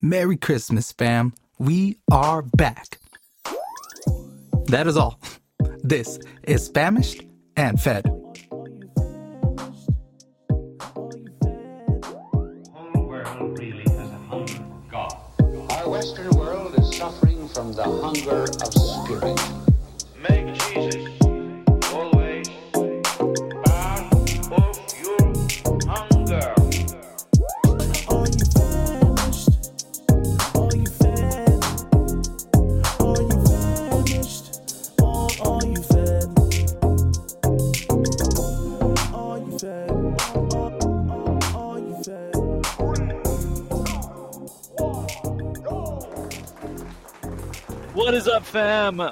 Merry 0.00 0.36
Christmas, 0.36 0.92
fam. 0.92 1.34
We 1.58 1.98
are 2.08 2.42
back. 2.42 3.00
That 4.66 4.86
is 4.86 4.96
all. 4.96 5.18
This 5.82 6.20
is 6.44 6.68
Famished 6.68 7.24
and 7.56 7.80
Fed. 7.80 8.04
Western 15.84 16.30
world 16.36 16.78
is 16.78 16.96
suffering 16.96 17.48
from 17.48 17.72
the 17.72 17.82
hunger 17.82 18.42
of 18.44 18.74
spirit. 18.74 19.57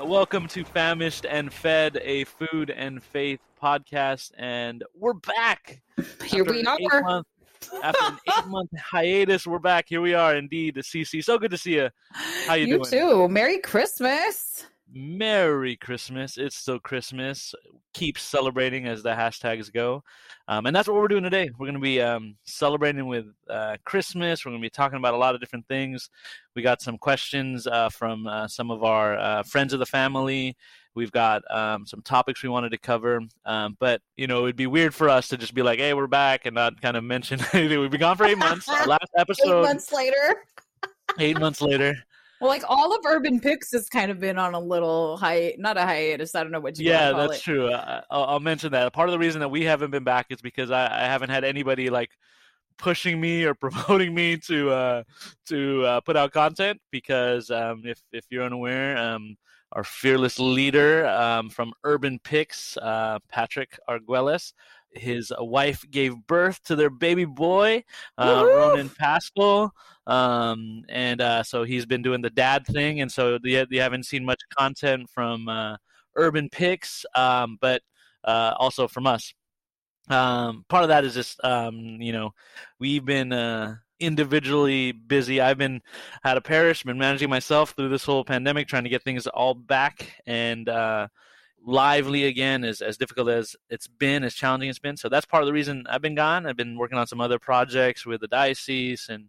Welcome 0.04 0.46
to 0.48 0.64
Famished 0.64 1.26
and 1.28 1.52
Fed, 1.52 1.98
a 2.02 2.24
food 2.24 2.70
and 2.70 3.02
faith 3.02 3.40
podcast, 3.62 4.30
and 4.38 4.84
we're 4.94 5.14
back. 5.14 5.80
Here 6.24 6.42
After 6.42 6.52
we 6.52 6.64
are. 6.64 6.76
eight-month- 6.80 7.26
after 7.82 8.04
an 8.04 8.18
eight-month 8.38 8.70
hiatus, 8.78 9.46
we're 9.46 9.58
back. 9.58 9.86
Here 9.88 10.00
we 10.00 10.14
are, 10.14 10.36
indeed. 10.36 10.74
The 10.76 10.82
CC, 10.82 11.24
so 11.24 11.38
good 11.38 11.50
to 11.50 11.58
see 11.58 11.74
you. 11.74 11.88
How 12.46 12.54
you, 12.54 12.66
You 12.66 12.78
doing? 12.84 12.90
too. 12.90 13.28
Merry 13.28 13.58
Christmas. 13.58 14.66
Merry 14.96 15.76
Christmas! 15.76 16.38
It's 16.38 16.56
still 16.56 16.78
Christmas. 16.78 17.54
Keep 17.92 18.18
celebrating 18.18 18.86
as 18.86 19.02
the 19.02 19.10
hashtags 19.10 19.70
go, 19.70 20.02
um, 20.48 20.64
and 20.64 20.74
that's 20.74 20.88
what 20.88 20.96
we're 20.96 21.06
doing 21.06 21.22
today. 21.22 21.50
We're 21.58 21.66
going 21.66 21.74
to 21.74 21.80
be 21.80 22.00
um, 22.00 22.34
celebrating 22.44 23.06
with 23.06 23.26
uh, 23.50 23.76
Christmas. 23.84 24.42
We're 24.42 24.52
going 24.52 24.62
to 24.62 24.64
be 24.64 24.70
talking 24.70 24.96
about 24.96 25.12
a 25.12 25.18
lot 25.18 25.34
of 25.34 25.40
different 25.42 25.68
things. 25.68 26.08
We 26.54 26.62
got 26.62 26.80
some 26.80 26.96
questions 26.96 27.66
uh, 27.66 27.90
from 27.90 28.26
uh, 28.26 28.48
some 28.48 28.70
of 28.70 28.84
our 28.84 29.18
uh, 29.18 29.42
friends 29.42 29.74
of 29.74 29.80
the 29.80 29.86
family. 29.86 30.56
We've 30.94 31.12
got 31.12 31.42
um, 31.54 31.84
some 31.84 32.00
topics 32.00 32.42
we 32.42 32.48
wanted 32.48 32.70
to 32.70 32.78
cover, 32.78 33.20
um, 33.44 33.76
but 33.78 34.00
you 34.16 34.26
know 34.26 34.44
it'd 34.44 34.56
be 34.56 34.66
weird 34.66 34.94
for 34.94 35.10
us 35.10 35.28
to 35.28 35.36
just 35.36 35.52
be 35.52 35.62
like, 35.62 35.78
"Hey, 35.78 35.92
we're 35.92 36.06
back," 36.06 36.46
and 36.46 36.54
not 36.54 36.80
kind 36.80 36.96
of 36.96 37.04
mention 37.04 37.38
anything. 37.52 37.80
We've 37.80 37.90
been 37.90 38.00
gone 38.00 38.16
for 38.16 38.24
eight 38.24 38.38
months. 38.38 38.66
Our 38.66 38.86
last 38.86 39.10
Eight 39.18 39.36
months 39.46 39.92
later. 39.92 40.44
eight 41.18 41.38
months 41.38 41.60
later. 41.60 41.94
Well, 42.40 42.50
like 42.50 42.64
all 42.68 42.94
of 42.94 43.04
Urban 43.06 43.40
Picks 43.40 43.72
has 43.72 43.88
kind 43.88 44.10
of 44.10 44.20
been 44.20 44.38
on 44.38 44.54
a 44.54 44.60
little 44.60 45.16
hi 45.16 45.54
not 45.58 45.76
a 45.76 45.82
hiatus. 45.82 46.34
I 46.34 46.42
don't 46.42 46.52
know 46.52 46.60
what 46.60 46.78
you 46.78 46.86
yeah, 46.86 47.06
want 47.06 47.06
to 47.06 47.12
call 47.12 47.28
that's 47.28 47.40
it. 47.40 47.44
true. 47.44 47.72
I, 47.72 48.02
I'll, 48.10 48.24
I'll 48.24 48.40
mention 48.40 48.72
that. 48.72 48.92
Part 48.92 49.08
of 49.08 49.12
the 49.12 49.18
reason 49.18 49.40
that 49.40 49.48
we 49.48 49.64
haven't 49.64 49.90
been 49.90 50.04
back 50.04 50.26
is 50.30 50.40
because 50.42 50.70
I, 50.70 50.86
I 50.86 51.06
haven't 51.06 51.30
had 51.30 51.44
anybody 51.44 51.88
like 51.88 52.10
pushing 52.78 53.20
me 53.20 53.44
or 53.44 53.54
promoting 53.54 54.14
me 54.14 54.36
to 54.38 54.70
uh, 54.70 55.02
to 55.46 55.84
uh, 55.84 56.00
put 56.00 56.16
out 56.16 56.32
content. 56.32 56.80
Because 56.90 57.50
um, 57.50 57.82
if 57.84 58.02
if 58.12 58.26
you're 58.30 58.44
unaware, 58.44 58.98
um, 58.98 59.36
our 59.72 59.84
fearless 59.84 60.38
leader 60.38 61.06
um, 61.06 61.50
from 61.50 61.72
Urban 61.84 62.18
Picks, 62.22 62.76
uh, 62.78 63.18
Patrick 63.28 63.78
Arguelles. 63.88 64.52
His 64.90 65.30
wife 65.38 65.84
gave 65.90 66.26
birth 66.26 66.62
to 66.64 66.76
their 66.76 66.88
baby 66.88 67.26
boy, 67.26 67.84
uh, 68.16 68.44
Ronan 68.46 68.88
Pascal, 68.88 69.74
um, 70.06 70.84
and 70.88 71.20
uh, 71.20 71.42
so 71.42 71.64
he's 71.64 71.86
been 71.86 72.02
doing 72.02 72.22
the 72.22 72.30
dad 72.30 72.66
thing, 72.66 73.00
and 73.00 73.10
so 73.10 73.38
you, 73.42 73.66
you 73.70 73.80
haven't 73.80 74.06
seen 74.06 74.24
much 74.24 74.40
content 74.56 75.08
from 75.10 75.48
uh, 75.48 75.76
Urban 76.14 76.48
Picks, 76.50 77.04
um, 77.14 77.58
but 77.60 77.82
uh, 78.24 78.54
also 78.58 78.88
from 78.88 79.06
us. 79.06 79.32
Um, 80.08 80.64
part 80.68 80.84
of 80.84 80.88
that 80.88 81.04
is 81.04 81.14
just 81.14 81.42
um, 81.44 81.76
you 82.00 82.12
know 82.12 82.30
we've 82.78 83.04
been 83.04 83.32
uh, 83.32 83.76
individually 83.98 84.92
busy. 84.92 85.40
I've 85.40 85.58
been 85.58 85.80
had 86.22 86.36
a 86.36 86.40
parish, 86.40 86.84
been 86.84 86.98
managing 86.98 87.30
myself 87.30 87.70
through 87.70 87.88
this 87.88 88.04
whole 88.04 88.24
pandemic, 88.24 88.68
trying 88.68 88.84
to 88.84 88.90
get 88.90 89.02
things 89.02 89.26
all 89.26 89.54
back 89.54 90.20
and 90.26 90.68
uh, 90.68 91.08
lively 91.66 92.24
again. 92.24 92.64
As 92.64 92.80
as 92.80 92.96
difficult 92.96 93.28
as 93.28 93.54
it's 93.68 93.86
been, 93.86 94.24
as 94.24 94.34
challenging 94.34 94.70
it's 94.70 94.78
been. 94.78 94.96
So 94.96 95.10
that's 95.10 95.26
part 95.26 95.42
of 95.42 95.46
the 95.46 95.52
reason 95.52 95.84
I've 95.90 96.00
been 96.00 96.14
gone. 96.14 96.46
I've 96.46 96.56
been 96.56 96.78
working 96.78 96.96
on 96.96 97.06
some 97.06 97.20
other 97.20 97.38
projects 97.38 98.06
with 98.06 98.22
the 98.22 98.28
diocese 98.28 99.08
and 99.10 99.26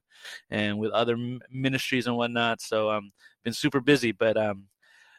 and 0.50 0.80
with 0.80 0.92
other 0.92 1.18
ministries 1.52 2.08
and 2.08 2.16
whatnot. 2.16 2.62
So 2.62 2.90
um, 2.90 3.12
been 3.44 3.54
super 3.54 3.82
busy, 3.82 4.14
but 4.14 4.38
um, 4.38 4.66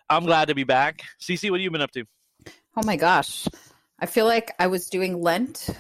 I'm 0.08 0.24
glad 0.24 0.48
to 0.48 0.54
be 0.54 0.64
back. 0.64 1.02
CC, 1.20 1.50
what 1.50 1.60
have 1.60 1.64
you 1.64 1.70
been 1.70 1.82
up 1.82 1.90
to? 1.92 2.04
Oh 2.76 2.82
my 2.84 2.96
gosh. 2.96 3.46
I 4.00 4.06
feel 4.06 4.26
like 4.26 4.54
I 4.58 4.68
was 4.68 4.88
doing 4.88 5.20
Lent, 5.20 5.70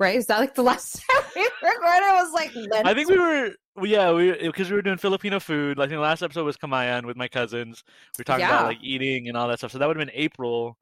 right? 0.00 0.16
Is 0.16 0.26
that 0.26 0.40
like 0.40 0.54
the 0.54 0.62
last 0.62 1.02
time 1.10 1.22
we 1.34 1.42
recorded? 1.42 2.06
It 2.06 2.22
was 2.22 2.32
like 2.32 2.54
Lent. 2.54 2.86
I 2.86 2.94
think 2.94 3.10
we 3.10 3.18
were, 3.18 3.50
yeah, 3.82 4.12
we 4.12 4.32
because 4.32 4.70
we 4.70 4.76
were 4.76 4.82
doing 4.82 4.96
Filipino 4.96 5.38
food. 5.38 5.78
I 5.78 5.82
think 5.82 5.96
the 5.96 6.00
last 6.00 6.22
episode 6.22 6.44
was 6.44 6.56
Kamayan 6.56 7.04
with 7.04 7.16
my 7.16 7.28
cousins. 7.28 7.84
We 8.16 8.22
were 8.22 8.24
talking 8.24 8.46
about 8.46 8.66
like 8.66 8.78
eating 8.82 9.28
and 9.28 9.36
all 9.36 9.48
that 9.48 9.58
stuff. 9.58 9.72
So 9.72 9.78
that 9.78 9.86
would 9.86 9.98
have 9.98 10.06
been 10.06 10.16
April. 10.16 10.78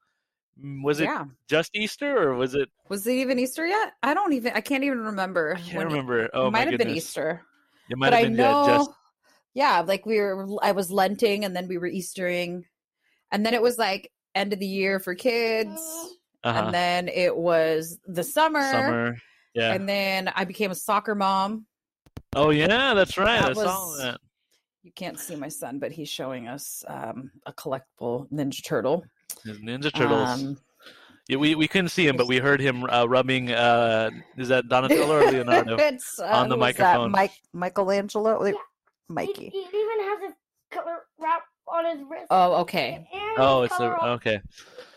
Was 0.62 1.00
it 1.00 1.04
yeah. 1.04 1.25
just 1.48 1.75
Easter 1.75 2.16
or 2.16 2.34
was 2.34 2.54
it? 2.54 2.69
Was 2.88 3.06
it 3.06 3.12
even 3.15 3.38
Easter 3.38 3.66
yet? 3.66 3.92
I 4.03 4.15
don't 4.15 4.32
even 4.32 4.53
I 4.54 4.60
can't 4.60 4.84
even 4.84 5.00
remember. 5.00 5.54
I 5.56 5.60
can't 5.60 5.76
when 5.78 5.87
it- 5.87 5.91
remember. 5.91 6.25
It 6.25 6.31
Oh 6.34 6.44
my 6.50 6.60
might 6.60 6.69
have 6.70 6.78
been. 6.78 6.91
Easter. 6.91 7.42
It 7.91 7.98
might 7.98 8.10
but 8.10 8.15
have 8.15 8.22
I 8.25 8.28
been 8.28 8.37
know, 8.37 8.66
yeah, 8.66 8.76
just 8.76 8.91
yeah, 9.54 9.81
like 9.81 10.06
we 10.06 10.19
were, 10.19 10.47
I 10.62 10.72
was 10.72 10.91
lenting, 10.91 11.44
and 11.44 11.54
then 11.54 11.69
we 11.69 11.76
were 11.78 11.87
Eastering, 11.87 12.65
and 13.31 13.44
then 13.44 13.53
it 13.53 13.60
was 13.60 13.76
like 13.78 14.10
end 14.34 14.53
of 14.53 14.59
the 14.59 14.66
year 14.66 14.98
for 14.98 15.15
kids, 15.15 15.81
uh-huh. 16.42 16.65
and 16.65 16.75
then 16.75 17.09
it 17.09 17.36
was 17.36 17.98
the 18.06 18.25
summer, 18.25 18.62
summer. 18.72 19.16
Yeah. 19.54 19.75
and 19.75 19.88
then 19.88 20.28
I 20.34 20.44
became 20.44 20.71
a 20.71 20.75
soccer 20.75 21.15
mom. 21.15 21.66
oh 22.34 22.50
yeah, 22.50 22.94
that's 22.94 23.19
right. 23.19 23.41
That 23.42 23.50
I 23.50 23.53
saw 23.54 23.86
was- 23.86 23.98
that. 23.98 24.21
You 24.82 24.92
can't 24.92 25.19
see 25.19 25.34
my 25.36 25.48
son, 25.48 25.78
but 25.78 25.92
he's 25.92 26.10
showing 26.10 26.47
us 26.47 26.84
um, 26.88 27.31
a 27.47 27.53
collectible 27.54 28.31
Ninja 28.31 28.62
Turtle. 28.62 29.03
His 29.45 29.59
Ninja 29.59 29.93
Turtles. 29.93 30.43
Um, 30.43 30.57
yeah, 31.29 31.37
we, 31.39 31.55
we 31.55 31.67
couldn't 31.69 31.89
see 31.89 32.07
him, 32.07 32.17
but 32.17 32.27
we 32.27 32.37
heard 32.39 32.61
him 32.61 32.85
uh, 32.85 33.07
rubbing. 33.07 33.51
Uh, 33.51 34.11
is 34.37 34.49
that 34.49 34.69
Donatello 34.69 35.17
or 35.21 35.25
Leonardo? 35.33 35.77
uh, 35.77 36.25
on 36.25 36.49
the 36.49 36.55
who 36.57 36.61
that? 36.61 36.79
microphone. 36.79 37.11
Mike 37.11 37.33
Michelangelo, 37.55 38.43
Wait, 38.43 38.55
He, 38.55 38.61
Mikey. 39.15 39.51
he 39.51 39.59
even 39.59 40.01
has 40.01 40.23
his 40.23 40.33
color 40.71 40.99
wrap 41.19 41.43
on 41.67 41.97
his 41.97 42.05
wrist. 42.11 42.27
Oh, 42.31 42.57
okay. 42.63 43.07
Oh, 43.39 43.63
it's 43.63 43.79
a, 43.81 43.84
on- 43.84 44.11
okay. 44.17 44.41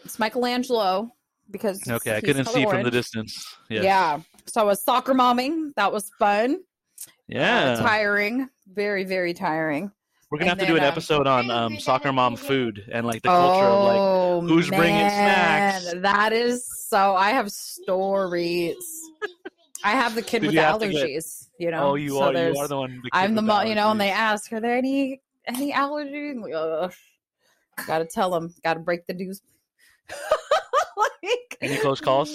It's 0.03 0.19
Michelangelo 0.19 1.09
because 1.49 1.81
Okay, 1.87 2.17
I 2.17 2.21
couldn't 2.21 2.45
see 2.45 2.63
color 2.63 2.75
from 2.75 2.83
the 2.83 2.91
distance. 2.91 3.57
Yes. 3.69 3.83
Yeah. 3.85 4.19
So 4.47 4.61
I 4.61 4.63
was 4.65 4.83
soccer 4.83 5.13
momming. 5.13 5.73
That 5.75 5.91
was 5.93 6.09
fun. 6.19 6.55
Uh, 6.55 7.11
Yeah. 7.29 7.75
tiring. 7.75 8.49
Very, 8.67 9.05
very 9.05 9.33
tiring. 9.33 9.91
We're 10.29 10.39
gonna 10.39 10.51
And 10.51 10.59
have 10.59 10.67
to 10.67 10.73
do 10.73 10.75
an 10.75 10.81
then, 10.81 10.87
um, 10.87 10.91
episode 10.91 11.27
on 11.27 11.49
um, 11.51 11.79
soccer 11.79 12.11
mom 12.11 12.35
food 12.35 12.83
and 12.91 13.07
like 13.07 13.21
the 13.21 13.29
culture 13.29 13.65
of 13.65 13.83
like 13.85 13.95
oh, 13.97 14.41
who's 14.41 14.67
bringing 14.69 15.07
snacks? 15.09 15.93
That 16.01 16.33
is 16.33 16.67
so. 16.89 17.15
I 17.15 17.29
have 17.31 17.49
stories. 17.51 18.75
I 19.83 19.91
have 19.91 20.15
the 20.15 20.21
kid 20.21 20.41
Did 20.41 20.47
with 20.47 20.55
you 20.55 20.61
the 20.61 20.79
to 20.79 20.91
get- 20.91 21.07
allergies. 21.07 21.47
You 21.59 21.71
know. 21.71 21.91
oh 21.91 21.95
you 21.95 22.09
so 22.09 22.23
are 22.23 22.33
you 22.33 22.57
are 22.59 22.67
the 22.67 22.77
one. 22.77 23.01
the 23.03 23.09
I'm 23.13 23.35
the 23.35 23.41
mom. 23.41 23.67
You 23.67 23.75
know, 23.75 23.89
and 23.89 24.01
they 24.01 24.09
ask, 24.09 24.51
"Are 24.51 24.59
there 24.59 24.75
any 24.77 25.21
any 25.45 25.71
allergies?" 25.71 26.35
Ugh. 26.53 26.93
Gotta 27.85 28.05
tell 28.05 28.29
them. 28.31 28.53
Gotta 28.63 28.79
break 28.81 29.07
the 29.07 29.13
news. 29.13 29.41
like, 30.97 31.57
Any 31.61 31.77
close 31.77 32.01
calls? 32.01 32.29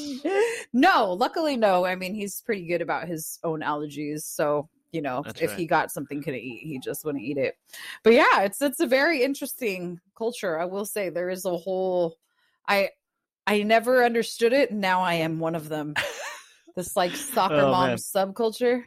No, 0.73 1.13
luckily 1.13 1.57
no. 1.57 1.85
I 1.85 1.95
mean, 1.97 2.15
he's 2.15 2.41
pretty 2.41 2.67
good 2.67 2.81
about 2.81 3.07
his 3.09 3.39
own 3.45 3.61
allergies, 3.61 4.23
so 4.23 4.69
you 4.93 5.03
know, 5.03 5.23
That's 5.25 5.41
if 5.41 5.51
right. 5.51 5.59
he 5.59 5.67
got 5.67 5.91
something 5.91 6.23
couldn't 6.23 6.41
eat, 6.41 6.67
he 6.67 6.79
just 6.79 7.05
wouldn't 7.05 7.25
eat 7.25 7.39
it. 7.39 7.57
But 8.05 8.13
yeah, 8.13 8.43
it's 8.43 8.61
it's 8.63 8.81
a 8.81 8.87
very 8.87 9.23
interesting 9.23 10.01
culture. 10.17 10.59
I 10.61 10.67
will 10.67 10.85
say 10.85 11.09
there 11.09 11.31
is 11.31 11.45
a 11.45 11.57
whole. 11.57 12.17
I 12.69 12.91
I 13.47 13.63
never 13.63 14.05
understood 14.05 14.53
it. 14.53 14.71
and 14.71 14.81
Now 14.81 15.01
I 15.03 15.15
am 15.15 15.39
one 15.39 15.55
of 15.55 15.69
them. 15.69 15.95
this 16.77 16.97
like 16.97 17.13
soccer 17.17 17.57
Oh, 17.57 17.71
mom 17.73 17.91
man. 17.91 17.99
subculture. 17.99 18.85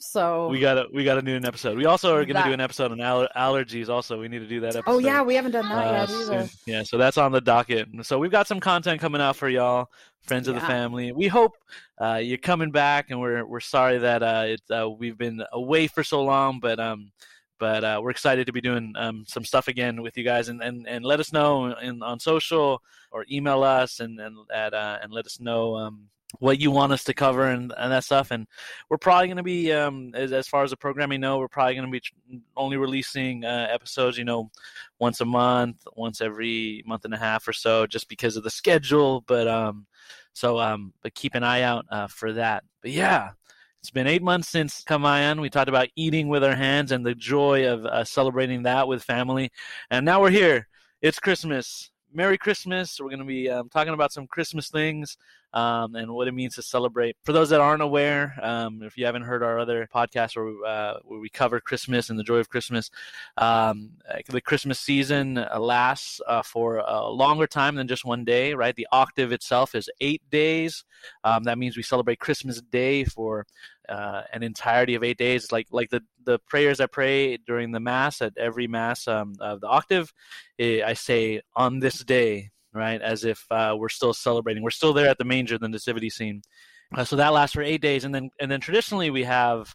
So 0.00 0.48
We 0.48 0.60
gotta 0.60 0.86
we 0.94 1.02
gotta 1.02 1.22
do 1.22 1.34
an 1.34 1.44
episode. 1.44 1.76
We 1.76 1.86
also 1.86 2.14
are 2.14 2.24
gonna 2.24 2.34
That- 2.40 2.46
do 2.46 2.52
an 2.52 2.60
episode 2.60 2.92
on 2.92 3.00
aller- 3.00 3.28
allergies. 3.36 3.88
Also, 3.88 4.20
we 4.20 4.28
need 4.28 4.38
to 4.38 4.46
do 4.46 4.60
that 4.60 4.76
episode. 4.76 4.84
Oh 4.86 4.98
yeah, 4.98 5.22
we 5.22 5.34
haven't 5.34 5.50
done 5.52 5.68
that 5.68 5.86
uh, 5.86 5.92
yet 5.92 6.10
either. 6.10 6.48
Yeah, 6.66 6.82
so 6.84 6.98
that's 6.98 7.18
on 7.18 7.32
the 7.32 7.40
docket. 7.40 7.88
So 8.02 8.18
we've 8.18 8.30
got 8.30 8.46
some 8.46 8.60
content 8.60 9.00
coming 9.00 9.20
out 9.20 9.34
for 9.34 9.48
y'all, 9.48 9.90
friends 10.22 10.46
of 10.46 10.54
the 10.54 10.60
family. 10.60 11.10
We 11.10 11.26
hope 11.26 11.52
uh, 12.00 12.20
you're 12.22 12.38
coming 12.38 12.70
back, 12.70 13.10
and 13.10 13.20
we're 13.20 13.44
we're 13.44 13.58
sorry 13.60 13.98
that 13.98 14.22
uh, 14.22 14.44
it, 14.46 14.62
uh, 14.70 14.88
we've 14.88 15.18
been 15.18 15.42
away 15.52 15.88
for 15.88 16.04
so 16.04 16.22
long, 16.22 16.60
but 16.60 16.78
um, 16.78 17.10
but 17.58 17.82
uh, 17.82 17.98
we're 18.00 18.10
excited 18.10 18.46
to 18.46 18.52
be 18.52 18.60
doing 18.60 18.92
um, 18.96 19.24
some 19.26 19.44
stuff 19.44 19.66
again 19.66 20.00
with 20.00 20.16
you 20.16 20.22
guys, 20.22 20.48
and, 20.48 20.62
and, 20.62 20.86
and 20.86 21.04
let 21.04 21.18
us 21.18 21.32
know 21.32 21.72
in, 21.72 22.04
on 22.04 22.20
social 22.20 22.80
or 23.10 23.26
email 23.32 23.64
us 23.64 23.98
and 23.98 24.20
and 24.20 24.36
at, 24.54 24.74
uh, 24.74 24.98
and 25.02 25.12
let 25.12 25.26
us 25.26 25.40
know 25.40 25.74
um, 25.74 26.08
what 26.40 26.60
you 26.60 26.70
want 26.70 26.92
us 26.92 27.04
to 27.04 27.14
cover 27.14 27.46
and, 27.46 27.72
and 27.76 27.92
that 27.92 28.04
stuff. 28.04 28.30
And 28.30 28.46
we're 28.88 28.98
probably 28.98 29.28
going 29.28 29.38
to 29.38 29.42
be, 29.42 29.72
um, 29.72 30.12
as, 30.14 30.32
as 30.32 30.46
far 30.46 30.62
as 30.62 30.70
the 30.70 30.76
programming 30.76 31.20
know, 31.20 31.38
we're 31.38 31.48
probably 31.48 31.74
going 31.74 31.90
to 31.90 32.00
be 32.30 32.40
only 32.56 32.76
releasing 32.76 33.44
uh, 33.44 33.68
episodes, 33.70 34.18
you 34.18 34.24
know, 34.24 34.50
once 34.98 35.20
a 35.20 35.24
month, 35.24 35.86
once 35.96 36.20
every 36.20 36.82
month 36.86 37.04
and 37.04 37.14
a 37.14 37.18
half 37.18 37.48
or 37.48 37.52
so, 37.52 37.86
just 37.86 38.08
because 38.08 38.36
of 38.36 38.44
the 38.44 38.50
schedule. 38.50 39.22
But 39.26 39.48
um, 39.48 39.86
so 40.34 40.58
um, 40.58 40.92
but 41.02 41.14
keep 41.14 41.34
an 41.34 41.44
eye 41.44 41.62
out 41.62 41.86
uh, 41.90 42.06
for 42.06 42.32
that. 42.34 42.64
But 42.82 42.90
yeah. 42.90 43.30
It's 43.80 43.92
been 43.92 44.08
eight 44.08 44.24
months 44.24 44.48
since 44.48 44.82
Kamayan. 44.82 45.40
We 45.40 45.48
talked 45.48 45.68
about 45.68 45.86
eating 45.94 46.26
with 46.26 46.42
our 46.42 46.56
hands 46.56 46.90
and 46.90 47.06
the 47.06 47.14
joy 47.14 47.72
of 47.72 47.86
uh, 47.86 48.02
celebrating 48.02 48.64
that 48.64 48.88
with 48.88 49.04
family. 49.04 49.52
And 49.88 50.04
now 50.04 50.20
we're 50.20 50.30
here. 50.30 50.66
It's 51.00 51.20
Christmas. 51.20 51.92
Merry 52.12 52.36
Christmas. 52.36 52.98
We're 52.98 53.08
going 53.08 53.20
to 53.20 53.24
be 53.24 53.48
um, 53.48 53.68
talking 53.68 53.94
about 53.94 54.12
some 54.12 54.26
Christmas 54.26 54.68
things 54.68 55.16
um, 55.52 55.94
and 55.94 56.10
what 56.12 56.28
it 56.28 56.32
means 56.32 56.54
to 56.56 56.62
celebrate. 56.62 57.16
For 57.24 57.32
those 57.32 57.50
that 57.50 57.60
aren't 57.60 57.82
aware, 57.82 58.38
um, 58.42 58.82
if 58.82 58.96
you 58.98 59.06
haven't 59.06 59.22
heard 59.22 59.42
our 59.42 59.58
other 59.58 59.88
podcast 59.92 60.36
where, 60.36 60.44
we- 60.46 60.66
uh, 60.66 60.94
where 61.04 61.20
we 61.20 61.28
cover 61.28 61.60
Christmas 61.60 62.10
and 62.10 62.18
the 62.18 62.24
joy 62.24 62.36
of 62.36 62.48
Christmas, 62.48 62.90
um, 63.36 63.90
uh, 64.08 64.18
the 64.28 64.40
Christmas 64.40 64.78
season 64.78 65.38
uh, 65.38 65.58
lasts 65.58 66.20
uh, 66.26 66.42
for 66.42 66.78
a 66.78 67.08
longer 67.08 67.46
time 67.46 67.76
than 67.76 67.88
just 67.88 68.04
one 68.04 68.24
day, 68.24 68.54
right? 68.54 68.76
The 68.76 68.88
octave 68.92 69.32
itself 69.32 69.74
is 69.74 69.88
eight 70.00 70.22
days. 70.30 70.84
Um, 71.24 71.44
that 71.44 71.58
means 71.58 71.76
we 71.76 71.82
celebrate 71.82 72.18
Christmas 72.18 72.60
Day 72.60 73.04
for 73.04 73.46
uh, 73.88 74.22
an 74.32 74.42
entirety 74.42 74.94
of 74.94 75.02
eight 75.02 75.16
days, 75.16 75.50
like 75.50 75.66
like 75.70 75.88
the 75.90 76.02
the 76.24 76.38
prayers 76.40 76.78
I 76.78 76.86
pray 76.86 77.38
during 77.38 77.72
the 77.72 77.80
mass 77.80 78.20
at 78.20 78.36
every 78.36 78.66
mass 78.66 79.08
um, 79.08 79.34
of 79.40 79.60
the 79.62 79.66
octave. 79.68 80.12
eh, 80.58 80.82
I 80.84 80.92
say 80.92 81.40
on 81.56 81.78
this 81.80 82.04
day, 82.04 82.50
right, 82.72 83.00
as 83.00 83.24
if 83.24 83.44
uh, 83.50 83.74
we're 83.78 83.88
still 83.88 84.14
celebrating. 84.14 84.62
We're 84.62 84.70
still 84.70 84.92
there 84.92 85.08
at 85.08 85.18
the 85.18 85.24
manger, 85.24 85.58
the 85.58 85.68
nativity 85.68 86.10
scene. 86.10 86.42
Uh, 86.94 87.04
so 87.04 87.16
that 87.16 87.32
lasts 87.32 87.54
for 87.54 87.62
eight 87.62 87.82
days, 87.82 88.04
and 88.04 88.14
then 88.14 88.30
and 88.40 88.50
then 88.50 88.60
traditionally 88.60 89.10
we 89.10 89.24
have 89.24 89.74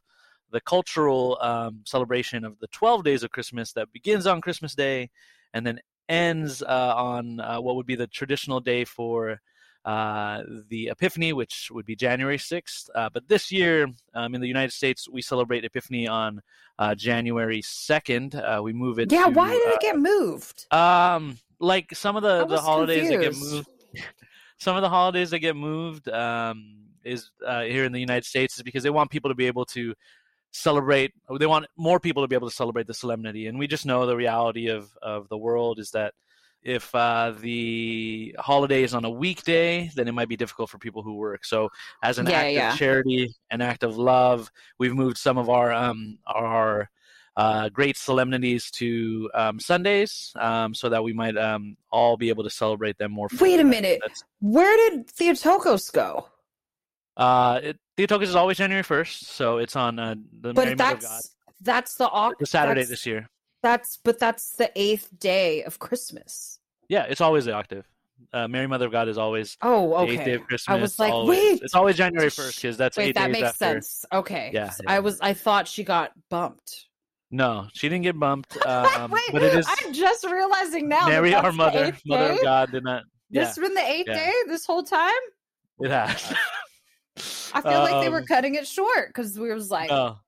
the 0.51 0.61
cultural 0.61 1.37
um, 1.41 1.81
celebration 1.85 2.43
of 2.43 2.59
the 2.59 2.67
twelve 2.67 3.03
days 3.03 3.23
of 3.23 3.31
Christmas 3.31 3.73
that 3.73 3.91
begins 3.93 4.25
on 4.25 4.41
Christmas 4.41 4.73
Day, 4.75 5.09
and 5.53 5.65
then 5.65 5.79
ends 6.09 6.61
uh, 6.61 6.93
on 6.95 7.39
uh, 7.39 7.59
what 7.61 7.75
would 7.75 7.85
be 7.85 7.95
the 7.95 8.07
traditional 8.07 8.59
day 8.59 8.83
for 8.83 9.39
uh, 9.85 10.43
the 10.69 10.87
Epiphany, 10.89 11.33
which 11.33 11.69
would 11.71 11.85
be 11.85 11.95
January 11.95 12.37
6th. 12.37 12.89
Uh, 12.95 13.09
but 13.13 13.27
this 13.27 13.51
year 13.51 13.87
um, 14.13 14.33
in 14.33 14.41
the 14.41 14.47
United 14.47 14.71
States, 14.71 15.09
we 15.09 15.21
celebrate 15.21 15.65
Epiphany 15.65 16.07
on 16.07 16.41
uh, 16.79 16.95
January 16.95 17.61
2nd. 17.61 18.35
Uh, 18.35 18.61
we 18.63 18.73
move 18.73 18.99
it. 18.99 19.11
Yeah, 19.11 19.25
to, 19.25 19.31
why 19.31 19.51
did 19.51 19.73
it 19.73 19.81
get 19.81 19.99
moved? 19.99 20.71
um, 20.71 21.37
like 21.63 21.95
some 21.95 22.15
of 22.15 22.23
the, 22.23 22.45
the 22.45 22.61
holidays 22.61 23.09
that 23.09 23.21
get 23.21 23.35
moved. 23.35 23.67
Some 24.59 24.75
of 24.75 24.81
the 24.81 24.89
holidays 24.89 25.31
that 25.31 25.39
get 25.39 25.55
moved 25.55 26.07
um, 26.09 26.85
is 27.03 27.31
uh, 27.45 27.63
here 27.63 27.85
in 27.85 27.91
the 27.91 27.99
United 27.99 28.25
States 28.25 28.55
is 28.55 28.63
because 28.63 28.83
they 28.83 28.89
want 28.89 29.11
people 29.11 29.29
to 29.29 29.35
be 29.35 29.47
able 29.47 29.65
to 29.65 29.93
celebrate. 30.51 31.11
They 31.39 31.47
want 31.47 31.65
more 31.75 31.99
people 31.99 32.23
to 32.23 32.27
be 32.27 32.35
able 32.35 32.49
to 32.49 32.55
celebrate 32.55 32.87
the 32.87 32.93
solemnity, 32.93 33.47
and 33.47 33.57
we 33.59 33.67
just 33.67 33.85
know 33.85 34.05
the 34.05 34.15
reality 34.15 34.67
of 34.67 34.89
of 35.01 35.27
the 35.29 35.37
world 35.37 35.79
is 35.79 35.91
that 35.91 36.13
if 36.61 36.93
uh, 36.95 37.33
the 37.41 38.35
holiday 38.39 38.83
is 38.83 38.93
on 38.93 39.03
a 39.03 39.09
weekday, 39.09 39.89
then 39.95 40.07
it 40.07 40.13
might 40.13 40.29
be 40.29 40.37
difficult 40.37 40.69
for 40.69 40.77
people 40.77 41.03
who 41.03 41.15
work. 41.15 41.43
So, 41.43 41.69
as 42.01 42.19
an 42.19 42.27
Yeah, 42.27 42.39
act 42.39 42.51
yeah. 42.51 42.71
of 42.71 42.77
charity, 42.77 43.35
an 43.51 43.61
act 43.61 43.83
of 43.83 43.97
love, 43.97 44.49
we've 44.79 44.95
moved 44.95 45.17
some 45.17 45.37
of 45.37 45.49
our 45.49 45.73
um, 45.73 46.19
our 46.25 46.89
uh, 47.35 47.69
great 47.69 47.97
solemnities 47.97 48.69
to 48.71 49.29
um, 49.33 49.59
Sundays, 49.59 50.31
um, 50.39 50.73
so 50.73 50.89
that 50.89 51.03
we 51.03 51.13
might 51.13 51.37
um, 51.37 51.75
all 51.91 52.15
be 52.17 52.29
able 52.29 52.43
to 52.43 52.49
celebrate 52.49 52.97
them 52.97 53.11
more. 53.11 53.27
Wait 53.39 53.59
a 53.59 53.63
minute. 53.63 53.99
That's, 54.05 54.23
Where 54.41 54.89
did 54.89 55.09
Theotokos 55.09 55.89
go? 55.91 56.27
uh, 57.17 57.59
it, 57.63 57.77
Theotokos 57.97 58.29
is 58.29 58.35
always 58.35 58.57
January 58.57 58.83
first, 58.83 59.25
so 59.27 59.57
it's 59.57 59.75
on 59.75 59.99
uh, 59.99 60.15
the 60.41 60.53
Mary 60.53 60.53
But 60.53 60.55
Mother 60.55 60.71
of 60.71 60.77
God. 60.77 61.01
that's 61.01 61.35
that's 61.61 61.95
the 61.95 62.09
oc- 62.09 62.39
The 62.39 62.45
Saturday 62.45 62.81
that's, 62.81 62.89
this 62.89 63.05
year. 63.05 63.29
That's 63.61 63.97
but 64.03 64.19
that's 64.19 64.51
the 64.51 64.71
eighth 64.75 65.09
day 65.19 65.63
of 65.63 65.79
Christmas. 65.79 66.59
Yeah, 66.89 67.03
it's 67.03 67.21
always 67.21 67.45
the 67.45 67.53
octave. 67.53 67.87
Uh, 68.31 68.47
Mary 68.47 68.67
Mother 68.67 68.85
of 68.87 68.91
God 68.91 69.07
is 69.09 69.17
always 69.17 69.57
Oh, 69.61 70.05
the 70.05 70.11
eighth 70.13 70.25
day 70.25 70.33
of 70.33 70.43
Christmas. 70.47 70.73
I 70.77 70.81
was 70.81 70.97
like, 70.99 71.13
always- 71.13 71.37
wait. 71.39 71.61
it's 71.61 71.75
always 71.75 71.95
January 71.97 72.29
first 72.29 72.57
because 72.61 72.77
that's 72.77 72.97
Wait, 72.97 73.09
eight 73.09 73.15
that 73.15 73.27
days 73.27 73.33
makes 73.33 73.47
after. 73.49 73.65
sense. 73.65 74.05
Okay. 74.11 74.49
Yeah, 74.53 74.71
yeah. 74.81 74.91
I 74.91 74.99
was 74.99 75.19
I 75.21 75.33
thought 75.33 75.67
she 75.67 75.83
got 75.83 76.11
bumped. 76.29 76.87
No, 77.35 77.67
she 77.73 77.89
didn't 77.89 78.03
get 78.03 78.19
bumped. 78.19 78.55
Um, 78.65 79.09
Wait, 79.11 79.23
but 79.31 79.41
it 79.41 79.55
is 79.55 79.65
I'm 79.67 79.91
just 79.91 80.23
realizing 80.23 80.87
now. 80.87 81.07
Mary, 81.09 81.31
that's 81.31 81.43
our 81.43 81.51
mother, 81.51 81.97
Mother 82.05 82.27
day? 82.29 82.35
of 82.37 82.43
God, 82.43 82.71
did 82.71 82.83
not. 82.83 83.03
Yeah, 83.31 83.41
This 83.45 83.55
has 83.55 83.57
been 83.57 83.73
the 83.73 83.81
eighth 83.89 84.07
yeah. 84.07 84.13
day 84.13 84.33
this 84.47 84.65
whole 84.65 84.83
time? 84.83 85.11
it 85.81 85.89
has. 85.89 86.33
I 87.53 87.61
feel 87.61 87.79
like 87.79 88.03
they 88.03 88.09
were 88.09 88.19
Um, 88.19 88.25
cutting 88.27 88.53
it 88.55 88.67
short 88.67 89.07
because 89.07 89.37
we 89.37 89.51
was 89.51 89.71
like, 89.71 89.89
No, 89.89 90.19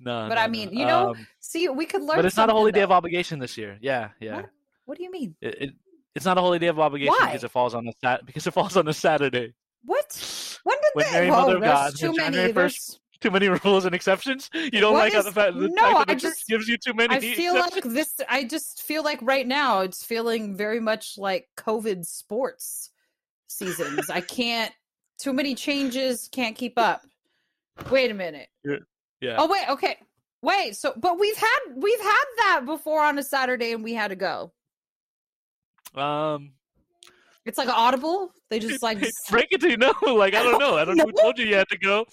no. 0.00 0.26
But 0.28 0.36
no, 0.36 0.40
I 0.40 0.46
no. 0.46 0.50
mean, 0.50 0.72
you 0.72 0.86
know, 0.86 1.10
Um, 1.10 1.26
see, 1.40 1.68
we 1.68 1.84
could 1.84 2.02
learn. 2.02 2.16
but 2.16 2.24
it's 2.24 2.36
not 2.38 2.48
a 2.48 2.52
holy 2.52 2.68
something, 2.70 2.80
day 2.80 2.82
of 2.84 2.90
obligation 2.90 3.38
this 3.38 3.58
year. 3.58 3.76
Yeah, 3.82 4.08
yeah. 4.20 4.36
What? 4.36 4.46
What 4.86 4.98
do 4.98 5.04
you 5.04 5.10
mean? 5.10 5.36
It, 5.42 5.54
it, 5.62 5.70
it's 6.14 6.24
not 6.24 6.38
a 6.38 6.40
holy 6.40 6.58
day 6.58 6.68
of 6.68 6.80
obligation 6.80 7.14
Why? 7.18 7.26
because 7.26 7.44
it 7.44 7.50
falls 7.50 7.74
on 7.74 7.86
a 7.86 7.92
sat 8.02 8.24
because 8.24 8.46
it 8.46 8.52
falls 8.52 8.76
on 8.78 8.88
a 8.88 8.94
Saturday. 8.94 9.52
What? 9.84 10.58
When 10.64 10.76
did 10.80 10.90
When 10.94 11.06
they? 11.06 11.12
Mary, 11.12 11.30
Whoa, 11.30 11.40
Mother 11.42 11.56
of 11.56 11.62
God, 11.62 11.96
too 11.96 12.08
on 12.08 12.16
many. 12.16 12.24
January 12.36 12.52
There's, 12.52 12.74
1st, 12.76 12.98
Too 13.24 13.30
many 13.30 13.48
rules 13.64 13.86
and 13.86 13.94
exceptions. 13.94 14.50
You 14.52 14.70
don't 14.80 14.92
What 14.92 15.04
like 15.04 15.14
is- 15.14 15.24
the 15.24 15.32
fact, 15.32 15.54
the 15.58 15.68
no, 15.68 15.82
fact 15.82 16.08
that 16.08 16.10
I 16.10 16.14
just- 16.14 16.46
gives 16.46 16.68
you 16.68 16.76
too 16.76 16.92
many. 16.92 17.14
I 17.16 17.20
feel 17.20 17.56
exceptions? 17.56 17.84
like 17.86 17.94
this. 17.94 18.14
I 18.28 18.44
just 18.44 18.82
feel 18.82 19.02
like 19.02 19.18
right 19.22 19.46
now 19.46 19.80
it's 19.80 20.04
feeling 20.04 20.54
very 20.56 20.78
much 20.78 21.16
like 21.16 21.48
COVID 21.56 22.04
sports 22.04 22.90
seasons. 23.48 24.10
I 24.10 24.20
can't. 24.20 24.70
Too 25.18 25.32
many 25.32 25.54
changes. 25.54 26.28
Can't 26.30 26.54
keep 26.54 26.78
up. 26.78 27.00
Wait 27.90 28.10
a 28.10 28.14
minute. 28.14 28.48
yeah. 29.22 29.36
Oh 29.38 29.48
wait. 29.48 29.68
Okay. 29.70 29.96
Wait. 30.42 30.76
So, 30.76 30.92
but 30.96 31.18
we've 31.18 31.36
had 31.38 31.58
we've 31.76 32.00
had 32.00 32.24
that 32.36 32.62
before 32.66 33.02
on 33.02 33.18
a 33.18 33.22
Saturday, 33.22 33.72
and 33.72 33.82
we 33.82 33.94
had 33.94 34.08
to 34.08 34.16
go. 34.16 34.52
Um, 35.94 36.52
It's 37.46 37.58
like 37.58 37.68
audible. 37.68 38.32
They 38.50 38.58
just 38.58 38.82
like 38.82 38.98
break 39.30 39.48
it 39.50 39.60
to 39.60 39.70
you 39.70 39.76
know, 39.76 39.92
like 40.14 40.34
I 40.34 40.42
don't 40.42 40.58
know, 40.58 40.76
I 40.76 40.84
don't 40.84 40.96
know 40.96 41.04
who 41.04 41.12
told 41.22 41.38
you 41.38 41.46
you 41.46 41.56
had 41.56 41.68
to 41.68 41.78
go, 41.78 42.06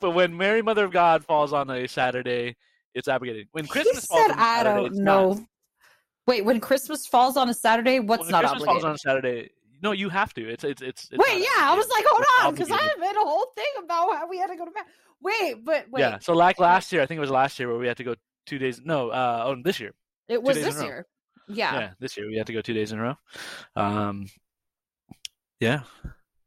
but 0.00 0.12
when 0.12 0.36
Mary 0.36 0.62
Mother 0.62 0.84
of 0.84 0.92
God 0.92 1.24
falls 1.24 1.52
on 1.52 1.68
a 1.70 1.88
Saturday, 1.88 2.56
it's 2.94 3.08
abrogated. 3.08 3.48
When 3.52 3.64
he 3.64 3.70
Christmas 3.70 4.06
falls 4.06 4.22
said, 4.26 4.32
on 4.32 4.38
a 4.38 4.42
"I 4.42 4.56
Saturday, 4.58 4.76
don't 4.76 4.86
it's 4.86 4.98
not. 4.98 5.04
know." 5.36 5.46
Wait, 6.26 6.44
when 6.44 6.60
Christmas 6.60 7.06
falls 7.06 7.36
on 7.36 7.48
a 7.48 7.54
Saturday, 7.54 8.00
what's 8.00 8.22
When 8.24 8.30
not 8.32 8.44
Christmas 8.44 8.64
falls 8.64 8.84
on 8.84 8.92
a 8.94 8.98
Saturday, 8.98 9.50
no, 9.82 9.92
you 9.92 10.08
have 10.08 10.32
to. 10.34 10.48
It's 10.48 10.64
it's 10.64 10.82
it's. 10.82 11.08
it's 11.10 11.18
Wait, 11.18 11.40
yeah, 11.40 11.46
I 11.70 11.74
was 11.76 11.88
like, 11.88 12.04
hold 12.08 12.22
It's 12.22 12.44
on, 12.44 12.54
because 12.54 12.70
I 12.70 12.74
obligated. 12.74 13.00
made 13.00 13.16
a 13.16 13.24
whole 13.24 13.46
thing 13.54 13.84
about 13.84 14.16
how 14.16 14.28
we 14.28 14.38
had 14.38 14.48
to 14.48 14.56
go 14.56 14.64
to 14.64 14.70
bed. 14.70 14.84
Wait, 15.20 15.64
but 15.64 15.86
wait, 15.90 16.00
Yeah, 16.00 16.18
so 16.20 16.32
like 16.32 16.58
last 16.58 16.92
year, 16.92 17.02
I 17.02 17.06
think 17.06 17.18
it 17.18 17.20
was 17.20 17.30
last 17.30 17.58
year 17.58 17.68
where 17.68 17.78
we 17.78 17.86
had 17.86 17.96
to 17.98 18.04
go 18.04 18.14
two 18.46 18.58
days. 18.58 18.80
No, 18.84 19.10
uh, 19.10 19.44
oh, 19.46 19.62
this 19.62 19.78
year. 19.80 19.92
it 20.28 20.42
was 20.42 20.56
this 20.56 20.82
year. 20.82 21.06
Yeah. 21.48 21.74
Yeah, 21.78 21.90
this 22.00 22.16
year 22.16 22.26
we 22.26 22.36
had 22.36 22.46
to 22.48 22.52
go 22.52 22.60
two 22.60 22.74
days 22.74 22.90
in 22.92 22.98
a 22.98 23.02
row. 23.02 23.14
Um, 23.76 24.26
yeah, 25.60 25.80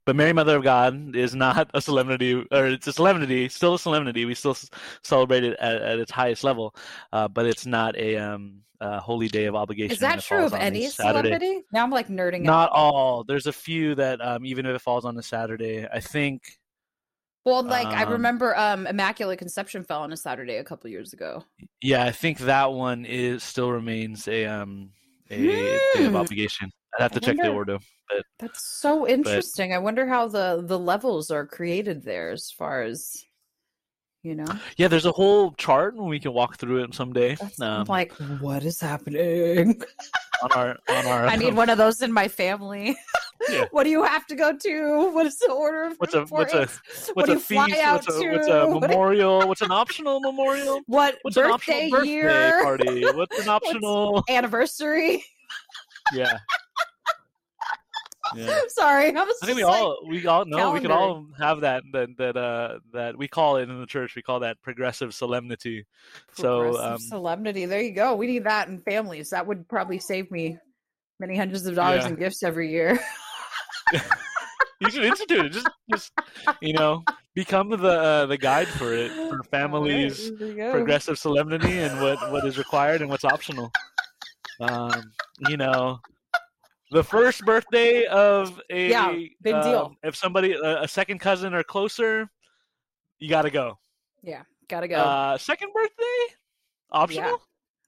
but 0.06 0.16
Mary 0.16 0.34
Mother 0.34 0.58
of 0.58 0.63
God 0.63 1.16
is 1.16 1.36
not 1.36 1.70
a 1.74 1.82
solemnity, 1.82 2.34
or 2.51 2.68
it's 2.68 2.88
a 2.88 2.94
solemnity, 2.94 3.50
still 3.50 3.75
a 3.75 3.80
solemnity. 3.80 4.25
We 4.25 4.36
still 4.36 4.58
celebrate 5.04 5.44
it 5.44 5.58
at, 5.60 5.82
at 5.82 6.00
its 6.00 6.12
highest 6.12 6.44
level, 6.44 6.75
uh, 7.13 7.28
but 7.28 7.46
it's 7.46 7.66
not 7.66 7.96
a 7.96 8.18
um, 8.18 8.62
a 8.80 9.00
holy 9.00 9.28
day 9.28 9.46
of 9.46 9.56
obligation. 9.56 9.94
Is 9.94 10.00
that 10.00 10.20
it 10.20 10.24
true 10.24 10.46
of 10.46 10.54
any 10.54 10.88
Saturday. 10.89 11.30
celebrity? 11.30 11.62
Now 11.72 11.84
I'm 11.84 11.92
like 11.92 12.08
nerding 12.08 12.46
Not 12.46 12.70
out. 12.70 12.75
all. 12.75 13.24
There's 13.24 13.48
a 13.48 13.54
few 13.54 13.96
that 13.96 14.22
um, 14.22 14.46
even 14.46 14.66
if 14.66 14.75
it 14.75 14.82
falls 14.82 15.06
on 15.06 15.18
a 15.18 15.24
Saturday, 15.24 15.88
I 15.92 16.00
think. 16.00 16.42
Well, 17.46 17.63
like 17.63 17.88
I 17.88 18.04
um, 18.04 18.12
remember 18.13 18.58
um 18.58 18.88
Immaculate 18.88 19.39
Conception 19.39 19.84
fell 19.84 20.01
on 20.01 20.12
a 20.12 20.18
Saturday 20.18 20.58
a 20.58 20.63
couple 20.63 20.89
years 20.89 21.13
ago. 21.13 21.44
Yeah, 21.82 22.04
I 22.04 22.12
think 22.12 22.39
that 22.39 22.72
one 22.72 23.06
is 23.06 23.44
still 23.44 23.72
remains 23.72 24.28
a 24.28 24.46
um 24.46 24.92
a 25.30 25.38
day 25.38 25.80
of 26.06 26.12
Hmm. 26.12 26.16
obligation. 26.16 26.72
I'd 27.00 27.03
have 27.03 27.12
to 27.13 27.20
check 27.22 27.38
the 27.38 27.51
order. 27.51 27.79
But 28.10 28.25
That's 28.39 28.79
so 28.82 29.08
interesting. 29.08 29.74
I 29.74 29.77
wonder 29.77 30.06
how 30.06 30.27
the 30.27 30.63
the 30.65 30.77
levels 30.77 31.32
are 31.32 31.46
created 31.46 32.03
there 32.03 32.32
as 32.32 32.51
far 32.51 32.84
as 32.84 33.25
you 34.22 34.36
know. 34.36 34.48
yeah, 34.75 34.89
there's 34.89 35.06
a 35.06 35.13
whole 35.13 35.53
chart 35.53 35.96
and 35.96 36.06
we 36.06 36.20
can 36.20 36.34
walk 36.34 36.58
through 36.58 36.84
it 36.84 36.94
someday. 36.94 37.38
Um, 37.62 37.86
like, 37.86 38.12
what 38.41 38.65
is 38.65 38.82
happening? 38.82 39.82
on 40.41 40.51
our 40.53 40.77
on 40.89 41.06
our 41.06 41.25
I 41.25 41.36
need 41.36 41.56
one 41.56 41.70
of 41.70 41.77
those 41.77 42.01
in 42.01 42.12
my 42.12 42.27
family. 42.27 42.98
Yeah. 43.50 43.65
what 43.72 43.84
do 43.84 43.89
you 43.89 44.03
have 44.03 44.25
to 44.27 44.36
go 44.36 44.56
to? 44.56 45.12
What 45.13 45.25
is 45.25 45.38
the 45.39 45.51
order 45.51 45.84
of 45.84 45.98
What's 45.98 46.13
a 46.13 46.25
what's 46.25 46.53
a 46.53 46.60
what's 46.60 47.10
what 47.13 47.29
a 47.29 47.39
feast? 47.39 47.58
What's 47.58 48.08
a, 48.10 48.29
what's 48.29 48.48
a 48.48 48.68
memorial? 48.79 49.48
What's 49.48 49.62
an 49.62 49.72
optional 49.72 50.20
memorial? 50.20 50.82
what 50.88 51.18
What's 51.22 51.38
an 51.38 51.44
birthday 51.44 51.86
optional 51.86 52.00
birthday 52.00 52.12
year? 52.12 52.63
party? 52.63 53.06
What's 53.12 53.39
an 53.39 53.50
optional? 53.50 54.24
Anniversary. 54.29 55.24
yeah. 56.13 56.38
Yeah. 58.36 58.60
Sorry, 58.70 59.08
I 59.16 59.24
was 59.24 59.36
I 59.42 59.46
think 59.46 59.58
we 59.58 59.64
like- 59.66 59.82
all 59.82 60.00
we 60.08 60.26
all 60.28 60.46
know 60.46 60.72
we 60.72 60.80
can 60.82 60.92
all 60.92 61.26
have 61.40 61.62
that 61.62 61.84
that 61.94 62.10
that 62.18 62.38
uh 62.38 62.80
that 62.94 63.18
we 63.18 63.28
call 63.28 63.58
it 63.58 63.70
in 63.70 63.80
the 63.80 63.86
church 63.86 64.16
we 64.16 64.22
call 64.22 64.40
that 64.42 64.62
progressive 64.62 65.14
solemnity. 65.14 65.86
So 66.34 66.78
um 66.80 66.98
solemnity. 67.00 67.66
There 67.66 67.82
you 67.82 67.92
go. 67.94 68.16
We 68.16 68.28
need 68.28 68.44
that 68.46 68.68
in 68.68 68.80
families. 68.80 69.30
That 69.32 69.48
would 69.48 69.68
probably 69.68 70.00
save 70.00 70.30
me 70.32 70.58
many 71.20 71.36
hundreds 71.38 71.66
of 71.66 71.76
dollars 71.76 72.04
Yeah. 72.04 72.10
in 72.10 72.16
gifts 72.16 72.44
every 72.44 72.70
year. 72.72 73.00
you 74.82 74.90
should 74.90 75.04
institute 75.06 75.46
it. 75.46 75.52
Just, 75.52 75.68
just 75.92 76.12
you 76.62 76.74
know, 76.74 77.04
become 77.36 77.70
the 77.70 77.78
uh, 77.78 78.26
the 78.26 78.38
guide 78.38 78.68
for 78.68 78.94
it 78.94 79.12
for 79.12 79.44
families, 79.52 80.30
right, 80.30 80.40
there 80.40 80.48
you 80.50 80.56
go. 80.56 80.72
progressive 80.72 81.18
solemnity, 81.20 81.80
and 81.80 82.02
what 82.02 82.32
what 82.32 82.46
is 82.46 82.58
required 82.58 83.02
and 83.02 83.10
what's 83.10 83.26
optional. 83.26 83.72
Um, 84.62 85.12
you 85.48 85.58
know, 85.58 86.00
the 86.91 87.03
first 87.03 87.46
birthday 87.46 88.05
of 88.05 88.60
a 88.69 88.89
Yeah, 88.89 89.12
big 89.41 89.62
deal. 89.63 89.86
um, 89.88 89.98
If 90.03 90.15
somebody 90.15 90.53
a, 90.53 90.81
a 90.84 90.88
second 90.88 91.19
cousin 91.19 91.53
or 91.53 91.63
closer, 91.63 92.29
you 93.19 93.29
got 93.29 93.43
to 93.43 93.50
go. 93.51 93.77
Yeah, 94.24 94.43
gotta 94.67 94.88
go. 94.88 94.96
Uh, 94.98 95.38
second 95.38 95.72
birthday, 95.74 96.36
optional. 96.91 97.41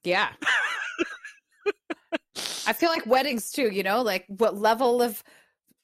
yeah. 0.04 0.30
I 2.68 2.74
feel 2.74 2.90
like 2.90 3.06
weddings 3.06 3.52
too, 3.52 3.70
you 3.70 3.84
know, 3.84 4.02
like 4.02 4.26
what 4.28 4.56
level 4.56 5.02
of 5.02 5.22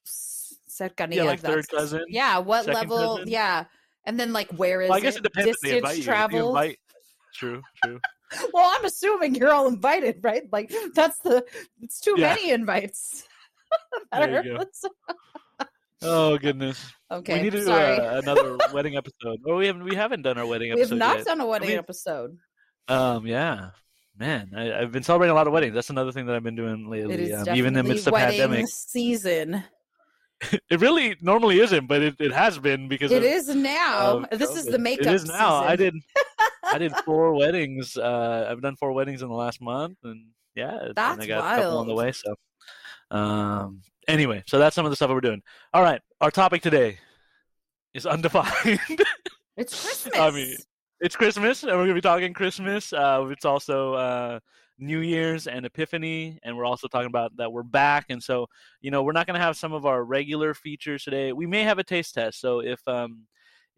cercanía? 0.05 1.15
Yeah, 1.15 1.24
like 1.24 1.39
third 1.41 1.67
cousin, 1.69 2.03
Yeah, 2.07 2.38
what 2.38 2.65
level? 2.67 3.17
cousin. 3.17 3.29
Yeah. 3.31 3.65
And 4.05 4.17
then 4.19 4.31
like 4.31 4.50
where 4.51 4.81
is 4.81 4.89
Well, 4.89 4.97
I 4.97 5.01
guess 5.01 5.15
it? 5.15 5.19
it 5.19 5.24
depends 5.24 5.51
Distance 5.62 5.74
invite 5.74 5.95
you. 5.95 6.00
If 6.01 6.05
you 6.05 6.12
travel. 6.13 6.50
invite- 6.50 6.79
True, 7.33 7.62
true. 7.83 8.00
Well, 8.53 8.69
I'm 8.77 8.86
assuming 8.86 9.36
you're 9.36 9.51
all 9.53 9.67
invited, 9.67 10.19
right? 10.22 10.43
Like 10.51 10.72
that's 10.93 11.19
the 11.19 11.46
it's 11.81 12.00
too 12.00 12.15
Yeah. 12.17 12.36
many 12.36 12.51
invites. 12.51 13.24
There 14.12 14.43
you 14.46 14.57
go. 14.57 14.63
Oh 16.01 16.38
goodness. 16.38 16.93
okay, 17.12 17.36
we 17.38 17.41
need 17.43 17.51
to 17.51 17.60
do 17.60 17.65
sorry. 17.65 17.98
a, 17.98 18.19
another 18.19 18.57
wedding 18.72 18.96
episode. 18.98 19.39
Oh, 19.46 19.57
we 19.57 19.67
haven't 19.67 19.84
we 19.84 19.96
haven't 19.96 20.22
done 20.22 20.38
our 20.38 20.46
wedding 20.46 20.72
episode. 20.72 20.96
we 20.96 21.00
have 21.01 21.10
not 21.10 21.17
yet. 21.17 21.25
done 21.25 21.41
a 21.41 21.46
wedding 21.48 21.69
mean- 21.69 21.77
episode. 21.79 22.38
Um, 22.88 23.25
yeah, 23.27 23.72
man, 24.17 24.51
I, 24.55 24.79
I've 24.81 24.91
been 24.91 25.03
celebrating 25.03 25.31
a 25.31 25.36
lot 25.36 25.48
of 25.48 25.53
weddings. 25.53 25.74
That's 25.74 25.89
another 25.89 26.12
thing 26.13 26.25
that 26.27 26.36
I've 26.36 26.43
been 26.43 26.55
doing 26.55 26.89
lately. 26.89 27.34
Um, 27.34 27.50
even 27.50 27.75
in 27.77 27.86
the 27.86 27.91
midst 27.91 28.07
of 28.07 28.13
wedding 28.13 28.39
pandemic, 28.39 28.67
season. 28.69 29.63
it 30.70 30.79
really 30.79 31.15
normally 31.22 31.60
isn't, 31.60 31.88
but 31.88 32.01
it, 32.01 32.15
it 32.20 32.32
has 32.32 32.60
been 32.60 32.88
because 32.88 33.12
It 33.12 33.17
of, 33.17 33.24
is 33.24 33.48
now. 33.50 34.25
of 34.32 34.39
this 34.39 34.56
is 34.56 34.65
the 34.65 34.77
makeup. 34.77 35.08
It 35.08 35.13
is 35.13 35.25
now. 35.25 35.56
I 35.56 35.75
did. 35.75 35.96
I 36.63 36.77
did 36.77 36.94
four 37.06 37.34
weddings. 37.34 37.98
Uh, 37.98 38.48
I've 38.50 38.62
done 38.62 38.75
four 38.75 38.91
weddings 38.91 39.22
in 39.22 39.29
the 39.29 39.36
last 39.36 39.62
month, 39.62 39.98
and 40.03 40.27
yeah, 40.56 40.77
and 40.82 41.00
I 41.00 41.25
got 41.25 41.60
a 41.60 41.62
couple 41.62 41.77
on 41.79 41.88
the 41.88 41.96
way. 41.96 42.12
So, 42.12 42.36
um, 43.10 43.82
anyway, 44.08 44.44
so 44.48 44.60
that's 44.60 44.75
some 44.75 44.86
of 44.86 44.91
the 44.91 44.96
stuff 44.96 45.10
that 45.10 45.15
we're 45.15 45.22
doing. 45.22 45.41
All 45.74 45.82
right, 45.82 46.01
our 46.22 46.32
topic 46.32 46.62
today 46.62 47.00
is 47.94 48.06
undefined. 48.06 48.79
It's 49.56 49.84
Christmas. 49.84 50.15
I 50.20 50.29
mean, 50.29 50.56
it's 51.00 51.15
Christmas, 51.15 51.63
and 51.63 51.72
we're 51.72 51.84
gonna 51.84 51.96
be 51.96 52.01
talking 52.01 52.34
Christmas. 52.34 52.94
Uh, 52.94 53.27
it's 53.32 53.46
also 53.46 53.94
uh, 53.96 54.39
New 54.79 55.00
Year's 55.00 55.48
and 55.48 55.65
Epiphany, 55.65 56.39
and 56.43 56.55
we're 56.57 56.65
also 56.65 56.88
talking 56.88 57.07
about 57.07 57.36
that 57.38 57.51
we're 57.51 57.63
back. 57.63 58.05
And 58.10 58.22
so, 58.22 58.48
you 58.81 58.91
know, 58.91 59.03
we're 59.03 59.12
not 59.12 59.25
gonna 59.27 59.39
have 59.39 59.57
some 59.57 59.74
of 59.74 59.86
our 59.86 60.03
regular 60.03 60.53
features 60.53 61.03
today. 61.03 61.31
We 61.34 61.46
may 61.48 61.63
have 61.63 61.79
a 61.79 61.84
taste 61.84 62.13
test. 62.15 62.39
So 62.39 62.60
if 62.60 62.86
um, 62.88 63.24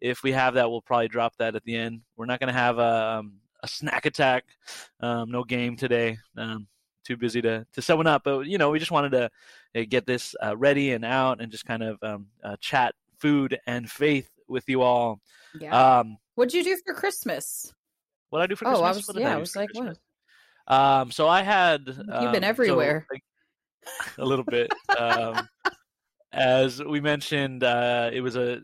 if 0.00 0.22
we 0.22 0.32
have 0.32 0.54
that, 0.54 0.70
we'll 0.70 0.82
probably 0.82 1.08
drop 1.08 1.34
that 1.38 1.54
at 1.56 1.64
the 1.64 1.76
end. 1.76 2.02
We're 2.16 2.26
not 2.26 2.40
gonna 2.40 2.52
have 2.52 2.78
a, 2.78 3.18
um, 3.20 3.34
a 3.62 3.68
snack 3.68 4.06
attack. 4.06 4.44
Um, 5.00 5.30
no 5.30 5.44
game 5.44 5.76
today. 5.76 6.18
Um, 6.36 6.66
too 7.04 7.16
busy 7.16 7.40
to 7.42 7.66
to 7.72 7.82
set 7.82 7.96
one 7.96 8.06
up, 8.06 8.22
but 8.24 8.40
you 8.46 8.58
know, 8.58 8.70
we 8.70 8.78
just 8.78 8.90
wanted 8.90 9.12
to 9.12 9.30
uh, 9.80 9.84
get 9.88 10.06
this 10.06 10.34
uh, 10.44 10.56
ready 10.56 10.92
and 10.92 11.04
out, 11.04 11.40
and 11.40 11.50
just 11.50 11.64
kind 11.64 11.82
of 11.82 11.98
um, 12.02 12.26
uh, 12.44 12.56
chat 12.60 12.94
food 13.18 13.58
and 13.66 13.90
faith 13.90 14.28
with 14.48 14.64
you 14.68 14.82
all. 14.82 15.20
yeah. 15.58 15.98
Um, 16.00 16.18
What'd 16.34 16.54
you 16.54 16.64
do 16.64 16.76
for 16.86 16.94
Christmas? 16.94 17.72
what 18.30 18.40
I 18.42 18.46
do 18.46 18.54
for 18.56 18.66
Oh, 18.66 18.80
Christmas? 18.80 19.08
I 19.08 19.12
was- 19.12 19.20
yeah, 19.20 19.34
I 19.34 19.38
was 19.38 19.56
like, 19.56 19.70
what? 19.74 19.98
Um, 20.70 21.10
so 21.10 21.28
I 21.28 21.42
had. 21.42 21.84
been 21.84 22.10
um, 22.10 22.32
so, 22.32 22.40
everywhere. 22.40 23.06
like, 23.10 23.22
a 24.18 24.24
little 24.24 24.44
bit. 24.44 24.72
um, 24.98 25.48
as 26.32 26.82
we 26.82 27.00
mentioned, 27.00 27.64
uh, 27.64 28.10
it 28.12 28.20
was 28.20 28.36
a 28.36 28.60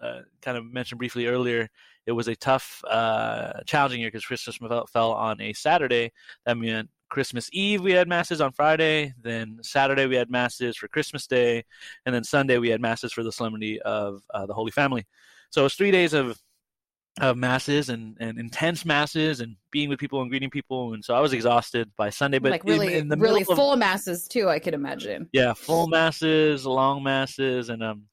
uh, 0.00 0.20
kind 0.40 0.56
of 0.56 0.64
mentioned 0.72 0.98
briefly 0.98 1.26
earlier. 1.26 1.68
It 2.06 2.12
was 2.12 2.28
a 2.28 2.36
tough, 2.36 2.82
uh, 2.88 3.60
challenging 3.66 4.00
year 4.00 4.10
because 4.10 4.24
Christmas 4.24 4.56
fell, 4.56 4.86
fell 4.86 5.12
on 5.12 5.40
a 5.40 5.52
Saturday. 5.52 6.12
That 6.46 6.58
meant 6.58 6.88
Christmas 7.08 7.48
Eve 7.52 7.82
we 7.82 7.92
had 7.92 8.08
masses 8.08 8.40
on 8.40 8.52
Friday. 8.52 9.12
Then 9.20 9.58
Saturday 9.62 10.06
we 10.06 10.16
had 10.16 10.30
masses 10.30 10.76
for 10.76 10.88
Christmas 10.88 11.26
Day, 11.26 11.64
and 12.06 12.14
then 12.14 12.24
Sunday 12.24 12.58
we 12.58 12.70
had 12.70 12.80
masses 12.80 13.12
for 13.12 13.22
the 13.22 13.32
Solemnity 13.32 13.80
of 13.82 14.22
uh, 14.32 14.46
the 14.46 14.54
Holy 14.54 14.70
Family. 14.70 15.06
So 15.50 15.62
it 15.62 15.64
was 15.64 15.74
three 15.74 15.90
days 15.90 16.14
of 16.14 16.40
of 17.20 17.36
masses 17.36 17.90
and, 17.90 18.16
and 18.20 18.38
intense 18.38 18.84
masses 18.84 19.40
and 19.40 19.56
being 19.70 19.88
with 19.88 19.98
people 19.98 20.22
and 20.22 20.30
greeting 20.30 20.48
people 20.48 20.94
and 20.94 21.04
so 21.04 21.14
I 21.14 21.20
was 21.20 21.32
exhausted 21.32 21.90
by 21.96 22.08
Sunday 22.08 22.38
but 22.38 22.50
like 22.50 22.64
really, 22.64 22.94
in, 22.94 23.08
the 23.08 23.16
really 23.16 23.42
of- 23.42 23.48
full 23.48 23.76
masses 23.76 24.26
too. 24.26 24.48
I 24.48 24.58
could 24.58 24.74
imagine. 24.74 25.28
yeah 25.32 25.52
full 25.52 25.88
masses 25.88 26.64
long 26.64 27.02
masses 27.02 27.68
and 27.68 27.82
um 27.82 28.04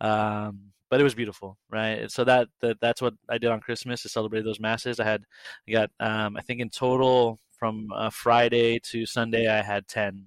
um 0.00 0.60
but 0.90 1.00
it 1.00 1.04
was 1.04 1.14
beautiful 1.14 1.58
right 1.70 2.10
so 2.10 2.22
that, 2.22 2.46
that 2.60 2.76
that's 2.80 3.02
what 3.02 3.14
i 3.28 3.38
did 3.38 3.50
on 3.50 3.60
christmas 3.60 4.02
to 4.02 4.08
celebrate 4.08 4.42
those 4.42 4.60
masses 4.60 5.00
i 5.00 5.04
had 5.04 5.24
i 5.68 5.72
got 5.72 5.90
um 5.98 6.36
i 6.36 6.40
think 6.40 6.60
in 6.60 6.68
total 6.68 7.40
from 7.58 7.88
uh, 7.94 8.10
friday 8.10 8.78
to 8.78 9.06
sunday 9.06 9.48
i 9.48 9.62
had 9.62 9.86
10 9.88 10.26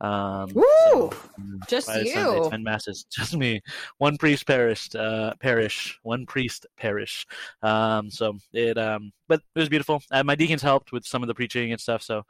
um 0.00 0.52
Woo! 0.54 0.64
so, 0.64 1.10
mm, 1.40 1.68
Just 1.68 1.86
Friday, 1.86 2.10
Sunday, 2.10 2.44
you. 2.44 2.50
10 2.50 2.62
masses. 2.62 3.04
Just 3.10 3.36
me. 3.36 3.60
One 3.98 4.16
priest 4.16 4.46
perished 4.46 4.94
uh 4.94 5.34
parish 5.40 5.98
one 6.02 6.24
priest 6.26 6.66
parish 6.76 7.26
um 7.62 8.10
so 8.10 8.38
it 8.52 8.78
um 8.78 9.12
but 9.26 9.40
it 9.54 9.58
was 9.58 9.68
beautiful. 9.68 10.02
Uh, 10.10 10.22
my 10.22 10.34
deacons 10.34 10.62
helped 10.62 10.92
with 10.92 11.04
some 11.04 11.22
of 11.22 11.26
the 11.26 11.34
preaching 11.34 11.72
and 11.72 11.80
stuff 11.80 12.02
so 12.02 12.22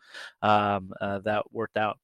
um 0.43 0.93
uh, 1.01 1.19
that 1.21 1.45
worked 1.53 1.77
out 1.77 1.99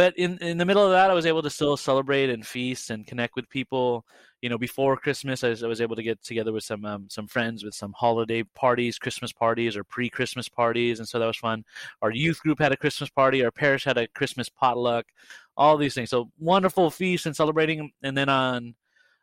but 0.00 0.16
in 0.16 0.38
in 0.38 0.56
the 0.56 0.64
middle 0.64 0.82
of 0.82 0.92
that 0.92 1.10
i 1.10 1.14
was 1.14 1.26
able 1.26 1.42
to 1.42 1.50
still 1.50 1.76
celebrate 1.76 2.30
and 2.30 2.46
feast 2.46 2.88
and 2.88 3.06
connect 3.06 3.36
with 3.36 3.46
people. 3.50 4.06
You 4.40 4.48
know 4.48 4.56
before 4.56 4.96
christmas 4.96 5.44
i 5.44 5.50
was, 5.50 5.62
I 5.62 5.66
was 5.66 5.82
able 5.82 5.96
to 5.96 6.02
get 6.02 6.22
together 6.22 6.52
with 6.54 6.64
some 6.64 6.86
um, 6.86 7.02
some 7.10 7.26
friends 7.26 7.62
with 7.62 7.74
some 7.74 7.92
holiday 7.92 8.42
parties 8.42 8.98
christmas 8.98 9.30
parties 9.30 9.76
or 9.76 9.84
pre-christmas 9.84 10.48
parties 10.48 11.00
and 11.00 11.06
so 11.06 11.18
that 11.18 11.26
was 11.26 11.36
fun. 11.36 11.66
Our 12.00 12.10
youth 12.10 12.40
group 12.40 12.58
had 12.58 12.72
a 12.72 12.78
christmas 12.78 13.10
party 13.10 13.44
our 13.44 13.50
parish 13.50 13.84
had 13.84 13.98
a 13.98 14.08
christmas 14.08 14.48
potluck 14.48 15.04
all 15.54 15.76
these 15.76 15.92
things. 15.92 16.08
So 16.08 16.30
wonderful 16.38 16.90
feast 16.90 17.26
and 17.26 17.36
celebrating 17.36 17.92
and 18.02 18.16
then 18.16 18.30
on 18.30 18.74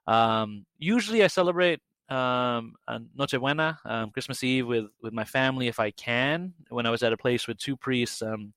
um, 0.06 0.68
usually 0.78 1.24
i 1.24 1.28
celebrate 1.28 1.80
um, 2.10 2.76
Noche 3.16 3.40
Buena, 3.40 3.80
um, 3.84 4.12
Christmas 4.12 4.44
Eve 4.44 4.68
with 4.68 4.86
with 5.02 5.12
my 5.12 5.26
family 5.26 5.68
if 5.68 5.80
I 5.80 5.90
can. 5.92 6.54
When 6.70 6.86
I 6.86 6.92
was 6.92 7.04
at 7.04 7.12
a 7.12 7.18
place 7.18 7.48
with 7.48 7.58
two 7.58 7.76
priests, 7.76 8.22
um, 8.22 8.54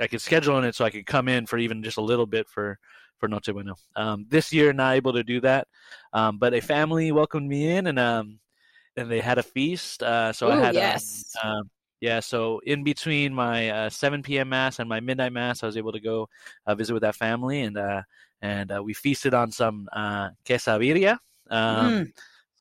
I 0.00 0.06
could 0.06 0.20
schedule 0.20 0.54
on 0.56 0.64
it 0.64 0.74
so 0.74 0.84
I 0.84 0.90
could 0.90 1.06
come 1.06 1.28
in 1.28 1.46
for 1.46 1.58
even 1.58 1.82
just 1.82 1.98
a 1.98 2.02
little 2.02 2.26
bit 2.26 2.48
for 2.48 2.78
for 3.18 3.28
Noche 3.28 3.52
Buena. 3.52 3.74
Um, 3.96 4.26
this 4.28 4.52
year, 4.52 4.72
not 4.72 4.96
able 4.96 5.12
to 5.12 5.22
do 5.22 5.40
that, 5.42 5.68
um, 6.12 6.38
but 6.38 6.54
a 6.54 6.60
family 6.60 7.12
welcomed 7.12 7.48
me 7.48 7.70
in 7.76 7.86
and 7.86 7.98
um, 7.98 8.38
and 8.96 9.10
they 9.10 9.20
had 9.20 9.38
a 9.38 9.42
feast. 9.42 10.02
Uh, 10.02 10.32
so 10.32 10.50
I 10.50 10.56
had 10.56 10.76
um, 10.76 10.82
yes. 10.82 11.36
um, 11.42 11.70
yeah, 12.00 12.20
so 12.20 12.60
in 12.64 12.82
between 12.82 13.34
my 13.34 13.68
uh, 13.68 13.90
7 13.90 14.22
p.m. 14.22 14.48
mass 14.48 14.78
and 14.78 14.88
my 14.88 15.00
midnight 15.00 15.32
mass, 15.32 15.62
I 15.62 15.66
was 15.66 15.76
able 15.76 15.92
to 15.92 16.00
go 16.00 16.28
uh, 16.66 16.74
visit 16.74 16.94
with 16.94 17.02
that 17.02 17.14
family, 17.14 17.60
and 17.60 17.76
uh, 17.76 18.02
and 18.40 18.72
uh, 18.72 18.82
we 18.82 18.94
feasted 18.94 19.34
on 19.34 19.52
some 19.52 19.88
uh, 19.92 20.30
quesadilla, 20.44 21.18
um, 21.50 21.92
Mm. 21.92 22.12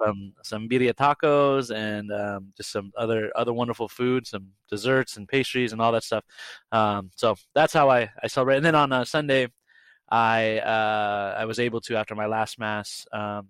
Some 0.01 0.34
some 0.44 0.70
birria 0.70 0.94
tacos, 0.94 1.74
and 1.74 2.12
um, 2.12 2.53
just 2.56 2.72
some 2.72 2.91
other 2.98 3.32
other 3.36 3.53
wonderful 3.53 3.88
food, 3.88 4.27
some 4.27 4.48
desserts 4.70 5.18
and 5.18 5.27
pastries 5.27 5.72
and 5.72 5.82
all 5.82 5.91
that 5.91 6.03
stuff. 6.03 6.24
Um, 6.72 7.12
so 7.15 7.36
that's 7.53 7.74
how 7.74 7.89
I 7.89 8.10
I 8.24 8.27
celebrate. 8.27 8.58
And 8.58 8.65
then 8.65 8.75
on 8.75 8.91
uh, 8.91 9.06
Sunday, 9.06 9.48
I 10.10 10.60
uh, 10.60 11.36
I 11.38 11.46
was 11.46 11.60
able 11.60 11.82
to 11.82 11.96
after 11.96 12.15
my 12.15 12.25
last 12.25 12.60
mass. 12.60 13.06
Um, 13.12 13.50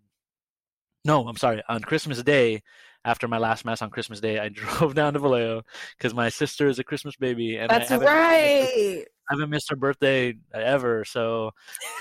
no, 1.06 1.28
I'm 1.28 1.38
sorry. 1.38 1.64
On 1.70 1.82
Christmas 1.82 2.22
Day, 2.24 2.62
after 3.06 3.28
my 3.28 3.38
last 3.38 3.64
mass 3.64 3.82
on 3.82 3.90
Christmas 3.90 4.20
Day, 4.20 4.40
I 4.40 4.50
drove 4.50 4.96
down 4.96 5.14
to 5.14 5.20
Vallejo 5.20 5.64
because 5.98 6.14
my 6.14 6.30
sister 6.30 6.68
is 6.68 6.80
a 6.80 6.84
Christmas 6.84 7.16
baby, 7.16 7.58
and 7.58 7.70
That's 7.70 7.92
right. 7.92 9.06
I 9.30 9.34
haven't 9.34 9.52
missed 9.52 9.70
her 9.70 9.76
birthday 9.76 10.36
ever. 10.54 11.06
So 11.06 11.52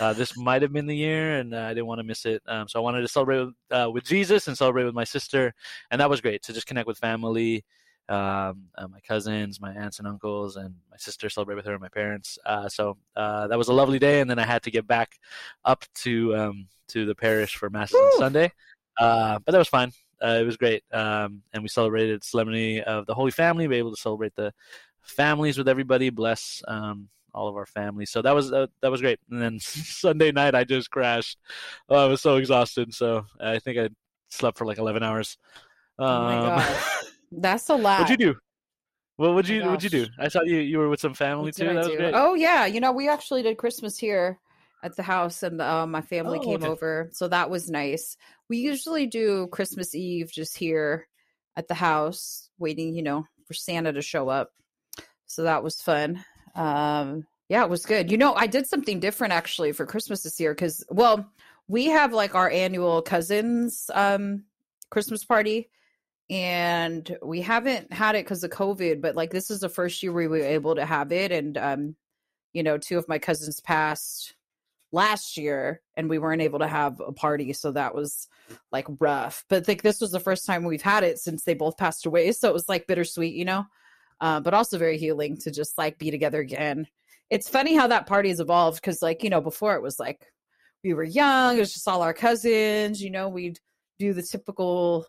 uh, 0.01 0.15
this 0.15 0.37
might 0.37 0.63
have 0.63 0.73
been 0.73 0.87
the 0.87 0.97
year, 0.97 1.39
and 1.39 1.55
uh, 1.55 1.61
I 1.61 1.69
didn't 1.75 1.87
want 1.87 1.99
to 1.99 2.05
miss 2.05 2.25
it. 2.25 2.43
Um, 2.47 2.69
so 2.69 2.81
I 2.81 2.83
wanted 2.83 3.03
to 3.03 3.09
celebrate 3.09 3.45
with, 3.45 3.55
uh, 3.71 3.91
with 3.93 4.05
Jesus 4.05 4.49
and 4.49 4.57
celebrate 4.57 4.85
with 4.85 4.95
my 4.95 5.05
sister, 5.05 5.53
and 5.91 6.01
that 6.01 6.09
was 6.09 6.23
great 6.23 6.43
to 6.45 6.55
just 6.55 6.67
connect 6.67 6.87
with 6.87 6.97
family, 6.97 7.65
um, 8.09 8.69
uh, 8.79 8.89
my 8.91 9.01
cousins, 9.07 9.61
my 9.61 9.73
aunts 9.73 9.99
and 9.99 10.09
uncles, 10.09 10.57
and 10.57 10.75
my 10.91 10.97
sister 10.97 11.29
celebrate 11.29 11.57
with 11.57 11.67
her 11.67 11.73
and 11.73 11.83
my 11.83 11.89
parents. 11.89 12.39
Uh, 12.47 12.69
so 12.69 12.97
uh, 13.15 13.47
that 13.49 13.59
was 13.59 13.69
a 13.69 13.75
lovely 13.75 13.99
day, 13.99 14.21
and 14.21 14.31
then 14.31 14.39
I 14.39 14.47
had 14.47 14.63
to 14.63 14.71
get 14.71 14.87
back 14.87 15.19
up 15.65 15.85
to 15.97 16.35
um, 16.35 16.69
to 16.89 17.05
the 17.05 17.15
parish 17.15 17.57
for 17.57 17.69
masses 17.69 18.01
on 18.01 18.19
Sunday, 18.19 18.53
uh, 18.99 19.39
but 19.45 19.53
that 19.53 19.59
was 19.59 19.69
fine. 19.69 19.93
Uh, 20.23 20.39
it 20.41 20.45
was 20.45 20.57
great, 20.57 20.83
um, 20.93 21.43
and 21.53 21.63
we 21.63 21.69
celebrated 21.69 22.25
Solemnity 22.25 22.83
of 22.83 23.05
the 23.05 23.15
Holy 23.15 23.31
Family. 23.31 23.69
We 23.69 23.77
were 23.77 23.81
able 23.81 23.95
to 23.95 24.01
celebrate 24.01 24.35
the 24.35 24.55
families 25.03 25.59
with 25.59 25.69
everybody. 25.69 26.09
Bless 26.11 26.63
um, 26.67 27.09
all 27.39 27.49
of 27.49 27.57
our 27.57 27.67
family. 27.67 28.07
So 28.07 28.23
that 28.23 28.35
was 28.35 28.53
uh, 28.53 28.67
that 28.83 28.91
was 28.91 29.01
great. 29.01 29.21
And 29.31 29.41
then 29.41 29.61
Sunday 29.61 30.33
night, 30.33 30.55
I 30.55 30.65
just 30.65 30.91
crashed. 30.91 31.39
Oh, 31.89 31.97
I 31.97 32.07
was 32.07 32.23
so 32.23 32.37
exhausted. 32.37 32.95
So 32.95 33.27
I 33.41 33.59
think 33.61 33.79
I 33.79 33.91
slept 34.31 34.59
for 34.59 34.67
like 34.67 34.79
eleven 34.79 35.03
hours. 35.03 35.39
Um, 35.99 36.07
Oh 36.09 36.25
my 36.27 36.39
God. 36.39 36.77
That's 37.33 37.69
a 37.69 37.77
lot. 37.77 37.97
what'd 37.97 38.11
you 38.11 38.17
do? 38.17 38.35
Well, 39.19 39.35
what'd 39.35 39.49
Oh 39.51 39.55
you 39.55 39.63
what'd 39.63 39.83
you 39.85 39.91
do? 39.91 40.07
I 40.19 40.29
saw 40.29 40.43
you 40.43 40.59
you 40.59 40.79
were 40.79 40.89
with 40.89 41.01
some 41.01 41.15
family 41.15 41.53
too. 41.53 41.75
That 41.75 41.85
was 41.85 41.97
great. 41.97 42.15
Oh 42.15 42.35
yeah, 42.35 42.67
you 42.67 42.81
know 42.81 42.93
we 42.93 43.09
actually 43.09 43.43
did 43.43 43.59
Christmas 43.59 43.99
here 43.99 44.39
at 44.83 44.97
the 44.97 45.03
house, 45.03 45.43
and 45.43 45.61
uh, 45.61 45.87
my 45.87 46.01
family 46.01 46.39
Oh, 46.39 46.45
came 46.45 46.63
okay. 46.65 46.71
over, 46.71 47.09
so 47.13 47.29
that 47.29 47.51
was 47.51 47.71
nice. 47.71 48.17
We 48.49 48.59
usually 48.59 49.07
do 49.07 49.49
Christmas 49.49 49.95
Eve 49.95 50.31
just 50.33 50.57
here 50.57 51.09
at 51.57 51.69
the 51.69 51.75
house, 51.75 52.49
waiting, 52.59 52.95
you 52.95 53.03
know, 53.03 53.27
for 53.47 53.55
Santa 53.55 53.93
to 53.93 54.03
show 54.03 54.29
up. 54.29 54.53
So 55.27 55.43
that 55.45 55.63
was 55.63 55.81
fun. 55.81 56.25
Um, 56.55 57.27
yeah, 57.49 57.65
it 57.65 57.71
was 57.71 57.87
good. 57.87 58.11
You 58.11 58.19
know, 58.19 58.35
I 58.35 58.47
did 58.47 58.67
something 58.67 59.01
different 59.01 59.33
actually 59.33 59.73
for 59.73 59.87
Christmas 59.87 60.23
this 60.23 60.39
year 60.39 60.53
because, 60.55 60.85
well, 60.91 61.31
we 61.67 61.87
have 61.87 62.13
like 62.13 62.35
our 62.35 62.51
annual 62.51 63.03
cousins 63.03 63.91
um 63.95 64.45
Christmas 64.91 65.25
party 65.25 65.71
and 66.31 67.17
we 67.23 67.41
haven't 67.41 67.93
had 67.93 68.15
it 68.15 68.25
because 68.25 68.45
of 68.45 68.51
COVID, 68.51 69.01
but 69.01 69.17
like 69.17 69.31
this 69.31 69.51
is 69.51 69.61
the 69.61 69.69
first 69.69 70.03
year 70.03 70.13
we 70.13 70.29
were 70.29 70.37
able 70.39 70.75
to 70.75 70.85
have 70.85 71.11
it. 71.13 71.33
And 71.33 71.57
um, 71.57 71.97
you 72.53 72.63
know, 72.63 72.79
two 72.79 72.99
of 72.99 73.09
my 73.09 73.19
cousins 73.19 73.61
passed 73.61 74.35
last 74.93 75.37
year 75.37 75.81
and 75.97 76.09
we 76.09 76.19
weren't 76.19 76.43
able 76.43 76.59
to 76.59 76.67
have 76.67 77.01
a 77.01 77.13
party, 77.13 77.53
so 77.53 77.73
that 77.73 77.95
was 77.95 78.29
like 78.73 78.87
rough. 79.01 79.45
But 79.49 79.69
like 79.69 79.83
this 79.83 80.01
was 80.01 80.11
the 80.11 80.21
first 80.21 80.45
time 80.45 80.65
we've 80.65 80.83
had 80.83 81.05
it 81.05 81.19
since 81.19 81.45
they 81.45 81.55
both 81.55 81.79
passed 81.79 82.05
away. 82.05 82.33
So 82.33 82.49
it 82.49 82.55
was 82.55 82.69
like 82.69 82.87
bittersweet, 82.87 83.35
you 83.35 83.45
know. 83.45 83.67
Uh, 84.21 84.41
but 84.41 84.55
also 84.55 84.79
very 84.79 84.99
healing 84.99 85.37
to 85.37 85.51
just 85.51 85.79
like 85.79 85.99
be 85.99 86.11
together 86.11 86.41
again. 86.41 86.87
It's 87.31 87.49
funny 87.49 87.75
how 87.75 87.87
that 87.89 88.07
party 88.07 88.31
has 88.31 88.41
evolved 88.41 88.81
because, 88.81 89.03
like, 89.03 89.23
you 89.23 89.31
know, 89.31 89.41
before 89.41 89.75
it 89.75 89.83
was 89.83 89.99
like 89.99 90.27
we 90.83 90.95
were 90.95 91.05
young, 91.05 91.57
it 91.57 91.61
was 91.61 91.73
just 91.73 91.87
all 91.87 92.03
our 92.03 92.15
cousins, 92.15 93.03
you 93.03 93.11
know, 93.11 93.29
we'd 93.29 93.59
do 93.99 94.13
the 94.13 94.23
typical 94.23 95.07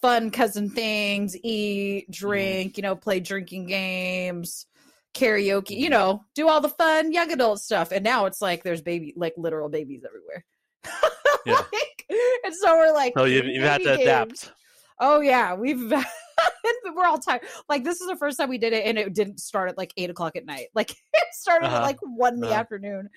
fun 0.00 0.30
cousin 0.30 0.70
things, 0.70 1.36
eat, 1.42 2.10
drink, 2.10 2.76
you 2.76 2.82
know, 2.82 2.96
play 2.96 3.20
drinking 3.20 3.66
games, 3.66 4.66
karaoke, 5.14 5.76
you 5.76 5.90
know, 5.90 6.24
do 6.34 6.48
all 6.48 6.60
the 6.60 6.68
fun 6.68 7.12
young 7.12 7.30
adult 7.32 7.60
stuff. 7.60 7.92
And 7.92 8.04
now 8.04 8.26
it's 8.26 8.40
like 8.40 8.62
there's 8.62 8.82
baby, 8.82 9.12
like 9.16 9.34
literal 9.36 9.68
babies 9.68 10.02
everywhere. 10.06 10.44
Yeah. 11.46 11.54
Like, 11.54 12.06
and 12.44 12.54
so 12.54 12.76
we're 12.76 12.92
like, 12.92 13.14
oh, 13.16 13.24
you've, 13.24 13.46
you've 13.46 13.64
had 13.64 13.78
to 13.78 13.96
games. 13.96 14.02
adapt. 14.02 14.52
Oh 15.00 15.20
yeah, 15.20 15.54
we've 15.54 15.92
we're 16.94 17.06
all 17.06 17.18
tired. 17.18 17.42
Like 17.68 17.84
this 17.84 18.00
is 18.00 18.06
the 18.08 18.16
first 18.16 18.38
time 18.38 18.48
we 18.48 18.58
did 18.58 18.72
it, 18.72 18.84
and 18.86 18.98
it 18.98 19.14
didn't 19.14 19.40
start 19.40 19.70
at 19.70 19.78
like 19.78 19.92
eight 19.96 20.10
o'clock 20.10 20.36
at 20.36 20.44
night. 20.46 20.66
Like 20.74 20.90
it 20.92 21.24
started 21.32 21.66
at 21.66 21.72
Uh-huh. 21.72 21.82
like 21.82 21.98
one 22.02 22.34
in 22.34 22.40
the 22.40 22.48
Uh-huh. 22.48 22.56
afternoon. 22.60 23.08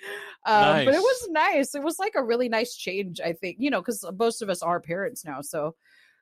Um, 0.46 0.86
But 0.86 0.94
it 0.94 1.02
was 1.02 1.28
nice. 1.30 1.76
It 1.76 1.84
was 1.84 2.00
like 2.00 2.14
a 2.16 2.24
really 2.24 2.50
nice 2.50 2.76
change. 2.76 3.20
I 3.20 3.34
think 3.34 3.58
you 3.60 3.70
know 3.70 3.82
because 3.82 4.06
most 4.18 4.42
of 4.42 4.50
us 4.50 4.62
are 4.62 4.80
parents 4.80 5.26
now, 5.26 5.42
so 5.42 5.76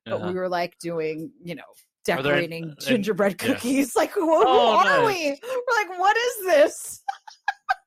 but 0.06 0.13
Uh-huh. 0.15 0.27
we 0.30 0.34
were 0.34 0.50
like 0.50 0.77
doing 0.80 1.32
you 1.44 1.56
know 1.56 1.63
there- 2.06 2.18
decorating 2.18 2.63
and- 2.63 2.80
gingerbread 2.80 3.36
yeah. 3.41 3.53
cookies. 3.53 3.96
Like 4.01 4.12
who, 4.12 4.25
who 4.25 4.44
Oh, 4.48 4.77
are 4.77 4.84
nice. 5.03 5.08
we? 5.08 5.39
We're 5.48 5.77
like, 5.89 6.00
what 6.00 6.18
is 6.18 6.36
this? 6.46 7.03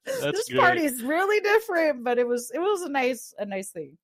This 0.07 0.49
party 0.51 0.85
is 0.85 1.03
really 1.03 1.41
different, 1.41 2.05
but 2.05 2.19
it 2.19 2.27
was 2.29 2.51
it 2.55 2.59
was 2.61 2.83
a 2.83 2.89
nice 2.91 3.35
a 3.39 3.47
nice 3.47 3.71
thing. 3.71 3.97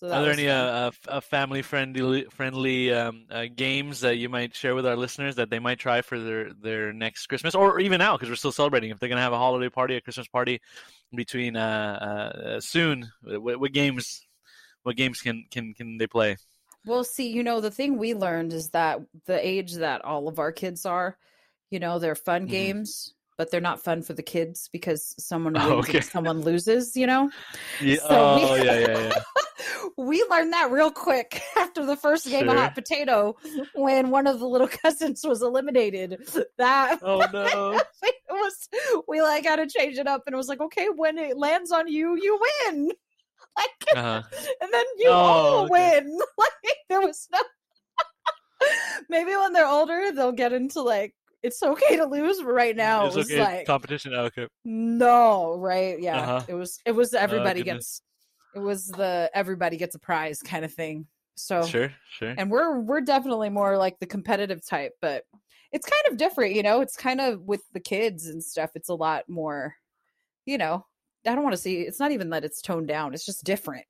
So 0.00 0.08
Are 0.10 0.22
there 0.22 0.30
any 0.32 0.48
uh, 0.48 0.54
uh, 0.54 0.90
uh, 1.08 1.20
family 1.20 1.60
friendly 1.60 2.24
friendly 2.30 2.92
um, 2.94 3.26
uh, 3.30 3.44
games 3.54 4.00
that 4.00 4.16
you 4.16 4.30
might 4.30 4.54
share 4.56 4.74
with 4.74 4.86
our 4.86 4.96
listeners 4.96 5.36
that 5.36 5.50
they 5.50 5.58
might 5.58 5.78
try 5.78 6.00
for 6.00 6.18
their, 6.18 6.52
their 6.54 6.92
next 6.94 7.26
Christmas 7.26 7.54
or 7.54 7.78
even 7.78 7.98
now 7.98 8.16
because 8.16 8.30
we're 8.30 8.36
still 8.36 8.52
celebrating 8.52 8.90
if 8.90 8.98
they're 8.98 9.10
gonna 9.10 9.20
have 9.20 9.34
a 9.34 9.38
holiday 9.38 9.68
party 9.68 9.96
a 9.96 10.00
Christmas 10.00 10.26
party 10.28 10.60
between 11.14 11.56
uh, 11.56 12.58
soon 12.60 13.10
what, 13.22 13.60
what 13.60 13.72
games 13.72 14.26
what 14.84 14.96
games 14.96 15.20
can 15.20 15.44
can 15.50 15.74
can 15.74 15.98
they 15.98 16.06
play 16.06 16.36
Well, 16.84 17.04
see, 17.04 17.28
you 17.28 17.42
know, 17.42 17.60
the 17.60 17.70
thing 17.70 17.98
we 17.98 18.14
learned 18.14 18.52
is 18.52 18.70
that 18.70 19.00
the 19.26 19.46
age 19.46 19.74
that 19.74 20.04
all 20.04 20.28
of 20.28 20.38
our 20.38 20.52
kids 20.52 20.86
are, 20.86 21.18
you 21.70 21.78
know, 21.78 21.98
they're 21.98 22.14
fun 22.14 22.46
Mhm. 22.46 22.52
games, 22.52 23.14
but 23.36 23.50
they're 23.50 23.60
not 23.60 23.82
fun 23.82 24.02
for 24.02 24.14
the 24.14 24.22
kids 24.22 24.68
because 24.72 25.14
someone 25.18 25.54
Oh, 25.58 25.78
wins 25.78 25.80
okay. 25.80 26.00
someone 26.00 26.40
loses, 26.40 26.96
you 26.96 27.06
know? 27.06 27.30
yeah, 27.80 27.96
So 27.96 28.26
we- 28.26 28.48
oh 28.48 28.54
yeah 28.54 28.76
yeah 28.76 28.96
yeah 28.96 29.22
we 29.96 30.24
learned 30.30 30.52
that 30.52 30.70
real 30.70 30.90
quick 30.90 31.40
after 31.56 31.84
the 31.84 31.96
first 31.96 32.26
game 32.26 32.48
of 32.48 32.56
hot 32.56 32.74
potato 32.74 33.36
when 33.74 34.10
one 34.10 34.26
of 34.26 34.38
the 34.38 34.46
little 34.46 34.68
cousins 34.82 35.22
was 35.24 35.42
eliminated. 35.42 36.18
That 36.58 36.98
oh 37.02 37.26
no 37.32 37.80
it 38.02 38.14
was 38.30 38.68
we 39.08 39.20
like 39.22 39.44
had 39.44 39.56
to 39.56 39.66
change 39.66 39.98
it 39.98 40.06
up 40.06 40.22
and 40.26 40.34
it 40.34 40.36
was 40.36 40.48
like, 40.48 40.60
okay, 40.60 40.88
when 40.94 41.18
it 41.18 41.36
lands 41.36 41.72
on 41.72 41.88
you, 41.88 42.16
you 42.20 42.38
win. 42.66 42.90
Like 43.56 43.96
uh-huh. 43.96 44.22
and 44.60 44.72
then 44.72 44.84
you 44.98 45.08
Oh, 45.08 45.12
all 45.12 45.64
okay. 45.64 46.00
win. 46.02 46.18
Like 46.38 46.74
there 46.88 47.00
was 47.00 47.28
no. 47.32 47.40
Maybe 49.08 49.30
when 49.36 49.52
they're 49.52 49.66
older, 49.66 50.10
they'll 50.12 50.32
get 50.32 50.52
into 50.52 50.82
like 50.82 51.14
it's 51.42 51.62
okay 51.62 51.96
to 51.96 52.04
lose, 52.06 52.38
but 52.38 52.46
right 52.52 52.76
now 52.76 53.06
it's 53.06 53.14
it 53.14 53.18
was 53.18 53.30
okay 53.30 53.40
like 53.42 53.66
competition 53.66 54.12
oh, 54.14 54.24
okay 54.24 54.48
no, 54.64 55.56
right? 55.58 56.00
Yeah, 56.00 56.18
Uh-huh. 56.20 56.42
it 56.48 56.54
was. 56.54 56.80
It 56.84 56.92
was 56.92 57.14
everybody 57.14 57.62
goodness. 57.62 58.00
gets. 58.00 58.02
It 58.58 58.64
was 58.64 58.86
the 58.88 59.30
everybody 59.34 59.76
gets 59.76 59.94
a 59.94 59.98
prize 59.98 60.42
kind 60.42 60.64
of 60.64 60.72
thing. 60.72 61.06
So 61.36 61.62
sure 61.62 61.92
sure 62.10 62.34
and 62.36 62.50
we're 62.50 62.80
we're 62.80 63.00
definitely 63.00 63.48
more 63.50 63.76
like 63.76 63.98
the 63.98 64.06
competitive 64.06 64.64
type, 64.66 64.92
but 65.00 65.24
it's 65.72 65.88
kind 65.88 66.12
of 66.12 66.18
different, 66.18 66.54
you 66.54 66.62
know. 66.62 66.80
It's 66.80 66.96
kind 66.96 67.20
of 67.20 67.42
with 67.42 67.62
the 67.72 67.80
kids 67.80 68.26
and 68.26 68.42
stuff. 68.42 68.70
It's 68.74 68.88
a 68.88 68.94
lot 68.94 69.28
more, 69.28 69.76
you 70.46 70.58
know. 70.58 70.86
I 71.26 71.34
don't 71.34 71.42
want 71.42 71.54
to 71.54 71.60
see. 71.62 71.82
It's 71.82 72.00
not 72.00 72.12
even 72.12 72.30
that 72.30 72.44
it's 72.44 72.62
toned 72.62 72.88
down. 72.88 73.12
It's 73.14 73.26
just 73.26 73.44
different, 73.44 73.84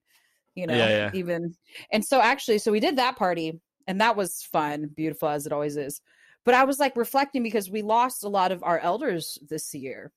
you 0.54 0.66
know. 0.66 0.74
Yeah, 0.74 0.88
yeah. 0.88 1.10
Even 1.14 1.54
and 1.92 2.04
so 2.04 2.20
actually, 2.20 2.58
so 2.58 2.72
we 2.72 2.80
did 2.80 2.96
that 2.96 3.16
party, 3.16 3.60
and 3.86 4.00
that 4.00 4.16
was 4.16 4.42
fun, 4.42 4.88
beautiful 4.88 5.28
as 5.28 5.46
it 5.46 5.52
always 5.52 5.76
is. 5.76 6.00
But 6.44 6.54
I 6.54 6.64
was 6.64 6.78
like 6.78 6.96
reflecting 6.96 7.42
because 7.42 7.70
we 7.70 7.82
lost 7.82 8.24
a 8.24 8.28
lot 8.28 8.52
of 8.52 8.62
our 8.64 8.78
elders 8.78 9.38
this 9.48 9.74
year, 9.74 10.12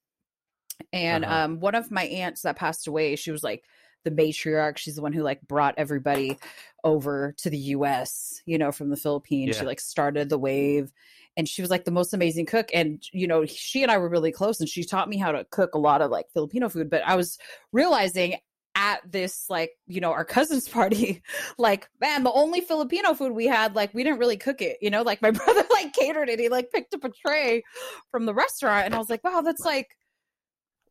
and 0.93 1.23
Uh-huh. 1.23 1.33
um, 1.45 1.59
one 1.59 1.75
of 1.75 1.91
my 1.91 2.03
aunts 2.03 2.41
that 2.41 2.55
passed 2.55 2.87
away, 2.87 3.15
she 3.15 3.31
was 3.31 3.43
like 3.43 3.63
the 4.03 4.11
matriarch. 4.11 4.77
She's 4.77 4.95
the 4.95 5.01
one 5.01 5.13
who 5.13 5.23
like 5.23 5.41
brought 5.41 5.75
everybody 5.77 6.37
over 6.83 7.33
to 7.37 7.49
the 7.49 7.57
US, 7.57 8.41
you 8.45 8.57
know, 8.57 8.71
from 8.71 8.89
the 8.89 8.97
Philippines. 8.97 9.57
She 9.57 9.65
like 9.65 9.79
started 9.79 10.29
the 10.29 10.39
wave 10.39 10.91
and 11.37 11.47
she 11.47 11.61
was 11.61 11.71
like 11.71 11.85
the 11.85 11.91
most 11.91 12.13
amazing 12.13 12.45
cook. 12.45 12.69
And, 12.73 13.03
you 13.11 13.27
know, 13.27 13.45
she 13.45 13.83
and 13.83 13.91
I 13.91 13.97
were 13.97 14.09
really 14.09 14.31
close 14.31 14.59
and 14.59 14.67
she 14.67 14.83
taught 14.83 15.09
me 15.09 15.17
how 15.17 15.31
to 15.31 15.45
cook 15.45 15.75
a 15.75 15.79
lot 15.79 16.01
of 16.01 16.11
like 16.11 16.25
Filipino 16.33 16.69
food. 16.69 16.89
But 16.89 17.03
I 17.05 17.15
was 17.15 17.37
realizing 17.71 18.35
at 18.75 18.99
this, 19.09 19.45
like, 19.49 19.71
you 19.87 20.01
know, 20.01 20.11
our 20.11 20.25
cousin's 20.25 20.67
party, 20.69 21.21
like, 21.57 21.89
man, 21.99 22.23
the 22.23 22.31
only 22.31 22.61
Filipino 22.61 23.13
food 23.13 23.33
we 23.33 23.47
had, 23.47 23.75
like, 23.75 23.93
we 23.93 24.03
didn't 24.03 24.19
really 24.19 24.37
cook 24.37 24.61
it, 24.61 24.77
you 24.81 24.89
know, 24.89 25.03
like 25.03 25.21
my 25.21 25.31
brother 25.31 25.63
like 25.71 25.93
catered 25.93 26.29
it. 26.29 26.39
He 26.39 26.49
like 26.49 26.71
picked 26.71 26.93
up 26.93 27.03
a 27.03 27.09
tray 27.09 27.63
from 28.11 28.25
the 28.25 28.33
restaurant. 28.33 28.85
And 28.85 28.95
I 28.95 28.97
was 28.97 29.09
like, 29.09 29.23
wow, 29.23 29.41
that's 29.41 29.65
like, 29.65 29.89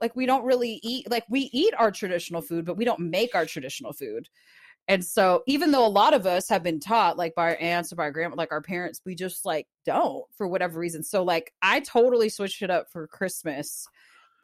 like 0.00 0.16
we 0.16 0.26
don't 0.26 0.44
really 0.44 0.80
eat 0.82 1.10
like 1.10 1.24
we 1.28 1.50
eat 1.52 1.74
our 1.78 1.90
traditional 1.90 2.40
food 2.40 2.64
but 2.64 2.76
we 2.76 2.84
don't 2.84 3.00
make 3.00 3.34
our 3.34 3.46
traditional 3.46 3.92
food. 3.92 4.28
And 4.88 5.04
so 5.04 5.42
even 5.46 5.70
though 5.70 5.86
a 5.86 5.88
lot 5.88 6.14
of 6.14 6.26
us 6.26 6.48
have 6.48 6.62
been 6.62 6.80
taught 6.80 7.16
like 7.16 7.34
by 7.34 7.50
our 7.50 7.56
aunts 7.60 7.92
or 7.92 7.96
by 7.96 8.04
our 8.04 8.10
grandma 8.10 8.34
like 8.36 8.52
our 8.52 8.62
parents 8.62 9.00
we 9.04 9.14
just 9.14 9.44
like 9.44 9.66
don't 9.84 10.24
for 10.36 10.48
whatever 10.48 10.78
reason. 10.78 11.02
So 11.02 11.22
like 11.22 11.52
i 11.62 11.80
totally 11.80 12.28
switched 12.28 12.62
it 12.62 12.70
up 12.70 12.90
for 12.90 13.06
christmas 13.06 13.86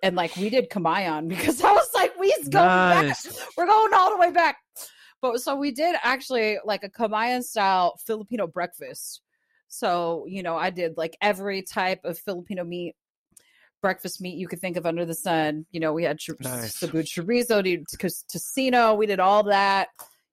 and 0.03 0.14
like 0.14 0.37
we 0.37 0.51
did 0.51 0.71
kamayan 0.71 1.29
because 1.29 1.62
i 1.62 1.73
was 1.73 1.88
like 1.95 2.16
we 2.19 2.35
go 2.51 2.61
back. 2.61 3.16
We're 3.57 3.66
going 3.66 3.95
all 3.95 4.11
the 4.11 4.19
way 4.19 4.31
back. 4.31 4.59
But 5.23 5.40
so 5.40 5.57
we 5.57 5.71
did 5.71 5.97
actually 6.03 6.59
like 6.64 6.85
a 6.85 6.90
kamayan 6.90 7.42
style 7.42 7.99
filipino 8.05 8.47
breakfast. 8.47 9.23
So 9.69 10.27
you 10.29 10.42
know 10.42 10.57
i 10.57 10.71
did 10.71 10.97
like 10.97 11.16
every 11.21 11.62
type 11.62 12.01
of 12.05 12.19
filipino 12.19 12.62
meat 12.62 12.95
breakfast 13.87 14.20
meat 14.20 14.37
you 14.37 14.49
could 14.49 14.61
think 14.61 14.77
of 14.77 14.85
under 14.85 15.05
the 15.05 15.14
sun. 15.14 15.64
You 15.70 15.79
know, 15.79 15.92
we 15.92 16.03
had 16.03 16.18
chor- 16.25 16.37
Nice. 16.40 16.75
Cebu 16.75 17.03
chorizo, 17.03 17.62
tocino. 18.33 18.96
We 18.96 19.07
did 19.07 19.20
all 19.20 19.44
that. 19.44 19.88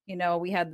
You 0.08 0.16
know, 0.16 0.40
we 0.40 0.50
had 0.50 0.74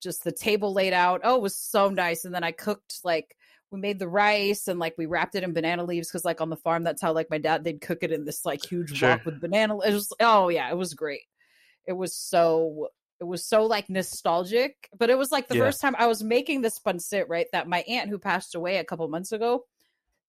just 0.00 0.22
the 0.22 0.30
table 0.32 0.72
laid 0.72 0.92
out. 0.92 1.20
Oh, 1.24 1.36
it 1.36 1.42
was 1.42 1.56
so 1.56 1.88
nice. 1.90 2.24
And 2.24 2.32
then 2.34 2.44
I 2.44 2.52
cooked 2.52 3.00
like 3.04 3.36
we 3.72 3.80
made 3.80 3.98
the 3.98 4.08
rice 4.08 4.68
and 4.68 4.78
like 4.78 4.94
we 4.96 5.06
wrapped 5.06 5.34
it 5.34 5.42
in 5.42 5.52
banana 5.52 5.84
leaves 5.84 6.08
because 6.08 6.24
like 6.24 6.40
on 6.40 6.48
the 6.50 6.56
farm 6.56 6.82
that's 6.84 7.02
how 7.02 7.12
like 7.12 7.28
my 7.30 7.38
dad 7.38 7.62
they'd 7.64 7.80
cook 7.80 7.98
it 8.02 8.10
in 8.12 8.24
this 8.24 8.44
like 8.44 8.64
huge 8.64 8.96
Sure. 8.96 9.10
wok 9.10 9.24
with 9.24 9.40
banana. 9.40 9.78
It 9.80 9.92
was 9.92 10.12
oh 10.20 10.48
yeah, 10.48 10.70
it 10.70 10.76
was 10.76 10.94
great. 10.94 11.22
It 11.86 11.92
was 11.92 12.14
so 12.14 12.88
it 13.20 13.24
was 13.24 13.44
so 13.44 13.66
like 13.66 13.90
nostalgic, 13.90 14.88
but 14.96 15.10
it 15.10 15.18
was 15.18 15.30
like 15.30 15.48
the 15.48 15.56
Yeah. 15.56 15.64
first 15.64 15.80
time 15.80 15.94
I 15.98 16.06
was 16.06 16.22
making 16.22 16.62
this 16.62 16.78
pancit 16.78 17.24
right 17.28 17.46
that 17.52 17.68
my 17.68 17.80
aunt 17.88 18.08
who 18.10 18.18
passed 18.18 18.54
away 18.54 18.78
a 18.78 18.84
couple 18.84 19.06
months 19.08 19.32
ago 19.32 19.64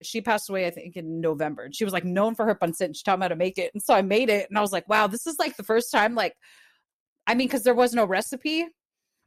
she 0.04 0.22
passed 0.22 0.50
away, 0.50 0.66
I 0.68 0.70
think, 0.72 0.96
in 0.96 1.22
November. 1.22 1.64
And 1.64 1.76
she 1.76 1.84
was 1.84 1.94
like 1.94 2.06
known 2.06 2.36
for 2.36 2.46
her 2.46 2.56
pancit. 2.56 2.86
And 2.86 2.96
she 2.96 3.04
taught 3.04 3.20
me 3.20 3.24
how 3.24 3.30
to 3.30 3.36
make 3.36 3.58
it. 3.58 3.72
And 3.74 3.82
so 3.82 3.94
I 3.94 4.02
made 4.02 4.30
it. 4.30 4.50
And 4.50 4.58
I 4.58 4.62
was 4.62 4.72
like, 4.72 4.88
wow, 4.90 5.08
this 5.08 5.28
is 5.28 5.38
like 5.40 5.58
the 5.58 5.64
first 5.64 5.92
time, 5.92 6.16
like, 6.16 6.36
I 7.28 7.36
mean, 7.36 7.48
because 7.48 7.64
there 7.64 7.76
was 7.76 7.94
no 7.94 8.06
recipe, 8.06 8.66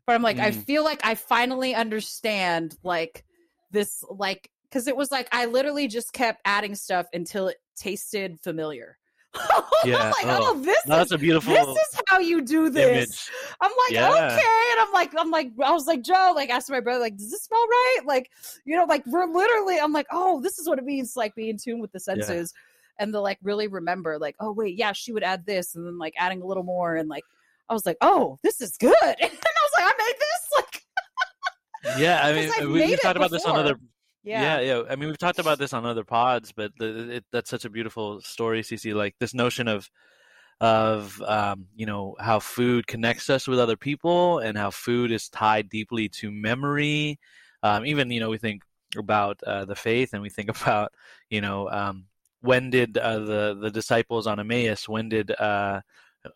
but 0.06 0.14
I'm 0.14 0.22
like, 0.22 0.38
I 0.38 0.50
Mm. 0.50 0.64
feel 0.64 0.84
like 0.84 1.00
I 1.04 1.14
finally 1.14 1.74
understand 1.74 2.76
like 2.82 3.24
this, 3.70 4.02
like, 4.10 4.50
because 4.64 4.86
it 4.88 4.96
was 4.96 5.10
like 5.10 5.28
I 5.30 5.46
literally 5.46 5.86
just 5.86 6.12
kept 6.12 6.40
adding 6.44 6.74
stuff 6.74 7.06
until 7.12 7.48
it 7.48 7.58
tasted 7.76 8.40
familiar. 8.42 8.98
Yeah. 9.84 9.96
I'm 9.98 10.10
like, 10.10 10.24
Oh. 10.26 10.52
oh, 10.54 10.60
this 10.60 10.78
No, 10.86 10.94
is 10.94 10.98
that's 11.00 11.10
a 11.12 11.18
beautiful 11.18 11.52
this 11.52 11.66
is 11.66 12.00
how 12.08 12.18
you 12.18 12.40
do 12.40 12.70
this. 12.70 12.86
image. 12.86 13.30
I'm 13.60 13.70
like, 13.70 13.92
Yeah. 13.92 14.08
okay. 14.10 14.70
And 14.72 14.80
I'm 14.80 14.92
like, 14.92 15.12
I'm 15.18 15.30
like, 15.30 15.50
I 15.62 15.72
was 15.72 15.86
like, 15.86 16.02
Joe, 16.02 16.32
like, 16.34 16.48
asked 16.50 16.70
my 16.70 16.80
brother, 16.80 17.00
like, 17.00 17.16
does 17.16 17.30
this 17.30 17.42
smell 17.42 17.66
right? 17.68 17.98
Like, 18.06 18.30
you 18.64 18.76
know, 18.76 18.84
like, 18.84 19.04
we're 19.06 19.26
literally, 19.26 19.78
I'm 19.78 19.92
like, 19.92 20.06
oh, 20.10 20.40
this 20.40 20.58
is 20.58 20.66
what 20.68 20.78
it 20.78 20.84
means, 20.84 21.16
like, 21.16 21.34
be 21.34 21.50
in 21.50 21.58
tune 21.58 21.80
with 21.80 21.92
the 21.92 22.00
senses. 22.00 22.54
and 22.98 23.12
they'll 23.12 23.22
like 23.22 23.38
really 23.42 23.66
remember 23.66 24.18
like 24.20 24.36
oh 24.38 24.52
wait 24.52 24.78
yeah 24.78 24.92
she 24.92 25.10
would 25.12 25.24
add 25.24 25.44
this 25.46 25.74
and 25.74 25.84
then 25.84 25.98
like 25.98 26.14
adding 26.16 26.40
a 26.40 26.46
little 26.46 26.62
more 26.62 26.94
and 26.94 27.08
like 27.08 27.24
i 27.68 27.72
was 27.72 27.84
like 27.84 27.96
oh 28.02 28.38
this 28.44 28.60
is 28.60 28.76
good 28.76 28.94
and 29.02 29.16
i 29.20 29.62
was 29.66 29.72
like 29.76 29.84
i 29.84 29.92
made 29.98 30.14
this 30.16 30.42
like 30.56 31.98
Yeah, 31.98 32.20
I 32.24 32.32
mean, 32.32 32.72
we, 32.72 32.86
we've 32.86 33.00
talked 33.02 33.16
about 33.16 33.32
this 33.32 33.44
on 33.44 33.56
other. 33.58 33.74
Yeah. 34.24 34.60
yeah, 34.60 34.82
I 34.88 34.96
mean, 34.96 35.08
we've 35.08 35.18
talked 35.18 35.38
about 35.38 35.58
this 35.58 35.72
on 35.72 35.84
other 35.84 36.04
pods, 36.04 36.52
but 36.52 36.72
the, 36.78 37.16
it, 37.16 37.24
that's 37.30 37.50
such 37.50 37.64
a 37.64 37.70
beautiful 37.70 38.20
story, 38.22 38.62
CC. 38.62 38.94
Like 38.94 39.14
this 39.20 39.34
notion 39.34 39.68
of 39.68 39.90
of 40.60 41.20
um, 41.22 41.66
you 41.74 41.86
know 41.86 42.16
how 42.18 42.38
food 42.38 42.86
connects 42.86 43.28
us 43.28 43.46
with 43.46 43.58
other 43.58 43.76
people, 43.76 44.38
and 44.38 44.56
how 44.56 44.70
food 44.70 45.12
is 45.12 45.28
tied 45.28 45.68
deeply 45.68 46.08
to 46.08 46.30
memory. 46.30 47.18
Um, 47.62 47.84
even 47.86 48.10
you 48.10 48.20
know, 48.20 48.30
we 48.30 48.38
think 48.38 48.62
about 48.96 49.42
uh, 49.46 49.64
the 49.66 49.74
faith, 49.74 50.14
and 50.14 50.22
we 50.22 50.30
think 50.30 50.48
about 50.62 50.92
you 51.28 51.40
know 51.40 51.68
um, 51.70 52.06
when 52.40 52.70
did 52.70 52.96
uh, 52.98 53.18
the 53.20 53.58
the 53.60 53.70
disciples 53.70 54.26
on 54.26 54.40
Emmaus? 54.40 54.88
When 54.88 55.08
did 55.08 55.32
uh, 55.32 55.80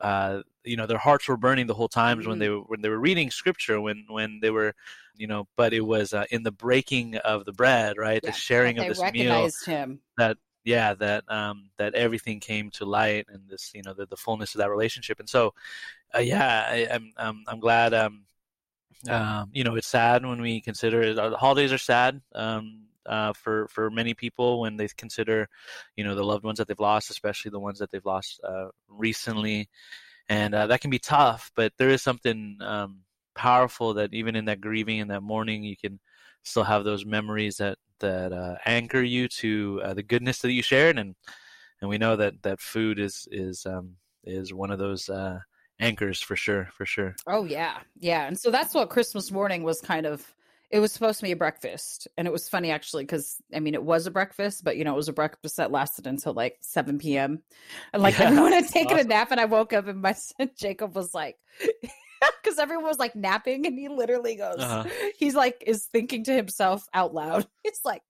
uh, 0.00 0.42
you 0.64 0.76
know 0.76 0.86
their 0.86 0.98
hearts 0.98 1.28
were 1.28 1.36
burning 1.36 1.66
the 1.66 1.74
whole 1.74 1.88
times 1.88 2.26
when 2.26 2.38
they 2.38 2.48
were 2.48 2.60
when 2.60 2.80
they 2.82 2.88
were 2.88 2.98
reading 2.98 3.30
scripture 3.30 3.80
when 3.80 4.04
when 4.08 4.38
they 4.40 4.50
were 4.50 4.74
you 5.16 5.26
know 5.26 5.46
but 5.56 5.72
it 5.72 5.80
was 5.80 6.12
uh, 6.12 6.24
in 6.30 6.42
the 6.42 6.52
breaking 6.52 7.16
of 7.18 7.44
the 7.44 7.52
bread 7.52 7.96
right? 7.96 8.20
Yeah, 8.22 8.30
the 8.30 8.36
sharing 8.36 8.78
of 8.78 8.86
this 8.86 9.02
meal 9.12 9.48
him. 9.66 10.00
that 10.16 10.36
yeah 10.64 10.94
that 10.94 11.24
um 11.28 11.70
that 11.78 11.94
everything 11.94 12.40
came 12.40 12.70
to 12.70 12.84
light 12.84 13.26
and 13.32 13.48
this 13.48 13.72
you 13.74 13.82
know 13.82 13.94
the, 13.94 14.06
the 14.06 14.16
fullness 14.16 14.54
of 14.54 14.58
that 14.58 14.70
relationship. 14.70 15.20
And 15.20 15.28
so 15.28 15.54
uh, 16.14 16.20
yeah 16.20 16.66
I, 16.68 16.88
I'm, 16.90 17.12
I'm 17.16 17.44
i'm 17.46 17.60
glad 17.60 17.94
um 17.94 18.24
um 19.08 19.50
you 19.52 19.64
know 19.64 19.76
it's 19.76 19.86
sad 19.86 20.24
when 20.26 20.40
we 20.40 20.60
consider 20.60 21.02
it. 21.02 21.18
Uh, 21.18 21.30
the 21.30 21.36
holidays 21.36 21.72
are 21.72 21.78
sad 21.78 22.20
um 22.34 22.87
uh, 23.06 23.32
for 23.32 23.68
for 23.68 23.90
many 23.90 24.14
people 24.14 24.60
when 24.60 24.76
they 24.76 24.88
consider, 24.96 25.48
you 25.96 26.04
know, 26.04 26.14
the 26.14 26.24
loved 26.24 26.44
ones 26.44 26.58
that 26.58 26.68
they've 26.68 26.78
lost, 26.78 27.10
especially 27.10 27.50
the 27.50 27.60
ones 27.60 27.78
that 27.78 27.90
they've 27.90 28.04
lost 28.04 28.40
uh, 28.44 28.68
recently, 28.88 29.68
and 30.28 30.54
uh, 30.54 30.66
that 30.66 30.80
can 30.80 30.90
be 30.90 30.98
tough. 30.98 31.50
But 31.54 31.72
there 31.78 31.90
is 31.90 32.02
something 32.02 32.58
um, 32.60 33.00
powerful 33.34 33.94
that 33.94 34.12
even 34.12 34.36
in 34.36 34.46
that 34.46 34.60
grieving 34.60 35.00
and 35.00 35.10
that 35.10 35.22
mourning, 35.22 35.62
you 35.62 35.76
can 35.76 36.00
still 36.42 36.64
have 36.64 36.84
those 36.84 37.04
memories 37.04 37.56
that 37.58 37.78
that 38.00 38.32
uh, 38.32 38.56
anchor 38.64 39.02
you 39.02 39.28
to 39.28 39.80
uh, 39.84 39.94
the 39.94 40.02
goodness 40.02 40.40
that 40.40 40.52
you 40.52 40.62
shared, 40.62 40.98
and 40.98 41.14
and 41.80 41.90
we 41.90 41.98
know 41.98 42.16
that 42.16 42.42
that 42.42 42.60
food 42.60 42.98
is 42.98 43.28
is 43.30 43.66
um, 43.66 43.96
is 44.24 44.52
one 44.52 44.70
of 44.70 44.78
those 44.78 45.08
uh, 45.08 45.38
anchors 45.80 46.20
for 46.20 46.36
sure, 46.36 46.68
for 46.76 46.86
sure. 46.86 47.14
Oh 47.26 47.44
yeah, 47.44 47.78
yeah. 47.98 48.26
And 48.26 48.38
so 48.38 48.50
that's 48.50 48.74
what 48.74 48.90
Christmas 48.90 49.30
morning 49.30 49.62
was 49.62 49.80
kind 49.80 50.06
of. 50.06 50.34
It 50.70 50.80
was 50.80 50.92
supposed 50.92 51.18
to 51.20 51.24
be 51.24 51.32
a 51.32 51.36
breakfast, 51.36 52.08
and 52.18 52.26
it 52.28 52.32
was 52.32 52.48
funny 52.48 52.70
actually 52.70 53.04
because 53.04 53.36
I 53.54 53.60
mean 53.60 53.74
it 53.74 53.82
was 53.82 54.06
a 54.06 54.10
breakfast, 54.10 54.64
but 54.64 54.76
you 54.76 54.84
know 54.84 54.92
it 54.92 54.96
was 54.96 55.08
a 55.08 55.14
breakfast 55.14 55.56
that 55.56 55.72
lasted 55.72 56.06
until 56.06 56.34
like 56.34 56.58
seven 56.60 56.98
p.m. 56.98 57.42
And 57.92 58.02
like 58.02 58.18
Yeah, 58.18 58.26
everyone 58.26 58.52
had 58.52 58.68
taken 58.68 58.96
awesome. 58.96 59.06
a 59.06 59.08
nap, 59.08 59.30
and 59.30 59.40
I 59.40 59.46
woke 59.46 59.72
up, 59.72 59.86
and 59.86 60.02
my 60.02 60.12
son 60.12 60.50
Jacob 60.58 60.94
was 60.94 61.14
like, 61.14 61.36
because 62.42 62.58
everyone 62.58 62.84
was 62.84 62.98
like 62.98 63.16
napping, 63.16 63.66
and 63.66 63.78
he 63.78 63.88
literally 63.88 64.36
goes, 64.36 64.58
Uh-huh. 64.60 64.84
he's 65.16 65.34
like 65.34 65.64
is 65.66 65.86
thinking 65.86 66.24
to 66.24 66.32
himself 66.34 66.86
out 66.92 67.14
loud. 67.14 67.46
It's 67.64 67.84
like, 67.84 68.02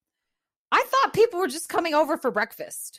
I 0.73 0.85
thought 0.87 1.13
people 1.15 1.41
were 1.41 1.49
just 1.49 1.69
coming 1.69 1.95
over 1.95 2.17
for 2.17 2.31
breakfast. 2.31 2.99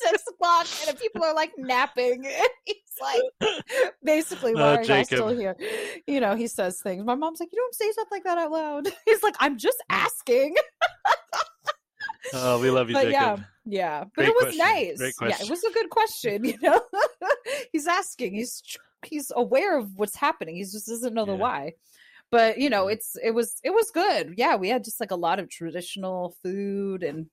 Six 0.00 0.22
o'clock, 0.28 0.66
and 0.88 0.98
people 0.98 1.24
are 1.24 1.34
like 1.34 1.52
napping. 1.58 2.26
And 2.26 2.48
he's 2.64 2.76
like, 3.00 3.62
basically, 4.02 4.52
Oh, 4.54 4.58
why 4.58 4.76
are 4.76 4.82
y'all 4.82 5.04
still 5.04 5.28
here? 5.28 5.56
You 6.06 6.20
know, 6.20 6.34
he 6.34 6.46
says 6.46 6.80
things. 6.80 7.04
My 7.04 7.14
mom's 7.14 7.40
like, 7.40 7.50
you 7.52 7.58
don't 7.58 7.74
say 7.74 7.90
stuff 7.92 8.08
like 8.10 8.24
that 8.24 8.38
out 8.38 8.50
loud. 8.50 8.88
He's 9.04 9.22
like, 9.22 9.36
I'm 9.40 9.58
just 9.58 9.82
asking. 9.90 10.56
Oh, 12.32 12.60
we 12.60 12.70
love 12.70 12.88
you, 12.88 12.94
but 12.94 13.04
Jacob. 13.04 13.12
yeah, 13.12 13.36
yeah. 13.64 14.00
But 14.00 14.14
Great 14.14 14.28
it 14.28 14.34
was 14.34 14.56
question. 14.56 14.58
nice. 14.58 15.14
Yeah, 15.22 15.44
it 15.44 15.48
was 15.48 15.62
a 15.62 15.70
good 15.70 15.90
question. 15.90 16.44
You 16.44 16.58
know, 16.60 16.80
he's 17.70 17.86
asking. 17.86 18.34
He's 18.34 18.62
he's 19.04 19.30
aware 19.36 19.78
of 19.78 19.94
what's 19.94 20.16
happening. 20.16 20.56
He 20.56 20.62
just 20.62 20.88
doesn't 20.88 21.14
know 21.14 21.24
the 21.24 21.36
why. 21.36 21.74
But 22.32 22.58
you 22.58 22.68
know, 22.68 22.88
it's 22.88 23.16
it 23.22 23.30
was 23.30 23.60
it 23.62 23.70
was 23.70 23.92
good. 23.92 24.34
Yeah, 24.36 24.56
we 24.56 24.68
had 24.68 24.82
just 24.82 24.98
like 24.98 25.12
a 25.12 25.16
lot 25.16 25.38
of 25.38 25.48
traditional 25.48 26.34
food 26.42 27.04
and 27.04 27.26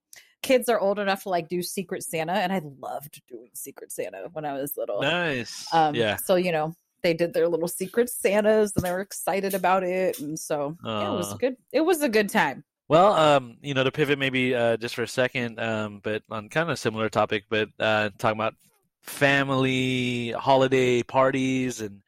kids 0.43 0.69
are 0.69 0.79
old 0.79 0.99
enough 0.99 1.23
to 1.23 1.29
like 1.29 1.47
do 1.47 1.63
Secret 1.63 2.03
Santa, 2.03 2.33
and 2.33 2.53
I 2.53 2.61
loved 2.79 3.21
doing 3.27 3.49
Secret 3.53 3.91
Santa 3.91 4.29
when 4.33 4.45
I 4.45 4.53
was 4.53 4.77
little. 4.77 5.01
Nice. 5.01 5.67
Um, 5.73 5.95
yeah. 5.95 6.17
So 6.17 6.35
you 6.35 6.51
know, 6.51 6.75
they 7.01 7.13
did 7.13 7.33
their 7.33 7.47
little 7.47 7.67
Secret 7.67 8.09
Santas, 8.09 8.73
and 8.75 8.85
they 8.85 8.91
were 8.91 9.01
excited 9.01 9.55
about 9.55 9.83
it, 9.83 10.19
and 10.19 10.37
so 10.37 10.77
yeah, 10.83 11.11
it 11.11 11.15
was 11.15 11.33
good. 11.35 11.57
It 11.71 11.81
was 11.81 12.01
a 12.01 12.09
good 12.09 12.29
time. 12.29 12.63
Well, 12.89 13.13
um, 13.13 13.57
you 13.61 13.73
know, 13.73 13.83
to 13.83 13.91
pivot 13.91 14.19
maybe 14.19 14.53
uh, 14.53 14.77
just 14.77 14.93
for 14.93 15.03
a 15.03 15.07
second, 15.07 15.59
um, 15.59 16.01
but 16.03 16.21
on 16.29 16.49
kind 16.49 16.69
of 16.69 16.73
a 16.73 16.77
similar 16.77 17.09
topic, 17.09 17.45
but 17.49 17.69
uh, 17.79 18.09
talking 18.19 18.37
about 18.37 18.55
family 19.01 20.31
holiday 20.31 21.03
parties 21.03 21.81
and 21.81 22.01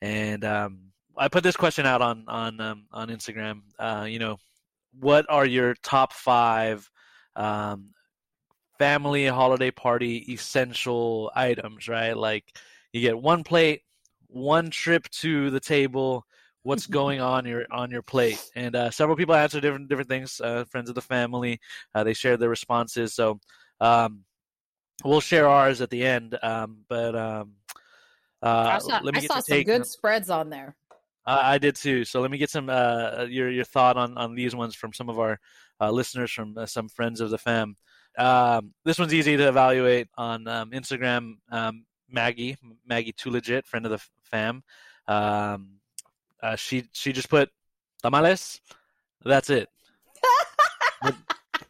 and 0.00 0.44
um, 0.44 0.78
I 1.16 1.28
put 1.28 1.44
this 1.44 1.56
question 1.56 1.86
out 1.86 2.02
on 2.02 2.24
on 2.28 2.60
um, 2.60 2.84
on 2.90 3.08
Instagram. 3.08 3.60
Uh, 3.78 4.06
you 4.08 4.18
know, 4.18 4.38
what 4.98 5.26
are 5.28 5.46
your 5.46 5.74
top 5.74 6.12
five 6.12 6.90
um, 7.36 7.90
family 8.78 9.26
holiday 9.26 9.70
party 9.70 10.18
essential 10.32 11.30
items? 11.34 11.88
Right, 11.88 12.16
like 12.16 12.44
you 12.92 13.00
get 13.00 13.18
one 13.18 13.44
plate, 13.44 13.82
one 14.28 14.70
trip 14.70 15.08
to 15.10 15.50
the 15.50 15.60
table, 15.60 16.26
what's 16.62 16.86
going 16.98 17.20
on 17.20 17.44
your 17.44 17.64
on 17.70 17.90
your 17.90 18.02
plate 18.02 18.42
and 18.54 18.76
uh, 18.76 18.90
several 18.90 19.16
people 19.16 19.34
answered 19.34 19.62
different 19.62 19.88
different 19.88 20.08
things 20.08 20.40
uh, 20.42 20.64
friends 20.70 20.88
of 20.88 20.94
the 20.94 21.00
family 21.00 21.60
uh, 21.94 22.04
they 22.04 22.14
shared 22.14 22.38
their 22.38 22.48
responses 22.48 23.14
so 23.14 23.40
um, 23.80 24.20
we'll 25.04 25.20
share 25.20 25.48
ours 25.48 25.80
at 25.80 25.90
the 25.90 26.04
end 26.04 26.38
um, 26.40 26.78
but 26.88 27.16
um, 27.16 27.54
uh, 28.42 28.70
I 28.72 28.78
saw, 28.78 29.00
let 29.02 29.14
me 29.14 29.18
I 29.18 29.20
get 29.20 29.30
saw 29.30 29.40
some 29.40 29.56
take 29.56 29.66
good 29.66 29.86
spreads 29.86 30.28
on 30.28 30.50
there. 30.50 30.74
I 31.24 31.54
I 31.54 31.58
did 31.58 31.76
too. 31.76 32.04
So 32.04 32.20
let 32.20 32.30
me 32.30 32.38
get 32.38 32.50
some 32.50 32.68
uh, 32.68 33.26
your 33.28 33.50
your 33.50 33.64
thought 33.64 33.96
on 33.96 34.18
on 34.18 34.34
these 34.34 34.54
ones 34.54 34.74
from 34.74 34.92
some 34.92 35.08
of 35.08 35.18
our 35.18 35.38
listeners 35.80 36.30
from 36.30 36.56
uh, 36.58 36.66
some 36.66 36.88
friends 36.88 37.20
of 37.20 37.30
the 37.30 37.38
fam. 37.38 37.76
Um, 38.18 38.74
this 38.84 38.98
one's 38.98 39.14
easy 39.14 39.36
to 39.36 39.48
evaluate 39.48 40.08
on 40.16 40.46
um, 40.46 40.70
Instagram. 40.72 41.34
Um, 41.50 41.84
Maggie 42.10 42.56
Maggie 42.86 43.12
Too 43.12 43.30
Legit, 43.30 43.66
friend 43.66 43.86
of 43.86 43.92
the 43.92 44.00
fam. 44.24 44.62
Um, 45.08 45.78
uh, 46.42 46.56
she 46.56 46.84
she 46.92 47.12
just 47.12 47.30
put 47.30 47.50
tamales. 48.02 48.60
That's 49.24 49.48
it. 49.50 49.68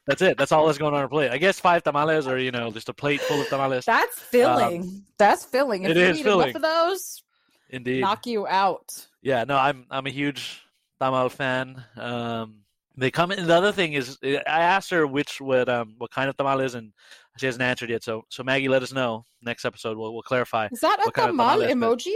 That's 0.05 0.21
it. 0.21 0.37
That's 0.37 0.51
all 0.51 0.67
that's 0.67 0.79
going 0.79 0.95
on 0.95 1.01
her 1.01 1.09
plate. 1.09 1.31
I 1.31 1.39
guess 1.39 1.61
five 1.61 1.85
tamales, 1.85 2.27
or 2.27 2.37
you 2.37 2.51
know, 2.51 2.73
just 2.73 2.89
a 2.89 2.93
plate 2.93 3.21
full 3.21 3.41
of 3.41 3.49
tamales. 3.49 3.85
That's 3.85 4.19
filling. 4.19 5.05
That's 5.17 5.45
filling. 5.45 5.85
If 5.85 5.93
Um, 5.93 5.97
it 5.97 6.01
you 6.01 6.07
is 6.07 6.19
eat 6.19 6.23
filling. 6.25 6.49
enough 6.49 6.57
of 6.57 6.63
those, 6.63 7.23
Indeed. 7.71 8.01
knock 8.01 8.27
you 8.27 8.47
out. 8.49 9.07
Yeah, 9.23 9.45
no, 9.45 9.57
I'm 9.57 9.87
I'm 9.91 10.07
a 10.07 10.11
huge 10.11 10.61
tamal 11.01 11.31
fan. 11.31 11.85
Um, 11.97 12.63
they 12.97 13.11
come 13.11 13.33
in. 13.33 13.47
The 13.47 13.55
other 13.55 13.73
thing 13.73 13.95
is, 13.95 14.19
I 14.23 14.41
asked 14.47 14.91
her 14.91 15.07
which 15.07 15.41
what 15.41 15.69
um 15.69 15.95
what 15.99 16.11
kind 16.11 16.29
of 16.29 16.37
tamal 16.37 16.65
is, 16.65 16.75
and 16.75 16.93
she 17.39 17.47
hasn't 17.47 17.63
answered 17.63 17.91
yet. 17.91 18.03
So 18.03 18.23
so 18.29 18.43
Maggie, 18.43 18.69
let 18.69 18.83
us 18.83 18.93
know 18.93 19.25
next 19.43 19.65
episode. 19.65 19.97
We'll 19.97 20.13
we'll 20.13 20.23
clarify. 20.23 20.69
Is 20.73 20.81
that 20.81 20.99
a 21.01 21.05
What 21.05 21.15
kind 21.15 21.31
of 21.31 21.37
tamal 21.37 21.59
but- 21.59 21.71
emoji? 21.71 22.15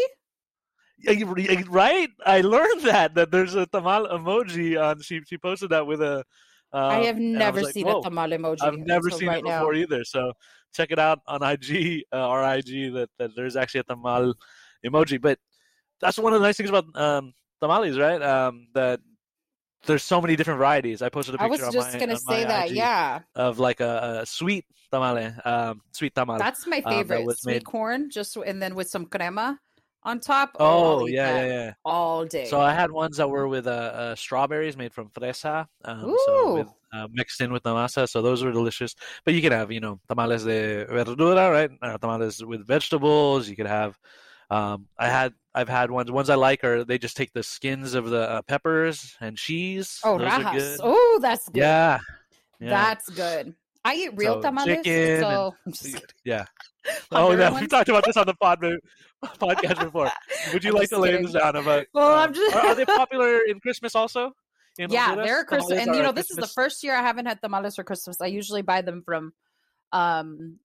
You- 0.98 1.64
Right? 1.68 2.08
I 2.24 2.40
learned 2.40 2.82
that 2.82 3.14
that 3.14 3.30
there's 3.30 3.54
a 3.54 3.66
tamal 3.66 4.10
emoji 4.10 4.82
on. 4.82 5.00
She 5.02 5.20
she 5.26 5.36
posted 5.38 5.70
that 5.70 5.86
with 5.86 6.00
a. 6.00 6.24
I 6.72 6.98
um, 6.98 7.04
have 7.04 7.18
never 7.18 7.56
was 7.56 7.64
like, 7.66 7.74
seen 7.74 7.86
a 7.88 7.94
tamal 7.94 8.34
emoji. 8.36 8.62
I've 8.62 8.78
never 8.78 9.10
seen 9.10 9.28
right 9.28 9.38
it 9.38 9.44
now. 9.44 9.60
before 9.60 9.74
either. 9.74 10.04
So 10.04 10.32
check 10.74 10.90
it 10.90 10.98
out 10.98 11.20
on 11.26 11.42
IG, 11.42 12.02
uh, 12.12 12.16
our 12.16 12.56
IG, 12.56 12.92
that, 12.94 13.08
that 13.18 13.30
there's 13.36 13.56
actually 13.56 13.80
a 13.80 13.84
tamal 13.84 14.34
emoji. 14.84 15.20
But 15.20 15.38
that's 16.00 16.18
one 16.18 16.32
of 16.34 16.40
the 16.40 16.46
nice 16.46 16.56
things 16.56 16.68
about 16.68 16.84
um, 16.94 17.32
tamales, 17.62 17.98
right? 17.98 18.20
Um, 18.20 18.66
that 18.74 19.00
there's 19.86 20.02
so 20.02 20.20
many 20.20 20.36
different 20.36 20.58
varieties. 20.58 21.02
I 21.02 21.08
posted 21.08 21.34
a 21.34 21.38
picture 21.38 21.64
I 21.64 21.66
was 21.66 21.74
just 21.74 21.92
my, 21.94 21.98
gonna 22.00 22.16
say 22.18 22.44
that. 22.44 22.70
IG 22.70 22.76
Yeah, 22.76 23.20
of 23.34 23.58
like 23.58 23.80
a, 23.80 24.20
a 24.22 24.26
sweet 24.26 24.64
tamale, 24.92 25.32
um, 25.44 25.80
sweet 25.92 26.14
tamale. 26.14 26.38
that's 26.38 26.66
my 26.66 26.80
that 26.80 26.88
favorite. 26.90 27.24
was 27.24 27.40
Sweet 27.40 27.52
made- 27.54 27.64
corn, 27.64 28.10
just 28.10 28.36
and 28.36 28.60
then 28.62 28.74
with 28.74 28.88
some 28.88 29.06
crema 29.06 29.58
on 30.02 30.20
top. 30.20 30.56
I'll 30.60 31.02
oh 31.02 31.06
yeah, 31.06 31.36
yeah, 31.36 31.46
yeah. 31.46 31.72
all 31.84 32.24
day. 32.24 32.46
So 32.46 32.60
I 32.60 32.72
had 32.72 32.90
ones 32.90 33.16
that 33.16 33.28
were 33.28 33.48
with 33.48 33.66
uh, 33.66 33.70
uh, 33.70 34.14
strawberries 34.14 34.76
made 34.76 34.92
from 34.92 35.08
fresa, 35.10 35.66
um, 35.84 36.16
so 36.26 36.54
with, 36.54 36.68
uh, 36.92 37.08
mixed 37.12 37.40
in 37.40 37.52
with 37.52 37.62
the 37.64 37.74
masa. 37.74 38.08
So 38.08 38.22
those 38.22 38.44
were 38.44 38.52
delicious. 38.52 38.94
But 39.24 39.34
you 39.34 39.42
can 39.42 39.52
have, 39.52 39.72
you 39.72 39.80
know, 39.80 39.98
tamales 40.08 40.44
de 40.44 40.86
verdura, 40.86 41.50
right? 41.50 41.70
Uh, 41.82 41.98
tamales 41.98 42.44
with 42.44 42.66
vegetables. 42.66 43.48
You 43.48 43.56
could 43.56 43.66
have. 43.66 43.98
Um, 44.50 44.86
I 44.98 45.08
had, 45.08 45.32
I've 45.54 45.68
had 45.68 45.90
ones. 45.90 46.10
Ones 46.10 46.30
I 46.30 46.34
like 46.36 46.62
are 46.64 46.84
they 46.84 46.98
just 46.98 47.16
take 47.16 47.32
the 47.32 47.42
skins 47.42 47.94
of 47.94 48.10
the 48.10 48.30
uh, 48.30 48.42
peppers 48.42 49.16
and 49.20 49.36
cheese. 49.36 50.00
oh, 50.04 50.18
those 50.18 50.26
rajas. 50.28 50.80
Oh, 50.82 51.18
that's 51.20 51.48
good. 51.48 51.56
Yeah, 51.60 51.98
yeah, 52.60 52.70
That's 52.70 53.08
good. 53.08 53.54
I 53.84 53.94
eat 53.94 54.10
real 54.16 54.34
So, 54.34 54.42
tamales. 54.42 54.68
chicken 54.84 55.20
So 55.20 55.54
kidding. 55.72 56.00
yeah. 56.24 56.44
Oh 57.10 57.32
yeah, 57.32 57.48
we 57.48 57.54
ones? 57.54 57.68
talked 57.68 57.88
about 57.88 58.04
this 58.04 58.16
on 58.16 58.26
the 58.26 58.34
pod 58.34 58.60
podcast 59.24 59.80
before. 59.84 60.08
Would 60.52 60.62
you 60.62 60.70
I'm 60.70 60.76
like 60.76 60.88
to 60.90 60.98
lay 60.98 61.20
this 61.20 61.32
down 61.32 61.56
about? 61.56 61.86
Well, 61.92 62.12
uh, 62.12 62.22
I'm 62.24 62.32
just- 62.32 62.54
are, 62.54 62.66
are 62.66 62.74
they 62.76 62.84
popular 63.02 63.40
in 63.40 63.58
Christmas 63.58 63.96
also? 63.96 64.30
In 64.78 64.90
yeah, 64.92 65.06
Honduras? 65.06 65.28
they're 65.28 65.44
Christmas, 65.44 65.68
Tamales 65.70 65.86
and 65.88 65.96
you 65.96 66.02
know 66.04 66.12
this 66.12 66.30
is 66.30 66.36
the 66.36 66.46
first 66.46 66.84
year 66.84 66.94
I 66.94 67.02
haven't 67.02 67.26
had 67.26 67.40
tamales 67.42 67.74
for 67.74 67.82
Christmas. 67.82 68.20
I 68.20 68.26
usually 68.26 68.62
buy 68.62 68.82
them 68.82 69.02
from 69.04 69.32
um 69.92 70.58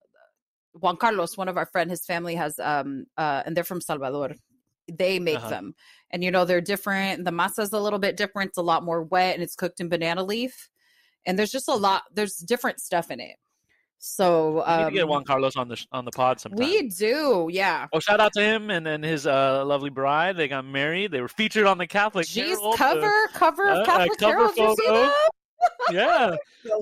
Juan 0.74 0.98
Carlos, 0.98 1.38
one 1.38 1.48
of 1.50 1.58
our 1.58 1.66
friend, 1.66 1.90
his 1.92 2.06
family 2.06 2.36
has 2.36 2.58
um 2.60 3.06
uh 3.18 3.44
and 3.46 3.56
they're 3.56 3.64
from 3.64 3.82
Salvador. 3.82 4.32
They 4.92 5.20
make 5.20 5.38
Uh-huh. 5.38 5.50
them. 5.50 5.76
And 6.12 6.24
you 6.24 6.32
know, 6.32 6.44
they're 6.46 6.62
different. 6.62 7.24
The 7.26 7.32
masa 7.32 7.60
is 7.60 7.72
a 7.74 7.80
little 7.80 8.00
bit 8.00 8.18
different. 8.18 8.50
It's 8.50 8.58
a 8.58 8.62
lot 8.64 8.84
more 8.84 9.04
wet 9.04 9.36
and 9.36 9.44
it's 9.44 9.56
cooked 9.56 9.80
in 9.80 9.90
banana 9.90 10.24
leaf. 10.24 10.70
And 11.26 11.38
there's 11.38 11.52
just 11.52 11.68
a 11.70 11.76
lot 11.76 12.04
there's 12.14 12.38
different 12.38 12.80
stuff 12.80 13.12
in 13.12 13.20
it. 13.20 13.36
So 14.04 14.54
We 14.54 14.58
need 14.58 14.64
to 14.66 14.86
um, 14.88 14.94
get 14.94 15.08
Juan 15.08 15.24
Carlos 15.26 15.56
on 15.56 15.68
the 15.68 15.76
sh- 15.76 15.86
on 15.92 16.06
the 16.06 16.12
pod 16.12 16.40
sometime. 16.40 16.58
we 16.68 16.90
do, 16.90 17.50
yeah. 17.52 17.86
Oh, 17.94 18.00
shout 18.00 18.20
out 18.20 18.34
to 18.34 18.42
him 18.42 18.72
and 18.72 18.88
and 18.88 19.04
his 19.04 19.28
uh, 19.28 19.64
lovely 19.64 19.92
bride. 19.92 20.38
They 20.38 20.48
got 20.48 20.66
married. 20.66 21.12
They 21.12 21.22
were 21.22 21.28
featured 21.28 21.68
on 21.68 21.78
the 21.78 21.86
Catholic. 21.86 22.26
Jeez, 22.26 22.48
Herald, 22.58 22.74
uh, 22.74 22.78
cover 22.78 23.28
cover 23.34 23.68
uh, 23.70 23.74
of 23.74 23.78
uh, 23.82 23.86
Catholic 23.86 24.18
cover 24.18 24.38
Herald. 24.38 24.56
Did 24.56 24.70
you 24.70 24.76
see 24.76 24.88
that? 24.90 25.30
yeah. 25.92 26.36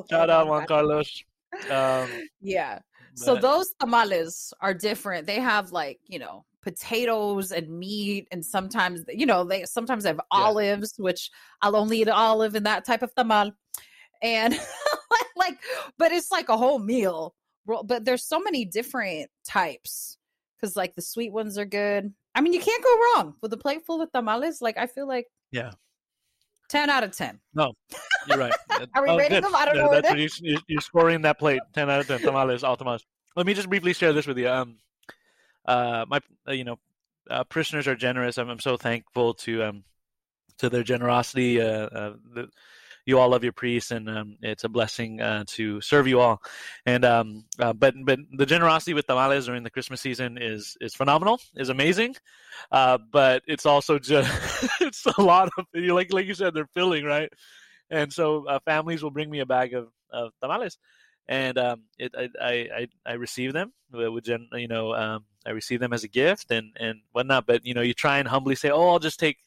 Shout 0.10 0.30
out 0.30 0.48
Juan 0.48 0.66
Carlos. 0.66 1.24
Um, 1.70 2.08
Yeah. 2.40 2.80
So 3.20 3.36
those 3.36 3.74
tamales 3.80 4.54
are 4.62 4.74
different. 4.74 5.28
They 5.28 5.40
have 5.40 5.72
like, 5.72 6.00
you 6.08 6.20
know, 6.20 6.46
potatoes 6.62 7.52
and 7.52 7.70
meat 7.70 8.28
and 8.32 8.46
sometimes 8.46 9.04
you 9.08 9.26
know, 9.26 9.44
they 9.44 9.66
sometimes 9.66 10.06
have 10.06 10.20
olives, 10.32 10.94
which 10.98 11.32
I'll 11.62 11.76
only 11.76 12.02
eat 12.02 12.08
an 12.08 12.14
olive 12.14 12.56
in 12.56 12.64
that 12.64 12.86
type 12.86 13.02
of 13.02 13.14
tamal. 13.16 13.54
And 14.22 14.54
like 15.38 15.58
but 15.98 16.12
it's 16.12 16.32
like 16.32 16.50
a 16.50 16.58
whole 16.58 16.80
meal. 16.80 17.36
But 17.66 18.04
there's 18.04 18.26
so 18.26 18.40
many 18.40 18.66
different 18.66 19.30
types 19.46 20.18
cuz 20.60 20.76
like 20.76 20.96
the 20.96 21.02
sweet 21.02 21.32
ones 21.32 21.58
are 21.58 21.66
good. 21.66 22.14
I 22.36 22.42
mean, 22.42 22.54
you 22.54 22.62
can't 22.62 22.84
go 22.84 23.00
wrong 23.00 23.36
with 23.42 23.54
a 23.54 23.58
plate 23.58 23.86
full 23.86 24.02
of 24.02 24.12
tamales. 24.12 24.62
Like 24.62 24.78
I 24.78 24.88
feel 24.88 25.08
like 25.08 25.28
Yeah. 25.52 25.72
10 26.70 26.90
out 26.90 27.04
of 27.04 27.12
10. 27.12 27.40
No, 27.54 27.74
You're 28.28 28.38
right. 28.38 28.54
Are 28.94 29.04
we 29.04 29.10
Oh, 29.10 29.18
rating 29.18 29.36
good. 29.38 29.44
them? 29.44 29.56
I 29.56 29.66
don't 29.66 29.76
Yeah, 29.76 29.84
know 29.84 29.90
That's 29.90 30.10
what 30.10 30.20
you, 30.20 30.30
you- 30.42 30.60
you're 30.68 30.82
scoring 30.82 31.22
that 31.24 31.40
plate. 31.40 31.62
Ten 31.74 31.90
out 31.90 32.00
of 32.02 32.08
ten. 32.08 32.20
Tamales, 32.22 32.64
all 32.64 32.78
tamales. 32.78 33.06
Let 33.36 33.46
me 33.46 33.54
just 33.54 33.70
briefly 33.70 33.94
share 33.94 34.14
this 34.14 34.28
with 34.28 34.38
you. 34.38 34.50
Um, 34.50 34.78
uh, 35.66 36.06
my, 36.08 36.20
uh, 36.48 36.52
you 36.52 36.64
know, 36.64 36.80
uh, 37.30 37.44
parishioners 37.44 37.88
are 37.88 37.96
generous. 37.96 38.38
I'm, 38.38 38.50
I'm 38.50 38.60
so 38.60 38.78
thankful 38.78 39.34
to 39.36 39.64
um, 39.64 39.84
to 40.58 40.70
their 40.70 40.84
generosity. 40.84 41.62
Uh, 41.62 41.66
uh, 41.88 42.14
the, 42.34 42.50
you 43.10 43.20
all 43.20 43.30
love 43.30 43.44
your 43.44 43.54
priests, 43.54 43.92
and 43.92 44.10
um, 44.10 44.38
it's 44.42 44.64
a 44.64 44.70
blessing 44.70 45.20
uh, 45.20 45.44
to 45.48 45.82
serve 45.82 46.08
you 46.08 46.20
all. 46.20 46.42
And 46.86 47.04
um, 47.04 47.46
uh, 47.60 47.74
but 47.74 47.96
but 48.06 48.20
the 48.32 48.46
generosity 48.46 48.94
with 48.94 49.08
tamales 49.08 49.48
during 49.48 49.64
the 49.64 49.70
Christmas 49.70 50.00
season 50.00 50.38
is 50.38 50.78
is 50.80 50.96
phenomenal, 50.96 51.42
is 51.56 51.70
amazing. 51.70 52.16
Uh, 52.72 52.98
but 53.12 53.44
it's 53.48 53.66
also 53.66 54.00
just 54.00 54.30
it's 54.82 55.06
a 55.06 55.22
lot 55.22 55.50
of 55.58 55.66
like 55.74 56.14
like 56.14 56.28
you 56.28 56.36
said 56.36 56.54
they're 56.54 56.70
filling 56.74 57.04
right, 57.04 57.32
and 57.90 58.14
so 58.14 58.48
uh, 58.48 58.60
families 58.64 59.04
will 59.04 59.12
bring 59.12 59.30
me 59.30 59.40
a 59.40 59.46
bag 59.46 59.74
of, 59.74 59.90
of 60.12 60.32
tamales, 60.42 60.78
and 61.28 61.58
um, 61.58 61.84
it 61.98 62.14
I, 62.18 62.30
I 62.42 62.88
I 63.06 63.14
receive 63.14 63.54
them 63.54 63.74
with 63.92 64.24
gen, 64.24 64.48
you 64.54 64.68
know 64.68 64.94
um, 64.94 65.26
I 65.46 65.50
receive 65.52 65.80
them 65.80 65.94
as 65.94 66.04
a 66.04 66.08
gift 66.08 66.52
and 66.52 66.72
and 66.80 67.00
whatnot. 67.12 67.48
But 67.48 67.66
you 67.66 67.74
know 67.74 67.82
you 67.82 67.94
try 67.94 68.20
and 68.20 68.28
humbly 68.28 68.56
say, 68.56 68.70
oh, 68.70 68.90
I'll 68.90 69.00
just 69.00 69.20
take 69.20 69.38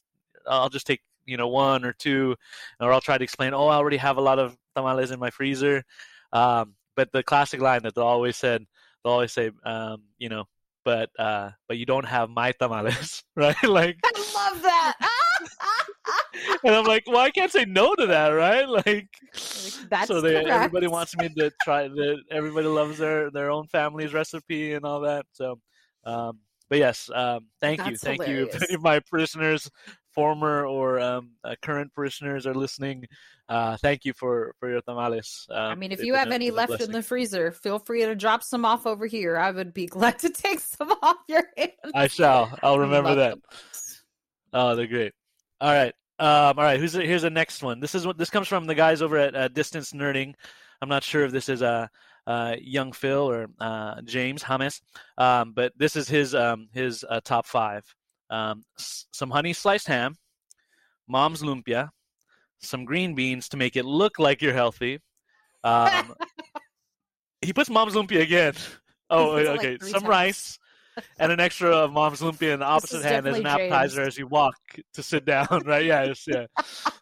I'll 0.46 0.68
just 0.68 0.87
take 0.87 1.03
you 1.26 1.37
know 1.37 1.48
one 1.48 1.85
or 1.85 1.92
two, 1.92 2.37
or 2.80 2.92
I'll 2.92 3.00
try 3.00 3.18
to 3.18 3.24
explain, 3.24 3.54
oh, 3.54 3.66
I 3.66 3.76
already 3.76 3.96
have 3.98 4.16
a 4.16 4.22
lot 4.22 4.38
of 4.38 4.56
tamales 4.74 5.11
in 5.11 5.20
my 5.20 5.30
freezer. 5.30 5.85
Um, 6.32 6.74
but 6.96 7.12
the 7.12 7.22
classic 7.22 7.61
line 7.61 7.82
that 7.82 7.94
they 7.94 8.02
always 8.02 8.37
said, 8.37 8.66
they'll 9.02 9.12
always 9.12 9.32
say, 9.32 9.50
um, 9.64 10.02
you 10.18 10.28
know, 10.28 10.44
but 10.85 11.11
uh, 11.18 11.50
but 11.68 11.78
you 11.78 11.87
don't 11.87 12.06
have 12.06 12.30
my 12.30 12.52
tamales, 12.52 13.22
right? 13.37 13.62
like, 13.62 13.98
I 14.04 14.18
love 14.35 14.62
that. 14.62 14.96
and 16.64 16.74
I'm 16.74 16.85
like, 16.85 17.04
well, 17.06 17.18
I 17.18 17.30
can't 17.30 17.52
say 17.52 17.64
no 17.64 17.94
to 17.94 18.06
that, 18.06 18.28
right? 18.28 18.68
Like, 18.68 19.08
That's 19.90 20.08
so 20.08 20.20
they, 20.20 20.37
everybody 20.37 20.87
wants 20.87 21.16
me 21.16 21.28
to 21.38 21.52
try. 21.62 21.88
The, 21.88 22.18
everybody 22.30 22.66
loves 22.66 22.98
their 22.98 23.30
their 23.30 23.50
own 23.50 23.66
family's 23.68 24.12
recipe 24.12 24.74
and 24.74 24.85
all 24.85 25.00
that. 25.00 25.26
So, 25.32 25.61
um, 26.04 26.40
but 26.68 26.78
yes, 26.78 27.11
um, 27.14 27.46
thank 27.61 27.80
you, 27.80 27.92
That's 27.92 28.02
thank 28.02 28.26
you. 28.26 28.44
If 28.44 28.52
hilarious. 28.52 28.74
of 28.74 28.82
my 28.82 29.00
parishioners, 29.00 29.70
former 30.14 30.66
or 30.66 31.01
um, 31.01 31.31
uh, 31.44 31.55
current 31.62 31.92
parishioners, 31.94 32.46
are 32.46 32.55
listening, 32.55 33.07
uh, 33.48 33.77
thank 33.77 34.05
you 34.05 34.12
for 34.14 34.55
for 34.59 34.70
your 34.70 34.81
tamales. 34.81 35.46
Um, 35.51 35.59
I 35.59 35.75
mean, 35.75 35.92
if 35.92 36.03
you 36.03 36.14
have 36.14 36.31
a- 36.31 36.35
any 36.35 36.48
a 36.48 36.55
left 36.55 36.81
in 36.81 36.90
the 36.90 37.03
freezer, 37.03 37.53
feel 37.53 37.79
free 37.79 38.03
to 38.05 38.14
drop 38.14 38.42
some 38.42 38.64
off 38.64 38.87
over 38.87 39.07
here. 39.07 39.37
I 39.37 39.51
would 39.51 39.75
be 39.75 39.87
glad 39.98 40.18
to 40.20 40.31
take 40.31 40.61
some 40.61 40.90
off 41.03 41.18
your 41.29 41.44
hands. 41.57 41.72
I 41.94 42.07
shall. 42.07 42.57
I'll 42.62 42.79
remember 42.79 43.14
that. 43.14 43.31
them. 43.31 43.42
Oh, 44.53 44.77
they're 44.77 44.87
great. 44.87 45.12
All 45.61 45.72
right. 45.72 45.94
Um, 46.18 46.59
all 46.59 46.64
right. 46.64 46.79
Who's 46.79 46.92
the, 46.92 47.05
here's 47.05 47.22
the 47.22 47.31
next 47.31 47.62
one. 47.62 47.81
This 47.81 47.94
is 47.94 48.07
what 48.07 48.16
this 48.16 48.31
comes 48.31 48.48
from 48.48 48.66
the 48.66 48.75
guys 48.75 49.03
over 49.03 49.16
at 49.18 49.35
uh, 49.35 49.48
Distance 49.48 49.92
Nerding. 49.92 50.35
I'm 50.81 50.88
not 50.88 51.03
sure 51.03 51.25
if 51.25 51.33
this 51.33 51.48
is 51.48 51.62
uh, 51.62 51.87
uh, 52.27 52.57
young 52.61 52.92
Phil 52.92 53.31
or 53.31 53.48
uh, 53.61 54.01
James 54.03 54.42
Hummus, 54.42 54.81
um, 55.18 55.53
but 55.53 55.72
this 55.77 55.96
is 55.96 56.09
his 56.09 56.35
um, 56.35 56.68
his 56.72 57.05
uh, 57.09 57.20
top 57.25 57.46
five. 57.46 57.85
Um, 58.33 58.64
s- 58.79 59.07
some 59.12 59.31
honey 59.31 59.53
sliced 59.53 59.87
ham, 59.87 60.16
mom's 61.07 61.42
lumpia, 61.42 61.90
some 62.61 62.85
green 62.87 63.14
beans 63.14 63.49
to 63.51 63.57
make 63.59 63.77
it 63.77 63.85
look 63.85 64.18
like 64.18 64.40
you're 64.40 64.55
healthy. 64.55 65.01
Um, 65.64 66.14
he 67.42 67.53
puts 67.53 67.68
mom's 67.68 67.95
lumpia 67.95 68.21
again. 68.23 68.55
Oh, 69.11 69.37
it, 69.37 69.47
like, 69.47 69.59
okay. 69.59 69.79
some 69.81 70.01
times. 70.01 70.05
rice 70.05 70.59
and 71.18 71.31
an 71.31 71.40
extra 71.40 71.71
of 71.71 71.92
mom's 71.92 72.21
lumpia 72.23 72.55
in 72.55 72.61
the 72.61 72.64
opposite 72.66 73.03
hand 73.03 73.27
as 73.27 73.37
an 73.38 73.47
appetizer 73.47 73.97
James. 73.97 74.09
as 74.09 74.18
you 74.18 74.27
walk 74.27 74.57
to 74.95 75.03
sit 75.03 75.25
down, 75.27 75.47
right? 75.66 75.85
Yeah, 75.85 76.03
it's- 76.05 76.25
yeah. 76.27 76.47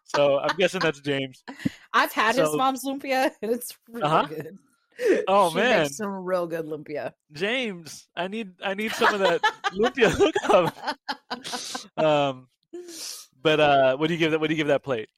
So 0.04 0.38
I'm 0.40 0.56
guessing 0.56 0.80
that's 0.80 1.00
James. 1.00 1.44
I've 1.92 2.12
had 2.12 2.34
his 2.34 2.54
mom's 2.56 2.84
lumpia, 2.84 3.30
and 3.42 3.52
it's 3.52 3.78
really 3.88 4.02
Uh-huh. 4.02 4.26
good. 4.26 4.58
Oh, 5.28 5.50
She 5.50 5.56
man. 5.56 5.82
makes 5.82 5.96
some 5.96 6.08
real 6.24 6.46
good 6.46 6.66
lumpia. 6.66 7.12
James, 7.32 8.08
I 8.16 8.28
need 8.28 8.52
I 8.62 8.74
need 8.74 8.92
some 8.92 9.12
of 9.14 9.20
that 9.20 9.40
lumpia 9.72 10.10
hookup. 10.10 10.74
Um, 11.96 12.48
but 13.42 13.60
uh, 13.60 13.96
what 13.96 14.08
do 14.08 14.14
you 14.14 14.18
give 14.18 14.32
that? 14.32 14.40
What 14.40 14.48
do 14.48 14.54
you 14.54 14.58
give 14.58 14.68
that 14.68 14.82
plate? 14.82 15.08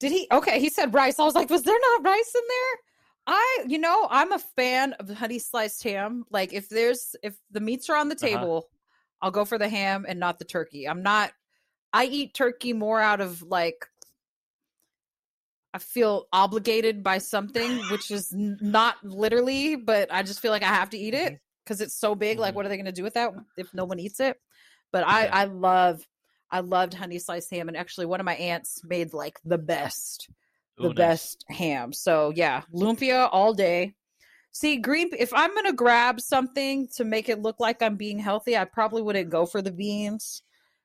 Did 0.00 0.12
he? 0.12 0.26
Okay, 0.32 0.60
he 0.60 0.68
said 0.68 0.92
rice. 0.94 1.18
I 1.18 1.24
was 1.24 1.34
like, 1.34 1.50
was 1.50 1.62
there 1.62 1.78
not 1.78 2.04
rice 2.04 2.32
in 2.34 2.42
there? 2.48 2.78
I, 3.26 3.64
you 3.68 3.78
know, 3.78 4.06
I'm 4.10 4.32
a 4.32 4.38
fan 4.38 4.92
of 4.94 5.08
honey 5.08 5.38
sliced 5.38 5.82
ham. 5.82 6.24
Like, 6.30 6.52
if 6.52 6.68
there's 6.68 7.16
if 7.22 7.36
the 7.50 7.60
meats 7.60 7.88
are 7.88 7.96
on 7.96 8.08
the 8.08 8.14
Uh-huh. 8.14 8.26
table, 8.26 8.68
I'll 9.22 9.30
go 9.30 9.44
for 9.44 9.56
the 9.58 9.68
ham 9.68 10.04
and 10.06 10.20
not 10.20 10.38
the 10.38 10.44
turkey. 10.44 10.86
I'm 10.88 11.02
not. 11.02 11.32
I 11.92 12.06
eat 12.06 12.34
turkey 12.34 12.72
more 12.72 13.00
out 13.00 13.20
of 13.20 13.42
like. 13.42 13.86
I 15.74 15.78
feel 15.78 16.28
obligated 16.32 17.02
by 17.02 17.18
something, 17.18 17.88
which 17.88 18.12
is 18.12 18.32
not 18.32 18.94
literally, 19.02 19.74
but 19.74 20.12
I 20.12 20.22
just 20.22 20.38
feel 20.40 20.52
like 20.52 20.62
I 20.62 20.68
have 20.68 20.90
to 20.90 20.96
eat 20.96 21.14
Mm-hmm. 21.14 21.34
it 21.34 21.40
because 21.64 21.80
it's 21.80 21.98
so 21.98 22.14
big. 22.14 22.38
Like, 22.38 22.52
Mhm. 22.52 22.56
what 22.56 22.64
are 22.64 22.68
they 22.68 22.76
going 22.76 22.86
to 22.86 22.92
do 22.92 23.02
with 23.02 23.14
that 23.14 23.32
if 23.56 23.74
no 23.74 23.84
one 23.84 23.98
eats 23.98 24.20
it? 24.20 24.40
But 24.92 25.04
I, 25.04 25.24
Yeah. 25.24 25.30
I 25.32 25.44
love, 25.46 26.06
I 26.48 26.60
loved 26.60 26.94
honey 26.94 27.18
sliced 27.18 27.50
ham, 27.50 27.66
and 27.66 27.76
actually, 27.76 28.06
one 28.06 28.20
of 28.20 28.24
my 28.26 28.36
aunts 28.36 28.82
made 28.84 29.12
like 29.12 29.40
the 29.44 29.58
best 29.58 30.28
the 30.78 30.88
nice. 30.88 30.96
best 30.96 31.44
ham. 31.48 31.92
So 31.92 32.32
yeah, 32.34 32.62
lumpia 32.72 33.28
all 33.32 33.52
day. 33.54 33.94
See, 34.52 34.76
green. 34.76 35.10
If 35.18 35.32
I'm 35.34 35.54
gonna 35.54 35.72
grab 35.72 36.20
something 36.20 36.88
to 36.96 37.04
make 37.04 37.28
it 37.28 37.40
look 37.42 37.58
like 37.58 37.82
I'm 37.82 37.96
being 37.96 38.20
healthy, 38.20 38.56
I 38.56 38.64
probably 38.64 39.02
wouldn't 39.02 39.30
go 39.30 39.46
for 39.46 39.60
the 39.62 39.72
beans, 39.72 40.42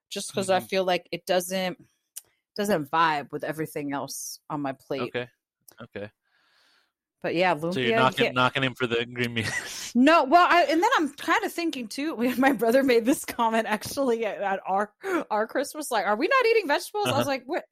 just 0.09 0.31
because 0.31 0.49
I 0.49 0.59
Mhm. 0.59 0.69
feel 0.69 0.83
like 0.83 1.07
it 1.11 1.25
doesn't 1.27 1.77
doesn't 2.59 2.91
vibe 2.91 3.31
with 3.31 3.43
everything 3.45 3.93
else 3.93 4.39
on 4.49 4.61
my 4.61 4.73
plate. 4.73 5.01
Okay. 5.15 5.27
Okay. 5.81 6.11
But 7.21 7.33
yeah, 7.35 7.55
lumpia. 7.55 7.73
So 7.73 7.79
you're 7.79 7.95
knocking 7.95 8.33
knocking 8.33 8.63
him 8.63 8.75
for 8.75 8.85
the 8.85 9.05
green 9.05 9.33
beans. 9.33 9.91
No, 9.95 10.23
well, 10.25 10.45
I, 10.47 10.63
and 10.69 10.83
then 10.83 10.89
I'm 10.97 11.09
kind 11.13 11.43
of 11.43 11.51
thinking 11.51 11.87
too. 11.87 12.15
My 12.37 12.51
brother 12.53 12.83
made 12.83 13.05
this 13.05 13.25
comment 13.25 13.65
actually 13.67 14.23
at, 14.25 14.39
at 14.41 14.59
our 14.67 14.91
our 15.31 15.47
Christmas. 15.47 15.89
Like, 15.89 16.05
are 16.05 16.15
we 16.15 16.27
not 16.27 16.45
eating 16.45 16.67
vegetables? 16.67 17.07
I 17.07 17.11
was 17.11 17.19
Uh-huh. 17.21 17.25
like, 17.29 17.43
what? 17.45 17.63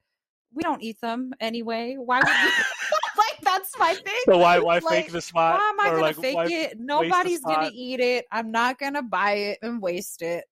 We 0.53 0.63
don't 0.63 0.81
eat 0.81 0.99
them 1.01 1.33
anyway. 1.39 1.95
Why 1.99 2.19
would 2.19 2.25
we? 2.27 2.31
like, 3.17 3.39
that's 3.43 3.77
my 3.77 3.93
thing. 3.93 4.21
so 4.25 4.37
why 4.37 4.57
why 4.59 4.79
Like, 4.79 5.05
fake 5.05 5.11
the 5.11 5.21
spot? 5.21 5.59
Why 5.59 5.69
am 5.69 5.79
I 5.79 5.89
gonna 5.89 6.01
like, 6.01 6.15
fake 6.15 6.51
it? 6.51 6.79
Nobody's 6.79 7.41
gonna 7.41 7.69
eat 7.71 7.99
it. 7.99 8.25
I'm 8.31 8.51
not 8.51 8.79
gonna 8.79 9.03
buy 9.03 9.33
it 9.33 9.59
and 9.61 9.81
waste 9.81 10.21
it. 10.23 10.45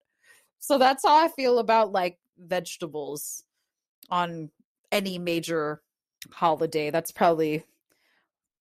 So 0.59 0.77
that's 0.77 1.03
how 1.05 1.15
I 1.17 1.29
feel 1.29 1.57
about 1.59 1.91
like 1.91 2.17
vegetables 2.37 3.43
on 4.09 4.49
any 4.91 5.17
major 5.17 5.81
holiday. 6.31 6.89
That's 6.91 7.11
probably 7.11 7.63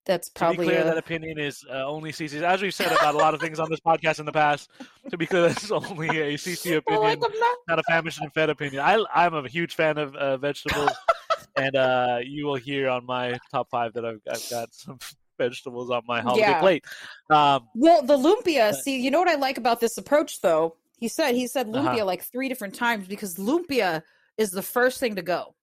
that's 0.07 0.29
To 0.29 0.35
be 0.35 0.39
probably 0.39 0.67
clear, 0.67 0.83
a- 0.83 0.85
that 0.85 0.99
opinion 0.99 1.39
is 1.39 1.65
uh, 1.71 1.87
only 1.87 2.13
CC's. 2.13 2.43
As 2.43 2.61
we've 2.61 2.75
said 2.75 2.93
about 2.93 3.15
a 3.15 3.19
lot 3.19 3.33
of 3.33 3.41
things 3.41 3.59
on 3.59 3.71
this 3.71 3.81
podcast 3.81 4.21
in 4.21 4.27
the 4.27 4.33
past, 4.33 4.69
to 5.11 5.17
be 5.17 5.27
clear, 5.27 5.43
that's 5.49 5.71
only 5.71 6.09
a 6.09 6.35
CC 6.35 6.77
opinion, 6.77 7.03
like, 7.03 7.21
not- 7.21 7.57
not 7.69 7.79
a 7.79 7.83
famished 7.85 8.21
and 8.21 8.33
fed 8.35 8.51
opinion. 8.51 8.83
I, 8.83 9.03
I'm 9.15 9.35
a 9.35 9.49
huge 9.49 9.75
fan 9.75 9.97
of 9.97 10.15
uh, 10.15 10.37
vegetables, 10.37 10.91
and 11.57 11.75
uh, 11.75 12.19
you 12.23 12.45
will 12.45 12.57
hear 12.57 12.89
on 12.91 13.07
my 13.07 13.39
top 13.51 13.71
five 13.71 13.95
that 13.95 14.05
I've, 14.05 14.21
I've 14.31 14.51
got 14.51 14.75
some 14.75 14.99
vegetables 15.39 15.91
on 15.91 16.03
my 16.07 16.21
holiday 16.21 16.49
Yeah. 16.49 16.61
plate. 16.61 16.85
Um, 17.31 17.67
Well, 17.75 18.03
the 18.03 18.17
lumpia. 18.19 18.75
See, 18.75 19.01
you 19.01 19.11
know 19.11 19.19
what 19.21 19.29
I 19.29 19.37
like 19.37 19.57
about 19.59 19.81
this 19.81 19.97
approach, 19.97 20.43
though. 20.43 20.77
He 20.99 21.09
said 21.09 21.35
he 21.35 21.47
said 21.47 21.67
lumpia 21.69 21.87
Uh-huh. 21.97 22.05
like 22.05 22.23
three 22.25 22.49
different 22.51 22.75
times 22.75 23.09
because 23.09 23.35
lumpia 23.37 24.03
is 24.39 24.51
the 24.51 24.63
first 24.63 25.01
thing 25.01 25.17
to 25.17 25.23
go. 25.23 25.55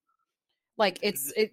Like 0.78 1.00
it's 1.02 1.32
it. 1.36 1.52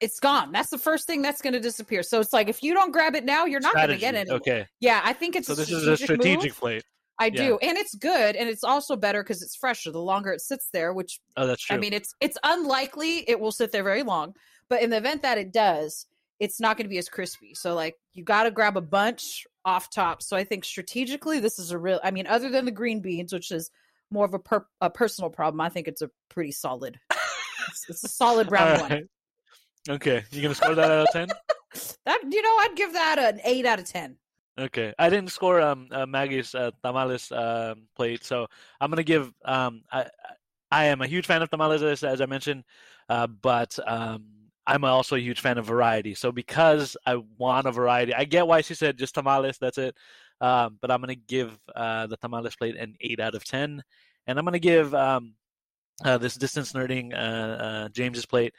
it's 0.00 0.20
gone. 0.20 0.52
That's 0.52 0.70
the 0.70 0.78
first 0.78 1.06
thing 1.06 1.22
that's 1.22 1.42
going 1.42 1.52
to 1.54 1.60
disappear. 1.60 2.02
So 2.02 2.20
it's 2.20 2.32
like 2.32 2.48
if 2.48 2.62
you 2.62 2.74
don't 2.74 2.92
grab 2.92 3.14
it 3.14 3.24
now, 3.24 3.44
you're 3.46 3.60
not 3.60 3.74
going 3.74 3.88
to 3.88 3.96
get 3.96 4.14
it. 4.14 4.28
Okay, 4.30 4.66
Yeah, 4.80 5.00
I 5.04 5.12
think 5.12 5.36
it's 5.36 5.46
so 5.46 5.54
a 5.54 5.56
this 5.56 5.70
is 5.70 5.86
a 5.86 5.96
strategic 5.96 6.22
strategic 6.22 6.52
move. 6.52 6.58
plate. 6.58 6.84
I 7.18 7.26
yeah. 7.26 7.48
do, 7.48 7.58
and 7.60 7.76
it's 7.76 7.94
good, 7.94 8.34
and 8.34 8.48
it's 8.48 8.64
also 8.64 8.96
better 8.96 9.22
because 9.22 9.42
it's 9.42 9.54
fresher 9.54 9.90
the 9.90 10.00
longer 10.00 10.32
it 10.32 10.40
sits 10.40 10.68
there. 10.72 10.94
Which 10.94 11.20
Oh, 11.36 11.46
that's 11.46 11.62
true. 11.62 11.76
I 11.76 11.78
mean, 11.78 11.92
it's 11.92 12.14
it's 12.20 12.38
unlikely 12.44 13.28
it 13.28 13.38
will 13.38 13.52
sit 13.52 13.72
there 13.72 13.84
very 13.84 14.02
long, 14.02 14.34
but 14.70 14.82
in 14.82 14.88
the 14.88 14.96
event 14.96 15.22
that 15.22 15.36
it 15.36 15.52
does, 15.52 16.06
it's 16.38 16.60
not 16.60 16.78
going 16.78 16.86
to 16.86 16.90
be 16.90 16.96
as 16.98 17.10
crispy. 17.10 17.54
So 17.54 17.74
like 17.74 17.96
you 18.14 18.24
got 18.24 18.44
to 18.44 18.50
grab 18.50 18.76
a 18.78 18.82
bunch 18.82 19.46
off 19.66 19.90
top. 19.90 20.22
So 20.22 20.36
I 20.36 20.44
think 20.44 20.64
strategically, 20.64 21.40
this 21.40 21.58
is 21.58 21.72
a 21.72 21.78
real. 21.78 22.00
I 22.02 22.10
mean, 22.10 22.26
other 22.26 22.48
than 22.48 22.64
the 22.64 22.70
green 22.70 23.00
beans, 23.00 23.32
which 23.32 23.50
is 23.50 23.70
more 24.10 24.24
of 24.24 24.34
a 24.34 24.38
per, 24.38 24.66
a 24.80 24.90
personal 24.90 25.30
problem, 25.30 25.60
I 25.60 25.68
think 25.68 25.88
it's 25.88 26.02
a 26.02 26.10
pretty 26.28 26.52
solid. 26.52 26.98
it's, 27.68 27.86
it's 27.88 28.04
a 28.04 28.08
solid 28.08 28.50
round 28.52 28.82
All 28.82 28.88
one. 28.88 29.08
Okay, 29.88 30.24
you 30.30 30.42
gonna 30.42 30.54
score 30.54 30.74
that 30.74 30.90
out 30.90 31.06
of 31.06 31.12
ten? 31.12 31.28
That 32.04 32.20
you 32.28 32.42
know, 32.42 32.48
I'd 32.48 32.74
give 32.74 32.94
that 32.94 33.20
an 33.20 33.40
eight 33.44 33.64
out 33.64 33.78
of 33.78 33.84
ten. 33.84 34.16
Okay, 34.58 34.92
I 34.98 35.08
didn't 35.08 35.30
score 35.30 35.60
um 35.60 35.86
uh, 35.92 36.04
Maggie's 36.04 36.52
uh, 36.52 36.72
tamales 36.82 37.30
um, 37.30 37.86
plate, 37.94 38.24
so 38.24 38.48
I'm 38.80 38.90
gonna 38.90 39.04
give 39.04 39.32
um 39.44 39.82
I 39.92 40.06
I 40.72 40.86
am 40.86 41.00
a 41.00 41.06
huge 41.06 41.26
fan 41.26 41.42
of 41.42 41.50
tamales 41.50 41.84
as, 41.84 42.02
as 42.02 42.20
I 42.20 42.26
mentioned, 42.26 42.64
uh, 43.08 43.28
but 43.28 43.78
um 43.86 44.24
I'm 44.66 44.84
also 44.84 45.16
a 45.16 45.20
huge 45.20 45.40
fan 45.40 45.58
of 45.58 45.66
variety. 45.66 46.14
So 46.14 46.32
because 46.32 46.96
I 47.06 47.16
want 47.38 47.66
a 47.66 47.72
variety, 47.72 48.14
I 48.14 48.24
get 48.24 48.46
why 48.46 48.60
she 48.60 48.74
said 48.74 48.98
just 48.98 49.14
tamales. 49.14 49.58
That's 49.58 49.78
it. 49.78 49.96
Um, 50.40 50.78
but 50.80 50.90
I'm 50.90 51.00
gonna 51.00 51.14
give 51.14 51.58
uh, 51.74 52.06
the 52.06 52.16
tamales 52.16 52.56
plate 52.56 52.76
an 52.76 52.94
eight 53.00 53.20
out 53.20 53.34
of 53.34 53.44
ten, 53.44 53.82
and 54.26 54.38
I'm 54.38 54.44
gonna 54.44 54.58
give 54.58 54.94
um 54.94 55.34
uh, 56.04 56.18
this 56.18 56.34
distance 56.34 56.72
nerding 56.72 57.12
uh, 57.12 57.16
uh, 57.16 57.88
James's 57.90 58.26
plate. 58.26 58.54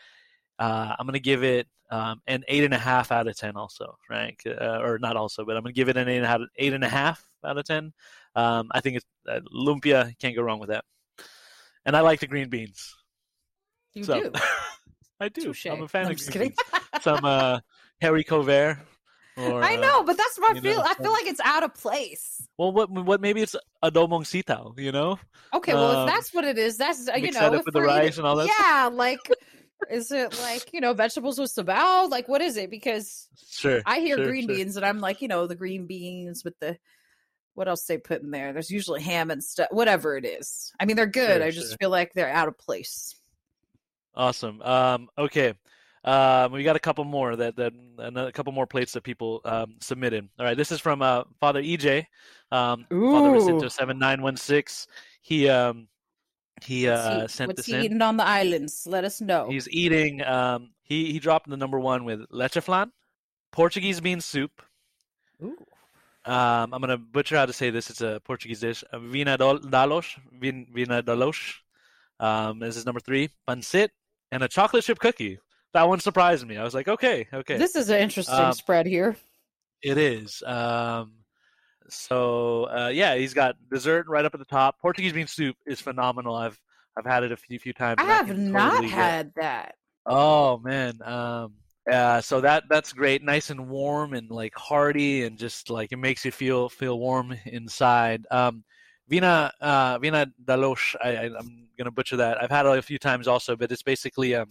Uh, 0.60 0.96
I'm 0.98 1.08
gonna 1.08 1.20
give 1.20 1.44
it 1.44 1.67
um, 1.89 2.22
an 2.28 2.44
eight 2.48 2.63
and 2.63 2.74
a 2.74 2.78
half 2.78 3.12
out 3.12 3.28
of 3.28 3.36
ten, 3.36 3.56
also, 3.58 3.98
right? 4.10 4.39
Uh, 4.46 4.80
or 4.82 5.00
not 5.00 5.17
also, 5.17 5.44
but 5.44 5.58
I'm 5.58 5.63
gonna 5.63 5.74
give 5.74 5.89
it 5.89 5.98
an 5.98 6.08
eight 6.08 6.17
and 6.17 6.26
a 6.26 6.30
half, 6.30 6.41
eight 6.56 6.74
and 6.74 6.84
a 6.84 6.89
half 6.89 7.28
out 7.44 7.58
of 7.58 7.65
ten. 7.65 7.94
Um, 8.36 8.70
I 8.72 8.80
think 8.82 8.98
it's 8.98 9.06
uh, 9.28 9.39
lumpia. 9.54 10.17
Can't 10.20 10.36
go 10.36 10.41
wrong 10.44 10.60
with 10.60 10.70
that. 10.70 10.86
And 11.86 11.98
I 11.98 12.02
like 12.02 12.20
the 12.20 12.28
green 12.28 12.50
beans. 12.50 12.96
You 13.94 14.04
so 14.04 14.22
do. 14.22 14.32
I 15.20 15.30
do. 15.30 15.41
Touche. 15.41 15.65
I'm 15.65 15.82
a 15.82 15.88
fan 15.88 16.06
I'm 16.06 16.12
of 16.12 16.17
green 16.17 16.32
kidding. 16.32 16.50
beans. 16.50 16.82
Some 17.02 17.26
uh, 17.26 17.60
Harry 18.00 18.24
Covert. 18.24 18.78
Or, 19.41 19.63
I 19.63 19.75
uh, 19.77 19.80
know, 19.80 20.04
but 20.04 20.17
that's 20.17 20.39
my 20.39 20.54
feel. 20.60 20.77
know, 20.77 20.84
I 20.86 20.93
feel 20.95 21.12
like 21.12 21.25
it's 21.25 21.39
out 21.43 21.63
of 21.63 21.73
place. 21.73 22.47
well, 22.58 22.71
what 22.71 22.89
what 22.91 23.21
maybe 23.21 23.41
it's 23.41 23.56
adobong 23.84 24.23
sitaw, 24.23 24.77
you 24.80 24.91
know? 24.91 25.19
Okay, 25.54 25.73
well, 25.73 25.97
Um, 26.04 26.08
if 26.08 26.13
that's 26.13 26.34
what 26.34 26.43
it 26.45 26.58
is, 26.58 26.77
that's 26.77 27.08
uh, 27.10 27.13
you 27.15 27.32
know, 27.32 27.51
with 27.51 27.65
the 27.65 27.71
we're 27.73 27.86
eating- 27.86 27.95
rice 27.97 28.17
and 28.17 28.27
all 28.27 28.36
that 28.38 28.47
stuff? 28.47 28.58
Yeah, 28.60 28.89
like, 28.93 29.19
is 29.89 30.12
it 30.12 30.39
like 30.41 30.73
you 30.73 30.82
know 30.82 30.93
vegetables 30.93 31.39
with 31.39 31.54
sabaw? 31.54 32.10
Like, 32.10 32.27
what 32.27 32.41
is 32.41 32.58
it? 32.58 32.69
Because 32.69 33.27
Sure. 33.49 33.82
I 33.86 33.99
hear 33.99 34.17
sure, 34.17 34.25
green 34.25 34.47
sure. 34.47 34.56
beans, 34.56 34.77
and 34.77 34.86
I'm 34.86 34.99
like, 34.99 35.21
you 35.21 35.27
know, 35.27 35.47
the 35.47 35.56
green 35.56 35.88
beans 35.88 36.43
with 36.43 36.58
the 36.60 36.77
what 37.54 37.67
else 37.67 37.84
they 37.84 37.97
put 37.97 38.21
in 38.21 38.32
there? 38.32 38.54
There's 38.54 38.71
usually 38.71 39.01
ham 39.01 39.30
and 39.30 39.43
stuff, 39.43 39.67
whatever 39.71 40.15
it 40.15 40.25
is. 40.25 40.71
I 40.80 40.86
mean, 40.86 40.95
they're 40.95 41.06
good. 41.06 41.38
Sure, 41.39 41.43
I 41.43 41.51
just 41.51 41.77
feel 41.80 41.89
like 41.89 42.13
they're 42.13 42.32
out 42.32 42.47
of 42.47 42.58
place. 42.58 43.13
Awesome. 44.15 44.62
Um, 44.62 45.10
okay. 45.17 45.54
Um, 46.03 46.51
we 46.51 46.63
got 46.63 46.75
a 46.75 46.79
couple 46.79 47.03
more 47.03 47.35
that 47.35 47.55
that 47.57 47.73
another 47.99 48.31
couple 48.31 48.53
more 48.53 48.65
plates 48.65 48.93
that 48.93 49.03
people 49.03 49.41
um, 49.45 49.75
submitted. 49.79 50.27
All 50.39 50.45
right, 50.45 50.57
this 50.57 50.71
is 50.71 50.79
from 50.79 51.01
uh, 51.01 51.23
Father 51.39 51.61
EJ. 51.61 52.05
Um, 52.51 52.85
Father. 52.89 53.35
Jacinto 53.35 53.67
seven 53.67 53.99
nine 53.99 54.21
one 54.21 54.35
six. 54.35 54.87
He 55.21 55.47
um 55.47 55.87
he 56.63 56.87
What's 56.87 57.01
uh 57.01 57.21
he, 57.21 57.27
sent 57.27 57.47
what's 57.49 57.57
this 57.57 57.65
he 57.67 57.75
in. 57.75 57.83
eating 57.83 58.01
on 58.01 58.17
the 58.17 58.25
islands? 58.25 58.87
Let 58.87 59.03
us 59.03 59.21
know. 59.21 59.47
He's 59.49 59.69
eating. 59.69 60.23
Um, 60.23 60.71
he 60.81 61.11
he 61.11 61.19
dropped 61.19 61.49
the 61.49 61.57
number 61.57 61.79
one 61.79 62.03
with 62.03 62.25
leche 62.31 62.57
flan, 62.61 62.91
Portuguese 63.51 64.01
bean 64.01 64.21
soup. 64.21 64.61
Ooh. 65.43 65.55
Um, 66.25 66.73
I'm 66.73 66.81
gonna 66.81 66.97
butcher 66.97 67.35
how 67.37 67.45
to 67.45 67.53
say 67.53 67.69
this. 67.69 67.89
It's 67.89 68.01
a 68.01 68.21
Portuguese 68.23 68.59
dish. 68.59 68.83
Uh, 68.91 68.99
Vina 68.99 69.37
dalos, 69.37 70.17
vin, 70.39 70.67
vina 70.73 71.01
dalos. 71.01 71.55
Um, 72.19 72.59
this 72.59 72.77
is 72.77 72.85
number 72.85 72.99
three. 72.99 73.29
Pancit 73.47 73.89
and 74.31 74.43
a 74.43 74.47
chocolate 74.47 74.83
chip 74.83 74.99
cookie. 74.99 75.39
That 75.73 75.88
one 75.88 75.99
surprised 75.99 76.45
me. 76.47 76.57
I 76.57 76.63
was 76.63 76.73
like, 76.73 76.88
okay, 76.88 77.27
okay, 77.34 77.57
This 77.57 77.75
is 77.75 77.89
an 77.89 77.99
interesting 77.99 78.36
Um, 78.36 78.53
spread 78.53 78.86
here. 78.86 79.15
it 79.81 79.97
is. 79.97 80.43
Um, 80.45 81.13
so 81.89 82.65
uh, 82.65 82.89
yeah, 82.93 83.15
he's 83.15 83.34
got 83.34 83.55
dessert 83.69 84.07
right 84.07 84.23
up 84.25 84.34
at 84.34 84.39
the 84.39 84.45
top. 84.45 84.79
Portuguese 84.79 85.13
bean 85.13 85.27
soup 85.27 85.55
is 85.65 85.79
phenomenal. 85.81 86.36
I've 86.36 86.60
I've 86.97 87.05
had 87.05 87.23
it 87.23 87.31
a 87.31 87.38
few 87.38 87.57
few 87.60 87.73
times. 87.73 87.95
I 87.99 88.03
have 88.05 88.27
can 88.27 88.51
not 88.51 88.71
totally 88.71 88.88
get- 88.89 88.95
had 88.97 89.31
that. 89.36 89.75
Oh 90.05 90.57
man. 90.60 91.01
Um 91.03 91.53
uh 91.91 92.21
so 92.21 92.41
that 92.41 92.63
that's 92.69 92.93
great. 92.93 93.23
Nice 93.23 93.49
and 93.49 93.67
warm 93.69 94.13
and 94.13 94.29
like 94.29 94.53
hearty 94.55 95.23
and 95.23 95.38
just 95.38 95.69
like 95.69 95.91
it 95.91 95.97
makes 95.97 96.23
you 96.25 96.31
feel 96.31 96.69
feel 96.69 96.99
warm 96.99 97.36
inside. 97.45 98.25
Um 98.31 98.63
Vina 99.10 99.51
uh 99.60 99.97
Vina 99.99 100.27
Dalosh, 100.45 100.95
I, 101.03 101.10
I 101.17 101.23
I'm 101.38 101.67
gonna 101.77 101.91
butcher 101.91 102.17
that. 102.17 102.41
I've 102.41 102.51
had 102.51 102.65
it 102.65 102.77
a 102.77 102.81
few 102.81 102.99
times 102.99 103.27
also, 103.27 103.55
but 103.55 103.71
it's 103.71 103.84
basically 103.84 104.36
um 104.36 104.49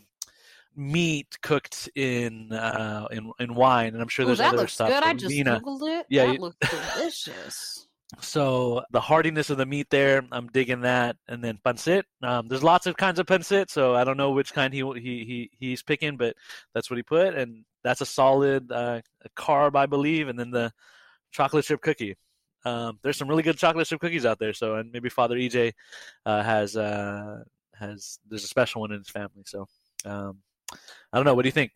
meat 0.76 1.37
cooked 1.42 1.88
in 1.96 2.52
uh 2.52 3.06
in 3.11 3.33
in 3.40 3.54
wine 3.54 3.92
and 3.92 4.00
I'm 4.00 4.09
sure 4.09 4.22
Ooh, 4.24 4.26
there's 4.26 4.38
that 4.38 4.48
other 4.54 4.59
looks 4.59 4.74
stuff. 4.74 4.88
good. 4.88 5.02
I 5.02 5.12
just 5.14 5.35
Vina. 5.35 5.61
googled 5.61 6.00
it. 6.00 6.06
Yeah, 6.09 6.26
that 6.26 6.35
you- 6.35 6.40
looks 6.40 6.56
delicious. 6.96 7.87
So 8.18 8.83
the 8.90 9.00
hardiness 9.00 9.50
of 9.50 9.56
the 9.56 9.66
meat 9.66 9.87
there, 9.88 10.24
I'm 10.33 10.48
digging 10.48 10.80
that. 10.80 11.14
And 11.28 11.44
then 11.44 11.61
pancit, 11.64 12.02
um, 12.24 12.48
there's 12.48 12.64
lots 12.64 12.87
of 12.88 12.96
kinds 12.96 13.20
of 13.20 13.26
pancit, 13.26 13.70
so 13.70 13.94
I 13.94 14.02
don't 14.02 14.16
know 14.16 14.33
which 14.33 14.52
kind 14.52 14.74
he 14.74 14.80
he 14.94 15.24
he 15.24 15.50
he's 15.56 15.85
picking, 15.85 16.16
but 16.16 16.35
that's 16.74 16.90
what 16.90 16.96
he 16.96 17.04
put, 17.04 17.37
and 17.37 17.64
that's 17.85 18.00
a 18.00 18.04
solid 18.06 18.72
uh, 18.72 19.02
carb, 19.37 19.76
I 19.76 19.87
believe. 19.87 20.26
And 20.26 20.37
then 20.37 20.50
the 20.50 20.72
chocolate 21.30 21.66
chip 21.66 21.83
cookie. 21.83 22.16
Um, 22.64 22.98
there's 23.04 23.16
some 23.16 23.28
really 23.28 23.44
good 23.44 23.56
chocolate 23.56 23.87
chip 23.87 24.00
cookies 24.00 24.26
out 24.26 24.40
there. 24.40 24.54
So 24.54 24.74
and 24.74 24.90
maybe 24.90 25.09
Father 25.09 25.37
EJ 25.37 25.72
uh, 26.26 26.42
has 26.42 26.76
uh, 26.76 27.44
has 27.78 28.18
there's 28.28 28.42
a 28.42 28.48
special 28.48 28.80
one 28.80 28.90
in 28.90 28.98
his 28.98 29.09
family. 29.09 29.44
So 29.46 29.68
um, 30.04 30.38
I 31.12 31.16
don't 31.18 31.24
know. 31.24 31.35
What 31.35 31.42
do 31.42 31.48
you 31.48 31.52
think? 31.52 31.72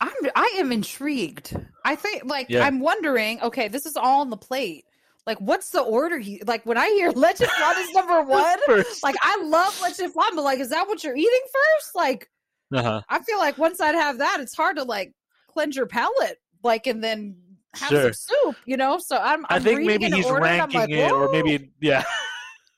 I'm 0.00 0.12
I 0.34 0.54
am 0.58 0.72
intrigued. 0.72 1.56
I 1.84 1.96
think 1.96 2.24
like 2.26 2.46
Yeah. 2.50 2.64
I'm 2.64 2.80
wondering, 2.80 3.40
okay, 3.42 3.68
this 3.68 3.86
is 3.86 3.96
all 3.96 4.20
on 4.20 4.30
the 4.30 4.36
plate. 4.36 4.84
Like 5.26 5.38
what's 5.40 5.70
the 5.70 5.80
order 5.80 6.18
he 6.18 6.42
like 6.46 6.64
when 6.66 6.76
I 6.78 6.86
hear 6.88 7.10
leche 7.12 7.38
flan 7.38 7.78
is 7.78 7.92
number 7.94 8.22
one, 8.26 8.58
like 9.02 9.16
I 9.22 9.42
love 9.44 9.80
leche 9.82 9.96
flan, 10.12 10.34
but 10.34 10.42
like 10.42 10.58
is 10.60 10.68
that 10.70 10.86
what 10.86 11.02
you're 11.02 11.16
eating 11.16 11.40
first? 11.52 11.94
Like 11.94 12.28
Uh-huh. 12.72 13.00
I 13.08 13.22
feel 13.22 13.38
like 13.38 13.56
once 13.58 13.80
I'd 13.80 13.94
have 13.94 14.18
that, 14.18 14.38
it's 14.40 14.54
hard 14.54 14.76
to 14.76 14.82
like 14.84 15.14
cleanse 15.48 15.76
your 15.76 15.86
palate, 15.86 16.38
like 16.62 16.86
and 16.86 17.02
then 17.02 17.36
have 17.74 17.88
Sure. 17.90 18.12
some 18.12 18.12
soup, 18.44 18.56
you 18.66 18.76
know? 18.76 18.98
So 18.98 19.16
I'm, 19.18 19.44
I 19.50 19.56
I'm 19.56 19.62
think 19.62 19.84
maybe 19.84 20.10
he's 20.10 20.24
order, 20.26 20.40
ranking 20.42 20.80
like, 20.80 20.90
it, 20.90 21.10
or 21.12 21.28
maybe 21.30 21.70
yeah. 21.80 22.04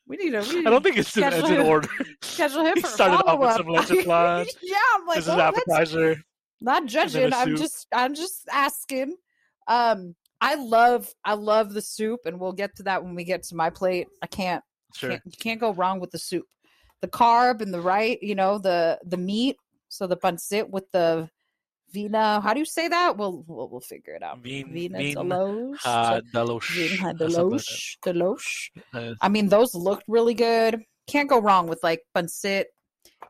we 0.09 0.17
need 0.17 0.31
to 0.31 0.41
we 0.41 0.57
need 0.57 0.67
I 0.67 0.71
don't 0.71 0.83
think 0.83 0.97
it's 0.97 1.17
in, 1.17 1.23
schedule 1.23 1.41
it's 1.41 1.51
in 1.51 1.61
order. 1.67 1.89
schedule 2.23 2.65
him 2.65 2.75
he 2.77 2.81
for 2.81 2.89
started 2.89 3.17
off 3.27 3.39
with 3.39 3.57
some 3.57 3.67
leche 3.69 4.05
flan. 4.05 4.47
yeah, 4.63 4.77
I'm 4.95 5.07
like, 5.07 5.17
this 5.17 5.27
is 5.27 5.31
oh, 5.31 5.37
that's 5.37 5.59
appetizer. 5.59 6.23
not 6.61 6.87
judging 6.87 7.33
a 7.33 7.37
i'm 7.37 7.57
just 7.57 7.87
i'm 7.93 8.15
just 8.15 8.49
asking 8.51 9.15
um 9.69 10.15
i 10.41 10.55
love 10.57 11.13
i 11.25 11.35
love 11.35 11.73
the 11.75 11.83
soup 11.83 12.21
and 12.25 12.41
we'll 12.41 12.53
get 12.53 12.75
to 12.77 12.83
that 12.85 13.05
when 13.05 13.15
we 13.15 13.23
get 13.25 13.43
to 13.45 13.55
my 13.55 13.71
plate 13.71 14.09
i 14.23 14.27
can't, 14.27 14.63
Sure. 14.95 15.11
can't 15.11 15.23
you 15.27 15.33
can't 15.39 15.61
go 15.61 15.73
wrong 15.75 16.01
with 16.01 16.11
the 16.11 16.19
soup 16.19 16.45
the 17.01 17.09
carb 17.09 17.61
and 17.61 17.73
the 17.73 17.81
right 17.81 18.19
you 18.23 18.35
know 18.35 18.59
the 18.59 18.99
the 19.05 19.17
meat 19.17 19.57
so 19.89 20.07
the 20.07 20.17
pancit 20.17 20.69
with 20.69 20.91
the 20.93 21.29
vina 21.91 22.41
how 22.41 22.53
do 22.53 22.61
you 22.61 22.67
say 22.67 22.87
that 22.89 23.17
we'll 23.17 23.45
we'll, 23.47 23.69
we'll 23.69 23.81
figure 23.81 24.15
it 24.15 24.23
out 24.23 24.39
Vin- 24.41 24.73
vina 24.73 24.99
vin- 24.99 25.15
deloche 25.17 25.77
Uh, 25.85 26.21
Deloche. 26.35 26.71
vina 26.71 27.09
or 27.11 27.31
something 27.31 27.31
like 27.31 27.61
deloche 27.61 27.97
deloche. 28.05 28.71
Uh, 28.95 29.15
I 29.21 29.29
mean, 29.29 29.49
those 29.49 29.75
looked 29.75 30.05
really 30.09 30.35
good. 30.35 30.83
Can't 31.07 31.29
go 31.29 31.41
wrong 31.41 31.67
with 31.67 31.83
like 31.83 32.03
pancit 32.15 32.65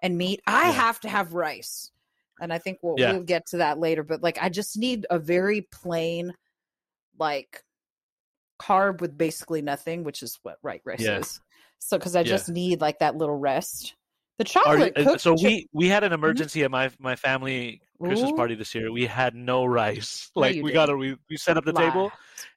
and 0.03 0.19
meat. 0.19 0.41
I 0.47 0.67
Yeah. 0.67 0.73
have 0.73 1.01
to 1.01 1.09
have 1.09 1.33
rice, 1.35 1.91
and 2.41 2.53
I 2.53 2.59
think 2.59 2.79
we'll 2.83 2.97
Yeah. 2.99 3.13
we'll 3.13 3.23
get 3.23 3.47
to 3.49 3.59
that 3.59 3.79
later. 3.79 4.03
But 4.03 4.23
like, 4.23 4.39
I 4.43 4.49
just 4.49 4.77
need 4.77 5.07
a 5.11 5.19
very 5.19 5.63
plain, 5.73 6.35
like, 7.19 7.63
carb 8.61 9.01
with 9.01 9.17
basically 9.17 9.63
nothing, 9.63 10.03
which 10.05 10.23
is 10.23 10.39
what 10.43 10.59
right 10.63 10.83
rice 10.85 11.01
Yeah. 11.01 11.19
is. 11.19 11.41
So, 11.79 11.97
because 11.97 12.17
I 12.17 12.25
just 12.25 12.49
need 12.49 12.81
like 12.81 12.99
that 12.99 13.17
little 13.17 13.37
rest. 13.37 13.95
The 14.39 14.43
Are 14.43 14.47
chocolate. 14.47 14.93
uh, 14.97 15.05
cooked 15.05 15.21
so 15.21 15.35
we 15.35 15.69
we 15.73 15.89
had 15.89 16.03
an 16.05 16.13
emergency 16.13 16.63
at 16.65 16.71
my 16.71 16.91
my 16.99 17.15
family 17.17 17.81
Christmas 18.03 18.31
Ooh. 18.31 18.37
party 18.37 18.55
this 18.55 18.75
year. 18.75 18.93
We 18.93 19.07
had 19.07 19.35
no 19.35 19.65
rice. 19.65 20.31
Like 20.37 20.57
you 20.57 20.63
we 20.63 20.73
got 20.73 20.87
to 20.87 20.97
we 20.97 21.17
we 21.29 21.37
set 21.37 21.57
up 21.57 21.65
the 21.65 21.73
Lie. 21.73 21.89
table 21.89 22.13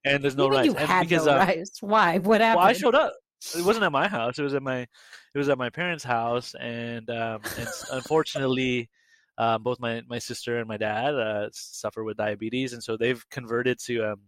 and 0.05 0.23
there's 0.23 0.35
no 0.35 0.49
rice. 0.49 0.65
you 0.65 0.75
and 0.75 0.87
had 0.87 1.07
because 1.07 1.25
no 1.25 1.33
uh, 1.33 1.37
rice. 1.37 1.71
Why? 1.81 2.17
What 2.19 2.41
happened? 2.41 2.59
well, 2.59 2.67
I 2.67 2.73
showed 2.73 2.95
up. 2.95 3.13
It 3.57 3.65
wasn't 3.65 3.85
at 3.85 3.91
my 3.91 4.07
house. 4.07 4.37
It 4.37 4.43
was 4.43 4.53
at 4.53 4.61
my 4.61 4.81
it 4.81 5.37
was 5.37 5.49
at 5.49 5.57
my 5.57 5.69
parents' 5.69 6.03
house, 6.03 6.53
and 6.59 7.09
um, 7.09 7.41
and 7.57 7.67
unfortunately, 7.91 8.89
uh, 9.37 9.57
both 9.57 9.79
my 9.79 10.03
my 10.07 10.19
sister 10.19 10.59
and 10.59 10.67
my 10.67 10.77
dad 10.77 11.15
uh, 11.15 11.49
suffer 11.51 12.03
with 12.03 12.17
diabetes, 12.17 12.73
and 12.73 12.83
so 12.83 12.97
they've 12.97 13.27
converted 13.29 13.79
to 13.85 14.11
um 14.11 14.21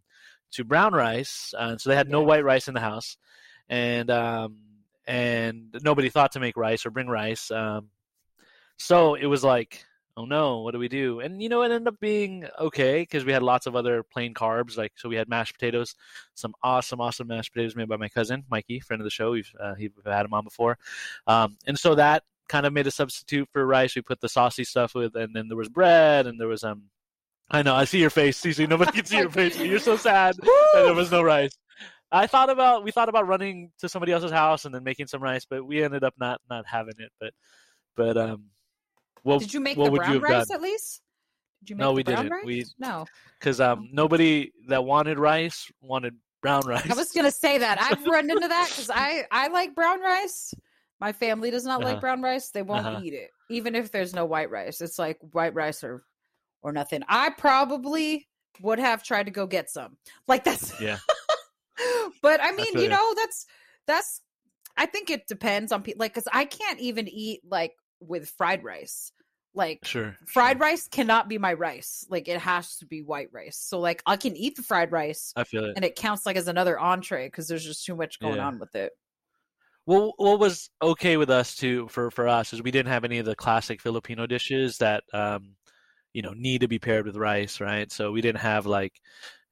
to 0.54 0.64
brown 0.64 0.94
rice. 0.94 1.54
Uh, 1.58 1.78
so 1.78 1.90
they 1.90 1.96
had 1.96 2.10
no 2.10 2.24
white 2.24 2.44
rice 2.44 2.68
in 2.68 2.74
the 2.74 2.80
house, 2.80 3.18
and 3.70 4.10
um 4.10 4.58
and 5.06 5.76
nobody 5.84 6.10
thought 6.10 6.32
to 6.32 6.40
make 6.40 6.58
rice 6.58 6.86
or 6.86 6.90
bring 6.90 7.08
rice. 7.08 7.52
Um, 7.52 7.90
so 8.78 9.16
it 9.16 9.26
was 9.28 9.44
like 9.44 9.86
oh 10.18 10.26
no, 10.26 10.60
what 10.60 10.72
do 10.72 10.80
we 10.80 10.88
do? 10.88 11.20
And 11.20 11.42
you 11.42 11.50
know, 11.50 11.62
it 11.64 11.72
ended 11.72 11.88
up 11.88 12.00
being 12.00 12.46
okay 12.60 13.02
because 13.02 13.26
we 13.26 13.32
had 13.34 13.44
lots 13.44 13.66
of 13.66 13.76
other 13.76 14.04
plain 14.04 14.34
carbs. 14.34 14.78
Like 14.78 14.94
so, 14.96 15.10
we 15.10 15.16
had 15.16 15.30
mashed 15.30 15.54
potatoes, 15.54 15.96
some 16.36 16.54
awesome, 16.64 17.02
awesome 17.02 17.28
mashed 17.28 17.54
potatoes 17.54 17.76
made 17.76 17.90
by 17.90 17.98
my 17.98 18.10
cousin 18.10 18.44
Mikey, 18.50 18.80
friend 18.80 19.02
of 19.02 19.06
the 19.06 19.10
show. 19.12 19.32
We've 19.32 19.52
uh, 19.60 19.76
he- 19.76 19.90
we've 19.96 20.06
had 20.14 20.26
him 20.26 20.34
on 20.34 20.44
before, 20.44 20.78
um, 21.28 21.58
and 21.66 21.78
so 21.78 21.96
that 21.96 22.24
kind 22.50 22.66
of 22.66 22.74
made 22.74 22.88
a 22.88 22.92
substitute 22.92 23.48
for 23.52 23.66
rice. 23.66 23.96
We 23.96 24.02
put 24.02 24.22
the 24.22 24.30
saucy 24.30 24.64
stuff 24.64 24.94
with, 24.96 25.16
and 25.16 25.36
then 25.36 25.48
there 25.48 25.58
was 25.58 25.70
bread, 25.70 26.28
and 26.28 26.40
there 26.40 26.48
was 26.48 26.64
um. 26.64 26.84
I 27.52 27.62
know. 27.62 27.76
I 27.76 27.84
see 27.84 28.00
your 28.00 28.10
face, 28.10 28.42
Cece. 28.42 28.68
Nobody 28.68 28.92
can 28.94 29.06
see 29.06 29.18
your 29.18 29.30
face. 29.42 29.58
but 29.58 29.68
You're 29.68 29.78
so 29.78 29.98
sad 29.98 30.36
that 30.38 30.70
there 30.74 30.94
was 30.94 31.12
no 31.12 31.22
rice. 31.22 31.52
I 32.12 32.26
thought 32.26 32.50
about 32.50 32.84
we 32.84 32.92
thought 32.92 33.10
about 33.10 33.28
running 33.28 33.72
to 33.80 33.90
somebody 33.90 34.12
else's 34.12 34.32
house 34.32 34.66
and 34.66 34.74
then 34.74 34.84
making 34.84 35.08
some 35.08 35.22
rice, 35.22 35.46
but 35.46 35.66
we 35.66 35.84
ended 35.84 36.04
up 36.04 36.14
not 36.18 36.42
not 36.50 36.66
having 36.66 36.94
it. 37.00 37.12
But 37.20 37.34
but 37.96 38.18
um, 38.18 38.46
Did 39.26 39.54
you 39.54 39.60
make 39.60 39.78
the 39.78 39.90
brown 39.92 40.20
rice 40.20 40.48
done? 40.48 40.56
at 40.58 40.62
least? 40.62 41.02
Did 41.62 41.70
you 41.72 41.76
make 41.78 41.82
No, 41.84 41.92
the 41.92 41.96
we 41.96 42.04
brown 42.04 42.18
didn't. 42.24 42.32
rice? 42.32 42.46
We- 42.46 42.66
no. 42.80 43.06
because 43.40 43.60
um 43.62 43.90
nobody 43.92 44.52
that 44.68 44.84
wanted 44.84 45.20
rice 45.20 45.72
wanted 45.82 46.16
brown 46.42 46.66
rice. 46.66 46.86
I 46.92 46.96
was 46.96 47.12
gonna 47.12 47.32
say 47.32 47.58
that 47.60 47.82
I've 47.82 48.06
run 48.16 48.30
into 48.30 48.48
that 48.48 48.68
because 48.70 48.90
I 48.94 49.26
I 49.32 49.48
like 49.48 49.76
brown 49.76 50.02
rice. 50.02 50.54
My 51.00 51.12
family 51.12 51.52
does 51.52 51.66
not 51.66 51.82
like 51.82 51.94
Uh-huh. 51.94 52.02
brown 52.02 52.22
rice. 52.22 52.50
They 52.52 52.62
won't 52.62 52.86
Uh-huh. 52.86 53.00
eat 53.04 53.14
it, 53.14 53.30
even 53.50 53.76
if 53.76 53.92
there's 53.92 54.14
no 54.14 54.26
white 54.26 54.50
rice. 54.52 54.80
It's 54.82 55.00
like 55.00 55.18
white 55.32 55.54
rice 55.54 55.84
or 55.84 56.04
or 56.62 56.72
nothing. 56.72 57.02
I 57.10 57.30
probably 57.32 58.28
would 58.62 58.80
have 58.80 59.04
tried 59.04 59.26
to 59.26 59.32
go 59.32 59.46
get 59.48 59.70
some. 59.70 59.98
Like 60.28 60.44
that's 60.44 60.80
Yeah. 60.80 61.00
but 62.22 62.42
I 62.42 62.52
mean, 62.52 62.74
feel 62.74 62.84
you 62.84 62.90
know, 62.90 63.14
that's 63.16 63.46
that's. 63.88 64.22
I 64.76 64.86
think 64.88 65.10
it 65.10 65.28
depends 65.28 65.72
on 65.72 65.84
people. 65.84 66.00
Like, 66.00 66.14
because 66.14 66.28
I 66.34 66.46
can't 66.46 66.80
even 66.80 67.08
eat 67.08 67.42
like 67.50 67.74
with 68.08 68.30
fried 68.30 68.64
rice. 68.64 69.12
Like 69.54 69.80
sure 69.84 70.18
fried 70.26 70.58
sure. 70.58 70.68
rice 70.68 70.88
cannot 70.88 71.30
be 71.30 71.38
my 71.38 71.54
rice. 71.54 72.06
Like 72.10 72.28
it 72.28 72.40
has 72.40 72.78
to 72.78 72.86
be 72.86 73.02
white 73.02 73.30
rice. 73.32 73.58
So 73.58 73.80
like 73.80 74.02
I 74.06 74.18
can 74.18 74.36
eat 74.36 74.56
the 74.56 74.64
fried 74.64 74.92
rice 74.92 75.34
I 75.36 75.44
feel 75.44 75.66
it. 75.66 75.74
and 75.76 75.86
it 75.86 75.96
counts 75.96 76.26
like 76.26 76.36
as 76.36 76.48
another 76.48 76.80
entree 76.80 77.28
because 77.28 77.48
there's 77.48 77.66
just 77.66 77.86
too 77.86 77.96
much 77.96 78.20
going 78.20 78.38
Yeah. 78.38 78.48
on 78.48 78.60
with 78.60 78.76
it. 78.76 78.94
Well, 79.86 80.14
what 80.18 80.40
was 80.40 80.70
okay 80.82 81.18
with 81.18 81.30
us 81.30 81.56
too 81.56 81.88
for 81.90 82.10
for 82.10 82.28
us 82.28 82.54
is 82.54 82.64
we 82.64 82.72
didn't 82.72 82.92
have 82.92 83.04
any 83.04 83.18
of 83.20 83.26
the 83.26 83.36
classic 83.36 83.82
Filipino 83.82 84.26
dishes 84.26 84.78
that 84.78 85.04
um 85.14 85.56
you 86.14 86.22
know 86.22 86.34
need 86.36 86.62
to 86.62 86.68
be 86.68 86.80
paired 86.80 87.06
with 87.06 87.18
rice, 87.18 87.60
right? 87.60 87.92
So 87.92 88.12
we 88.12 88.22
didn't 88.22 88.42
have 88.42 88.66
like 88.66 88.94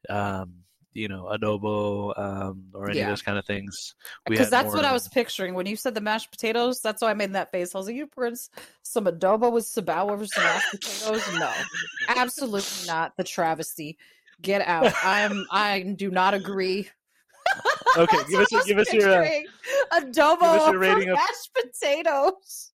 um 0.10 0.64
you 0.94 1.08
know 1.08 1.26
adobo 1.32 2.18
um 2.20 2.66
or 2.74 2.90
any 2.90 3.00
Yeah. 3.00 3.06
of 3.06 3.12
those 3.12 3.22
kind 3.22 3.38
of 3.38 3.46
things. 3.46 3.96
We 4.28 4.34
Because 4.34 4.50
that's 4.50 4.74
what 4.74 4.86
I 4.86 4.92
was 4.92 5.08
picturing 5.08 5.54
when 5.54 5.66
you 5.66 5.76
said 5.76 5.94
the 5.96 6.02
mashed 6.02 6.32
potatoes. 6.32 6.82
That's 6.82 7.02
why 7.02 7.12
I 7.12 7.14
made 7.14 7.34
that 7.34 7.52
face. 7.52 7.74
I 7.74 7.78
was 7.78 7.88
like, 7.88 7.96
you 7.96 8.08
put 8.08 8.38
some 8.84 9.06
adobo 9.06 9.52
with 9.52 9.66
sabaw 9.66 10.12
over 10.12 10.26
some 10.26 10.44
mashed 10.44 10.72
potatoes? 10.72 11.24
No, 11.40 11.52
absolutely 12.10 12.88
not. 12.88 13.16
The 13.18 13.24
travesty. 13.24 13.98
Get 14.42 14.62
out. 14.68 14.92
I'm. 15.04 15.46
I 15.52 15.82
do 15.82 16.10
not 16.12 16.34
agree. 16.34 16.90
Okay, 17.98 18.18
give 18.30 18.40
us 18.42 18.66
give 18.66 18.78
us 18.80 18.92
your 18.94 19.24
uh, 19.24 19.30
adobo 19.94 20.40
give 20.40 20.62
us 20.62 20.72
your 20.72 20.80
rating 20.80 21.10
of- 21.10 21.16
mashed 21.18 21.52
potatoes. 21.54 22.72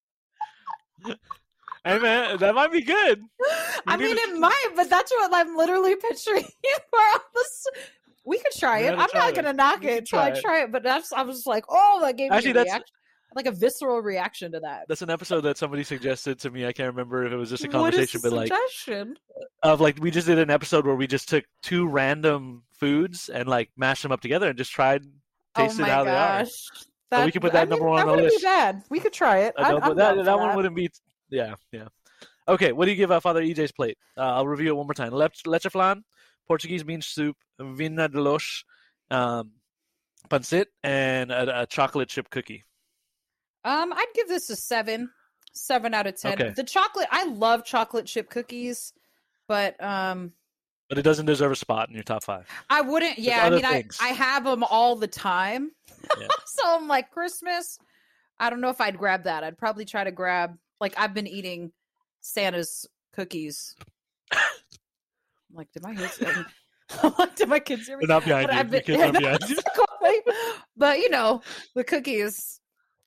Hey 1.84 1.98
man, 2.00 2.38
that 2.38 2.54
might 2.54 2.72
be 2.72 2.82
good. 2.82 3.22
I 3.86 3.96
mean, 3.96 4.16
to- 4.16 4.20
it 4.22 4.38
might, 4.38 4.68
but 4.76 4.90
that's 4.90 5.10
what 5.12 5.30
I'm 5.32 5.56
literally 5.56 5.94
picturing. 5.96 6.44
We're 6.92 6.98
on 6.98 7.20
this. 7.34 7.66
We 8.28 8.38
could 8.38 8.52
try 8.58 8.80
it. 8.80 8.90
I'm 8.98 9.08
try 9.08 9.20
not 9.20 9.30
it. 9.30 9.34
gonna 9.36 9.52
knock 9.52 9.80
We 9.80 9.88
it 9.88 10.06
try 10.06 10.26
I 10.26 10.28
it. 10.30 10.40
try 10.40 10.62
it. 10.62 10.72
But 10.72 10.82
that's 10.82 11.12
I 11.12 11.22
was 11.22 11.46
like, 11.46 11.64
oh, 11.68 11.98
that 12.02 12.16
gave 12.16 12.30
Actually, 12.30 12.48
me 12.48 12.50
a 12.50 12.54
that's- 12.64 12.74
reaction, 12.74 12.94
like 13.34 13.46
a 13.46 13.52
visceral 13.52 14.00
reaction 14.00 14.52
to 14.52 14.60
that. 14.60 14.84
That's 14.88 15.02
an 15.02 15.10
episode 15.10 15.42
that 15.42 15.56
somebody 15.58 15.82
suggested 15.84 16.38
to 16.40 16.50
me. 16.50 16.66
I 16.66 16.72
can't 16.72 16.88
remember 16.88 17.24
if 17.24 17.32
it 17.32 17.36
was 17.36 17.50
just 17.50 17.64
a 17.64 17.68
conversation, 17.68 18.20
but 18.22 18.32
like 18.32 18.48
suggestion? 18.48 19.16
of 19.62 19.80
like 19.80 19.98
we 20.00 20.10
just 20.10 20.26
did 20.26 20.38
an 20.38 20.50
episode 20.50 20.86
where 20.86 20.94
we 20.96 21.06
just 21.06 21.28
took 21.28 21.44
two 21.62 21.86
random 21.88 22.62
foods 22.72 23.28
and 23.28 23.48
like 23.48 23.70
mashed 23.76 24.02
them 24.02 24.12
up 24.12 24.20
together 24.20 24.48
and 24.48 24.56
just 24.58 24.72
tried 24.72 25.02
Oh 25.56 25.62
tasted 25.62 25.82
my 25.82 25.88
how 25.88 26.04
they 26.04 26.10
are. 26.10 26.38
gosh. 26.44 26.52
So 27.12 27.24
we 27.24 27.32
could 27.32 27.40
put 27.42 27.52
that 27.54 27.68
number 27.70 27.86
one 27.86 28.04
that 28.04 28.12
on 28.12 28.16
the 28.18 28.22
list. 28.24 28.38
Be 28.38 28.42
bad. 28.44 28.82
We 28.90 29.00
could 29.00 29.12
try 29.14 29.38
it. 29.40 29.54
I 29.56 29.70
know, 29.70 29.76
I'm, 29.76 29.80
but 29.80 29.90
I'm 29.92 29.96
that 29.96 30.14
down 30.16 30.24
that 30.26 30.38
one 30.38 30.54
wouldn't 30.56 30.74
be. 30.76 30.90
Yeah, 31.30 31.54
yeah. 31.72 31.88
Okay, 32.46 32.72
what 32.72 32.84
do 32.86 32.90
you 32.90 32.96
give 32.96 33.10
uh, 33.10 33.20
Father 33.20 33.42
EJ's 33.42 33.72
plate? 33.72 33.98
Uh, 34.16 34.20
I'll 34.22 34.46
review 34.46 34.68
it 34.70 34.74
one 34.76 34.86
more 34.86 34.94
time. 34.94 35.12
Lech, 35.12 35.32
leche 35.46 35.66
flan, 35.70 36.02
Portuguese 36.48 36.82
bean 36.82 37.02
soup, 37.02 37.36
vina 37.60 38.08
de 38.08 38.20
los, 38.20 38.64
um, 39.10 39.52
pancit, 40.28 40.66
and 40.82 41.30
a, 41.30 41.62
a 41.62 41.66
chocolate 41.66 42.08
chip 42.08 42.30
cookie. 42.30 42.64
Um, 43.64 43.92
I'd 43.92 44.06
give 44.14 44.28
this 44.28 44.48
a 44.50 44.56
seven, 44.56 45.10
seven 45.52 45.94
out 45.94 46.06
of 46.06 46.18
ten. 46.20 46.32
Okay. 46.32 46.50
The 46.56 46.64
chocolate, 46.64 47.06
I 47.10 47.26
love 47.26 47.64
chocolate 47.64 48.06
chip 48.06 48.30
cookies, 48.30 48.92
but 49.46 49.80
um, 49.82 50.32
But 50.88 50.98
it 50.98 51.02
doesn't 51.02 51.26
deserve 51.26 51.52
a 51.52 51.56
spot 51.56 51.88
in 51.88 51.94
your 51.94 52.04
top 52.04 52.24
five. 52.24 52.46
I 52.70 52.80
wouldn't. 52.80 53.18
Yeah, 53.18 53.44
I 53.44 53.50
mean, 53.50 53.64
I. 53.64 53.84
I 54.00 54.08
have 54.08 54.44
them 54.44 54.64
all 54.64 54.96
the 54.96 55.06
time, 55.06 55.70
Yeah. 56.18 56.28
so 56.46 56.62
I'm 56.66 56.88
like 56.88 57.10
Christmas. 57.10 57.78
I 58.40 58.50
don't 58.50 58.60
know 58.60 58.70
if 58.70 58.80
I'd 58.80 58.96
grab 58.96 59.24
that. 59.24 59.44
I'd 59.44 59.58
probably 59.58 59.84
try 59.84 60.04
to 60.04 60.12
grab 60.12 60.56
like 60.80 60.94
I've 60.96 61.12
been 61.12 61.26
eating 61.26 61.72
Santa's 62.20 62.86
cookies. 63.12 63.74
Like, 65.58 65.70
did 65.72 65.82
my 65.82 65.94
kids? 65.94 66.22
I'm 67.02 67.12
like, 67.18 67.34
did 67.36 67.48
my 67.48 67.58
kids 67.58 67.86
hear 67.86 67.98
me? 67.98 68.06
They're 68.06 68.14
not 68.16 68.24
behind 68.24 68.46
But 68.46 68.54
you. 68.54 68.60
I've 68.60 68.70
been- 68.70 68.82
kids 68.82 68.96
behind 69.18 70.22
you. 70.24 70.32
but 70.76 70.98
you 70.98 71.10
know, 71.10 71.42
the 71.74 71.84
cookies, 71.84 72.60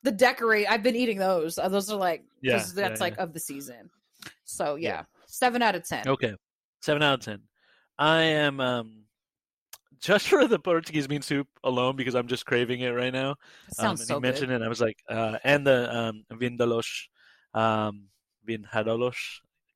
the 0.03 0.11
decorate. 0.11 0.67
I've 0.69 0.83
been 0.83 0.95
eating 0.95 1.17
those. 1.17 1.57
Uh, 1.57 1.69
Those 1.69 1.89
are 1.89 1.97
like, 1.97 2.23
Yeah, 2.41 2.57
that's 2.57 2.75
yeah, 2.77 2.95
like 2.99 3.15
yeah. 3.17 3.23
of 3.23 3.33
the 3.33 3.39
season. 3.39 3.89
So 4.43 4.75
yeah, 4.75 4.89
Yeah. 4.89 5.03
seven 5.27 5.61
out 5.61 5.75
of 5.75 5.87
ten. 5.87 6.07
Okay, 6.07 6.35
seven 6.81 7.01
out 7.01 7.15
of 7.19 7.25
ten. 7.25 7.39
I 7.97 8.21
am 8.23 8.59
um, 8.59 9.03
just 9.99 10.27
for 10.27 10.45
the 10.47 10.59
Portuguese 10.59 11.07
bean 11.07 11.21
soup 11.21 11.47
alone 11.63 11.95
because 11.95 12.15
I'm 12.15 12.27
just 12.27 12.45
craving 12.45 12.81
it 12.81 12.89
right 12.89 13.13
now. 13.13 13.35
That 13.77 13.79
Um, 13.79 13.85
sounds 13.97 14.01
and 14.01 14.07
so 14.09 14.15
he 14.15 14.21
mentioned 14.21 14.47
good. 14.47 14.53
it, 14.53 14.55
and 14.55 14.63
I 14.65 14.67
was 14.69 14.81
like, 14.81 14.97
uh, 15.09 15.37
and 15.43 15.65
the 15.65 15.95
um, 15.95 16.23
vindalos, 16.33 17.07
um, 17.53 18.09
vindalos. 18.47 19.15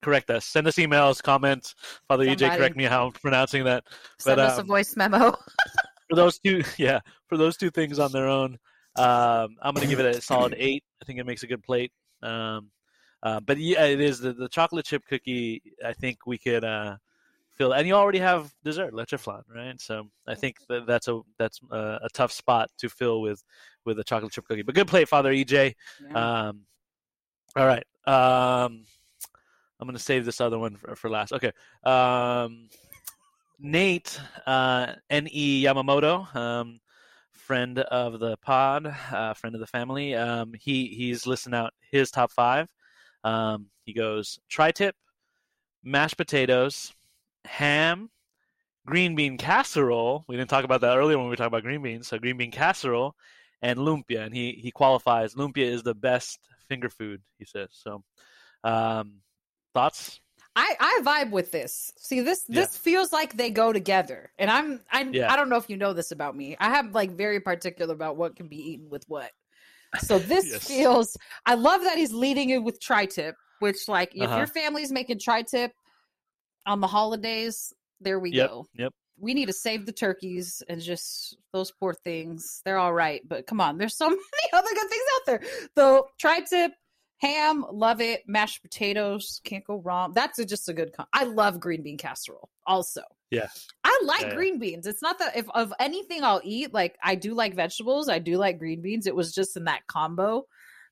Correct 0.01 0.29
us. 0.29 0.45
Send 0.45 0.67
us 0.67 0.75
emails, 0.75 1.21
comments. 1.21 1.75
Father 2.07 2.25
EJ, 2.25 2.57
correct 2.57 2.75
me 2.75 2.83
how 2.83 3.07
I'm 3.07 3.11
pronouncing 3.11 3.63
that. 3.63 3.83
Send 4.19 4.37
but, 4.37 4.45
us 4.45 4.57
a 4.57 4.61
um, 4.61 4.67
voice 4.67 4.95
memo. 4.95 5.35
For 6.09 6.15
those 6.15 6.37
two, 6.37 6.63
yeah, 6.77 6.99
for 7.27 7.37
those 7.37 7.57
two 7.57 7.71
things 7.71 7.97
on 7.97 8.11
their 8.11 8.27
own, 8.27 8.59
um, 8.95 9.55
I'm 9.61 9.73
gonna 9.73 9.87
give 9.87 9.99
it 9.99 10.15
a 10.15 10.21
solid 10.21 10.53
eight. 10.55 10.83
I 11.01 11.05
think 11.05 11.17
it 11.17 11.25
makes 11.25 11.41
a 11.41 11.47
good 11.47 11.63
plate. 11.63 11.91
Um, 12.21 12.69
uh, 13.23 13.39
but 13.39 13.57
yeah, 13.57 13.85
it 13.85 13.99
is 13.99 14.19
the, 14.19 14.33
the 14.33 14.47
chocolate 14.47 14.85
chip 14.85 15.01
cookie. 15.09 15.63
I 15.83 15.93
think 15.93 16.19
we 16.27 16.37
could 16.37 16.63
uh, 16.63 16.97
fill, 17.55 17.73
and 17.73 17.87
you 17.87 17.95
already 17.95 18.19
have 18.19 18.53
dessert, 18.63 18.93
leche 18.93 19.15
flan, 19.17 19.41
right? 19.53 19.81
So 19.81 20.07
I 20.27 20.35
think 20.35 20.57
that 20.69 20.85
that's 20.85 21.07
a 21.07 21.21
that's 21.39 21.59
a, 21.71 21.99
a 22.03 22.09
tough 22.13 22.31
spot 22.31 22.69
to 22.77 22.89
fill 22.89 23.21
with 23.21 23.43
with 23.83 23.97
a 23.97 24.03
chocolate 24.03 24.31
chip 24.31 24.45
cookie. 24.45 24.61
But 24.61 24.75
good 24.75 24.87
plate, 24.87 25.09
Father 25.09 25.33
EJ. 25.33 25.73
Yeah. 26.07 26.47
Um, 26.47 26.61
all 27.55 27.65
right. 27.65 27.85
Um, 28.05 28.85
I'm 29.79 29.87
gonna 29.87 29.99
save 29.99 30.25
this 30.25 30.41
other 30.41 30.57
one 30.57 30.75
for, 30.77 30.95
for 30.95 31.09
last. 31.09 31.33
Okay. 31.33 31.51
Um, 31.83 32.69
Nate 33.59 34.19
uh, 34.45 34.93
N.E. 35.09 35.63
Yamamoto, 35.63 36.33
um, 36.35 36.79
friend 37.31 37.79
of 37.79 38.19
the 38.19 38.37
pod, 38.37 38.93
uh, 39.11 39.33
friend 39.33 39.55
of 39.55 39.61
the 39.61 39.67
family. 39.67 40.15
Um, 40.15 40.53
he 40.59 40.87
he's 40.87 41.27
listing 41.27 41.53
out 41.53 41.73
his 41.91 42.11
top 42.11 42.31
five. 42.31 42.67
Um, 43.23 43.67
he 43.85 43.93
goes 43.93 44.39
tri-tip, 44.49 44.95
mashed 45.83 46.17
potatoes, 46.17 46.93
ham, 47.45 48.09
green 48.85 49.15
bean 49.15 49.37
casserole. 49.37 50.25
We 50.27 50.35
didn't 50.35 50.49
talk 50.49 50.65
about 50.65 50.81
that 50.81 50.97
earlier 50.97 51.17
when 51.17 51.27
we 51.27 51.31
were 51.31 51.35
talking 51.35 51.47
about 51.47 51.63
green 51.63 51.81
beans. 51.81 52.07
So 52.07 52.19
green 52.19 52.37
bean 52.37 52.51
casserole 52.51 53.15
and 53.61 53.79
lumpia, 53.79 54.25
and 54.25 54.35
he 54.35 54.53
he 54.53 54.71
qualifies. 54.71 55.35
Lumpia 55.35 55.65
is 55.65 55.83
the 55.83 55.95
best 55.95 56.39
finger 56.67 56.89
food. 56.89 57.21
He 57.37 57.45
says 57.45 57.69
so. 57.71 58.03
Um, 58.63 59.21
thoughts? 59.75 60.19
I 60.55 60.75
I 60.79 61.01
vibe 61.03 61.31
with 61.31 61.51
this. 61.51 61.91
See 61.97 62.21
this 62.21 62.45
Yeah. 62.47 62.61
this 62.61 62.77
feels 62.77 63.11
like 63.11 63.35
they 63.35 63.51
go 63.51 63.73
together, 63.73 64.31
and 64.39 64.49
I'm 64.49 64.79
I 64.89 65.03
Yeah. 65.03 65.31
I 65.31 65.35
don't 65.35 65.49
know 65.49 65.57
if 65.57 65.69
you 65.69 65.75
know 65.77 65.93
this 65.93 66.11
about 66.11 66.35
me. 66.35 66.55
I 66.59 66.69
have 66.69 66.95
like 66.95 67.11
very 67.11 67.39
particular 67.41 67.93
about 67.93 68.15
what 68.17 68.35
can 68.35 68.47
be 68.47 68.55
eaten 68.57 68.89
with 68.89 69.03
what. 69.07 69.31
So 69.99 70.17
this 70.33 70.45
Yes. 70.51 70.67
feels. 70.67 71.17
I 71.45 71.55
love 71.55 71.81
that 71.83 71.97
he's 71.97 72.13
leading 72.13 72.49
it 72.51 72.63
with 72.63 72.79
tri-tip, 72.79 73.35
which 73.59 73.87
like 73.87 74.15
if 74.15 74.23
Uh-huh. 74.23 74.37
your 74.37 74.47
family's 74.47 74.91
making 74.91 75.19
tri-tip 75.19 75.71
on 76.65 76.79
the 76.79 76.87
holidays, 76.87 77.73
there 77.99 78.19
we 78.19 78.31
Yep. 78.31 78.49
go. 78.49 78.67
Yep. 78.75 78.93
We 79.19 79.33
need 79.33 79.45
to 79.47 79.53
save 79.53 79.85
the 79.85 79.93
turkeys 79.93 80.63
and 80.67 80.81
just 80.81 81.37
those 81.53 81.71
poor 81.71 81.93
things. 81.93 82.61
They're 82.65 82.77
all 82.77 82.93
right, 82.93 83.21
but 83.27 83.45
come 83.47 83.61
on, 83.61 83.77
there's 83.77 83.95
so 83.97 84.07
many 84.09 84.49
other 84.53 84.69
good 84.73 84.89
things 84.89 85.03
out 85.15 85.25
there. 85.25 85.41
The 85.75 86.03
tri-tip, 86.19 86.71
ham, 87.17 87.65
love 87.71 88.01
it. 88.01 88.23
Mashed 88.27 88.61
potatoes, 88.61 89.41
can't 89.43 89.63
go 89.65 89.77
wrong. 89.77 90.13
That's 90.13 90.37
a, 90.39 90.45
just 90.45 90.67
a 90.69 90.73
good. 90.73 90.93
Con- 90.93 91.07
I 91.13 91.23
love 91.23 91.59
green 91.59 91.81
bean 91.83 91.97
casserole. 91.97 92.49
Also, 92.67 93.01
Yeah. 93.31 93.47
I 93.83 94.01
like 94.05 94.21
Yeah, 94.21 94.27
yeah. 94.29 94.35
green 94.35 94.59
beans. 94.59 94.85
It's 94.87 95.01
not 95.01 95.19
that 95.19 95.35
if 95.37 95.49
of 95.51 95.73
anything 95.79 96.23
I'll 96.23 96.41
eat, 96.43 96.73
like 96.73 96.97
I 97.03 97.15
do 97.15 97.33
like 97.33 97.55
vegetables. 97.55 98.09
I 98.09 98.19
do 98.19 98.37
like 98.37 98.59
green 98.59 98.81
beans. 98.81 99.07
It 99.07 99.15
was 99.15 99.33
just 99.33 99.55
in 99.57 99.63
that 99.65 99.87
combo 99.87 100.45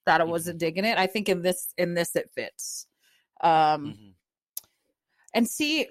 that 0.06 0.22
I 0.22 0.24
wasn't 0.26 0.60
digging 0.60 0.86
it. 0.86 0.98
I 0.98 1.08
think 1.08 1.30
in 1.30 1.42
this 1.42 1.74
in 1.78 1.94
this 1.94 2.16
it 2.16 2.30
fits. 2.36 2.88
Um, 3.42 3.86
Mhm. 3.86 4.14
and 5.34 5.48
see, 5.48 5.88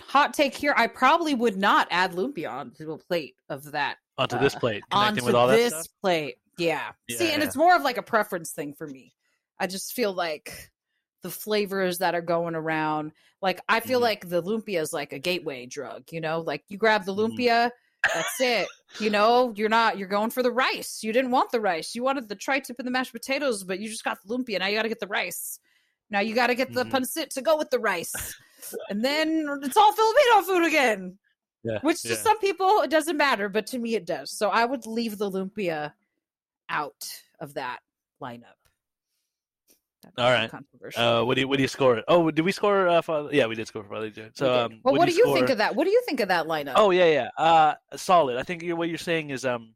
hot 0.00 0.34
take 0.34 0.54
here, 0.54 0.74
I 0.76 0.86
probably 0.86 1.34
would 1.34 1.56
not 1.56 1.88
add 1.90 2.12
lumpia 2.12 2.50
onto 2.50 2.92
a 2.92 2.98
plate 2.98 3.36
of 3.48 3.72
that 3.72 3.98
onto 4.16 4.38
this 4.38 4.54
uh, 4.54 4.60
plate, 4.60 4.82
connecting 4.90 5.18
onto 5.18 5.24
with 5.26 5.34
all 5.34 5.48
that 5.48 5.56
this 5.56 5.86
plate. 6.02 6.36
Yeah. 6.56 6.92
See, 7.10 7.30
and 7.32 7.42
Yeah. 7.42 7.46
it's 7.48 7.56
more 7.56 7.74
of 7.74 7.82
like 7.82 7.98
a 7.98 8.02
preference 8.02 8.52
thing 8.52 8.74
for 8.74 8.86
me. 8.86 9.12
I 9.58 9.66
just 9.66 9.92
feel 9.92 10.12
like 10.12 10.70
the 11.22 11.30
flavors 11.30 11.98
that 11.98 12.14
are 12.14 12.20
going 12.20 12.54
around, 12.54 13.12
like 13.40 13.60
I 13.68 13.80
feel 13.80 13.98
Mhm. 13.98 14.02
like 14.02 14.28
the 14.28 14.42
lumpia 14.42 14.80
is 14.80 14.92
like 14.92 15.12
a 15.12 15.18
gateway 15.18 15.66
drug, 15.66 16.04
you 16.10 16.20
know? 16.20 16.40
Like 16.40 16.64
you 16.68 16.76
grab 16.76 17.04
the 17.04 17.14
Mhm. 17.14 17.30
lumpia, 17.36 17.70
that's 18.12 18.40
it. 18.40 18.68
You 19.00 19.10
know, 19.10 19.52
you're 19.56 19.68
not 19.70 19.96
you're 19.96 20.08
going 20.08 20.30
for 20.30 20.42
the 20.42 20.52
rice. 20.52 21.02
You 21.02 21.12
didn't 21.12 21.30
want 21.30 21.50
the 21.50 21.60
rice. 21.60 21.94
You 21.94 22.02
wanted 22.02 22.28
the 22.28 22.34
tri-tip 22.36 22.78
and 22.78 22.86
the 22.86 22.90
mashed 22.92 23.12
potatoes, 23.12 23.64
but 23.64 23.78
you 23.80 23.88
just 23.88 24.04
got 24.04 24.18
the 24.22 24.36
lumpia. 24.36 24.58
Now 24.58 24.66
you 24.66 24.76
gotta 24.76 24.88
get 24.90 25.00
the 25.00 25.06
rice. 25.06 25.58
Now 26.10 26.20
you 26.20 26.34
gotta 26.34 26.54
get 26.54 26.72
the 26.74 26.84
Mhm. 26.84 26.90
pancit 26.90 27.28
to 27.30 27.42
go 27.42 27.56
with 27.56 27.70
the 27.70 27.78
rice. 27.78 28.12
and 28.90 29.02
then 29.04 29.46
it's 29.62 29.76
all 29.76 29.92
Filipino 29.92 30.42
food 30.42 30.66
again. 30.66 31.18
Yeah, 31.62 31.78
Which 31.80 32.02
to 32.02 32.16
some 32.16 32.38
people 32.40 32.82
it 32.82 32.90
doesn't 32.90 33.16
matter, 33.16 33.48
but 33.48 33.66
to 33.68 33.78
me 33.78 33.94
it 33.94 34.04
does. 34.04 34.30
So 34.30 34.50
I 34.50 34.66
would 34.66 34.84
leave 34.84 35.16
the 35.16 35.30
lumpia 35.30 35.94
out 36.68 37.22
of 37.40 37.54
that 37.54 37.80
lineup. 38.20 38.56
All 40.18 40.30
right. 40.30 40.50
Controversial. 40.50 41.02
Uh, 41.02 41.24
what 41.24 41.34
do 41.34 41.40
you 41.42 41.48
what 41.48 41.56
do 41.56 41.62
you 41.62 41.68
score? 41.68 41.98
it? 41.98 42.04
Oh, 42.08 42.30
did 42.30 42.44
we 42.44 42.52
score? 42.52 42.88
Uh, 42.88 43.02
Father? 43.02 43.30
Yeah, 43.32 43.46
we 43.46 43.54
did 43.54 43.66
score 43.66 43.82
for 43.82 43.90
Father 43.90 44.10
Joe. 44.10 44.28
So, 44.34 44.52
um, 44.66 44.80
well, 44.82 44.94
what, 44.96 45.08
do 45.08 45.14
you 45.14 45.32
think 45.34 45.50
of 45.50 45.58
that? 45.58 45.74
What 45.74 45.84
do 45.84 45.90
you 45.90 46.02
think 46.06 46.20
of 46.20 46.28
that 46.28 46.46
lineup? 46.46 46.74
Oh 46.76 46.90
yeah, 46.90 47.06
yeah. 47.06 47.28
Uh, 47.36 47.74
solid. 47.96 48.36
I 48.36 48.42
think 48.42 48.62
you're, 48.62 48.76
what 48.76 48.88
you're 48.88 48.98
saying 48.98 49.30
is 49.30 49.44
um 49.44 49.74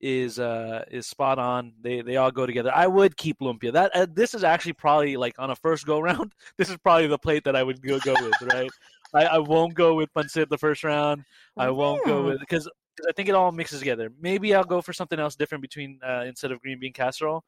is 0.00 0.38
uh 0.38 0.84
is 0.90 1.06
spot 1.06 1.38
on. 1.38 1.72
They 1.80 2.02
they 2.02 2.16
all 2.16 2.30
go 2.30 2.46
together. 2.46 2.70
I 2.74 2.86
would 2.86 3.16
keep 3.16 3.38
lumpia. 3.40 3.72
That 3.72 3.90
uh, 3.94 4.06
this 4.12 4.34
is 4.34 4.44
actually 4.44 4.74
probably 4.74 5.16
like 5.16 5.34
on 5.38 5.50
a 5.50 5.56
first 5.56 5.86
go 5.86 6.00
round. 6.00 6.34
This 6.58 6.68
is 6.70 6.76
probably 6.78 7.06
the 7.06 7.18
plate 7.18 7.44
that 7.44 7.56
I 7.56 7.62
would 7.62 7.80
go 7.82 7.98
go 8.00 8.14
with. 8.14 8.52
Right. 8.52 8.70
I, 9.14 9.24
I 9.26 9.38
won't 9.38 9.74
go 9.74 9.94
with 9.94 10.12
pancit 10.12 10.48
the 10.48 10.58
first 10.58 10.82
round. 10.84 11.24
I 11.56 11.70
won't 11.70 12.04
go 12.04 12.20
Hmm. 12.20 12.26
with 12.28 12.40
because 12.40 12.68
I 13.08 13.12
think 13.12 13.28
it 13.28 13.34
all 13.34 13.50
mixes 13.52 13.78
together. 13.80 14.10
Maybe 14.20 14.54
I'll 14.54 14.64
go 14.64 14.80
for 14.80 14.92
something 14.92 15.18
else 15.18 15.36
different 15.36 15.62
between 15.62 15.98
uh, 16.06 16.24
instead 16.26 16.52
of 16.52 16.60
green 16.60 16.78
bean 16.78 16.92
casserole. 16.92 17.44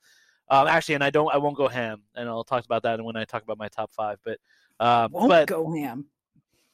Um, 0.49 0.69
actually, 0.69 0.95
and 0.97 1.05
I 1.05 1.11
don't. 1.11 1.33
I 1.33 1.39
won't 1.39 1.57
go 1.57 1.69
ham, 1.69 2.03
and 2.15 2.29
I'll 2.29 2.45
talk 2.45 2.65
about 2.65 2.85
that 2.85 3.03
when 3.03 3.17
I 3.17 3.25
talk 3.25 3.43
about 3.43 3.59
my 3.59 3.69
top 3.69 3.93
five. 3.93 4.19
But 4.25 4.39
uh, 4.79 5.09
won't 5.11 5.29
but 5.29 5.49
go 5.49 5.73
ham. 5.73 6.07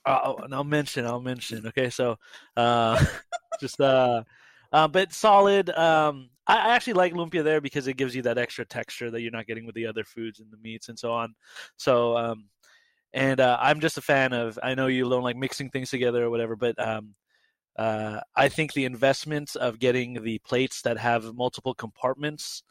uh, 0.04 0.34
and 0.42 0.54
I'll 0.54 0.64
mention, 0.64 1.06
I'll 1.06 1.20
mention. 1.20 1.66
Okay, 1.68 1.88
so 1.88 2.18
uh, 2.56 3.02
just 3.60 3.80
uh, 3.80 4.24
uh, 4.72 4.88
but 4.88 5.12
solid. 5.12 5.70
Um, 5.70 6.30
I, 6.46 6.56
I 6.56 6.74
actually 6.74 6.94
like 6.94 7.14
lumpia 7.14 7.42
there 7.42 7.60
because 7.60 7.86
it 7.86 7.96
gives 7.96 8.14
you 8.14 8.22
that 8.22 8.38
extra 8.38 8.64
texture 8.64 9.10
that 9.10 9.22
you're 9.22 9.30
not 9.30 9.46
getting 9.46 9.64
with 9.64 9.74
the 9.74 9.86
other 9.86 10.04
foods 10.04 10.40
and 10.40 10.50
the 10.50 10.58
meats 10.58 10.88
and 10.88 10.98
so 10.98 11.12
on. 11.12 11.34
So 11.76 12.16
um, 12.16 12.48
and 13.14 13.40
uh, 13.40 13.58
I'm 13.60 13.80
just 13.80 13.98
a 13.98 14.02
fan 14.02 14.32
of. 14.32 14.58
I 14.62 14.74
know 14.74 14.86
you 14.86 15.08
don't 15.08 15.22
like 15.22 15.36
mixing 15.36 15.70
things 15.70 15.90
together 15.90 16.24
or 16.24 16.30
whatever, 16.30 16.56
but 16.56 16.78
um, 16.78 17.14
uh, 17.76 18.20
I 18.36 18.48
think 18.48 18.72
the 18.72 18.84
investment 18.84 19.56
of 19.56 19.78
getting 19.78 20.22
the 20.22 20.38
plates 20.40 20.82
that 20.82 20.98
have 20.98 21.34
multiple 21.34 21.74
compartments 21.74 22.62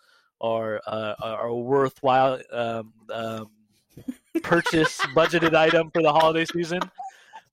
are 0.41 0.81
uh, 0.85 1.15
are 1.21 1.47
a 1.47 1.55
worthwhile 1.55 2.39
um, 2.51 2.93
um, 3.11 3.49
purchase 4.43 4.99
budgeted 5.15 5.55
item 5.55 5.91
for 5.91 6.01
the 6.01 6.11
holiday 6.11 6.45
season 6.45 6.81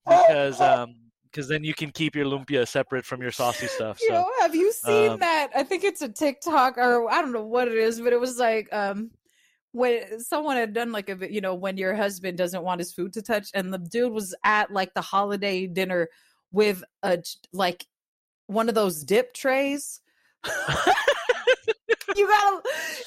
because 0.05 0.59
um 0.59 0.95
because 1.31 1.47
then 1.47 1.63
you 1.63 1.75
can 1.75 1.91
keep 1.91 2.15
your 2.15 2.25
lumpia 2.25 2.67
separate 2.67 3.05
from 3.05 3.21
your 3.21 3.31
saucy 3.31 3.67
stuff. 3.67 3.99
You 4.01 4.07
So 4.07 4.13
know, 4.15 4.29
have 4.39 4.55
you 4.55 4.71
seen 4.71 5.11
um, 5.11 5.19
that? 5.19 5.49
I 5.55 5.61
think 5.61 5.83
it's 5.83 6.01
a 6.01 6.09
TikTok 6.09 6.79
or 6.79 7.09
I 7.09 7.21
don't 7.21 7.31
know 7.31 7.45
what 7.45 7.67
it 7.67 7.75
is, 7.75 8.01
but 8.01 8.13
it 8.13 8.19
was 8.19 8.37
like 8.37 8.67
um 8.71 9.11
when 9.71 10.19
someone 10.19 10.57
had 10.57 10.73
done 10.73 10.91
like 10.91 11.09
a 11.09 11.31
you 11.31 11.41
know 11.41 11.53
when 11.53 11.77
your 11.77 11.95
husband 11.95 12.37
doesn't 12.37 12.63
want 12.63 12.79
his 12.79 12.91
food 12.91 13.13
to 13.13 13.21
touch, 13.21 13.49
and 13.53 13.71
the 13.73 13.77
dude 13.77 14.11
was 14.11 14.35
at 14.43 14.71
like 14.71 14.93
the 14.93 15.01
holiday 15.01 15.67
dinner 15.67 16.09
with 16.51 16.83
a 17.03 17.21
like 17.53 17.85
one 18.47 18.69
of 18.69 18.75
those 18.75 19.03
dip 19.03 19.33
trays. 19.33 20.01
you 22.19 22.27
gotta, 22.27 22.61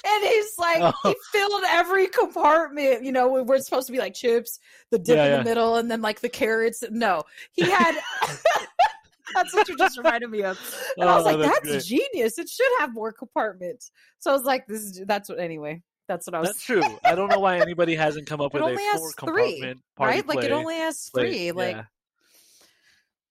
and 0.04 0.24
he's 0.24 0.58
like, 0.58 0.78
he 1.02 1.08
Oh. 1.10 1.14
filled 1.32 1.62
every 1.68 2.08
compartment. 2.08 3.04
You 3.04 3.12
know, 3.12 3.42
where 3.42 3.56
it's 3.56 3.66
supposed 3.66 3.86
to 3.86 3.92
be 3.92 3.98
like 3.98 4.14
chips, 4.14 4.58
the 4.90 4.98
dip 4.98 5.16
Yeah, 5.16 5.24
in 5.26 5.30
yeah. 5.30 5.38
the 5.38 5.44
middle, 5.44 5.76
and 5.76 5.90
then 5.90 6.02
like 6.02 6.20
the 6.20 6.28
carrots. 6.28 6.82
No, 6.90 7.22
he 7.52 7.70
had. 7.70 7.94
That's 9.34 9.54
what 9.54 9.66
you 9.68 9.76
just 9.78 9.96
reminded 9.96 10.28
me 10.30 10.42
of. 10.42 10.58
And 10.98 11.08
I 11.08 11.14
oh, 11.14 11.16
was 11.22 11.26
Oh, 11.26 11.36
like, 11.36 11.50
that's 11.50 11.70
that's, 11.70 11.86
genius. 11.86 12.38
It 12.38 12.50
should 12.50 12.68
have 12.80 12.92
more 12.92 13.12
compartments. 13.12 13.90
So 14.18 14.30
I 14.30 14.34
was 14.34 14.42
like, 14.44 14.66
this 14.66 14.80
is 14.82 15.02
that's 15.06 15.28
what 15.30 15.38
anyway. 15.40 15.80
That's 16.06 16.26
what 16.26 16.34
I 16.34 16.40
was 16.40 16.50
that's 16.50 16.62
true. 16.62 16.82
I 17.04 17.14
don't 17.14 17.30
know 17.30 17.38
why 17.38 17.58
anybody 17.58 17.94
hasn't 17.94 18.26
come 18.26 18.42
up 18.42 18.54
It 18.54 18.60
with 18.60 18.62
only 18.70 18.86
a 18.86 18.90
has 18.90 19.00
four 19.00 19.12
three, 19.12 19.52
compartment 19.60 19.80
party 19.96 20.16
right? 20.18 20.26
Like 20.28 20.44
it 20.44 20.52
only 20.52 20.74
has 20.76 21.08
three. 21.14 21.50
Like 21.52 21.78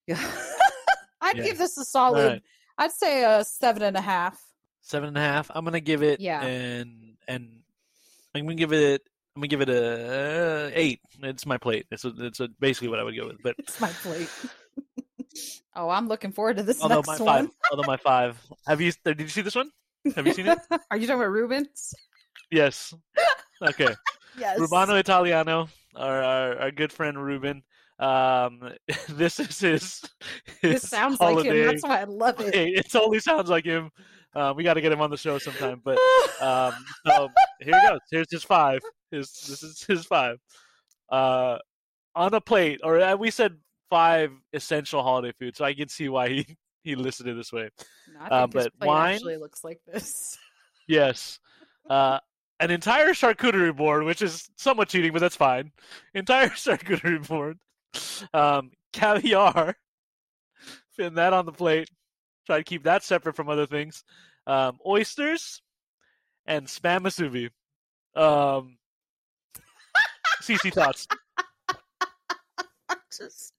Yeah. 0.07 0.17
I'd 1.21 1.37
Yeah. 1.37 1.43
give 1.43 1.57
this 1.59 1.77
a 1.77 1.85
solid 1.85 2.23
Alright. 2.23 2.41
I'd 2.79 2.91
say 2.91 3.23
a 3.23 3.43
seven 3.43 3.83
and 3.83 3.95
a 3.95 4.01
half. 4.01 4.39
Seven 4.81 5.09
and 5.09 5.17
a 5.17 5.21
half. 5.21 5.49
I'm 5.53 5.63
gonna 5.63 5.79
give 5.79 6.03
it 6.03 6.19
Yeah. 6.19 6.41
and 6.43 7.15
and 7.27 7.47
I'm 8.35 8.43
gonna 8.43 8.55
give 8.55 8.73
it. 8.73 9.01
I'm 9.35 9.41
gonna 9.41 9.47
give 9.47 9.61
it 9.61 9.69
a 9.69 10.67
uh, 10.67 10.71
eight. 10.73 10.99
It's 11.23 11.45
my 11.45 11.57
plate. 11.57 11.85
It's 11.91 12.03
a, 12.03 12.13
it's 12.19 12.39
a, 12.41 12.49
basically 12.59 12.89
what 12.89 12.99
I 12.99 13.03
would 13.03 13.15
go 13.15 13.27
with. 13.27 13.41
But 13.41 13.55
It's 13.59 13.79
my 13.79 13.89
plate. 13.89 14.29
oh, 15.75 15.89
I'm 15.89 16.07
looking 16.07 16.31
forward 16.31 16.57
to 16.57 16.63
this 16.63 16.81
although 16.81 16.95
next 16.95 17.07
my 17.07 17.25
one. 17.25 17.47
five, 17.47 17.55
although 17.71 17.87
my 17.87 17.97
five. 17.97 18.41
Have 18.67 18.81
you? 18.81 18.91
Did 19.05 19.21
you 19.21 19.27
see 19.27 19.41
this 19.41 19.55
one? 19.55 19.71
Have 20.15 20.25
you 20.27 20.33
seen 20.33 20.47
it? 20.47 20.59
Are 20.91 20.97
you 20.97 21.07
talking 21.07 21.21
about 21.21 21.31
Rubens? 21.31 21.93
yes. 22.51 22.93
Okay. 23.61 23.93
Yes. 24.37 24.59
Rubano 24.59 24.99
Italiano, 24.99 25.69
our, 25.95 26.23
our 26.23 26.59
our 26.59 26.71
good 26.71 26.91
friend 26.91 27.21
Ruben. 27.23 27.63
Um, 27.99 28.71
this 29.09 29.39
is 29.39 29.59
his. 29.59 30.01
his 30.61 30.81
This 30.81 30.89
sounds 30.89 31.19
like 31.19 31.33
holiday. 31.33 31.61
him. 31.61 31.67
That's 31.67 31.83
why 31.83 32.01
I 32.01 32.05
love 32.05 32.39
it. 32.41 32.55
It 32.55 32.89
totally 32.91 33.19
sounds 33.19 33.49
like 33.49 33.63
him. 33.65 33.91
Uh, 34.33 34.53
we 34.55 34.63
got 34.63 34.75
to 34.75 34.81
get 34.81 34.91
him 34.91 35.01
on 35.01 35.09
the 35.09 35.17
show 35.17 35.37
sometime. 35.37 35.81
But 35.83 35.97
um, 36.41 36.73
so 37.05 37.29
here 37.59 37.79
he 37.79 37.87
goes. 37.87 37.99
Here's 38.09 38.31
his 38.31 38.43
five. 38.43 38.81
His 39.11 39.31
this 39.31 39.63
is 39.63 39.83
his 39.83 40.05
five. 40.05 40.37
Uh, 41.09 41.57
on 42.15 42.33
a 42.33 42.41
plate, 42.41 42.81
or 42.83 42.99
uh, 42.99 43.15
we 43.15 43.31
said 43.31 43.57
five 43.89 44.31
essential 44.53 45.03
holiday 45.03 45.33
foods, 45.37 45.57
so 45.57 45.65
I 45.65 45.73
can 45.73 45.89
see 45.89 46.09
why 46.09 46.29
he 46.29 46.57
he 46.83 46.95
listed 46.95 47.27
it 47.27 47.35
this 47.35 47.51
way. 47.51 47.69
No, 48.13 48.25
uh, 48.25 48.47
but 48.47 48.71
wine- 48.81 49.15
actually 49.15 49.37
looks 49.37 49.63
like 49.63 49.79
this. 49.85 50.37
Yes. 50.87 51.39
Uh, 51.89 52.19
an 52.59 52.69
entire 52.69 53.13
charcuterie 53.13 53.73
board, 53.73 54.03
which 54.03 54.21
is 54.21 54.49
somewhat 54.57 54.89
cheating, 54.89 55.13
but 55.13 55.19
that's 55.19 55.37
fine. 55.37 55.71
Entire 56.13 56.49
charcuterie 56.49 57.25
board. 57.25 57.59
Um, 58.33 58.71
caviar. 58.91 59.77
Fin 60.97 61.13
that 61.13 61.31
on 61.31 61.45
the 61.45 61.53
plate. 61.53 61.89
Try 62.45 62.57
to 62.57 62.63
keep 62.63 62.83
that 62.83 63.03
separate 63.03 63.35
from 63.35 63.49
other 63.49 63.65
things. 63.65 64.03
Um, 64.47 64.79
oysters 64.85 65.61
and 66.45 66.65
spam 66.67 67.01
musubi. 67.01 67.49
Um, 68.19 68.77
Cece 70.41 70.73
thoughts. 70.73 71.07
just 73.15 73.53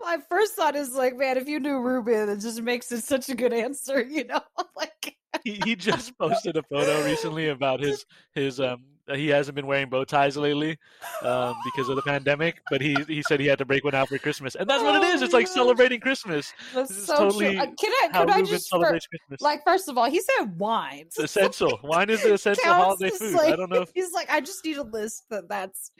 my 0.00 0.18
first 0.28 0.54
thought 0.54 0.74
is 0.74 0.94
like, 0.94 1.16
man, 1.16 1.36
if 1.36 1.48
you 1.48 1.60
knew 1.60 1.80
Ruben, 1.80 2.28
it 2.28 2.40
just 2.40 2.60
makes 2.62 2.90
it 2.92 3.02
such 3.02 3.28
a 3.28 3.34
good 3.34 3.52
answer, 3.52 4.02
you 4.08 4.24
know? 4.24 4.40
like 4.76 5.16
He, 5.44 5.60
he 5.64 5.76
just 5.76 6.16
posted 6.18 6.56
a 6.56 6.62
photo 6.64 7.04
recently 7.04 7.48
about 7.48 7.80
his 7.80 8.04
his 8.34 8.60
um 8.60 8.84
he 9.14 9.28
hasn't 9.28 9.54
been 9.54 9.66
wearing 9.66 9.88
bow 9.88 10.04
ties 10.04 10.36
lately 10.36 10.78
um 11.22 11.54
because 11.64 11.88
of 11.88 11.96
the 11.96 12.02
pandemic 12.02 12.60
but 12.70 12.80
he 12.80 12.96
he 13.08 13.22
said 13.22 13.40
he 13.40 13.46
had 13.46 13.58
to 13.58 13.64
break 13.64 13.84
one 13.84 13.94
out 13.94 14.08
for 14.08 14.18
christmas 14.18 14.54
and 14.54 14.68
that's 14.68 14.82
what 14.82 14.94
it 14.96 15.02
Oh 15.02 15.12
is 15.14 15.22
it's 15.22 15.32
like 15.32 15.46
celebrating 15.46 16.00
christmas 16.00 16.52
that's 16.74 16.88
This 16.90 16.98
is 16.98 17.06
so 17.06 17.16
totally 17.16 17.54
true. 17.56 17.62
Uh, 17.62 17.66
can 17.78 17.92
I 17.92 18.08
how 18.12 18.26
I 18.28 18.42
just 18.42 18.68
for, 18.70 18.98
like 19.40 19.62
first 19.64 19.88
of 19.88 19.96
all, 19.98 20.10
he 20.10 20.20
said 20.20 20.58
wine. 20.58 21.04
it's 21.06 21.18
essential 21.18 21.78
wine 21.84 22.10
is 22.10 22.22
the 22.22 22.34
essential 22.34 22.64
holiday 22.72 23.10
food 23.10 23.34
like- 23.34 23.52
i 23.52 23.56
don't 23.56 23.70
know 23.70 23.82
if 23.82 23.90
He's 23.94 24.12
like, 24.12 24.30
I 24.30 24.40
just 24.40 24.64
need 24.64 24.76
a 24.76 24.82
list 24.82 25.24
that 25.30 25.48
that's 25.48 25.90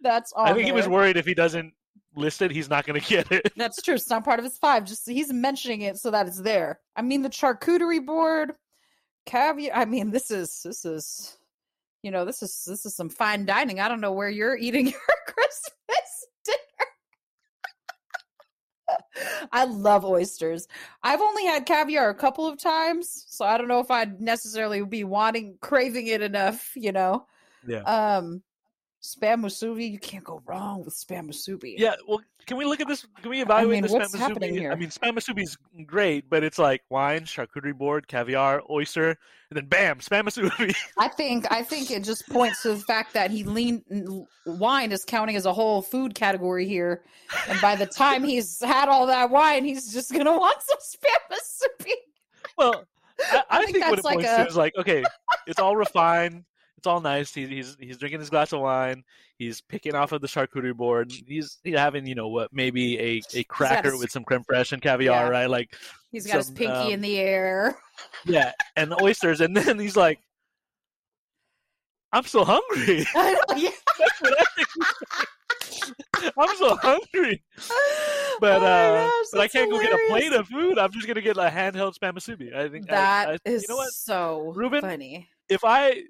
that's 0.00 0.32
all. 0.32 0.46
i 0.46 0.52
think 0.52 0.66
he 0.66 0.72
was 0.72 0.88
worried 0.88 1.16
if 1.16 1.26
he 1.26 1.34
doesn't 1.34 1.72
list 2.16 2.42
it 2.42 2.50
he's 2.50 2.68
not 2.68 2.84
going 2.86 3.00
to 3.00 3.06
get 3.06 3.30
it 3.30 3.52
That's 3.56 3.80
true. 3.82 3.94
It's 3.94 4.10
not 4.10 4.24
part 4.24 4.40
of 4.40 4.44
his 4.44 4.58
five. 4.58 4.84
Just 4.84 5.08
he's 5.08 5.32
mentioning 5.32 5.82
it 5.82 5.96
so 5.96 6.10
that 6.10 6.26
it's 6.26 6.40
there. 6.40 6.80
I 6.96 7.02
mean, 7.02 7.22
the 7.22 7.28
charcuterie 7.28 8.04
board, 8.04 8.52
caviar. 9.26 9.76
I 9.76 9.84
mean, 9.84 10.10
this 10.10 10.30
is 10.30 10.60
this 10.64 10.84
is, 10.84 11.36
you 12.02 12.10
know, 12.10 12.24
this 12.24 12.42
is 12.42 12.64
this 12.66 12.86
is 12.86 12.94
some 12.94 13.08
fine 13.08 13.44
dining. 13.44 13.80
I 13.80 13.88
don't 13.88 14.00
know 14.00 14.12
where 14.12 14.28
you're 14.28 14.56
eating 14.56 14.86
your 14.90 15.00
Christmas 15.26 16.26
dinner. 16.44 16.58
I 19.52 19.64
love 19.64 20.04
oysters. 20.04 20.66
I've 21.02 21.20
only 21.20 21.44
had 21.44 21.66
caviar 21.66 22.10
a 22.10 22.14
couple 22.14 22.46
of 22.46 22.58
times, 22.58 23.26
so 23.28 23.44
I 23.44 23.58
don't 23.58 23.68
know 23.68 23.80
if 23.80 23.90
I'd 23.90 24.20
necessarily 24.20 24.84
be 24.84 25.04
wanting 25.04 25.58
craving 25.60 26.06
it 26.06 26.22
enough. 26.22 26.72
You 26.74 26.92
know. 26.92 27.26
Yeah. 27.66 27.82
Um. 27.82 28.42
Spam 29.02 29.44
musubi. 29.44 29.90
You 29.90 29.98
can't 29.98 30.24
go 30.24 30.42
wrong 30.46 30.84
with 30.84 30.94
spam 30.94 31.30
musubi. 31.30 31.74
Yeah, 31.76 31.94
well, 32.06 32.20
can 32.46 32.56
we 32.56 32.64
look 32.64 32.80
at 32.80 32.88
this? 32.88 33.06
Can 33.20 33.30
we 33.30 33.40
evaluate 33.40 33.82
mean, 33.82 33.86
the 33.86 33.92
what's 33.92 34.14
spam 34.14 34.18
happening 34.18 34.54
musubi? 34.54 34.58
here? 34.58 34.72
I 34.72 34.74
mean, 34.76 34.90
spam 34.90 35.12
musubi 35.12 35.42
is 35.42 35.56
great, 35.86 36.28
but 36.28 36.42
it's 36.42 36.58
like 36.58 36.82
wine, 36.90 37.22
charcuterie 37.22 37.76
board, 37.76 38.08
caviar, 38.08 38.62
oyster, 38.70 39.10
and 39.50 39.56
then 39.56 39.66
bam, 39.66 39.98
spam 39.98 40.24
musubi. 40.24 40.74
I 40.98 41.08
think 41.08 41.46
I 41.50 41.62
think 41.62 41.90
it 41.90 42.04
just 42.04 42.28
points 42.28 42.62
to 42.62 42.74
the 42.74 42.80
fact 42.80 43.14
that 43.14 43.30
he 43.30 43.44
leaned 43.44 43.84
wine 44.46 44.92
is 44.92 45.04
counting 45.04 45.36
as 45.36 45.46
a 45.46 45.52
whole 45.52 45.82
food 45.82 46.14
category 46.14 46.66
here, 46.66 47.02
and 47.48 47.60
by 47.60 47.76
the 47.76 47.86
time 47.86 48.22
he's 48.22 48.62
had 48.62 48.88
all 48.88 49.06
that 49.06 49.30
wine, 49.30 49.64
he's 49.64 49.92
just 49.92 50.12
gonna 50.12 50.32
want 50.38 50.60
some 50.62 50.78
spam 50.78 51.36
musubi. 51.36 51.92
well, 52.56 52.84
I, 53.32 53.42
I, 53.50 53.58
think 53.64 53.76
think, 53.76 53.90
what 53.90 53.98
it 53.98 54.04
like 54.04 54.16
points 54.16 54.30
a- 54.30 54.36
to 54.44 54.48
is 54.48 54.56
like, 54.56 54.76
okay, 54.76 55.04
it's 55.46 55.60
all 55.60 55.76
refined, 55.76 56.44
it's 56.80 56.86
all 56.86 57.02
nice. 57.02 57.34
He's 57.34 57.48
he's 57.50 57.76
he's 57.78 57.98
drinking 57.98 58.20
his 58.20 58.30
glass 58.30 58.54
of 58.54 58.60
wine. 58.60 59.04
He's 59.36 59.60
picking 59.60 59.94
off 59.94 60.12
of 60.12 60.22
the 60.22 60.26
charcuterie 60.26 60.74
board. 60.74 61.12
He's 61.26 61.58
he's 61.62 61.76
having 61.76 62.06
you 62.06 62.14
know 62.14 62.28
what 62.28 62.50
maybe 62.54 62.98
a, 62.98 63.20
a 63.34 63.44
cracker 63.44 63.90
his- 63.90 64.00
with 64.00 64.10
some 64.10 64.24
creme 64.24 64.42
fraiche 64.50 64.72
and 64.72 64.80
caviar, 64.80 65.24
Yeah. 65.26 65.28
right? 65.28 65.50
Like 65.50 65.74
He's 66.10 66.26
got 66.26 66.44
Some, 66.44 66.56
his 66.56 66.58
pinky 66.66 66.72
um, 66.74 66.90
in 66.92 67.00
the 67.02 67.18
air. 67.18 67.76
yeah, 68.24 68.52
and 68.76 68.90
the 68.90 69.00
oysters, 69.02 69.42
and 69.42 69.54
then 69.54 69.78
he's 69.78 69.94
like, 69.96 70.18
I'm 72.12 72.24
so 72.24 72.44
hungry. 72.44 73.06
I 73.14 73.32
know, 73.34 73.56
yeah. 73.56 73.70
I'm 76.38 76.56
so 76.56 76.76
hungry. 76.76 77.42
But 78.40 78.62
Oh 78.62 78.64
uh, 78.64 79.04
gosh, 79.06 79.26
but 79.32 79.40
I 79.42 79.48
can't 79.48 79.70
go 79.70 79.80
get 79.80 79.92
a 79.92 79.98
plate 80.08 80.32
of 80.32 80.48
food. 80.48 80.78
I'm 80.78 80.90
just 80.92 81.06
gonna 81.06 81.20
get 81.20 81.36
a 81.36 81.48
handheld 81.50 81.94
spam 81.98 82.14
musubi. 82.14 82.54
I 82.54 82.68
think 82.68 82.90
I- 82.90 83.32
I, 83.34 83.38
is 83.44 83.62
you 83.62 83.68
know 83.68 83.76
what? 83.76 83.92
so 83.92 84.52
Ruben? 84.56 84.80
funny. 84.80 85.28
If 85.48 85.64
I, 85.64 86.02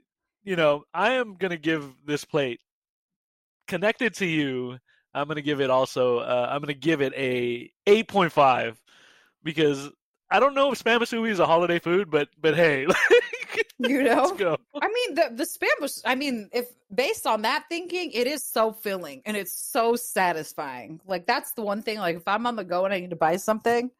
you 0.45 0.57
know, 0.57 0.84
I 0.93 1.12
am 1.12 1.34
gonna 1.36 1.57
give 1.57 1.84
this 2.05 2.24
plate 2.24 2.61
connected 3.66 4.14
to 4.14 4.26
you. 4.26 4.78
I'm 5.14 5.28
gonna 5.28 5.43
give 5.43 5.61
it 5.61 5.70
also. 5.70 6.18
Uh, 6.18 6.49
I'm 6.51 6.61
gonna 6.61 6.74
give 6.74 7.01
it 7.01 7.12
a 7.16 7.70
8.5 7.86 8.76
because 9.43 9.91
I 10.30 10.41
don't 10.41 10.55
know 10.55 10.72
if 10.72 10.82
spam 10.82 11.01
musubi 11.01 11.30
is 11.30 11.41
a 11.41 11.47
holiday 11.47 11.78
food, 11.78 12.11
but 12.11 12.28
but 12.41 12.55
hey, 12.55 12.86
You 13.78 14.03
let's 14.05 14.30
know, 14.30 14.36
go. 14.36 14.57
I 14.80 14.88
mean 14.88 15.14
the 15.14 15.30
the 15.34 15.45
spam. 15.45 16.03
I 16.05 16.14
mean, 16.14 16.51
if 16.53 16.66
based 16.95 17.26
on 17.26 17.43
that 17.43 17.64
thinking, 17.70 18.11
it 18.12 18.26
is 18.26 18.45
so 18.45 18.72
filling 18.72 19.22
and 19.24 19.36
it's 19.36 19.53
so 19.53 19.97
satisfying. 19.97 21.01
Like 21.07 21.26
that's 21.26 21.53
the 21.53 21.62
one 21.62 21.82
thing. 21.82 21.99
Like 21.99 22.16
if 22.16 22.28
I'm 22.28 22.47
on 22.47 22.57
the 22.57 22.64
go 22.64 22.84
and 22.84 22.93
I 22.93 23.01
need 23.01 23.11
to 23.11 23.16
buy 23.16 23.36
something, 23.36 23.91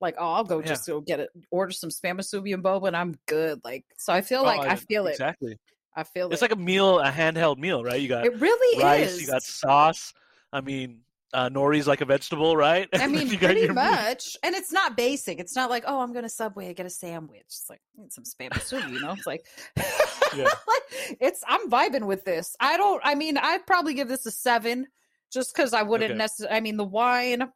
like 0.00 0.16
oh, 0.18 0.32
I'll 0.32 0.44
go 0.44 0.60
Yeah. 0.60 0.68
just 0.68 0.86
go 0.86 1.00
get 1.00 1.20
it, 1.20 1.30
order 1.50 1.72
some 1.72 1.90
spam 1.90 2.18
musubi 2.18 2.52
and 2.52 2.64
boba, 2.64 2.88
and 2.88 2.96
I'm 2.96 3.16
good. 3.26 3.60
Like 3.64 3.84
so, 3.96 4.12
I 4.12 4.20
feel 4.22 4.42
Oh, 4.42 4.46
like 4.46 4.60
I 4.60 4.74
feel 4.76 5.06
it. 5.06 5.12
exactly. 5.12 5.56
I 5.98 6.04
feel 6.04 6.30
It's 6.32 6.40
it. 6.40 6.44
like 6.44 6.52
a 6.52 6.56
meal, 6.56 7.00
a 7.00 7.10
handheld 7.10 7.58
meal, 7.58 7.82
right? 7.82 8.00
You 8.00 8.08
got 8.08 8.24
it 8.24 8.38
really 8.40 8.82
rice, 8.82 9.14
is. 9.14 9.20
you 9.22 9.26
got 9.26 9.42
sauce. 9.42 10.12
I 10.52 10.60
mean, 10.60 11.00
uh, 11.34 11.48
nori's 11.50 11.86
like 11.86 12.00
a 12.00 12.04
vegetable, 12.04 12.56
right? 12.56 12.88
I 12.94 13.06
mean, 13.08 13.28
you 13.28 13.36
pretty 13.38 13.60
your 13.62 13.68
meat. 13.74 13.74
much. 13.74 14.36
And 14.42 14.54
it's 14.54 14.72
not 14.72 14.96
basic. 14.96 15.38
It's 15.40 15.54
not 15.56 15.68
like, 15.70 15.84
oh, 15.86 16.00
I'm 16.00 16.12
going 16.12 16.22
to 16.22 16.28
Subway, 16.28 16.68
I 16.68 16.72
get 16.72 16.86
a 16.86 16.90
sandwich. 16.90 17.42
It's 17.46 17.66
like, 17.68 17.80
need 17.96 18.12
some 18.12 18.24
spam 18.24 18.92
you 18.92 19.00
know? 19.00 19.12
It's 19.12 19.26
like, 19.26 19.44
like, 19.76 21.16
it's, 21.20 21.42
I'm 21.46 21.68
vibing 21.70 22.06
with 22.06 22.24
this. 22.24 22.54
I 22.60 22.76
don't, 22.76 23.00
I 23.04 23.14
mean, 23.14 23.36
I'd 23.36 23.66
probably 23.66 23.92
give 23.94 24.08
this 24.08 24.24
a 24.26 24.30
seven 24.30 24.86
just 25.32 25.54
because 25.54 25.74
I 25.74 25.82
wouldn't 25.82 26.12
Okay. 26.12 26.18
necessarily, 26.18 26.56
I 26.56 26.60
mean, 26.60 26.76
the 26.76 26.84
wine, 26.84 27.50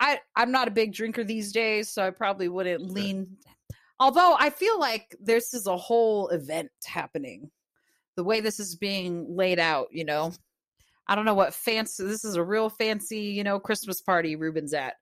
I, 0.00 0.18
I'm 0.34 0.50
not 0.50 0.66
a 0.66 0.72
big 0.72 0.92
drinker 0.92 1.22
these 1.24 1.52
days, 1.52 1.88
so 1.90 2.04
I 2.06 2.10
probably 2.10 2.48
wouldn't 2.48 2.90
lean. 2.90 3.36
Although 4.00 4.36
I 4.38 4.50
feel 4.50 4.78
like 4.80 5.14
this 5.20 5.54
is 5.54 5.66
a 5.66 5.76
whole 5.76 6.28
event 6.28 6.70
happening. 6.84 7.50
The 8.16 8.24
way 8.24 8.40
this 8.40 8.58
is 8.58 8.76
being 8.76 9.36
laid 9.36 9.58
out, 9.58 9.88
you 9.90 10.04
know, 10.04 10.32
I 11.06 11.14
don't 11.14 11.24
know 11.24 11.34
what 11.34 11.54
fancy. 11.54 12.04
This 12.04 12.24
is 12.24 12.34
a 12.36 12.42
real 12.42 12.68
fancy, 12.68 13.20
you 13.20 13.44
know, 13.44 13.60
Christmas 13.60 14.00
party 14.00 14.36
Ruben's 14.36 14.74
at 14.74 14.94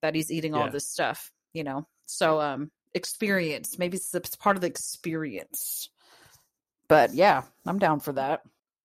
that 0.00 0.14
he's 0.14 0.32
eating 0.32 0.54
all 0.54 0.70
this 0.70 0.88
stuff, 0.88 1.30
you 1.52 1.64
know. 1.64 1.86
So, 2.06 2.40
um, 2.40 2.70
experience. 2.94 3.78
Maybe 3.78 3.96
it's, 3.96 4.14
it's 4.14 4.36
part 4.36 4.56
of 4.56 4.60
the 4.60 4.66
experience. 4.66 5.88
But 6.88 7.14
yeah, 7.14 7.42
I'm 7.66 7.78
down 7.78 8.00
for 8.00 8.12
that. 8.14 8.42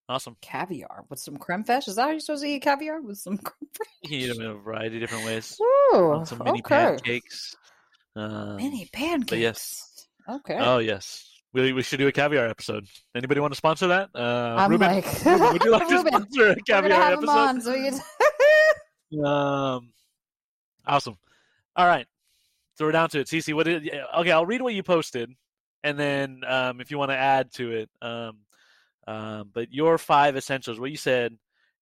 Awesome. 0.09 0.37
Caviar 0.41 1.03
with 1.09 1.19
some 1.19 1.37
creme 1.37 1.65
fraiche. 1.65 1.89
Is 1.89 1.95
that 1.95 2.03
how 2.03 2.09
you're 2.11 2.19
supposed 2.21 2.43
to 2.43 2.49
eat 2.49 2.61
caviar 2.61 3.01
with 3.01 3.17
some 3.17 3.37
creme 3.43 3.69
fraiche? 3.73 4.09
You 4.09 4.17
eat 4.19 4.27
them 4.27 4.41
in 4.41 4.51
a 4.51 4.55
variety 4.55 4.97
of 4.97 5.01
different 5.01 5.25
ways. 5.25 5.59
Ooh, 5.61 6.23
some 6.25 6.41
mini 6.45 6.59
okay. 6.59 6.95
pancakes. 6.97 7.55
Um, 8.15 8.55
Mini 8.55 8.89
pancakes. 8.91 9.39
yes. 9.39 10.07
Okay. 10.27 10.57
Oh 10.57 10.79
yes. 10.79 11.26
We, 11.57 11.73
we 11.73 11.81
should 11.81 11.97
do 11.97 12.07
a 12.07 12.11
caviar 12.11 12.45
episode. 12.45 12.85
Anybody 13.15 13.39
want 13.39 13.51
to 13.51 13.57
sponsor 13.57 13.87
that? 13.87 14.09
Uh, 14.13 14.55
I'm 14.59 14.69
Ruben, 14.69 14.91
like, 14.91 15.25
Ruben, 15.25 15.53
would 15.53 15.63
you 15.63 15.71
like 15.71 15.87
to 15.87 15.99
sponsor 16.07 16.51
a 16.51 16.55
caviar 16.57 17.13
episode? 17.13 17.29
on 17.29 17.61
so 17.61 17.73
can- 17.73 17.99
Um, 19.25 19.89
awesome. 20.85 21.17
All 21.75 21.87
right, 21.87 22.05
so 22.75 22.85
we're 22.85 22.91
down 22.91 23.09
to 23.09 23.19
it. 23.21 23.27
Cece, 23.27 23.53
what 23.55 23.65
did? 23.65 23.89
Okay, 24.19 24.31
I'll 24.31 24.45
read 24.45 24.61
what 24.61 24.75
you 24.75 24.83
posted, 24.83 25.31
and 25.83 25.97
then 25.97 26.41
um, 26.45 26.79
if 26.79 26.91
you 26.91 26.99
want 26.99 27.09
to 27.09 27.17
add 27.17 27.51
to 27.53 27.71
it, 27.71 27.89
um, 28.03 28.37
um, 29.07 29.49
but 29.51 29.73
your 29.73 29.97
five 29.97 30.37
essentials. 30.37 30.79
What 30.79 30.91
you 30.91 30.97
said. 30.97 31.37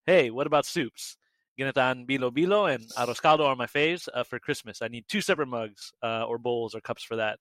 Hey, 0.06 0.30
what 0.30 0.48
about 0.48 0.66
soups? 0.68 1.18
Ginatan 1.60 2.06
bilo 2.06 2.32
bilo 2.32 2.74
and 2.74 2.84
arroz 2.98 3.22
caldo 3.22 3.46
are 3.46 3.56
my 3.56 3.66
faves 3.66 4.08
uh, 4.14 4.24
for 4.24 4.40
Christmas. 4.40 4.82
I 4.82 4.88
need 4.88 5.06
two 5.08 5.22
separate 5.22 5.48
mugs 5.48 5.92
uh, 6.04 6.26
or 6.26 6.38
bowls 6.38 6.76
or 6.76 6.82
cups 6.82 7.04
for 7.04 7.16
that. 7.18 7.40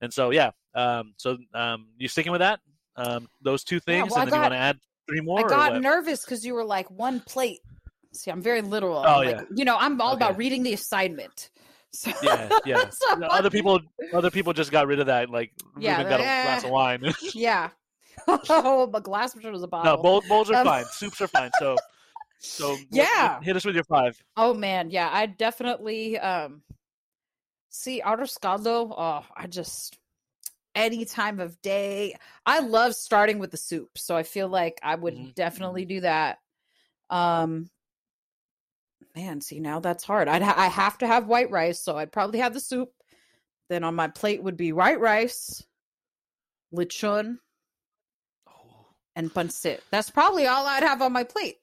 And 0.00 0.12
so 0.12 0.30
yeah, 0.30 0.50
um, 0.74 1.14
so 1.16 1.38
um, 1.54 1.86
you 1.96 2.08
sticking 2.08 2.32
with 2.32 2.40
that? 2.40 2.60
Um, 2.96 3.28
those 3.42 3.64
two 3.64 3.80
things, 3.80 4.10
well, 4.10 4.20
I 4.20 4.22
and 4.22 4.32
then 4.32 4.36
you 4.38 4.42
want 4.42 4.52
to 4.54 4.58
add 4.58 4.78
three 5.08 5.20
more? 5.20 5.40
I 5.44 5.48
got 5.48 5.80
nervous 5.80 6.24
because 6.24 6.44
you 6.44 6.54
were 6.54 6.64
like 6.64 6.90
one 6.90 7.20
plate. 7.20 7.60
See, 8.12 8.30
I'm 8.30 8.42
very 8.42 8.60
literal. 8.62 8.98
Oh, 8.98 9.02
I'm 9.02 9.26
like, 9.26 9.36
yeah. 9.36 9.42
You 9.56 9.64
know, 9.64 9.76
I'm 9.78 10.00
all 10.00 10.12
about 10.14 10.36
reading 10.36 10.62
the 10.62 10.72
assignment. 10.74 11.50
So, 11.92 12.12
Yeah, 12.22 12.48
yeah. 12.64 12.84
so 12.90 13.14
No, 13.16 13.26
other 13.26 13.50
people, 13.50 13.80
other 14.12 14.30
people 14.30 14.52
just 14.52 14.70
got 14.70 14.86
rid 14.86 15.00
of 15.00 15.06
that. 15.06 15.30
Like 15.30 15.50
Yeah, 15.78 15.96
got 16.02 16.06
a 16.06 16.08
they're- 16.10 16.18
glass 16.18 16.64
of 16.64 16.70
wine. 16.70 17.12
yeah. 17.34 17.70
oh, 18.28 18.86
but 18.86 19.02
glass 19.02 19.34
was 19.34 19.62
a 19.62 19.66
bottle. 19.66 19.96
no, 19.96 20.00
bowls, 20.02 20.24
bowls 20.28 20.50
are 20.50 20.56
Um, 20.56 20.66
fine. 20.66 20.84
Soups 20.84 21.20
are 21.20 21.26
fine. 21.26 21.50
So, 21.58 21.76
so 22.46 22.78
Yeah. 22.90 23.40
hit 23.40 23.56
us 23.56 23.64
with 23.64 23.74
your 23.74 23.84
five. 23.84 24.22
Oh 24.36 24.54
man, 24.54 24.90
yeah, 24.90 25.08
I 25.12 25.26
definitely 25.26 26.18
um 26.18 26.62
see 27.70 28.00
arroz 28.04 28.38
caldo. 28.38 28.92
Oh, 28.96 29.26
I 29.36 29.46
just 29.46 29.98
any 30.74 31.04
time 31.04 31.40
of 31.40 31.60
day. 31.62 32.16
I 32.46 32.60
love 32.60 32.94
starting 32.94 33.38
with 33.38 33.50
the 33.50 33.56
soup, 33.56 33.98
so 33.98 34.16
I 34.16 34.22
feel 34.24 34.48
like 34.48 34.78
I 34.82 34.94
would 34.94 35.14
Mhm, 35.14 35.34
definitely 35.34 35.84
do 35.86 36.00
that. 36.00 36.38
Um 37.10 37.70
man, 39.14 39.40
see 39.40 39.60
now 39.60 39.80
that's 39.80 40.04
hard. 40.04 40.28
I'd 40.28 40.42
ha- 40.42 40.54
I 40.56 40.68
have 40.68 40.98
to 40.98 41.06
have 41.06 41.26
white 41.26 41.50
rice, 41.50 41.80
so 41.80 41.96
I'd 41.96 42.12
probably 42.12 42.40
have 42.40 42.54
the 42.54 42.60
soup. 42.60 42.90
Then 43.68 43.84
on 43.84 43.94
my 43.94 44.08
plate 44.08 44.42
would 44.42 44.56
be 44.56 44.72
white 44.72 45.00
rice, 45.00 45.62
lechon, 46.72 47.38
Oh, 48.46 48.86
and 49.16 49.32
pancit. 49.32 49.80
That's 49.90 50.10
probably 50.10 50.46
all 50.46 50.66
I'd 50.66 50.82
have 50.82 51.02
on 51.02 51.12
my 51.12 51.24
plate. 51.24 51.58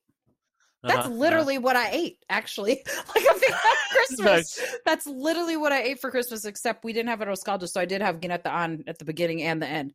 That's 0.84 1.06
uh-huh, 1.06 1.10
literally 1.10 1.58
what 1.58 1.76
I 1.76 1.90
ate, 1.92 2.26
actually. 2.30 2.84
Like 3.16 3.24
a 3.26 3.50
at 3.50 3.78
Christmas, 3.92 4.58
Nice. 4.58 4.76
that's 4.86 5.06
literally 5.06 5.58
what 5.58 5.72
I 5.72 5.84
ate 5.84 6.00
for 6.00 6.10
Christmas. 6.10 6.46
Except 6.46 6.84
we 6.84 6.94
didn't 6.94 7.10
have 7.10 7.20
arroz 7.20 7.44
caldo, 7.44 7.68
so 7.68 7.80
I 7.82 7.86
did 7.86 8.02
have 8.02 8.20
gineta 8.20 8.48
on 8.52 8.84
at 8.88 8.98
the 8.98 9.06
beginning 9.06 9.44
and 9.44 9.62
the 9.62 9.68
end. 9.68 9.94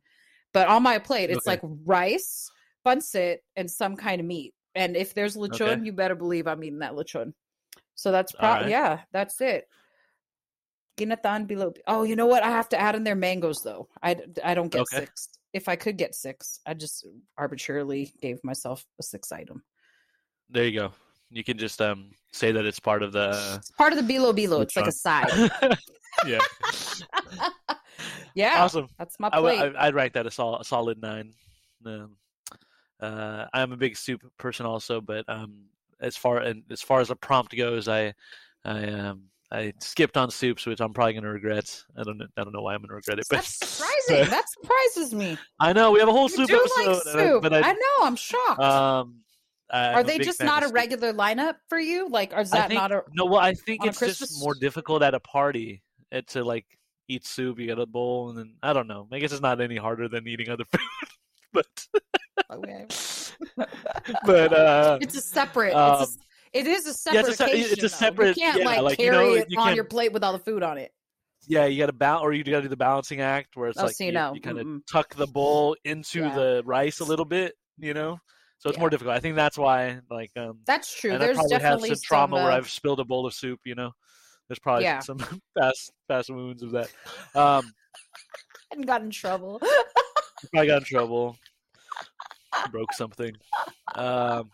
But 0.53 0.67
on 0.67 0.83
my 0.83 0.99
plate, 0.99 1.29
it's 1.29 1.45
Okay. 1.47 1.55
like 1.55 1.61
rice, 1.85 2.49
pancit, 2.85 3.37
and 3.55 3.69
some 3.69 3.95
kind 3.95 4.21
of 4.21 4.27
meat. 4.27 4.53
And 4.75 4.95
if 4.95 5.13
there's 5.13 5.35
lechon, 5.35 5.61
Okay. 5.61 5.85
you 5.85 5.91
better 5.93 6.15
believe 6.15 6.47
I'm 6.47 6.63
eating 6.63 6.79
that 6.79 6.93
lechon. 6.93 7.33
So 7.95 8.11
that's 8.11 8.31
probably 8.31 8.65
right. 8.65 8.71
yeah, 8.71 9.01
that's 9.11 9.41
it. 9.41 9.67
Ginatan 10.97 11.47
below. 11.47 11.73
Oh, 11.87 12.03
you 12.03 12.15
know 12.15 12.27
what? 12.27 12.43
I 12.43 12.49
have 12.49 12.69
to 12.69 12.79
add 12.79 12.95
in 12.95 13.03
their 13.03 13.15
mangoes 13.15 13.61
though. 13.61 13.87
I 14.01 14.15
I 14.43 14.53
don't 14.53 14.71
get 14.71 14.81
Okay. 14.81 15.01
six. 15.01 15.29
If 15.53 15.67
I 15.67 15.75
could 15.75 15.97
get 15.97 16.15
six, 16.15 16.59
I 16.65 16.73
just 16.75 17.05
arbitrarily 17.37 18.13
gave 18.21 18.43
myself 18.43 18.85
a 18.99 19.03
six 19.03 19.31
item. 19.31 19.63
There 20.49 20.63
you 20.65 20.79
go. 20.79 20.91
You 21.31 21.43
can 21.43 21.57
just 21.57 21.81
um 21.81 22.11
say 22.31 22.51
that 22.51 22.65
it's 22.65 22.79
part 22.79 23.03
of 23.03 23.11
the. 23.11 23.55
It's 23.57 23.71
part 23.71 23.93
of 23.93 24.05
the 24.05 24.13
bilo 24.13 24.33
bilo. 24.33 24.61
It's 24.61 24.75
like 24.75 24.87
a 24.87 24.91
side. 24.91 25.27
yeah. 26.25 26.39
yeah, 28.35 28.63
Awesome. 28.63 28.87
that's 28.97 29.19
my 29.19 29.29
plate. 29.29 29.59
I, 29.59 29.87
I'd 29.87 29.95
rank 29.95 30.13
that 30.13 30.25
a, 30.25 30.31
sol- 30.31 30.59
a 30.59 30.63
solid 30.65 31.01
nine. 31.01 31.33
Um, 31.85 32.15
uh, 32.99 33.45
I'm 33.53 33.71
a 33.71 33.77
big 33.77 33.95
soup 33.97 34.21
person 34.37 34.65
also, 34.65 35.01
but 35.01 35.25
um, 35.27 35.65
as 35.99 36.15
far 36.17 36.37
and 36.39 36.63
as 36.71 36.81
far 36.81 36.99
as 37.01 37.09
a 37.11 37.15
prompt 37.15 37.55
goes, 37.55 37.87
I 37.87 38.13
I 38.65 38.83
um 38.85 39.23
I 39.51 39.73
skipped 39.79 40.17
on 40.17 40.29
soups, 40.31 40.65
which 40.65 40.79
I'm 40.81 40.93
probably 40.93 41.13
gonna 41.13 41.29
regret. 41.31 41.83
I 41.97 42.03
don't 42.03 42.17
know, 42.17 42.25
I 42.37 42.43
don't 42.43 42.53
know 42.53 42.61
why 42.61 42.73
I'm 42.73 42.81
gonna 42.81 42.95
regret 42.95 43.19
it, 43.19 43.25
but 43.29 43.37
That's 43.37 43.53
surprising. 43.53 44.29
that 44.29 44.45
surprises 44.49 45.13
me. 45.13 45.37
I 45.59 45.73
know 45.73 45.91
we 45.91 45.99
have 45.99 46.09
a 46.09 46.11
whole 46.11 46.29
You 46.29 46.47
soup 46.47 46.49
episode, 46.49 46.87
like 46.87 46.97
I- 47.07 47.11
soup. 47.13 47.41
but 47.43 47.53
I, 47.53 47.59
I, 47.69 47.73
know. 47.73 48.03
I'm 48.03 48.15
shocked. 48.15 48.59
um, 48.61 49.15
I'm 49.69 49.95
Are 49.95 50.03
they 50.03 50.17
just 50.19 50.41
not 50.41 50.63
a 50.63 50.69
regular 50.69 51.11
lineup 51.13 51.55
for 51.69 51.79
you? 51.79 52.07
Like, 52.09 52.33
or 52.33 52.39
is 52.41 52.51
that 52.51 52.69
think, 52.69 52.79
not 52.79 52.91
a? 52.91 53.03
no? 53.13 53.25
Well, 53.25 53.39
I 53.41 53.53
think 53.53 53.85
it's 53.85 53.99
just 53.99 54.41
more 54.41 54.53
difficult 54.55 55.03
at 55.03 55.13
a 55.13 55.19
party 55.19 55.83
uh, 56.11 56.21
to 56.27 56.43
like 56.43 56.65
eat 57.09 57.25
soup. 57.25 57.59
You 57.59 57.67
get 57.67 57.79
a 57.79 57.85
bowl, 57.85 58.29
and 58.29 58.37
then 58.37 58.55
I 58.63 58.71
don't 58.73 58.87
know. 58.87 59.07
I 59.11 59.19
guess 59.19 59.31
it's 59.31 59.41
not 59.41 59.59
any 59.59 59.75
harder 59.77 60.07
than 60.07 60.27
eating 60.27 60.49
other 60.49 60.63
food, 60.71 60.81
but 61.53 61.65
Okay. 62.51 62.85
but 64.25 64.53
uh, 64.53 64.99
It's 65.01 65.17
a 65.17 65.21
separate. 65.21 65.73
Um, 65.73 66.01
it's 66.03 66.15
a, 66.15 66.19
it 66.59 66.67
is 66.67 66.85
a 66.85 67.11
yeah, 67.13 67.21
separate. 67.23 67.29
it's 67.31 67.41
a 67.41 67.71
it's 67.73 67.83
a 67.83 67.89
separate- 67.89 68.37
You 68.37 68.43
can't 68.43 68.59
yeah, 68.59 68.65
like, 68.65 68.81
like, 68.81 68.99
you 68.99 69.05
carry 69.11 69.27
know, 69.27 69.33
it 69.33 69.47
you 69.49 69.59
on 69.59 69.75
your 69.75 69.83
plate 69.83 70.13
with 70.13 70.23
all 70.23 70.31
the 70.33 70.39
food 70.39 70.63
on 70.63 70.77
it. 70.77 70.91
yeah, 71.47 71.65
you 71.65 71.77
got 71.77 71.87
to 71.87 71.93
balance, 71.93 72.23
or 72.23 72.31
you 72.33 72.43
got 72.45 72.57
to 72.57 72.61
do 72.63 72.67
the 72.69 72.77
balancing 72.77 73.19
act 73.21 73.55
where 73.57 73.67
it's 73.69 73.79
Oh, 73.79 73.85
like 73.85 73.95
see, 73.95 74.05
you, 74.07 74.11
no, 74.13 74.33
kind 74.41 74.59
of 74.59 74.67
tuck 74.89 75.13
the 75.15 75.27
bowl 75.27 75.75
into 75.83 76.19
Yeah. 76.21 76.35
the 76.35 76.61
rice 76.65 76.99
a 77.01 77.03
little 77.05 77.25
bit, 77.25 77.53
you 77.79 77.93
know. 77.93 78.17
So 78.59 78.69
it's 78.69 78.79
more 78.79 78.89
difficult. 78.89 79.15
I 79.15 79.19
think 79.19 79.35
that's 79.35 79.57
why, 79.57 79.99
like, 80.09 80.31
um, 80.35 80.59
That's 80.65 80.93
true. 80.93 81.11
and 81.11 81.21
I 81.21 81.27
There's 81.27 81.37
probably 81.37 81.53
have 81.53 81.61
definitely 81.61 81.89
some 81.89 81.99
trauma 82.03 82.35
some, 82.37 82.43
where 82.43 82.51
uh, 82.51 82.57
I've 82.57 82.69
spilled 82.69 82.99
a 82.99 83.05
bowl 83.05 83.25
of 83.25 83.33
soup. 83.33 83.59
You 83.65 83.75
know, 83.75 83.91
there's 84.47 84.59
probably 84.59 84.83
Yeah. 84.83 84.99
some 85.01 85.19
past 85.57 85.91
past 86.09 86.29
wounds 86.29 86.63
of 86.63 86.71
that. 86.71 86.89
Um, 87.35 87.73
and 88.71 88.85
got 88.87 89.03
in 89.03 89.11
trouble. 89.11 89.61
I 90.55 90.65
got 90.65 90.77
in 90.77 90.83
trouble, 90.85 91.37
broke 92.71 92.93
something. 92.93 93.35
Um, 93.95 94.49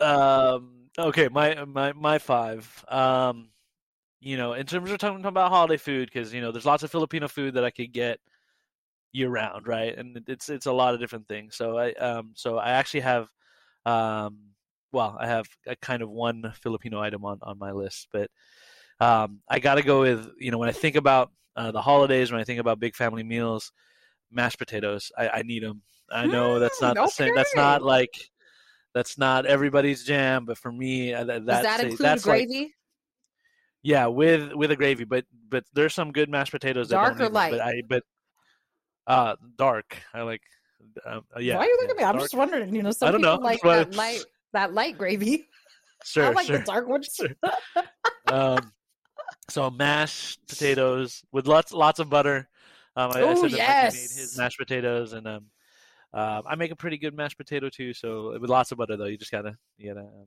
um, 0.00 0.88
okay, 0.98 1.28
my 1.28 1.64
my 1.64 1.92
my 1.92 2.18
five. 2.18 2.84
Um, 2.88 3.50
you 4.20 4.38
know, 4.38 4.54
in 4.54 4.64
terms 4.64 4.90
of 4.90 4.98
talking, 4.98 5.18
talking 5.18 5.26
about 5.26 5.50
holiday 5.50 5.76
food, 5.76 6.10
because 6.10 6.32
you 6.32 6.40
know, 6.40 6.52
there's 6.52 6.64
lots 6.64 6.82
of 6.82 6.90
Filipino 6.90 7.28
food 7.28 7.54
that 7.54 7.64
I 7.64 7.70
could 7.70 7.92
get 7.92 8.20
year 9.14 9.30
round, 9.30 9.66
right? 9.68 9.96
And 9.98 10.22
it's 10.28 10.50
it's 10.50 10.66
a 10.66 10.72
lot 10.72 10.94
of 10.94 11.00
different 11.00 11.28
things. 11.28 11.56
So 11.56 11.78
I 11.78 11.92
um 11.94 12.32
so 12.34 12.58
I 12.58 12.72
actually 12.72 13.00
have 13.02 13.28
um 13.86 14.38
well, 14.92 15.16
I 15.18 15.26
have 15.28 15.46
a 15.66 15.76
kind 15.76 16.02
of 16.02 16.10
one 16.10 16.52
Filipino 16.62 17.00
item 17.00 17.24
on 17.24 17.38
on 17.42 17.58
my 17.58 17.72
list, 17.72 18.08
but 18.12 18.30
um 19.00 19.40
I 19.48 19.58
got 19.60 19.76
to 19.76 19.82
go 19.82 20.02
with 20.02 20.28
you 20.38 20.50
know 20.50 20.58
when 20.58 20.68
I 20.68 20.72
think 20.72 20.96
about 20.96 21.32
uh, 21.56 21.70
the 21.72 21.82
holidays, 21.82 22.32
when 22.32 22.40
I 22.40 22.44
think 22.44 22.60
about 22.60 22.80
big 22.80 22.96
family 22.96 23.22
meals, 23.22 23.72
mashed 24.30 24.58
potatoes. 24.58 25.12
I, 25.16 25.28
I 25.28 25.42
need 25.42 25.62
them. 25.62 25.82
I 26.10 26.26
know 26.26 26.58
that's 26.58 26.82
not 26.82 26.96
Mm, 26.96 27.04
the 27.04 27.08
same. 27.08 27.32
That's 27.34 27.54
not 27.56 27.82
like 27.82 28.30
that's 28.94 29.18
not 29.18 29.46
everybody's 29.46 30.04
jam, 30.04 30.46
but 30.46 30.58
for 30.58 30.72
me, 30.72 31.14
uh, 31.14 31.24
that, 31.24 31.46
Does 31.46 31.62
that's 31.62 31.62
that 31.62 31.80
a- 31.80 31.90
include 31.90 32.00
that's 32.00 32.26
like 32.26 32.48
gravy? 32.48 32.74
yeah, 33.82 34.06
with 34.06 34.52
with 34.54 34.70
a 34.70 34.76
gravy, 34.76 35.04
but 35.04 35.24
but 35.48 35.64
there's 35.74 35.94
some 35.94 36.12
good 36.12 36.30
mashed 36.30 36.52
potatoes 36.52 36.88
that 36.88 36.96
Dark 36.96 37.20
or 37.20 37.28
them, 37.28 37.32
But 37.50 37.60
I 37.60 37.82
but 37.88 38.02
uh 39.06 39.36
dark. 39.56 39.98
I 40.12 40.22
like 40.22 40.42
um, 41.04 41.24
uh, 41.34 41.40
yeah. 41.40 41.56
Why 41.56 41.62
are 41.62 41.66
you 41.66 41.70
yeah, 41.70 41.82
looking 41.82 41.90
at 41.90 41.96
me? 41.96 42.04
I'm 42.04 42.12
dark. 42.12 42.24
just 42.24 42.34
wondering. 42.34 42.74
You 42.74 42.82
know, 42.82 42.90
some 42.90 43.12
don't 43.12 43.20
people 43.20 43.36
know, 43.36 43.42
like 43.42 43.62
that 43.62 43.94
light 43.94 44.24
that 44.52 44.74
light 44.74 44.98
gravy. 44.98 45.48
I 46.02 46.04
sure 46.04 46.34
like 46.34 46.46
sure. 46.46 46.58
the 46.58 46.64
dark 46.64 46.88
ones. 46.88 47.14
Sure. 47.14 47.28
um, 48.32 48.72
so 49.48 49.70
mashed 49.70 50.40
potatoes 50.48 51.22
with 51.32 51.46
lots 51.46 51.72
lots 51.72 51.98
of 51.98 52.10
butter. 52.10 52.48
Um, 52.96 53.10
I, 53.12 53.24
I 53.24 53.34
said 53.34 53.50
that 53.50 53.82
Mikey 53.84 53.96
made 53.96 54.10
his 54.20 54.38
mashed 54.38 54.58
potatoes, 54.58 55.12
and 55.12 55.26
um, 55.26 55.46
uh, 56.12 56.42
I 56.46 56.54
make 56.54 56.70
a 56.70 56.76
pretty 56.76 56.98
good 56.98 57.14
mashed 57.14 57.36
potato 57.36 57.68
too. 57.68 57.92
So 57.92 58.38
with 58.38 58.50
lots 58.50 58.72
of 58.72 58.78
butter 58.78 58.96
though, 58.96 59.06
you 59.06 59.18
just 59.18 59.32
gotta 59.32 59.56
you 59.78 59.92
gotta 59.92 60.06
um, 60.06 60.26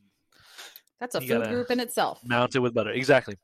That's 1.00 1.16
a 1.16 1.22
food 1.22 1.48
group 1.48 1.72
in 1.72 1.80
itself. 1.80 2.22
mount 2.26 2.56
it 2.56 2.60
with 2.60 2.74
butter. 2.74 2.92
Exactly. 2.92 3.38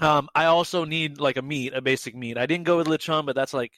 Um, 0.00 0.28
I 0.34 0.46
also 0.46 0.84
need 0.84 1.20
like 1.20 1.36
a 1.36 1.42
meat, 1.42 1.72
a 1.72 1.80
basic 1.80 2.16
meat. 2.16 2.36
I 2.36 2.46
didn't 2.46 2.64
go 2.64 2.76
with 2.76 2.88
lechon, 2.88 3.26
but 3.26 3.36
that's 3.36 3.54
like 3.54 3.72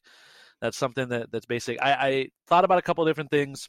that's 0.61 0.77
something 0.77 1.09
that 1.09 1.31
that's 1.33 1.47
basic. 1.47 1.81
I, 1.83 1.93
I 1.93 2.29
thought 2.47 2.65
about 2.65 2.79
a 2.79 2.83
couple 2.83 3.05
different 3.05 3.31
things. 3.31 3.69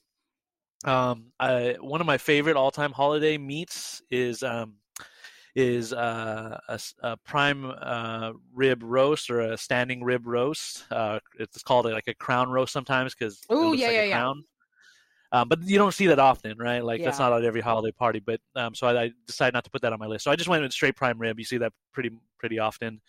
Um, 0.86 1.32
I, 1.40 1.76
one 1.80 2.02
of 2.02 2.08
my 2.08 2.18
favorite 2.18 2.56
all-time 2.56 2.92
holiday 2.92 3.38
meats 3.38 4.02
is 4.12 4.44
um, 4.44 4.76
is 5.56 5.92
uh, 5.92 6.60
a, 6.70 6.80
a 7.02 7.18
prime 7.18 7.74
uh, 7.82 8.34
rib 8.54 8.84
roast 8.84 9.30
or 9.32 9.40
a 9.42 9.58
standing 9.58 10.04
rib 10.04 10.28
roast. 10.28 10.86
Uh, 10.92 11.20
it's 11.40 11.64
called 11.64 11.86
like 11.86 12.08
a 12.08 12.14
crown 12.14 12.50
roast 12.50 12.72
sometimes 12.72 13.16
because 13.16 13.42
looks 13.50 13.82
yeah, 13.82 13.88
like 13.88 13.98
yeah, 13.98 14.04
a 14.04 14.10
yeah. 14.10 14.32
Um, 15.32 15.50
but 15.50 15.62
you 15.64 15.78
don't 15.78 15.94
see 15.94 16.08
that 16.08 16.20
often, 16.20 16.58
right? 16.58 16.84
Like 16.84 17.04
that's 17.04 17.20
not 17.20 17.34
at 17.34 17.44
every 17.44 17.62
holiday 17.62 17.92
party. 17.92 18.20
But 18.20 18.40
um, 18.56 18.74
so 18.76 18.88
I, 18.88 19.04
I 19.04 19.12
decided 19.26 19.54
not 19.54 19.64
to 19.66 19.70
put 19.70 19.82
that 19.82 19.92
on 19.92 20.00
my 20.00 20.06
list. 20.06 20.24
So 20.24 20.32
I 20.32 20.36
just 20.36 20.48
went 20.48 20.64
with 20.64 20.72
straight 20.72 20.96
prime 20.96 21.20
rib. 21.20 21.38
You 21.40 21.46
see 21.46 21.58
that 21.58 21.74
pretty 21.92 22.12
pretty 22.38 22.60
often 22.60 23.02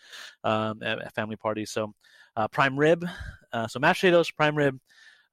um, 0.42 0.82
at, 0.82 1.00
at 1.00 1.14
family 1.14 1.36
parties. 1.36 1.70
So 1.70 1.94
uh, 2.36 2.48
prime 2.48 2.78
rib, 2.78 3.06
so 3.66 3.78
mashed 3.78 4.00
potatoes, 4.00 4.30
prime 4.30 4.56
rib, 4.56 4.78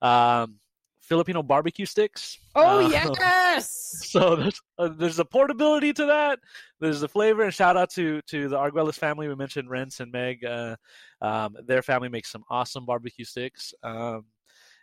um, 0.01 0.59
Filipino 1.01 1.43
barbecue 1.43 1.85
sticks. 1.85 2.39
Oh 2.55 2.79
Uh, 2.79 2.89
yes. 3.19 3.69
so 4.09 4.35
there's 4.35 4.61
uh, 4.77 4.89
there's 4.97 5.19
a 5.19 5.25
portability 5.25 5.93
to 5.93 6.05
that. 6.07 6.39
There's 6.79 7.01
the 7.01 7.07
flavor, 7.07 7.43
and 7.43 7.53
shout 7.53 7.77
out 7.77 7.91
to 7.91 8.21
to 8.27 8.49
the 8.49 8.57
Arguelles 8.57 8.95
family. 8.95 9.27
We 9.27 9.35
mentioned 9.35 9.69
Rents 9.69 9.99
and 9.99 10.11
Meg. 10.11 10.43
Uh, 10.43 10.75
um, 11.21 11.55
their 11.65 11.81
family 11.81 12.09
makes 12.09 12.31
some 12.31 12.43
awesome 12.49 12.85
barbecue 12.85 13.25
sticks. 13.25 13.73
Um, 13.83 14.25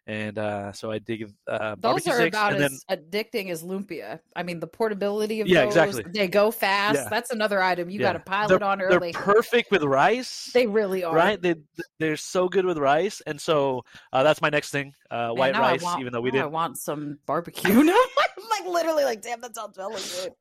and 0.07 0.37
uh, 0.37 0.73
so 0.73 0.91
I 0.91 0.99
dig 0.99 1.33
uh, 1.47 1.77
Those 1.79 2.07
are 2.09 2.15
sticks, 2.15 2.37
about 2.37 2.55
and 2.55 2.63
as 2.65 2.85
then 2.89 2.99
addicting 2.99 3.51
as 3.51 3.63
lumpia. 3.63 4.19
I 4.35 4.43
mean, 4.43 4.59
the 4.59 4.67
portability 4.67 5.41
of 5.41 5.47
Yeah, 5.49 5.65
those. 5.67 5.77
exactly. 5.77 6.13
They 6.13 6.27
go 6.27 6.51
fast. 6.51 6.97
Yeah. 6.97 7.09
That's 7.09 7.31
another 7.31 7.63
item 7.63 7.89
you 7.89 8.01
got 8.01 8.15
to 8.15 8.19
pile 8.19 8.49
they're, 8.49 8.57
it 8.57 8.63
on 8.65 8.83
early. 8.83 9.13
they're 9.13 9.23
perfect 9.23 9.71
with 9.71 9.85
rice. 9.85 10.51
They 10.53 10.67
really 10.67 11.05
are. 11.05 11.15
right? 11.15 11.41
They 11.41 11.55
they're 12.01 12.17
so 12.17 12.49
good 12.49 12.65
with 12.65 12.79
rice, 12.79 13.23
and 13.27 13.41
so 13.41 13.85
uh, 14.13 14.23
that's 14.25 14.43
my 14.43 14.49
next 14.49 14.71
thing. 14.71 14.93
Uh, 15.11 15.29
Man, 15.29 15.37
white 15.37 15.57
rice, 15.59 15.83
want- 15.83 16.01
even 16.01 16.13
though 16.13 16.21
we 16.21 16.33
now 16.33 16.43
I 16.45 16.47
want 16.47 16.79
some 16.79 17.19
barbecue. 17.27 17.73
now 17.85 17.93
I'm 17.93 18.49
like 18.51 18.67
literally 18.73 19.05
like, 19.05 19.23
damn, 19.23 19.41
that 19.43 19.55
sounds 19.55 19.79
really 19.79 20.03
good. 20.17 20.33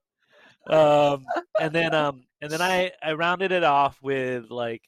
um, 0.76 1.26
and 1.60 1.74
then 1.74 1.94
um, 1.94 2.24
and 2.42 2.52
then 2.52 2.62
I 2.74 2.92
I 3.04 3.14
rounded 3.14 3.52
it 3.52 3.64
off 3.64 4.00
with 4.02 4.50
like, 4.50 4.82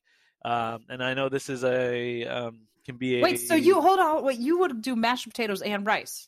um, 0.45 0.85
and 0.89 1.03
I 1.03 1.13
know 1.13 1.29
this 1.29 1.49
is 1.49 1.63
a 1.63 2.25
um 2.25 2.61
can 2.85 2.97
be 2.97 3.19
a 3.19 3.21
Wait, 3.21 3.37
so 3.37 3.55
you 3.55 3.81
hold 3.81 3.99
on. 3.99 4.23
Wait, 4.23 4.39
you 4.39 4.59
would 4.59 4.81
do 4.81 4.95
mashed 4.95 5.27
potatoes 5.27 5.61
and 5.61 5.85
rice? 5.85 6.27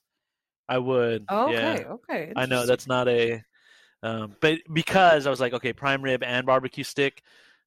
I 0.68 0.78
would 0.78 1.26
Oh, 1.30 1.52
yeah. 1.52 1.74
okay, 1.74 1.86
okay. 1.86 2.34
I 2.36 2.46
know 2.46 2.66
that's 2.66 2.88
not 2.88 3.08
a 3.08 3.44
um, 4.04 4.36
but 4.40 4.60
because 4.72 5.26
I 5.26 5.30
was 5.30 5.40
like 5.40 5.54
okay 5.54 5.74
prime 5.74 6.02
rib 6.02 6.24
and 6.24 6.46
barbecue 6.46 6.84
stick. 6.84 7.22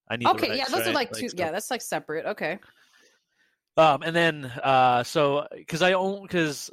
I 0.08 0.16
need 0.16 0.28
okay. 0.28 0.56
yeah, 0.56 0.62
rice, 0.62 0.70
those 0.70 0.80
are 0.82 0.84
right? 0.86 0.94
like 0.94 1.12
two. 1.12 1.28
so- 1.28 1.36
Yeah, 1.38 1.50
that's 1.50 1.70
like 1.70 1.82
separate. 1.82 2.26
Okay. 2.26 2.58
Um, 3.76 4.02
and 4.02 4.14
then 4.14 4.44
uh, 4.44 5.04
so 5.04 5.46
because 5.54 5.82
I 5.82 5.92
own 5.92 6.22
because 6.22 6.70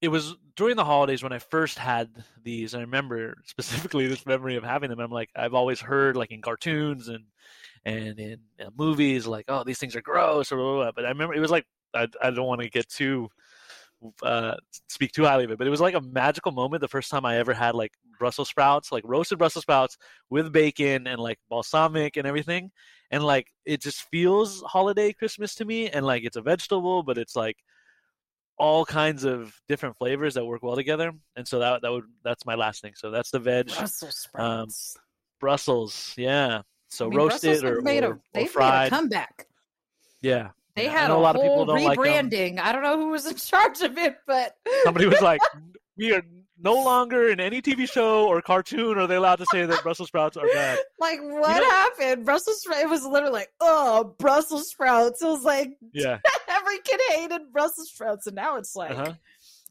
it 0.00 0.08
was 0.08 0.34
during 0.54 0.76
the 0.76 0.84
holidays 0.84 1.22
when 1.22 1.32
I 1.32 1.38
first 1.38 1.78
had 1.78 2.10
these. 2.42 2.74
I 2.74 2.80
remember 2.80 3.38
specifically 3.46 4.06
this 4.06 4.26
memory 4.26 4.56
of 4.56 4.64
having 4.64 4.90
them. 4.90 5.00
I'm 5.00 5.10
like 5.10 5.30
I've 5.34 5.54
always 5.54 5.80
heard 5.80 6.16
like 6.16 6.30
in 6.30 6.42
cartoons 6.42 7.08
and 7.08 7.24
and 7.86 8.18
in 8.18 8.40
uh, 8.60 8.68
movies 8.76 9.26
like 9.26 9.46
oh 9.48 9.64
these 9.64 9.78
things 9.78 9.96
are 9.96 10.02
gross 10.02 10.52
or 10.52 10.56
blah, 10.56 10.64
blah, 10.64 10.82
blah. 10.82 10.92
but 10.94 11.06
I 11.06 11.08
remember 11.08 11.34
it 11.34 11.40
was 11.40 11.50
like 11.50 11.64
I 11.94 12.08
I 12.20 12.30
don't 12.30 12.46
want 12.46 12.60
to 12.60 12.68
get 12.68 12.88
too 12.88 13.30
uh 14.22 14.54
speak 14.88 15.12
too 15.12 15.24
highly 15.24 15.44
of 15.44 15.50
it 15.50 15.58
but 15.58 15.66
it 15.66 15.70
was 15.70 15.80
like 15.80 15.94
a 15.94 16.00
magical 16.00 16.52
moment 16.52 16.82
the 16.82 16.88
first 16.88 17.10
time 17.10 17.24
i 17.24 17.38
ever 17.38 17.54
had 17.54 17.74
like 17.74 17.92
brussels 18.18 18.48
sprouts 18.48 18.92
like 18.92 19.02
roasted 19.06 19.38
brussels 19.38 19.62
sprouts 19.62 19.96
with 20.28 20.52
bacon 20.52 21.06
and 21.06 21.18
like 21.18 21.38
balsamic 21.48 22.18
and 22.18 22.26
everything 22.26 22.70
and 23.10 23.24
like 23.24 23.48
it 23.64 23.80
just 23.80 24.02
feels 24.10 24.62
holiday 24.62 25.12
christmas 25.12 25.54
to 25.54 25.64
me 25.64 25.88
and 25.88 26.04
like 26.04 26.24
it's 26.24 26.36
a 26.36 26.42
vegetable 26.42 27.02
but 27.02 27.16
it's 27.16 27.34
like 27.34 27.56
all 28.58 28.84
kinds 28.84 29.24
of 29.24 29.58
different 29.66 29.96
flavors 29.96 30.34
that 30.34 30.44
work 30.44 30.62
well 30.62 30.76
together 30.76 31.12
and 31.34 31.48
so 31.48 31.58
that 31.58 31.80
that 31.80 31.90
would 31.90 32.04
that's 32.22 32.44
my 32.44 32.54
last 32.54 32.82
thing 32.82 32.92
so 32.94 33.10
that's 33.10 33.30
the 33.30 33.38
veg 33.38 33.66
Brussels 33.68 34.16
sprouts. 34.16 34.96
brussels 35.40 36.14
yeah 36.18 36.62
so 36.96 37.06
I 37.06 37.08
mean, 37.10 37.18
roasted 37.18 37.64
or, 37.64 37.80
made 37.82 38.04
or, 38.04 38.06
a 38.06 38.10
or 38.10 38.20
they've 38.34 38.56
made 38.56 38.86
a 38.86 38.90
comeback. 38.90 39.46
yeah 40.22 40.50
They 40.74 40.84
Yeah, 40.86 40.90
had 40.92 41.10
a, 41.10 41.14
a 41.14 41.16
lot 41.16 41.36
of 41.36 41.42
people 41.42 41.56
whole 41.56 41.66
don't 41.66 41.84
like 41.84 41.98
rebranding. 41.98 42.58
I 42.58 42.72
don't 42.72 42.82
know 42.82 42.98
who 42.98 43.08
was 43.08 43.26
in 43.26 43.36
charge 43.50 43.80
of 43.82 43.96
it, 43.98 44.16
but 44.26 44.56
somebody 44.84 45.06
was 45.06 45.20
like 45.20 45.40
we 45.96 46.12
are 46.12 46.22
no 46.58 46.72
longer 46.72 47.28
in 47.28 47.38
any 47.38 47.60
tv 47.60 47.86
show 47.90 48.26
or 48.26 48.40
cartoon 48.40 48.96
are 48.96 49.06
they 49.06 49.16
allowed 49.16 49.36
to 49.36 49.44
say 49.52 49.66
that 49.66 49.82
brussels 49.82 50.08
sprouts 50.08 50.38
are 50.38 50.46
bad 50.46 50.78
like 50.98 51.20
what 51.20 51.60
know- 51.60 51.70
happened? 51.70 52.24
Brussels 52.24 52.62
sprouts. 52.62 52.80
It 52.80 52.88
was 52.88 53.04
literally 53.04 53.34
like, 53.34 53.50
oh, 53.60 54.14
Brussels 54.18 54.70
sprouts. 54.70 55.20
It 55.22 55.26
was 55.26 55.42
like 55.44 55.76
yeah 55.92 56.18
every 56.48 56.78
kid 56.78 57.00
hated 57.10 57.52
Brussels 57.52 57.90
sprouts, 57.90 58.26
and 58.26 58.34
now 58.36 58.56
it's 58.56 58.74
like 58.74 58.92
uh-huh. 58.92 59.12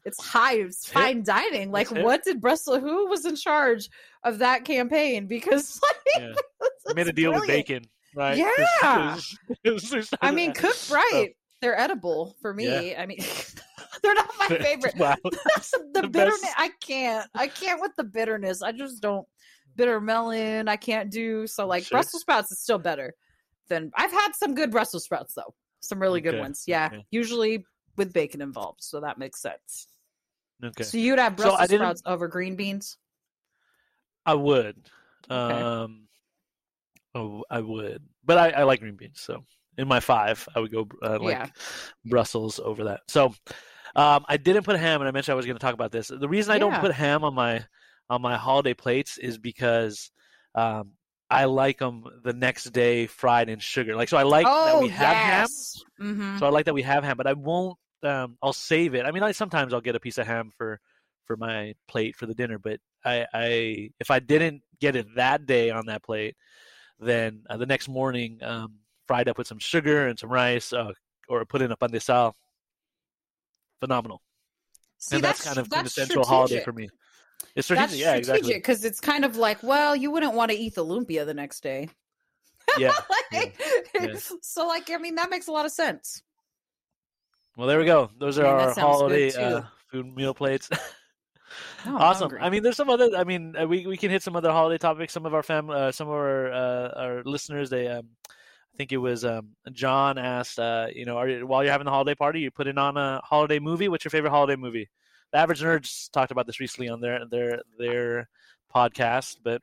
It's 0.06 0.22
high, 0.22 0.54
it's 0.54 0.86
hip. 0.86 0.94
fine 0.94 1.22
dining. 1.22 1.70
Like, 1.72 1.90
what 1.90 2.22
did 2.24 2.40
Brussels? 2.40 2.78
Who 2.78 3.08
was 3.08 3.26
in 3.26 3.36
charge 3.36 3.90
of 4.22 4.38
that 4.38 4.64
campaign? 4.64 5.26
Because 5.26 5.80
like, 6.16 6.22
Yeah. 6.22 6.32
it's 6.62 6.84
I 6.88 6.94
made 6.94 7.08
a 7.08 7.12
deal 7.12 7.32
with 7.34 7.46
bacon 7.46 7.84
right 8.14 8.38
Yeah. 8.38 9.18
I 10.22 10.30
mean, 10.30 10.52
cooked 10.52 10.90
right, 10.90 11.30
they're 11.60 11.78
edible 11.78 12.36
for 12.40 12.54
me. 12.54 12.94
I 12.94 13.04
mean, 13.06 13.18
they're 14.02 14.14
not 14.14 14.30
my 14.38 14.48
favorite. 14.48 14.96
wow 14.96 15.16
the, 15.24 15.30
the 16.02 16.08
bitterness, 16.08 16.40
best. 16.40 16.54
I 16.56 16.70
can't. 16.80 17.28
I 17.34 17.48
can't 17.48 17.80
with 17.80 17.92
the 17.96 18.04
bitterness. 18.04 18.62
I 18.62 18.72
just 18.72 19.02
don't. 19.02 19.26
Bitter 19.74 20.00
melon, 20.00 20.68
I 20.68 20.76
can't 20.76 21.10
do. 21.10 21.46
So 21.46 21.66
like 21.66 21.84
Sure. 21.84 21.96
Brussels 21.96 22.22
sprouts 22.22 22.50
is 22.50 22.60
still 22.62 22.78
better 22.78 23.14
than 23.68 23.90
I've 23.94 24.12
had 24.12 24.32
some 24.32 24.54
good 24.54 24.70
Brussels 24.70 25.04
sprouts 25.04 25.34
though. 25.34 25.54
Some 25.80 26.00
really 26.00 26.20
good 26.22 26.38
ones. 26.38 26.64
Yeah, 26.66 26.86
okay. 26.92 27.04
usually 27.10 27.64
with 27.96 28.12
bacon 28.12 28.40
involved, 28.40 28.82
so 28.82 29.00
that 29.00 29.18
makes 29.18 29.42
sense. 29.42 29.88
Okay 30.64 30.84
So 30.84 30.98
you'd 30.98 31.18
have 31.18 31.32
So 31.38 31.44
Brussels 31.44 31.68
didn't- 31.68 31.78
sprouts 31.80 32.02
over 32.06 32.28
green 32.28 32.56
beans. 32.56 32.96
i 34.24 34.34
would 34.34 34.76
Okay. 35.30 35.60
um 35.62 36.08
oh 37.14 37.44
i 37.50 37.60
would 37.60 38.02
but 38.24 38.38
I, 38.38 38.50
I 38.50 38.62
like 38.64 38.80
green 38.80 38.96
beans 38.96 39.20
so 39.20 39.44
in 39.78 39.88
my 39.88 40.00
five 40.00 40.48
i 40.54 40.60
would 40.60 40.72
go 40.72 40.86
uh, 41.02 41.18
like 41.18 41.38
Yeah. 41.38 41.46
brussels 42.04 42.60
over 42.62 42.84
that 42.84 43.00
so 43.08 43.34
Um, 43.94 44.26
I 44.28 44.36
didn't 44.36 44.64
put 44.64 44.78
ham, 44.78 45.00
and 45.00 45.08
I 45.08 45.10
mentioned 45.10 45.32
I 45.32 45.36
was 45.36 45.46
going 45.46 45.56
to 45.56 45.60
talk 45.66 45.72
about 45.72 45.90
this. 45.90 46.08
The 46.08 46.28
reason 46.28 46.52
I 46.52 46.58
don't 46.58 46.78
put 46.80 46.92
ham 46.92 47.24
on 47.24 47.32
my 47.34 47.64
on 48.10 48.20
my 48.20 48.36
holiday 48.36 48.74
plates 48.74 49.16
is 49.16 49.38
because 49.38 50.10
um, 50.54 50.90
I 51.30 51.46
like 51.46 51.78
them 51.78 52.04
the 52.22 52.34
next 52.34 52.64
day 52.74 53.06
fried 53.06 53.48
in 53.48 53.58
sugar. 53.58 53.96
Like 53.96 54.10
so, 54.10 54.18
I 54.18 54.24
like 54.24 54.44
that 54.44 54.52
oh 54.76 54.80
we 54.82 54.88
have 54.88 55.16
ham. 55.16 55.40
yes. 55.40 55.82
hmm 55.98 56.36
So 56.36 56.44
I 56.44 56.50
like 56.50 56.66
that 56.66 56.74
we 56.74 56.82
have 56.82 57.04
ham, 57.04 57.16
but 57.16 57.26
I 57.26 57.32
won't. 57.32 57.78
Um, 58.02 58.36
I'll 58.42 58.52
save 58.52 58.94
it. 58.94 59.06
I 59.06 59.10
mean, 59.10 59.22
I 59.22 59.32
sometimes 59.32 59.72
I'll 59.72 59.80
get 59.80 59.96
a 59.96 60.00
piece 60.00 60.18
of 60.18 60.26
ham 60.26 60.50
for 60.56 60.80
for 61.24 61.36
my 61.36 61.74
plate 61.88 62.16
for 62.16 62.26
the 62.26 62.34
dinner, 62.34 62.58
but 62.58 62.78
I, 63.04 63.26
I 63.32 63.90
if 63.98 64.10
I 64.10 64.20
didn't 64.20 64.62
get 64.80 64.96
it 64.96 65.06
that 65.16 65.46
day 65.46 65.70
on 65.70 65.86
that 65.86 66.02
plate, 66.02 66.36
then 67.00 67.42
uh, 67.48 67.56
the 67.56 67.66
next 67.66 67.88
morning, 67.88 68.38
um, 68.42 68.74
fried 69.06 69.28
up 69.28 69.38
with 69.38 69.46
some 69.46 69.58
sugar 69.58 70.06
and 70.06 70.18
some 70.18 70.30
rice, 70.30 70.72
uh, 70.72 70.92
or 71.28 71.44
put 71.44 71.62
in 71.62 71.72
a 71.72 71.76
pan 71.76 71.90
de 71.90 72.00
sal. 72.00 72.36
Phenomenal, 73.80 74.22
See, 74.98 75.16
and 75.16 75.24
that's, 75.24 75.42
kind 75.42 75.58
of 75.58 75.68
that's 75.68 75.94
quintessential 75.94 76.24
holiday 76.24 76.60
strategic. 76.60 76.64
for 76.64 76.72
me. 76.72 76.88
It's 77.54 77.68
That's 77.68 77.92
strategic, 77.92 78.00
yeah, 78.00 78.14
exactly. 78.14 78.42
strategic 78.42 78.62
because 78.62 78.84
it's 78.84 79.00
kind 79.00 79.24
of 79.24 79.36
like, 79.36 79.62
well, 79.62 79.94
you 79.94 80.10
wouldn't 80.10 80.34
want 80.34 80.50
to 80.50 80.56
eat 80.56 80.74
the 80.74 80.84
lumpia 80.84 81.24
the 81.26 81.34
next 81.34 81.62
day. 81.62 81.88
Yeah. 82.78 82.92
Like, 83.32 83.56
yeah. 83.94 84.16
So, 84.42 84.66
like, 84.66 84.90
I 84.90 84.98
mean, 84.98 85.14
that 85.14 85.30
makes 85.30 85.46
a 85.46 85.52
lot 85.52 85.64
of 85.64 85.72
sense. 85.72 86.22
Well, 87.56 87.66
there 87.66 87.78
we 87.78 87.86
go. 87.86 88.10
Those 88.18 88.38
are 88.38 88.42
Man, 88.42 88.68
our 88.68 88.74
holiday 88.74 89.32
uh, 89.32 89.62
food 89.90 90.14
meal 90.14 90.34
plates. 90.34 90.70
Oh, 91.86 91.90
I'm 91.90 91.96
awesome. 91.96 92.36
I 92.40 92.50
mean, 92.50 92.64
there's 92.64 92.76
some 92.76 92.90
other. 92.90 93.10
I 93.16 93.22
mean, 93.22 93.54
uh, 93.56 93.66
we 93.66 93.86
we 93.86 93.96
can 93.96 94.10
hit 94.10 94.22
some 94.22 94.34
other 94.34 94.50
holiday 94.50 94.78
topics. 94.78 95.12
Some 95.12 95.24
of 95.24 95.32
our 95.32 95.44
fam, 95.44 95.70
uh, 95.70 95.92
some 95.92 96.08
of 96.08 96.14
our 96.14 96.52
uh, 96.52 96.88
our 96.96 97.22
listeners, 97.24 97.70
they 97.70 97.86
um, 97.86 98.08
I 98.26 98.76
think 98.76 98.92
it 98.92 98.98
was 98.98 99.24
um, 99.24 99.50
John 99.72 100.18
asked, 100.18 100.58
uh, 100.58 100.88
you 100.92 101.06
know, 101.06 101.16
are 101.16 101.28
you, 101.28 101.46
while 101.46 101.62
you're 101.62 101.72
having 101.72 101.86
the 101.86 101.92
holiday 101.92 102.14
party, 102.14 102.40
you 102.40 102.50
putting 102.50 102.76
on 102.76 102.96
a 102.96 103.22
holiday 103.24 103.58
movie. 103.58 103.88
What's 103.88 104.04
your 104.04 104.10
favorite 104.10 104.30
holiday 104.30 104.56
movie? 104.56 104.90
The 105.32 105.38
Average 105.38 105.62
Nerds 105.62 106.10
talked 106.10 106.32
about 106.32 106.46
this 106.46 106.60
recently 106.60 106.88
on 106.88 107.00
their 107.00 107.24
their 107.30 107.62
their 107.78 108.28
podcast. 108.74 109.36
But 109.42 109.62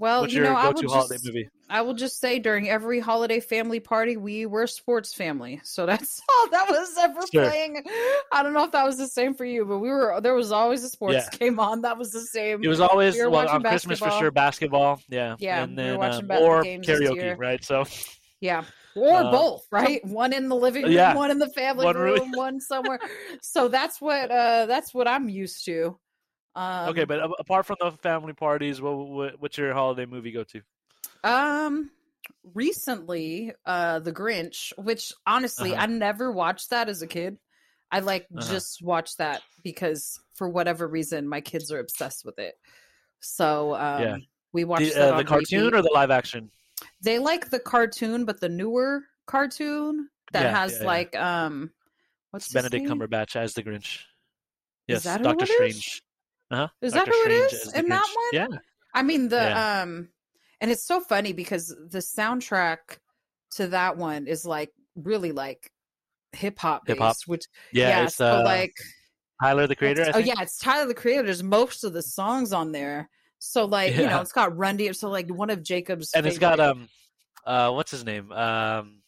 well, 0.00 0.22
what's 0.22 0.32
you 0.34 0.40
know, 0.40 0.54
I 0.54 0.68
will 0.70 0.80
just, 0.82 1.24
movie? 1.24 1.48
I 1.68 1.82
will 1.82 1.94
just 1.94 2.18
say 2.20 2.38
during 2.38 2.68
every 2.68 3.00
holiday 3.00 3.38
family 3.38 3.80
party, 3.80 4.16
we 4.16 4.46
were 4.46 4.66
sports 4.66 5.12
family. 5.12 5.60
So 5.62 5.84
that's 5.86 6.20
all 6.28 6.50
that 6.50 6.68
was 6.70 6.96
ever 6.98 7.20
Sure. 7.32 7.44
playing. 7.44 7.84
I 8.32 8.42
don't 8.42 8.54
know 8.54 8.64
if 8.64 8.72
that 8.72 8.84
was 8.86 8.96
the 8.96 9.06
same 9.06 9.34
for 9.34 9.44
you, 9.44 9.64
but 9.66 9.78
we 9.78 9.90
were 9.90 10.18
there 10.22 10.34
was 10.34 10.52
always 10.52 10.82
a 10.82 10.88
sports 10.88 11.28
Yeah. 11.30 11.38
game 11.38 11.60
on. 11.60 11.82
That 11.82 11.98
was 11.98 12.12
the 12.12 12.22
same. 12.22 12.64
It 12.64 12.68
was 12.68 12.80
always 12.80 13.14
we 13.14 13.26
well, 13.28 13.48
on 13.48 13.62
Christmas 13.62 13.98
for 13.98 14.10
sure. 14.10 14.30
Basketball, 14.30 15.00
yeah, 15.08 15.36
Yeah, 15.38 15.64
and 15.64 15.72
we 15.72 15.76
then 15.76 15.98
watching 15.98 16.30
um, 16.30 16.42
or 16.42 16.64
karaoke, 16.64 17.38
right? 17.38 17.62
So 17.62 17.84
Yeah. 18.40 18.64
Or 18.96 19.20
Uh, 19.20 19.30
both, 19.30 19.66
right? 19.70 20.04
One 20.04 20.32
in 20.32 20.48
the 20.48 20.56
living 20.56 20.84
room, 20.84 20.92
Yeah. 20.92 21.14
one 21.14 21.30
in 21.30 21.38
the 21.38 21.50
family 21.50 21.84
One 21.84 21.96
room. 21.96 22.18
room, 22.18 22.32
one 22.32 22.60
somewhere. 22.60 22.98
so 23.42 23.68
that's 23.68 24.00
what 24.00 24.30
uh 24.30 24.66
that's 24.66 24.92
what 24.92 25.06
I'm 25.06 25.28
used 25.28 25.64
to. 25.66 25.98
Um 26.54 26.88
okay, 26.90 27.04
but 27.04 27.20
apart 27.38 27.66
from 27.66 27.76
the 27.80 27.92
family 27.92 28.32
parties, 28.32 28.80
what, 28.80 28.92
what 28.92 29.40
what's 29.40 29.58
your 29.58 29.72
holiday 29.72 30.06
movie 30.06 30.32
go 30.32 30.44
to? 30.44 30.62
um 31.24 31.90
recently 32.54 33.52
uh 33.66 33.98
The 33.98 34.12
Grinch, 34.12 34.72
which 34.78 35.12
honestly 35.26 35.72
Uh-huh. 35.72 35.82
I 35.82 35.86
never 35.86 36.32
watched 36.32 36.70
that 36.70 36.88
as 36.88 37.02
a 37.02 37.06
kid. 37.06 37.38
I 37.92 38.00
like 38.00 38.26
Uh-huh. 38.36 38.54
just 38.54 38.82
watched 38.82 39.18
that 39.18 39.42
because 39.64 40.20
for 40.34 40.48
whatever 40.48 40.86
reason 40.86 41.28
my 41.28 41.40
kids 41.40 41.72
are 41.72 41.80
obsessed 41.80 42.24
with 42.24 42.38
it. 42.38 42.54
So 43.20 43.74
um 43.74 44.00
Yeah. 44.02 44.16
we 44.52 44.64
watched 44.64 44.94
The, 44.94 44.98
that 45.00 45.14
uh, 45.14 45.16
the 45.18 45.24
cartoon 45.24 45.64
repeat. 45.66 45.74
or 45.74 45.82
the 45.82 45.90
live 45.92 46.10
action? 46.10 46.50
they 47.02 47.18
like 47.18 47.50
the 47.50 47.60
cartoon, 47.60 48.24
but 48.24 48.40
the 48.40 48.48
newer 48.48 49.02
cartoon 49.26 50.08
that 50.32 50.42
Yeah, 50.42 50.50
has 50.50 50.80
yeah, 50.80 50.86
like 50.86 51.16
um 51.16 51.70
what's 52.30 52.52
Benedict? 52.52 52.88
Cumberbatch 52.88 53.36
as 53.36 53.54
the 53.54 53.62
Grinch. 53.62 54.00
Yes, 54.86 55.04
Doctor? 55.04 55.46
Strange. 55.46 56.02
Uh-huh. 56.50 56.68
Is 56.82 56.92
that 56.92 57.06
who 57.06 57.12
it 57.12 57.20
Strange 57.20 57.52
is 57.52 57.66
as 57.66 57.72
the 57.72 57.78
in 57.78 57.88
that 57.88 58.06
Grinch. 58.06 58.16
one? 58.16 58.50
Yeah. 58.52 58.58
I 58.94 59.02
mean 59.02 59.28
the 59.28 59.36
Yeah. 59.36 59.82
um 59.82 60.08
and 60.60 60.70
it's 60.70 60.84
so 60.84 61.00
funny 61.00 61.32
because 61.32 61.68
the 61.68 61.98
soundtrack 61.98 62.98
to 63.52 63.68
that 63.68 63.96
one 63.96 64.26
is 64.26 64.44
like 64.44 64.70
really 64.96 65.32
like 65.32 65.70
hip 66.32 66.58
hop 66.58 66.86
based, 66.86 67.26
which 67.26 67.44
Yeah, 67.72 67.88
yeah, 67.88 68.04
it's 68.06 68.16
so 68.16 68.36
uh, 68.36 68.44
like 68.44 68.74
Tyler 69.42 69.66
the 69.66 69.76
Creator. 69.76 70.10
Oh 70.14 70.18
yeah, 70.18 70.40
it's 70.40 70.58
Tyler 70.58 70.86
the 70.86 70.94
Creator. 70.94 71.22
There's 71.24 71.42
most 71.42 71.84
of 71.84 71.92
the 71.92 72.02
songs 72.02 72.52
on 72.52 72.72
there. 72.72 73.08
So 73.38 73.64
like 73.64 73.94
you 73.96 74.06
know, 74.06 74.20
it's 74.20 74.32
got 74.32 74.56
Run 74.56 74.76
D. 74.76 74.92
So 74.92 75.08
like 75.08 75.28
one 75.28 75.50
of 75.50 75.62
Jacob's 75.62 76.10
and 76.14 76.26
it's 76.26 76.38
got 76.38 76.60
um, 76.60 76.88
uh, 77.46 77.70
what's 77.72 77.90
his 77.90 78.04
name? 78.04 78.30
Um, 78.32 79.02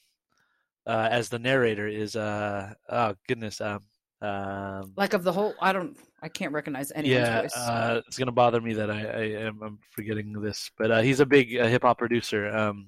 uh, 0.86 1.08
as 1.10 1.28
the 1.28 1.38
narrator 1.38 1.86
is 1.86 2.16
uh, 2.16 2.74
oh 2.88 3.14
goodness, 3.28 3.60
um, 3.60 3.80
um, 4.22 4.92
like 4.96 5.14
of 5.14 5.24
the 5.24 5.32
whole. 5.32 5.54
I 5.60 5.72
don't. 5.72 5.96
I 6.22 6.28
can't 6.28 6.52
recognize 6.52 6.92
anyone's 6.94 7.28
yeah, 7.28 7.40
voice. 7.42 7.56
uh, 7.56 8.00
it's 8.06 8.16
gonna 8.16 8.30
bother 8.32 8.60
me 8.60 8.74
that 8.74 8.90
I, 8.90 9.00
I 9.04 9.22
am 9.46 9.60
I'm 9.62 9.78
forgetting 9.90 10.32
this, 10.40 10.70
but 10.78 10.90
uh, 10.90 11.00
he's 11.00 11.20
a 11.20 11.26
big 11.26 11.56
uh, 11.56 11.66
hip 11.66 11.82
hop 11.82 11.98
producer. 11.98 12.48
Um, 12.54 12.86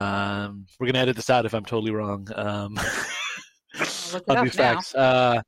um, 0.00 0.66
we're 0.78 0.86
gonna 0.86 1.00
edit 1.00 1.16
this 1.16 1.30
out 1.30 1.44
if 1.46 1.54
I'm 1.54 1.64
totally 1.64 1.90
wrong. 1.90 2.28
Um, 2.36 2.78
on 4.28 4.44
these 4.44 4.54
facts. 4.54 4.94
Uh, 4.94 5.42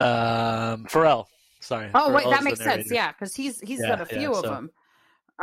um, 0.00 0.86
Pharrell. 0.86 1.26
Sorry. 1.60 1.90
Oh 1.94 2.12
wait, 2.12 2.24
that 2.28 2.44
makes 2.44 2.60
sense. 2.60 2.90
Yeah, 2.90 3.12
because 3.12 3.34
he's 3.34 3.60
he's 3.60 3.80
Yeah, 3.80 3.88
done 3.96 4.00
a 4.00 4.06
yeah, 4.12 4.18
few 4.18 4.30
of 4.32 4.44
so- 4.44 4.50
them. 4.50 4.70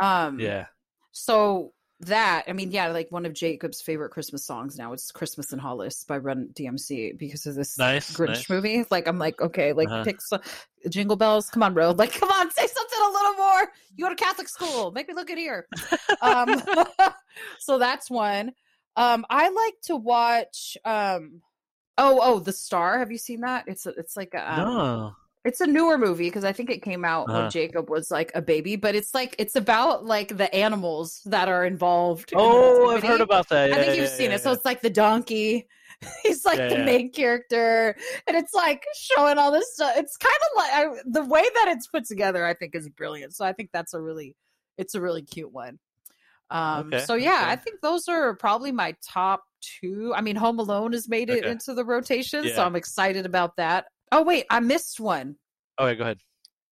Um, 0.00 0.40
Yeah. 0.40 0.66
So 1.12 1.72
that 2.06 2.44
I 2.48 2.52
mean, 2.52 2.70
yeah, 2.70 2.88
like 2.88 3.10
one 3.10 3.26
of 3.26 3.32
Jacob's 3.32 3.80
favorite 3.80 4.10
Christmas 4.10 4.44
songs 4.44 4.76
now. 4.78 4.92
It's 4.92 5.10
"Christmas 5.12 5.52
in 5.52 5.58
Hollis" 5.58 6.04
by 6.04 6.18
Run 6.18 6.48
DMC 6.54 7.18
because 7.18 7.46
of 7.46 7.54
this 7.54 7.78
Nice, 7.78 8.14
Grinch 8.16 8.28
nice. 8.28 8.50
movie. 8.50 8.84
Like 8.90 9.06
I'm 9.06 9.18
like, 9.18 9.40
okay, 9.40 9.72
like 9.72 9.88
Uh-huh. 9.88 10.04
pick 10.04 10.20
some, 10.20 10.40
Jingle 10.88 11.16
Bells. 11.16 11.50
Come 11.50 11.62
on, 11.62 11.74
bro. 11.74 11.90
Like, 11.92 12.12
come 12.12 12.30
on, 12.30 12.50
say 12.50 12.66
something 12.66 12.98
a 13.08 13.12
little 13.12 13.34
more. 13.34 13.72
You 13.96 14.04
go 14.04 14.10
to 14.10 14.16
Catholic 14.16 14.48
school. 14.48 14.90
Make 14.92 15.08
me 15.08 15.14
look 15.14 15.30
at 15.30 15.38
here. 15.38 15.66
Um, 16.20 16.62
so 17.58 17.78
that's 17.78 18.10
one. 18.10 18.52
Um, 18.96 19.24
I 19.28 19.48
like 19.48 19.74
to 19.84 19.96
watch. 19.96 20.76
Um, 20.84 21.42
oh, 21.98 22.20
oh, 22.22 22.38
The 22.38 22.52
Star. 22.52 22.98
Have 22.98 23.10
you 23.10 23.18
seen 23.18 23.40
that? 23.40 23.64
It's 23.66 23.86
it's 23.86 24.16
like 24.16 24.34
a, 24.34 24.52
um, 24.52 24.58
no. 24.68 25.16
It's 25.44 25.60
a 25.60 25.66
newer 25.66 25.98
movie 25.98 26.28
because 26.28 26.44
I 26.44 26.52
think 26.52 26.70
it 26.70 26.82
came 26.82 27.04
out 27.04 27.28
Uh-huh. 27.28 27.42
when 27.42 27.50
Jacob 27.50 27.90
was 27.90 28.10
like 28.10 28.32
a 28.34 28.42
baby, 28.42 28.76
but 28.76 28.94
it's 28.94 29.14
like 29.14 29.34
it's 29.38 29.56
about 29.56 30.04
like 30.04 30.36
the 30.36 30.52
animals 30.54 31.20
that 31.26 31.48
are 31.48 31.64
involved. 31.64 32.32
in 32.32 32.38
Oh, 32.40 32.88
I've 32.90 33.02
heard 33.02 33.20
about 33.20 33.48
that. 33.50 33.70
I 33.70 33.74
think 33.74 33.88
Yeah, 33.88 33.92
you've 33.94 34.08
yeah, 34.08 34.16
seen 34.16 34.30
yeah, 34.30 34.36
it. 34.36 34.40
So 34.40 34.52
it's 34.52 34.64
like 34.64 34.80
the 34.80 34.90
donkey. 34.90 35.68
He's 36.22 36.44
like 36.44 36.58
Yeah, 36.58 36.68
the 36.68 36.78
yeah. 36.78 36.84
main 36.84 37.12
character, 37.12 37.96
and 38.26 38.36
it's 38.36 38.52
like 38.54 38.84
showing 38.94 39.38
all 39.38 39.52
this 39.52 39.72
stuff. 39.74 39.92
It's 39.96 40.16
kind 40.16 40.34
of 40.34 40.56
like 40.56 40.72
I, 40.72 41.02
the 41.06 41.24
way 41.24 41.42
that 41.42 41.68
it's 41.68 41.86
put 41.86 42.04
together. 42.06 42.44
I 42.44 42.54
think 42.54 42.74
is 42.74 42.88
brilliant. 42.88 43.34
So 43.34 43.44
I 43.44 43.52
think 43.52 43.70
that's 43.72 43.94
a 43.94 44.00
really, 44.00 44.34
it's 44.78 44.94
a 44.94 45.00
really 45.00 45.22
cute 45.22 45.52
one. 45.52 45.78
Um, 46.50 46.88
Okay, 46.92 46.98
so 46.98 47.14
yeah, 47.14 47.42
okay. 47.42 47.52
I 47.52 47.56
think 47.56 47.80
those 47.80 48.08
are 48.08 48.34
probably 48.36 48.70
my 48.72 48.94
top 49.06 49.42
two. 49.80 50.12
I 50.14 50.20
mean, 50.20 50.36
Home 50.36 50.58
Alone 50.58 50.92
has 50.92 51.08
made 51.08 51.30
it 51.30 51.40
Okay. 51.40 51.50
into 51.50 51.74
the 51.74 51.84
rotation, 51.84 52.48
so 52.48 52.62
I'm 52.64 52.76
excited 52.76 53.24
about 53.26 53.56
that. 53.56 53.86
Oh 54.14 54.22
wait, 54.22 54.46
I 54.48 54.60
missed 54.60 55.00
one. 55.00 55.34
Oh, 55.76 55.86
okay, 55.86 55.96
go 55.98 56.04
ahead. 56.04 56.18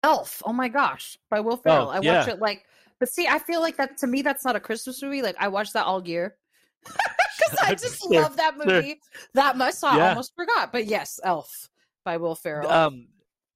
Elf. 0.04 0.42
Oh 0.46 0.52
my 0.52 0.68
gosh, 0.68 1.18
by 1.28 1.40
Will 1.40 1.56
Ferrell. 1.56 1.90
I 1.90 1.98
watch 1.98 2.28
yeah. 2.28 2.30
it 2.34 2.38
like, 2.38 2.64
but 3.00 3.08
see, 3.08 3.26
I 3.26 3.40
feel 3.40 3.60
like 3.60 3.76
that 3.78 3.98
to 3.98 4.06
me, 4.06 4.22
that's 4.22 4.44
not 4.44 4.54
a 4.54 4.60
Christmas 4.60 5.02
movie. 5.02 5.22
Like 5.22 5.34
I 5.40 5.48
watch 5.48 5.72
that 5.72 5.84
all 5.84 6.06
year 6.06 6.36
because 6.84 7.58
I 7.60 7.74
just 7.74 8.06
love 8.10 8.36
that 8.36 8.56
movie 8.56 9.00
that 9.34 9.56
much. 9.56 9.74
So 9.74 9.88
I 9.88 9.96
Yeah. 9.96 10.10
almost 10.10 10.32
forgot. 10.36 10.70
But 10.70 10.86
yes, 10.86 11.18
Elf 11.24 11.68
by 12.04 12.16
Will 12.16 12.36
Ferrell. 12.36 12.70
Um, 12.70 13.08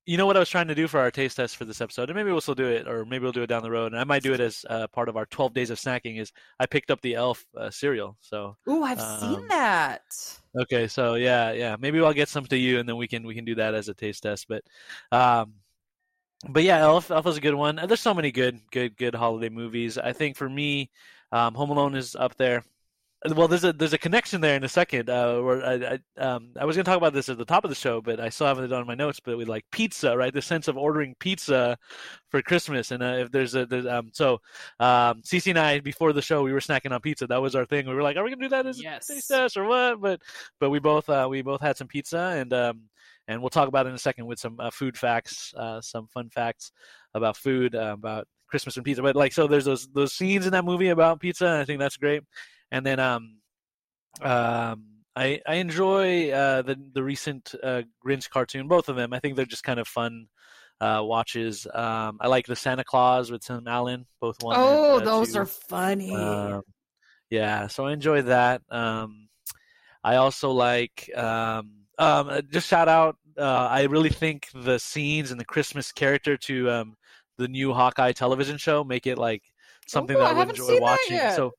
you 0.06 0.16
know 0.16 0.24
what 0.24 0.36
I 0.36 0.40
was 0.40 0.48
trying 0.48 0.68
to 0.68 0.74
do 0.74 0.86
for 0.86 1.00
our 1.00 1.10
taste 1.10 1.36
test 1.36 1.56
for 1.56 1.64
this 1.64 1.80
episode, 1.80 2.08
and 2.08 2.16
maybe 2.16 2.30
we'll 2.30 2.40
still 2.40 2.54
do 2.54 2.66
it, 2.66 2.86
or 2.86 3.04
maybe 3.04 3.24
we'll 3.24 3.32
do 3.32 3.42
it 3.42 3.48
down 3.48 3.64
the 3.64 3.70
road, 3.70 3.92
and 3.92 4.00
I 4.00 4.04
might 4.04 4.22
do 4.22 4.32
it 4.32 4.40
as 4.40 4.64
uh, 4.70 4.86
part 4.86 5.08
of 5.08 5.16
our 5.16 5.26
12 5.26 5.52
days 5.52 5.70
of 5.70 5.78
snacking. 5.78 6.20
Is 6.20 6.32
I 6.60 6.66
picked 6.66 6.92
up 6.92 7.00
the 7.00 7.16
Elf 7.16 7.44
uh, 7.56 7.70
cereal, 7.70 8.16
so 8.20 8.56
Ooh, 8.68 8.84
I've 8.84 9.00
seen 9.00 9.40
um, 9.40 9.48
that. 9.48 10.02
okay, 10.60 10.86
so 10.86 11.16
yeah, 11.16 11.50
yeah, 11.50 11.76
maybe 11.78 12.00
I'll 12.00 12.12
get 12.12 12.28
some 12.28 12.46
to 12.46 12.56
you, 12.56 12.78
and 12.78 12.88
then 12.88 12.96
we 12.96 13.08
can 13.08 13.26
we 13.26 13.34
can 13.34 13.44
do 13.44 13.56
that 13.56 13.74
as 13.74 13.88
a 13.88 13.94
taste 13.94 14.22
test. 14.22 14.46
But, 14.48 14.62
um, 15.10 15.54
but 16.48 16.62
yeah, 16.62 16.78
Elf 16.78 17.10
Elf 17.10 17.26
is 17.26 17.36
a 17.36 17.40
good 17.40 17.54
one. 17.54 17.80
There's 17.86 18.00
so 18.00 18.14
many 18.14 18.30
good 18.30 18.60
good 18.70 18.96
good 18.96 19.14
holiday 19.16 19.48
movies. 19.48 19.98
I 19.98 20.12
think 20.12 20.36
for 20.36 20.48
me, 20.48 20.90
um, 21.32 21.54
Home 21.54 21.70
Alone 21.70 21.96
is 21.96 22.14
up 22.14 22.36
there. 22.36 22.62
Well, 23.34 23.48
there's 23.48 23.64
a 23.64 23.72
there's 23.72 23.94
a 23.94 23.98
connection 23.98 24.40
there 24.40 24.56
in 24.56 24.62
a 24.62 24.68
second. 24.68 25.08
Uh, 25.08 25.40
where 25.40 25.64
I 25.64 25.98
I, 26.18 26.22
um, 26.22 26.50
I 26.60 26.64
was 26.64 26.76
going 26.76 26.84
to 26.84 26.88
talk 26.90 26.98
about 26.98 27.14
this 27.14 27.28
at 27.28 27.38
the 27.38 27.46
top 27.46 27.64
of 27.64 27.70
the 27.70 27.74
show, 27.74 28.00
but 28.00 28.20
I 28.20 28.28
still 28.28 28.46
haven't 28.46 28.68
done 28.68 28.78
it 28.78 28.82
on 28.82 28.86
my 28.86 28.94
notes. 28.94 29.20
But 29.24 29.38
with 29.38 29.48
like 29.48 29.64
pizza, 29.72 30.16
right? 30.16 30.32
The 30.32 30.42
sense 30.42 30.68
of 30.68 30.76
ordering 30.76 31.16
pizza 31.18 31.78
for 32.28 32.42
Christmas, 32.42 32.90
and 32.90 33.02
uh, 33.02 33.16
if 33.20 33.32
there's 33.32 33.54
a 33.54 33.64
there's, 33.66 33.86
um, 33.86 34.10
so 34.12 34.34
um, 34.78 35.22
Cece 35.22 35.48
and 35.48 35.58
I 35.58 35.80
before 35.80 36.12
the 36.12 36.22
show 36.22 36.42
we 36.42 36.52
were 36.52 36.60
snacking 36.60 36.92
on 36.92 37.00
pizza. 37.00 37.26
That 37.26 37.40
was 37.42 37.54
our 37.54 37.64
thing. 37.64 37.88
We 37.88 37.94
were 37.94 38.02
like, 38.02 38.16
are 38.16 38.22
we 38.22 38.30
going 38.30 38.38
to 38.38 38.44
do 38.44 38.50
that 38.50 38.66
as 38.66 38.80
Yes. 38.80 39.08
a 39.08 39.14
taste 39.14 39.28
test 39.28 39.56
or 39.56 39.64
what? 39.64 40.00
But 40.00 40.20
but 40.60 40.70
we 40.70 40.78
both 40.78 41.08
uh, 41.08 41.26
we 41.28 41.40
both 41.42 41.62
had 41.62 41.76
some 41.78 41.88
pizza, 41.88 42.18
and 42.18 42.52
um, 42.52 42.82
and 43.26 43.40
we'll 43.40 43.50
talk 43.50 43.66
about 43.68 43.86
it 43.86 43.88
in 43.88 43.94
a 43.94 43.98
second 43.98 44.26
with 44.26 44.38
some 44.38 44.60
uh, 44.60 44.70
food 44.70 44.96
facts, 44.96 45.54
uh, 45.56 45.80
some 45.80 46.06
fun 46.08 46.28
facts 46.28 46.70
about 47.14 47.36
food, 47.38 47.74
uh, 47.74 47.94
about 47.98 48.28
Christmas 48.46 48.76
and 48.76 48.84
pizza. 48.84 49.02
But 49.02 49.16
like, 49.16 49.32
so 49.32 49.46
there's 49.46 49.64
those 49.64 49.88
those 49.88 50.12
scenes 50.12 50.44
in 50.46 50.52
that 50.52 50.66
movie 50.66 50.90
about 50.90 51.18
pizza, 51.18 51.46
and 51.46 51.56
I 51.56 51.64
think 51.64 51.80
that's 51.80 51.96
great. 51.96 52.22
And 52.70 52.84
then 52.84 53.00
um, 53.00 53.38
um, 54.20 54.84
I 55.14 55.40
I 55.46 55.54
enjoy 55.56 56.30
uh, 56.30 56.62
the 56.62 56.76
the 56.92 57.02
recent 57.02 57.54
uh, 57.62 57.82
Grinch 58.04 58.28
cartoon, 58.30 58.68
both 58.68 58.88
of 58.88 58.96
them. 58.96 59.12
I 59.12 59.20
think 59.20 59.36
they're 59.36 59.46
just 59.46 59.64
kind 59.64 59.80
of 59.80 59.88
fun 59.88 60.28
uh, 60.80 61.00
watches. 61.02 61.66
Um, 61.72 62.18
I 62.20 62.28
like 62.28 62.46
the 62.46 62.56
Santa 62.56 62.84
Claus 62.84 63.30
with 63.30 63.42
Tim 63.42 63.66
Allen, 63.66 64.06
both 64.20 64.42
one. 64.42 64.56
Oh, 64.58 65.00
those 65.00 65.32
two. 65.32 65.40
are 65.40 65.46
funny. 65.46 66.14
Um, 66.14 66.62
yeah, 67.30 67.66
so 67.66 67.86
I 67.86 67.92
enjoy 67.92 68.22
that. 68.22 68.62
Um, 68.70 69.28
I 70.04 70.16
also 70.16 70.50
like 70.52 71.10
um, 71.16 71.86
um, 71.98 72.28
uh, 72.28 72.42
just 72.42 72.68
shout 72.68 72.88
out. 72.88 73.16
Uh, 73.38 73.68
I 73.70 73.82
really 73.84 74.10
think 74.10 74.48
the 74.54 74.78
scenes 74.78 75.30
and 75.30 75.40
the 75.40 75.44
Christmas 75.44 75.92
character 75.92 76.36
to 76.36 76.70
um, 76.70 76.96
the 77.38 77.48
new 77.48 77.72
Hawkeye 77.72 78.12
television 78.12 78.56
show 78.56 78.84
make 78.84 79.06
it 79.06 79.18
like 79.18 79.42
something 79.86 80.16
Ooh, 80.16 80.20
that 80.20 80.28
I 80.28 80.30
I 80.30 80.34
would 80.34 80.50
enjoy 80.50 80.80
watching. 80.80 81.20
So 81.34 81.52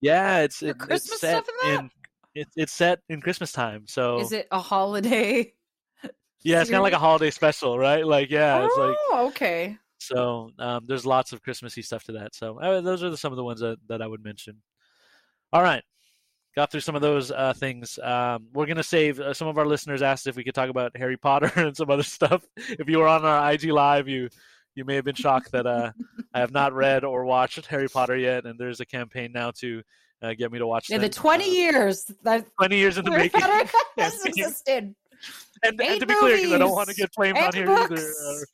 yeah, 0.00 0.40
it's 0.40 0.62
it, 0.62 0.78
Christmas 0.78 1.12
it's 1.12 1.20
set 1.20 1.44
stuff 1.44 1.56
in 1.64 1.74
that? 1.74 1.90
it's 2.34 2.52
it's 2.56 2.72
set 2.72 3.00
in 3.08 3.20
Christmas 3.20 3.52
time. 3.52 3.84
So 3.86 4.20
Is 4.20 4.32
it 4.32 4.46
a 4.50 4.60
holiday? 4.60 5.52
yeah, 6.42 6.60
it's 6.60 6.70
kind 6.70 6.78
of 6.78 6.84
like 6.84 6.92
a 6.92 6.98
holiday 6.98 7.30
special, 7.30 7.78
right? 7.78 8.06
Like 8.06 8.30
yeah, 8.30 8.64
it's 8.64 8.76
like 8.76 8.96
oh, 9.10 9.26
okay. 9.28 9.76
so 9.98 10.50
um, 10.58 10.84
there's 10.86 11.06
lots 11.06 11.32
of 11.32 11.42
Christmassy 11.42 11.82
stuff 11.82 12.04
to 12.04 12.12
that. 12.12 12.34
So 12.34 12.58
uh, 12.60 12.80
those 12.80 13.02
are 13.02 13.10
the, 13.10 13.16
some 13.16 13.32
of 13.32 13.36
the 13.36 13.44
ones 13.44 13.60
that, 13.60 13.78
that 13.88 14.02
I 14.02 14.06
would 14.06 14.22
mention. 14.22 14.62
All 15.52 15.62
right, 15.62 15.82
got 16.54 16.70
through 16.70 16.80
some 16.80 16.94
of 16.94 17.02
those 17.02 17.30
uh, 17.30 17.54
things. 17.54 17.98
Um, 18.02 18.48
we're 18.52 18.66
gonna 18.66 18.82
save. 18.82 19.18
Uh, 19.18 19.34
some 19.34 19.48
of 19.48 19.58
our 19.58 19.66
listeners 19.66 20.02
asked 20.02 20.26
if 20.26 20.36
we 20.36 20.44
could 20.44 20.54
talk 20.54 20.70
about 20.70 20.96
Harry 20.96 21.16
Potter 21.16 21.50
and 21.56 21.76
some 21.76 21.90
other 21.90 22.02
stuff. 22.02 22.44
If 22.56 22.88
you 22.88 22.98
were 22.98 23.08
on 23.08 23.24
our 23.24 23.52
IG 23.52 23.64
live, 23.64 24.08
you 24.08 24.28
you 24.78 24.84
may 24.84 24.94
have 24.94 25.04
been 25.04 25.14
shocked 25.16 25.50
that 25.52 25.66
uh, 25.66 25.90
I 26.34 26.38
have 26.38 26.52
not 26.52 26.72
read 26.72 27.04
or 27.04 27.24
watched 27.24 27.66
Harry 27.66 27.88
Potter 27.88 28.16
yet, 28.16 28.46
and 28.46 28.58
there's 28.58 28.78
a 28.80 28.86
campaign 28.86 29.32
now 29.32 29.50
to 29.58 29.82
uh, 30.22 30.34
get 30.34 30.52
me 30.52 30.58
to 30.60 30.66
watch. 30.66 30.88
Yeah, 30.88 30.98
the 30.98 31.08
20 31.08 31.44
Uh, 31.44 31.46
years 31.48 32.10
20 32.58 32.76
years 32.76 32.96
in 32.96 33.04
the 33.04 33.10
Harry 33.10 33.24
making. 33.34 33.40
Has 33.98 34.24
existed. 34.24 34.94
and, 35.64 35.80
and 35.80 36.00
to 36.00 36.06
be 36.06 36.14
clear, 36.14 36.36
because 36.36 36.52
I 36.52 36.58
don't 36.58 36.72
want 36.72 36.88
to 36.88 36.94
get 36.94 37.12
flamed 37.12 37.38
on 37.38 37.52
here 37.52 37.68
either. 37.68 37.88
books. 37.88 38.46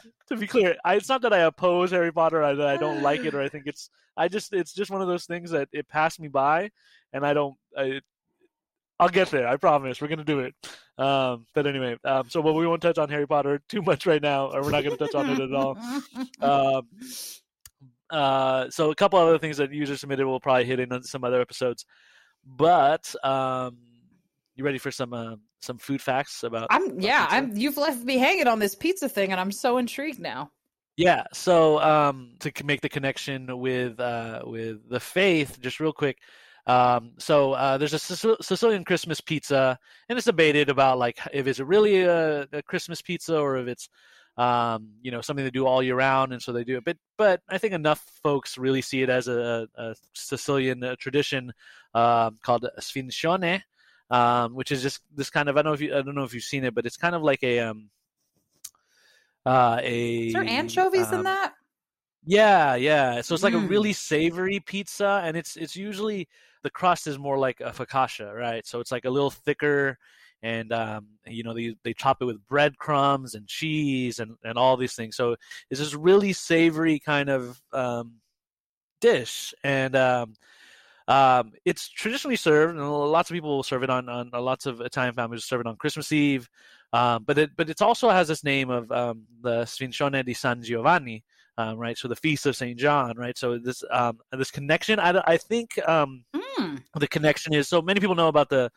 uh, 0.00 0.06
to 0.28 0.36
be 0.36 0.46
clear, 0.46 0.76
I, 0.84 0.94
it's 0.94 1.08
not 1.08 1.22
that 1.22 1.32
I 1.32 1.40
oppose 1.40 1.90
Harry 1.90 2.12
Potter, 2.12 2.42
I, 2.42 2.54
that 2.54 2.68
I 2.68 2.76
don't 2.76 3.02
like 3.02 3.24
it, 3.24 3.34
or 3.34 3.42
I 3.42 3.48
think 3.48 3.64
it's. 3.66 3.90
I 4.16 4.28
just, 4.28 4.52
it's 4.52 4.72
just 4.74 4.90
one 4.90 5.00
of 5.00 5.08
those 5.08 5.24
things 5.24 5.50
that 5.50 5.68
it 5.72 5.88
passed 5.88 6.20
me 6.20 6.28
by, 6.28 6.70
and 7.12 7.26
I 7.26 7.34
don't. 7.34 7.56
I, 7.76 8.00
I'll 9.02 9.08
get 9.08 9.30
there. 9.30 9.48
I 9.48 9.56
promise. 9.56 10.00
We're 10.00 10.06
gonna 10.06 10.22
do 10.22 10.38
it. 10.38 10.54
Um, 10.96 11.44
but 11.54 11.66
anyway, 11.66 11.96
um, 12.04 12.30
so 12.30 12.40
but 12.40 12.52
we 12.52 12.68
won't 12.68 12.80
touch 12.80 12.98
on 12.98 13.08
Harry 13.08 13.26
Potter 13.26 13.60
too 13.68 13.82
much 13.82 14.06
right 14.06 14.22
now, 14.22 14.52
or 14.52 14.62
we're 14.62 14.70
not 14.70 14.84
gonna 14.84 14.96
touch 14.96 15.16
on 15.16 15.28
it 15.28 15.40
at 15.40 15.52
all. 15.52 15.76
Um, 16.40 16.88
uh, 18.10 18.68
so 18.70 18.90
a 18.90 18.94
couple 18.94 19.18
other 19.18 19.38
things 19.38 19.56
that 19.56 19.72
users 19.72 20.00
submitted 20.00 20.26
we'll 20.26 20.38
probably 20.38 20.66
hit 20.66 20.78
in 20.78 20.92
on 20.92 21.02
some 21.02 21.24
other 21.24 21.40
episodes. 21.40 21.84
But 22.44 23.12
um, 23.24 23.78
you 24.54 24.64
ready 24.64 24.78
for 24.78 24.92
some 24.92 25.12
uh, 25.12 25.36
some 25.60 25.78
food 25.78 26.00
facts 26.00 26.44
about? 26.44 26.68
I'm 26.70 26.84
about 26.86 27.00
yeah, 27.00 27.24
pizza? 27.24 27.36
I'm 27.36 27.56
you've 27.56 27.76
left 27.78 28.04
me 28.04 28.18
hanging 28.18 28.46
on 28.46 28.60
this 28.60 28.76
pizza 28.76 29.08
thing 29.08 29.32
and 29.32 29.40
I'm 29.40 29.50
so 29.50 29.78
intrigued 29.78 30.20
now. 30.20 30.50
Yeah. 30.96 31.24
So 31.32 31.80
um, 31.80 32.34
to 32.40 32.52
make 32.64 32.82
the 32.82 32.88
connection 32.88 33.58
with 33.58 33.98
uh, 33.98 34.42
with 34.44 34.88
the 34.88 35.00
faith, 35.00 35.58
just 35.60 35.80
real 35.80 35.92
quick. 35.92 36.18
Um, 36.66 37.12
so 37.18 37.52
uh, 37.54 37.76
there's 37.78 37.94
a 37.94 37.98
Sicil- 37.98 38.42
Sicilian 38.42 38.84
Christmas 38.84 39.20
pizza, 39.20 39.78
and 40.08 40.16
it's 40.16 40.26
debated 40.26 40.68
about 40.68 40.98
like 40.98 41.18
if 41.32 41.46
it's 41.46 41.60
really 41.60 42.02
a, 42.02 42.46
a 42.52 42.62
Christmas 42.62 43.02
pizza 43.02 43.36
or 43.36 43.56
if 43.58 43.66
it's 43.66 43.88
um, 44.36 44.92
you 45.02 45.10
know 45.10 45.20
something 45.20 45.44
they 45.44 45.50
do 45.50 45.66
all 45.66 45.82
year 45.82 45.96
round, 45.96 46.32
and 46.32 46.40
so 46.42 46.52
they 46.52 46.64
do 46.64 46.78
it. 46.78 46.84
But 46.84 46.98
but 47.18 47.40
I 47.48 47.58
think 47.58 47.74
enough 47.74 48.00
folks 48.22 48.58
really 48.58 48.80
see 48.82 49.02
it 49.02 49.10
as 49.10 49.28
a, 49.28 49.68
a 49.74 49.94
Sicilian 50.14 50.84
uh, 50.84 50.96
tradition 50.98 51.52
um, 51.94 52.38
called 52.42 52.66
sfincione, 52.80 53.62
um, 54.10 54.54
which 54.54 54.70
is 54.72 54.82
just 54.82 55.00
this 55.14 55.30
kind 55.30 55.48
of 55.48 55.56
I 55.56 55.62
don't 55.62 55.70
know 55.70 55.74
if 55.74 55.80
you 55.80 55.96
I 55.96 56.02
don't 56.02 56.14
know 56.14 56.24
if 56.24 56.32
you've 56.34 56.44
seen 56.44 56.64
it, 56.64 56.74
but 56.74 56.86
it's 56.86 56.96
kind 56.96 57.14
of 57.16 57.22
like 57.22 57.42
a 57.42 57.58
um, 57.60 57.90
uh, 59.46 59.78
a 59.82 60.18
Is 60.26 60.32
there 60.32 60.44
anchovies 60.48 61.12
in 61.12 61.22
um, 61.22 61.24
that? 61.24 61.54
yeah, 62.24 62.74
yeah. 62.76 63.20
So 63.22 63.34
it's 63.34 63.42
like 63.44 63.54
a 63.54 63.58
Mm. 63.58 63.68
really 63.68 63.92
savory 63.92 64.60
pizza, 64.60 65.20
and 65.24 65.36
it's 65.36 65.56
it's 65.56 65.76
usually 65.76 66.28
the 66.62 66.70
crust 66.70 67.06
is 67.06 67.18
more 67.18 67.38
like 67.38 67.60
a 67.60 67.70
focaccia, 67.70 68.34
right? 68.34 68.66
So 68.66 68.80
it's 68.80 68.92
like 68.92 69.04
a 69.04 69.10
little 69.10 69.30
thicker, 69.30 69.98
and 70.42 70.72
um, 70.72 71.06
you 71.26 71.42
know 71.42 71.54
they 71.54 71.76
they 71.84 71.92
chop 71.94 72.20
it 72.20 72.24
with 72.24 72.46
breadcrumbs 72.46 73.34
and 73.34 73.46
cheese 73.46 74.18
and 74.18 74.36
and 74.44 74.58
all 74.58 74.76
these 74.76 74.94
things. 74.94 75.16
So 75.16 75.36
it's 75.70 75.80
this 75.80 75.94
really 75.94 76.32
savory 76.32 76.98
kind 76.98 77.28
of 77.28 77.60
um, 77.72 78.14
dish, 79.00 79.54
and 79.64 79.94
um, 79.96 80.34
um, 81.08 81.52
it's 81.64 81.88
traditionally 81.88 82.36
served, 82.36 82.76
and 82.76 82.90
lots 82.90 83.30
of 83.30 83.34
people 83.34 83.56
will 83.56 83.62
serve 83.62 83.82
it 83.82 83.90
on 83.90 84.08
on 84.08 84.30
uh, 84.32 84.40
lots 84.40 84.66
of 84.66 84.80
Italian 84.80 85.14
families 85.14 85.44
serve 85.44 85.60
it 85.60 85.66
on 85.66 85.76
Christmas 85.76 86.12
Eve. 86.12 86.48
Um, 86.92 87.24
but 87.24 87.38
it 87.38 87.50
but 87.56 87.70
it 87.70 87.80
also 87.82 88.10
has 88.10 88.28
this 88.28 88.44
name 88.44 88.70
of 88.70 88.90
um, 88.92 89.24
the 89.40 89.62
Sfincione 89.62 90.24
di 90.24 90.34
San 90.34 90.62
Giovanni, 90.62 91.24
um, 91.58 91.76
right? 91.78 91.96
So 91.98 92.08
the 92.08 92.16
feast 92.16 92.46
of 92.46 92.56
Saint 92.56 92.78
John, 92.78 93.16
right? 93.16 93.36
So 93.36 93.58
this 93.58 93.82
um, 93.90 94.18
this 94.32 94.50
connection, 94.50 94.98
I, 94.98 95.20
I 95.26 95.36
think 95.36 95.78
um, 95.88 96.24
Mm. 96.58 96.82
the 96.98 97.08
connection 97.08 97.54
is 97.54 97.68
so 97.68 97.80
many 97.82 97.98
people 98.00 98.14
know 98.14 98.28
about 98.28 98.48
the 98.48 98.70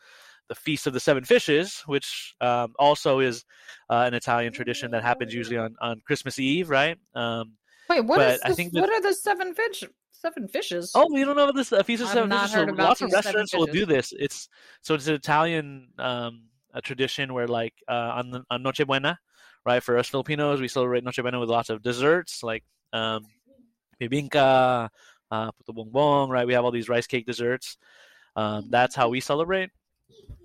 the 0.48 0.54
feast 0.54 0.86
of 0.86 0.92
the 0.92 1.00
seven 1.00 1.24
fishes, 1.24 1.82
which 1.86 2.34
um, 2.40 2.72
also 2.78 3.18
is 3.20 3.44
uh, 3.90 4.04
an 4.06 4.14
Italian 4.14 4.52
tradition 4.52 4.90
that 4.92 5.02
happens 5.02 5.34
usually 5.34 5.58
on 5.58 5.74
on 5.80 6.00
Christmas 6.06 6.38
Eve, 6.38 6.70
right? 6.70 6.96
Um, 7.14 7.52
Wait, 7.88 8.00
what 8.00 8.18
but 8.18 8.34
is 8.34 8.40
I 8.44 8.48
this, 8.48 8.56
think 8.56 8.72
that- 8.72 8.80
what 8.80 8.90
are 8.90 9.00
the 9.02 9.14
seven 9.14 9.54
fish 9.54 9.84
seven 10.12 10.48
fishes? 10.48 10.92
Oh, 10.94 11.06
you 11.16 11.24
don't 11.24 11.36
know 11.36 11.52
this 11.52 11.72
uh, 11.72 11.82
feast 11.82 12.02
of 12.02 12.08
I've 12.08 12.14
seven 12.14 12.30
fishes? 12.30 12.52
So 12.52 12.64
lots 12.64 13.00
of 13.02 13.12
restaurants 13.12 13.54
will 13.54 13.66
do 13.66 13.84
this. 13.86 14.12
It's 14.18 14.48
so 14.82 14.94
it's 14.94 15.06
an 15.08 15.14
Italian 15.14 15.88
um, 15.98 16.44
a 16.74 16.80
tradition 16.80 17.32
where 17.34 17.46
like 17.48 17.74
uh, 17.88 18.12
on 18.18 18.30
the, 18.30 18.42
on 18.50 18.62
Noche 18.62 18.86
Buena, 18.86 19.18
right? 19.66 19.82
For 19.82 19.98
us 19.98 20.08
Filipinos, 20.08 20.60
we 20.60 20.68
celebrate 20.68 21.02
Noche 21.02 21.20
Buena 21.20 21.40
with 21.40 21.50
lots 21.50 21.70
of 21.70 21.82
desserts 21.82 22.42
like 22.44 22.62
um, 22.92 23.26
bibingka, 24.00 24.88
uh, 25.30 25.50
puto 25.50 25.72
bumbong, 25.72 26.30
right? 26.30 26.46
We 26.46 26.54
have 26.54 26.64
all 26.64 26.70
these 26.70 26.88
rice 26.88 27.08
cake 27.08 27.26
desserts. 27.26 27.76
Um, 28.36 28.68
that's 28.70 28.94
how 28.94 29.08
we 29.08 29.20
celebrate. 29.20 29.70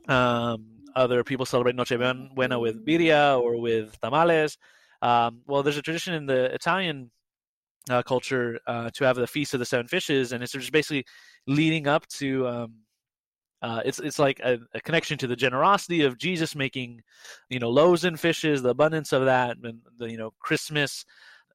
Um, 0.08 0.66
other 0.96 1.24
people 1.24 1.46
celebrate 1.46 1.76
Noche 1.76 1.94
Buena 2.36 2.60
with 2.60 2.84
birria 2.86 3.40
or 3.40 3.62
with 3.62 3.98
tamales. 4.02 4.58
Um, 5.04 5.42
well, 5.48 5.62
there's 5.62 5.78
a 5.78 5.82
tradition 5.84 6.16
in 6.16 6.26
the 6.26 6.54
Italian 6.54 7.12
uh, 7.90 8.02
culture 8.02 8.60
uh, 8.66 8.90
to 8.96 9.04
have 9.06 9.16
the 9.16 9.28
feast 9.28 9.54
of 9.54 9.60
the 9.60 9.66
seven 9.66 9.88
fishes, 9.88 10.32
and 10.32 10.44
it's 10.44 10.52
just 10.52 10.72
basically 10.72 11.06
leading 11.48 11.88
up 11.88 12.08
to. 12.08 12.68
Uh, 13.62 13.82
it's 13.86 14.00
it's 14.00 14.18
like 14.18 14.40
a, 14.40 14.58
a 14.74 14.82
connection 14.82 15.18
to 15.20 15.28
the 15.28 15.36
generosity 15.36 16.02
of 16.02 16.18
Jesus 16.18 16.56
making, 16.56 17.02
you 17.50 17.60
know, 17.60 17.70
loaves 17.70 18.04
and 18.04 18.20
fishes, 18.20 18.62
the 18.62 18.70
abundance 18.70 19.14
of 19.14 19.26
that, 19.26 19.58
and 19.64 19.82
the 19.98 20.10
you 20.10 20.18
know 20.18 20.34
Christmas 20.40 21.06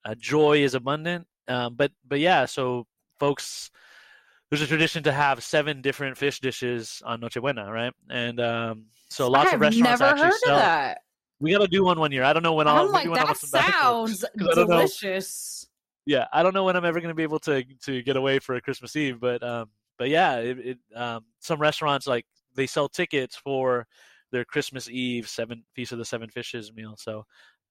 uh, 0.05 0.15
joy 0.15 0.59
is 0.59 0.75
abundant. 0.75 1.27
Um, 1.49 1.75
but 1.75 1.91
but 2.07 2.21
yeah, 2.21 2.45
so 2.45 2.87
folks, 3.19 3.71
there's 4.51 4.63
a 4.63 4.67
tradition 4.67 5.03
to 5.05 5.13
have 5.13 5.43
seven 5.43 5.83
different 5.83 6.17
fish 6.17 6.41
dishes 6.41 7.03
on 7.05 7.21
Noche 7.21 7.39
Buena, 7.41 7.71
right? 7.71 7.93
And 8.09 8.41
um, 8.41 8.87
so 9.11 9.29
lots 9.29 9.49
I've 9.49 9.55
of 9.55 9.61
restaurants 9.61 10.01
never 10.01 10.05
actually 10.05 10.27
heard 10.27 10.41
sell. 10.45 10.55
of 10.55 10.63
that. 10.63 10.99
We 11.41 11.53
got 11.53 11.59
to 11.59 11.67
do 11.69 11.85
one 11.85 11.99
one 11.99 12.13
year. 12.13 12.23
I 12.23 12.33
don't 12.33 12.43
know 12.43 12.55
when 12.55 12.69
I'll 12.69 12.87
I'm 12.87 12.93
like, 12.93 13.09
when 13.09 13.15
that 13.15 13.37
sounds 13.37 14.25
delicious. 14.37 15.67
yeah, 16.07 16.27
I 16.33 16.43
don't 16.43 16.55
know 16.55 16.65
when 16.65 16.77
I'm 16.77 16.85
ever 16.85 17.01
going 17.01 17.09
to 17.09 17.15
be 17.15 17.25
able 17.25 17.41
to 17.41 17.65
to 17.83 18.03
get 18.03 18.17
away 18.17 18.39
for 18.39 18.55
a 18.55 18.61
Christmas 18.61 18.95
Eve, 18.97 19.21
but 19.21 19.43
um, 19.43 19.69
but 19.99 20.09
yeah, 20.09 20.37
it, 20.37 20.59
it 20.59 20.79
um, 20.95 21.25
some 21.41 21.61
restaurants 21.61 22.07
like 22.07 22.27
they 22.55 22.67
sell 22.67 22.89
tickets 22.89 23.37
for 23.37 23.87
their 24.33 24.45
Christmas 24.45 24.89
Eve 24.89 25.29
seven 25.29 25.65
feast 25.75 25.93
of 25.93 25.99
the 25.99 26.05
seven 26.05 26.29
fishes 26.29 26.73
meal. 26.73 26.95
So 26.99 27.25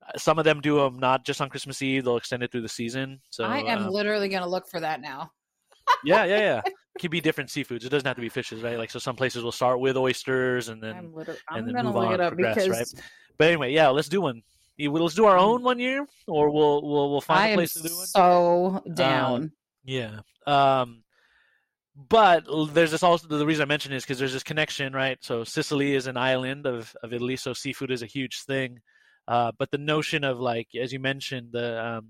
uh, 0.07 0.17
some 0.17 0.39
of 0.39 0.45
them 0.45 0.61
do 0.61 0.77
them 0.77 0.99
not 0.99 1.25
just 1.25 1.41
on 1.41 1.49
Christmas 1.49 1.81
Eve; 1.81 2.03
they'll 2.05 2.17
extend 2.17 2.43
it 2.43 2.51
through 2.51 2.61
the 2.61 2.69
season. 2.69 3.19
So 3.29 3.43
I 3.43 3.59
am 3.59 3.83
um, 3.83 3.89
literally 3.89 4.29
gonna 4.29 4.47
look 4.47 4.67
for 4.67 4.79
that 4.79 5.01
now. 5.01 5.31
yeah, 6.03 6.25
yeah, 6.25 6.39
yeah. 6.39 6.61
It 6.95 7.01
can 7.01 7.11
be 7.11 7.19
different 7.19 7.49
seafoods. 7.49 7.83
It 7.83 7.89
doesn't 7.89 8.07
have 8.07 8.15
to 8.15 8.21
be 8.21 8.29
fishes, 8.29 8.63
right? 8.63 8.77
Like 8.77 8.89
so, 8.89 8.99
some 8.99 9.17
places 9.17 9.43
will 9.43 9.51
start 9.51 9.81
with 9.81 9.97
oysters 9.97 10.69
and 10.69 10.81
then 10.81 10.95
I'm 10.95 11.13
and 11.57 11.67
then 11.67 11.83
move 11.83 11.93
look 11.93 12.05
on, 12.05 12.13
it 12.13 12.21
up 12.21 12.33
progress, 12.35 12.55
because 12.55 12.69
right? 12.69 13.03
But 13.37 13.47
anyway, 13.49 13.73
yeah, 13.73 13.89
let's 13.89 14.07
do 14.07 14.21
one. 14.21 14.41
Let's 14.79 15.13
do 15.13 15.25
our 15.25 15.37
own 15.37 15.61
one 15.61 15.77
year, 15.77 16.07
or 16.25 16.49
we'll 16.49 16.81
we'll 16.81 17.11
we'll 17.11 17.19
find 17.19 17.43
I 17.43 17.47
a 17.47 17.55
place 17.55 17.73
to 17.73 17.83
do 17.83 17.93
one. 17.93 18.05
so 18.05 18.81
down. 18.93 19.51
Yeah. 19.83 20.19
Um, 20.47 21.03
but 21.95 22.45
there's 22.73 22.91
this 22.91 23.03
also 23.03 23.27
the 23.27 23.45
reason 23.45 23.63
I 23.63 23.65
mention 23.65 23.93
is 23.93 24.03
because 24.03 24.19
there's 24.19 24.33
this 24.33 24.43
connection, 24.43 24.93
right? 24.93 25.17
So 25.21 25.43
Sicily 25.43 25.95
is 25.95 26.07
an 26.07 26.17
island 26.17 26.65
of 26.65 26.95
of 27.01 27.13
Italy, 27.13 27.37
so 27.37 27.53
seafood 27.53 27.91
is 27.91 28.01
a 28.01 28.07
huge 28.07 28.41
thing. 28.43 28.79
Uh, 29.27 29.51
but 29.57 29.71
the 29.71 29.77
notion 29.77 30.23
of 30.23 30.39
like, 30.39 30.67
as 30.75 30.91
you 30.91 30.99
mentioned, 30.99 31.49
the 31.53 31.83
um, 31.83 32.07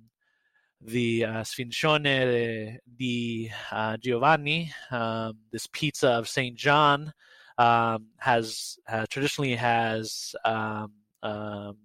the 0.82 1.26
uh, 1.26 1.44
sfincione 1.44 2.78
di 2.98 3.52
uh, 3.72 3.98
Giovanni, 3.98 4.74
um, 4.92 5.38
this 5.52 5.68
pizza 5.72 6.10
of 6.10 6.28
Saint 6.28 6.56
John, 6.58 7.14
um, 7.58 8.08
has 8.18 8.78
uh, 8.90 9.06
traditionally 9.10 9.56
has 9.56 10.36
um, 10.44 10.94
um, 11.24 11.78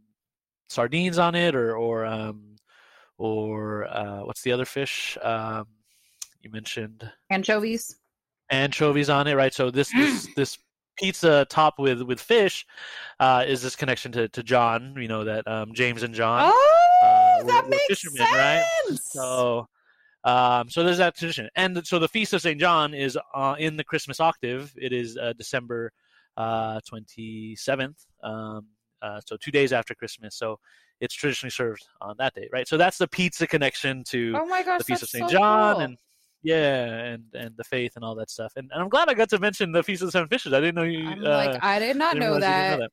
sardines 0.68 1.18
on 1.18 1.34
it, 1.34 1.54
or 1.54 1.76
or 1.76 2.06
um, 2.06 2.56
or 3.18 3.84
uh, 3.86 4.24
what's 4.24 4.42
the 4.42 4.52
other 4.52 4.64
fish? 4.64 5.18
You 6.42 6.50
mentioned 6.50 7.10
Anchovies. 7.30 7.96
anchovies 8.50 9.10
on 9.10 9.26
it, 9.26 9.34
right? 9.34 9.52
So 9.52 9.70
this 9.70 9.90
this 9.96 10.28
this 10.36 10.58
pizza 10.98 11.46
topped 11.50 11.78
with 11.78 12.02
with 12.02 12.20
fish 12.20 12.66
uh, 13.18 13.44
is 13.46 13.62
this 13.62 13.76
connection 13.76 14.12
to 14.12 14.28
to 14.28 14.42
John. 14.42 14.94
You 14.98 15.08
know 15.08 15.24
that 15.24 15.46
um, 15.46 15.72
James 15.74 16.02
and 16.02 16.14
John. 16.14 16.50
Oh, 16.52 17.40
uh, 17.42 17.46
that 17.46 17.64
were 17.64 17.70
makes 17.70 17.86
fishermen, 17.88 18.18
sense. 18.18 18.32
right? 18.32 18.98
So, 19.00 19.66
um, 20.24 20.68
so 20.68 20.82
there's 20.82 20.98
that 20.98 21.16
tradition, 21.16 21.48
and 21.56 21.86
so 21.86 21.98
the 21.98 22.08
feast 22.08 22.32
of 22.32 22.42
Saint 22.42 22.60
John 22.60 22.94
is 22.94 23.18
uh, 23.34 23.56
in 23.58 23.76
the 23.76 23.84
Christmas 23.84 24.20
octave. 24.20 24.72
It 24.76 24.92
is 24.92 25.16
uh, 25.16 25.32
December 25.34 25.92
uh, 26.36 26.80
27th, 26.90 28.06
um, 28.22 28.66
uh, 29.02 29.20
so 29.26 29.36
two 29.36 29.50
days 29.50 29.72
after 29.72 29.94
Christmas. 29.94 30.36
So 30.36 30.58
it's 31.00 31.14
traditionally 31.14 31.50
served 31.50 31.86
on 32.00 32.14
that 32.18 32.34
day, 32.34 32.48
right? 32.52 32.68
So 32.68 32.76
that's 32.76 32.98
the 32.98 33.08
pizza 33.08 33.46
connection 33.46 34.04
to 34.04 34.34
oh 34.36 34.46
my 34.46 34.62
gosh, 34.62 34.78
the 34.78 34.84
feast 34.84 35.02
of 35.02 35.08
Saint 35.08 35.30
so 35.30 35.36
John, 35.38 35.74
cool. 35.74 35.82
and 35.82 35.98
yeah, 36.42 36.84
and 36.86 37.24
and 37.34 37.56
the 37.56 37.64
faith 37.64 37.92
and 37.96 38.04
all 38.04 38.14
that 38.16 38.30
stuff. 38.30 38.52
And, 38.56 38.70
and 38.72 38.82
I'm 38.82 38.88
glad 38.88 39.08
I 39.08 39.14
got 39.14 39.28
to 39.30 39.38
mention 39.38 39.72
the 39.72 39.82
feast 39.82 40.02
of 40.02 40.08
the 40.08 40.12
seven 40.12 40.28
fishes. 40.28 40.52
I 40.52 40.60
didn't 40.60 40.74
know 40.74 40.82
you. 40.82 41.08
I'm 41.08 41.22
uh, 41.22 41.28
like, 41.28 41.64
I 41.64 41.78
did 41.78 41.96
not 41.96 42.16
know 42.16 42.38
that. 42.38 42.70
know 42.70 42.78
that. 42.78 42.90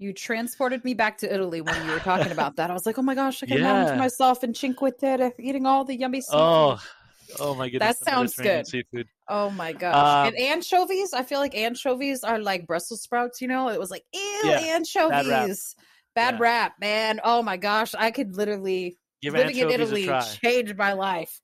You 0.00 0.12
transported 0.12 0.84
me 0.84 0.94
back 0.94 1.18
to 1.18 1.32
Italy 1.32 1.60
when 1.60 1.84
you 1.84 1.90
were 1.92 1.98
talking 1.98 2.30
about 2.30 2.54
that. 2.56 2.70
I 2.70 2.72
was 2.72 2.86
like, 2.86 2.98
oh 2.98 3.02
my 3.02 3.16
gosh, 3.16 3.42
I 3.42 3.46
can 3.46 3.58
imagine 3.58 3.98
myself 3.98 4.44
in 4.44 4.54
Cinque 4.54 4.96
Terre 4.96 5.32
eating 5.40 5.66
all 5.66 5.84
the 5.84 5.96
yummy 5.96 6.20
seafood. 6.20 6.46
Oh, 6.46 6.80
oh 7.40 7.54
my 7.56 7.68
goodness! 7.68 7.98
That 7.98 8.04
sounds 8.04 8.36
good. 8.36 8.66
Seafood. 8.66 9.08
Oh 9.28 9.50
my 9.50 9.72
gosh. 9.72 9.96
Um, 9.96 10.26
and 10.28 10.36
anchovies, 10.38 11.12
I 11.12 11.22
feel 11.22 11.38
like 11.38 11.54
anchovies 11.54 12.24
are 12.24 12.38
like 12.38 12.66
Brussels 12.66 13.02
sprouts, 13.02 13.42
you 13.42 13.48
know? 13.48 13.68
It 13.68 13.78
was 13.78 13.90
like, 13.90 14.04
ew, 14.14 14.42
Yeah, 14.44 14.76
anchovies. 14.76 15.76
Bad 16.14 16.34
Yeah. 16.34 16.38
rap, 16.40 16.74
man. 16.80 17.20
Oh 17.22 17.42
my 17.42 17.58
gosh. 17.58 17.94
I 17.94 18.10
could 18.10 18.36
literally 18.36 18.96
Give 19.20 19.34
living 19.34 19.56
in 19.58 19.70
Italy 19.70 20.04
a 20.04 20.06
try. 20.06 20.38
change 20.42 20.74
my 20.76 20.94
life. 20.94 21.40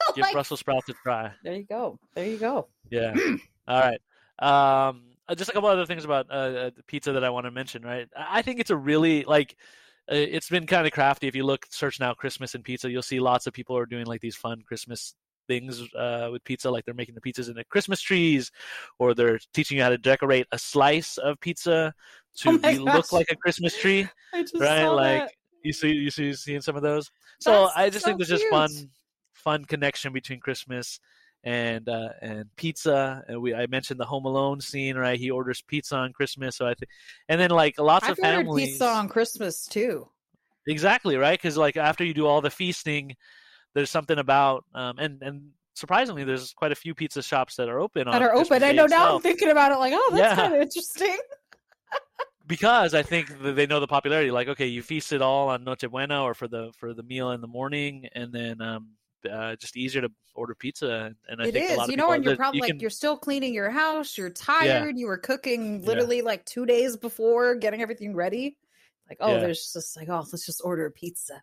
Give 0.14 0.22
Like, 0.22 0.32
Brussels 0.32 0.60
sprouts 0.60 0.88
a 0.88 0.94
try. 1.02 1.32
there 1.42 1.54
you 1.54 1.64
go. 1.64 1.98
There 2.14 2.26
you 2.26 2.36
go. 2.38 2.68
Yeah. 2.90 3.14
All 3.68 3.80
right. 3.80 4.00
Um, 4.38 5.02
uh, 5.28 5.34
just 5.34 5.50
a 5.50 5.52
couple 5.52 5.68
other 5.68 5.86
things 5.86 6.04
about 6.04 6.26
uh, 6.30 6.34
uh, 6.34 6.70
pizza 6.86 7.12
that 7.12 7.24
I 7.24 7.30
want 7.30 7.46
to 7.46 7.50
mention. 7.50 7.82
Right. 7.82 8.08
I 8.16 8.42
think 8.42 8.60
it's 8.60 8.70
a 8.70 8.76
really 8.76 9.24
like. 9.24 9.56
uh, 10.10 10.14
It's 10.14 10.48
been 10.48 10.66
kind 10.66 10.86
of 10.86 10.92
crafty. 10.92 11.26
If 11.26 11.34
you 11.34 11.44
look, 11.44 11.66
search 11.70 11.98
now 11.98 12.14
Christmas 12.14 12.54
and 12.54 12.62
pizza, 12.62 12.90
you'll 12.90 13.02
see 13.02 13.18
lots 13.20 13.46
of 13.46 13.52
people 13.52 13.76
are 13.76 13.86
doing 13.86 14.06
like 14.06 14.20
these 14.20 14.36
fun 14.36 14.62
Christmas 14.66 15.14
things 15.48 15.82
uh, 15.94 16.28
with 16.30 16.44
pizza. 16.44 16.70
Like 16.70 16.84
they're 16.84 16.94
making 16.94 17.14
the 17.16 17.20
pizzas 17.20 17.48
into 17.48 17.64
Christmas 17.64 18.00
trees, 18.00 18.52
or 18.98 19.14
they're 19.14 19.40
teaching 19.54 19.78
you 19.78 19.82
how 19.82 19.88
to 19.90 19.98
decorate 19.98 20.46
a 20.52 20.58
slice 20.58 21.18
of 21.18 21.40
pizza 21.40 21.92
to 22.38 22.60
Oh 22.62 22.70
look 22.82 23.12
like 23.12 23.26
a 23.30 23.36
Christmas 23.36 23.76
tree. 23.76 24.06
Right? 24.60 24.84
Like 24.86 25.22
that. 25.22 25.30
you 25.62 25.72
see, 25.72 25.90
you 25.92 26.10
see, 26.10 26.34
seeing 26.34 26.60
some 26.60 26.76
of 26.76 26.82
those. 26.82 27.10
So 27.40 27.62
That's 27.64 27.76
I 27.76 27.90
just 27.90 28.04
think 28.04 28.14
so 28.14 28.26
there's 28.26 28.40
just 28.40 28.50
fun, 28.50 28.70
fun 29.46 29.64
connection 29.64 30.12
between 30.12 30.40
Christmas 30.40 31.00
and 31.44 31.88
uh, 31.88 32.10
and 32.20 32.46
pizza. 32.56 33.22
And 33.28 33.40
we 33.40 33.54
I 33.54 33.66
mentioned 33.68 34.00
the 34.00 34.04
Home 34.06 34.26
Alone 34.26 34.60
scene, 34.60 34.96
right? 34.96 35.18
He 35.18 35.30
orders 35.30 35.62
pizza 35.62 35.96
on 35.96 36.12
Christmas, 36.12 36.56
so 36.56 36.66
I 36.66 36.74
think, 36.74 36.90
and 37.28 37.40
then 37.40 37.50
like 37.50 37.78
lots 37.78 38.08
I've 38.08 38.12
of 38.12 38.18
families, 38.18 38.70
pizza 38.72 38.88
on 38.88 39.08
Christmas 39.08 39.66
too. 39.68 40.08
exactly 40.66 41.16
right, 41.16 41.38
because 41.38 41.56
like 41.56 41.76
after 41.76 42.04
you 42.04 42.14
do 42.14 42.26
all 42.26 42.40
the 42.40 42.50
feasting, 42.50 43.16
there's 43.74 43.90
something 43.90 44.18
about 44.18 44.64
um, 44.74 44.98
and 44.98 45.22
and 45.22 45.50
surprisingly, 45.74 46.24
there's 46.24 46.52
quite 46.54 46.72
a 46.72 46.76
few 46.76 46.94
pizza 46.94 47.22
shops 47.22 47.56
that 47.56 47.68
are 47.68 47.78
open 47.78 48.08
That 48.10 48.22
on 48.22 48.22
are 48.22 48.30
Christmas 48.30 48.48
open. 48.58 48.62
I 48.64 48.72
Day 48.72 48.76
know 48.76 48.86
now 48.86 49.14
I'm 49.16 49.22
thinking 49.22 49.50
about 49.50 49.72
it 49.72 49.76
like, 49.78 49.92
oh, 49.94 50.10
that's 50.14 50.32
Yeah. 50.32 50.34
kind 50.34 50.54
of 50.54 50.60
interesting. 50.62 51.18
because 52.46 52.94
I 52.94 53.02
think 53.02 53.28
they 53.40 53.66
know 53.66 53.80
the 53.80 53.86
popularity. 53.86 54.30
Like, 54.30 54.48
okay, 54.48 54.66
you 54.66 54.82
feast 54.82 55.12
it 55.12 55.22
all 55.22 55.48
on 55.48 55.64
Noche 55.64 55.84
Buena 55.90 56.22
or 56.22 56.34
for 56.34 56.48
the 56.48 56.72
for 56.78 56.94
the 56.94 57.02
meal 57.02 57.32
in 57.32 57.40
the 57.40 57.46
morning, 57.48 58.08
and 58.14 58.32
then 58.32 58.60
um, 58.60 58.90
uh, 59.28 59.56
just 59.56 59.76
easier 59.76 60.02
to 60.02 60.10
order 60.34 60.54
pizza. 60.54 61.14
And 61.28 61.40
I 61.42 61.46
It 61.48 61.52
think 61.54 61.68
a 61.68 61.72
is, 61.72 61.76
lot 61.78 61.84
of 61.84 61.90
you 61.90 61.96
know, 61.96 62.12
and 62.12 62.24
you're 62.24 62.36
probably 62.36 62.58
you 62.58 62.62
like 62.62 62.70
can- 62.72 62.80
you're 62.80 62.90
still 62.90 63.16
cleaning 63.16 63.52
your 63.54 63.70
house. 63.70 64.16
You're 64.18 64.30
tired. 64.30 64.96
You 64.98 65.06
were 65.06 65.18
cooking 65.18 65.82
literally 65.84 66.22
like 66.22 66.44
two 66.44 66.66
days 66.66 66.96
before, 66.96 67.54
getting 67.56 67.82
everything 67.82 68.14
ready. 68.14 68.56
Like, 69.08 69.18
oh, 69.20 69.34
Yeah. 69.34 69.40
there's 69.40 69.72
just 69.72 69.96
like, 69.96 70.08
oh, 70.08 70.24
let's 70.32 70.44
just 70.46 70.60
order 70.64 70.86
a 70.86 70.90
pizza. 70.90 71.42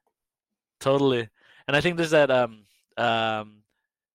totally. 0.79 1.29
And 1.67 1.77
I 1.77 1.81
think 1.81 1.97
there's 1.97 2.11
that 2.11 2.29
um 2.29 2.65
um, 2.97 3.63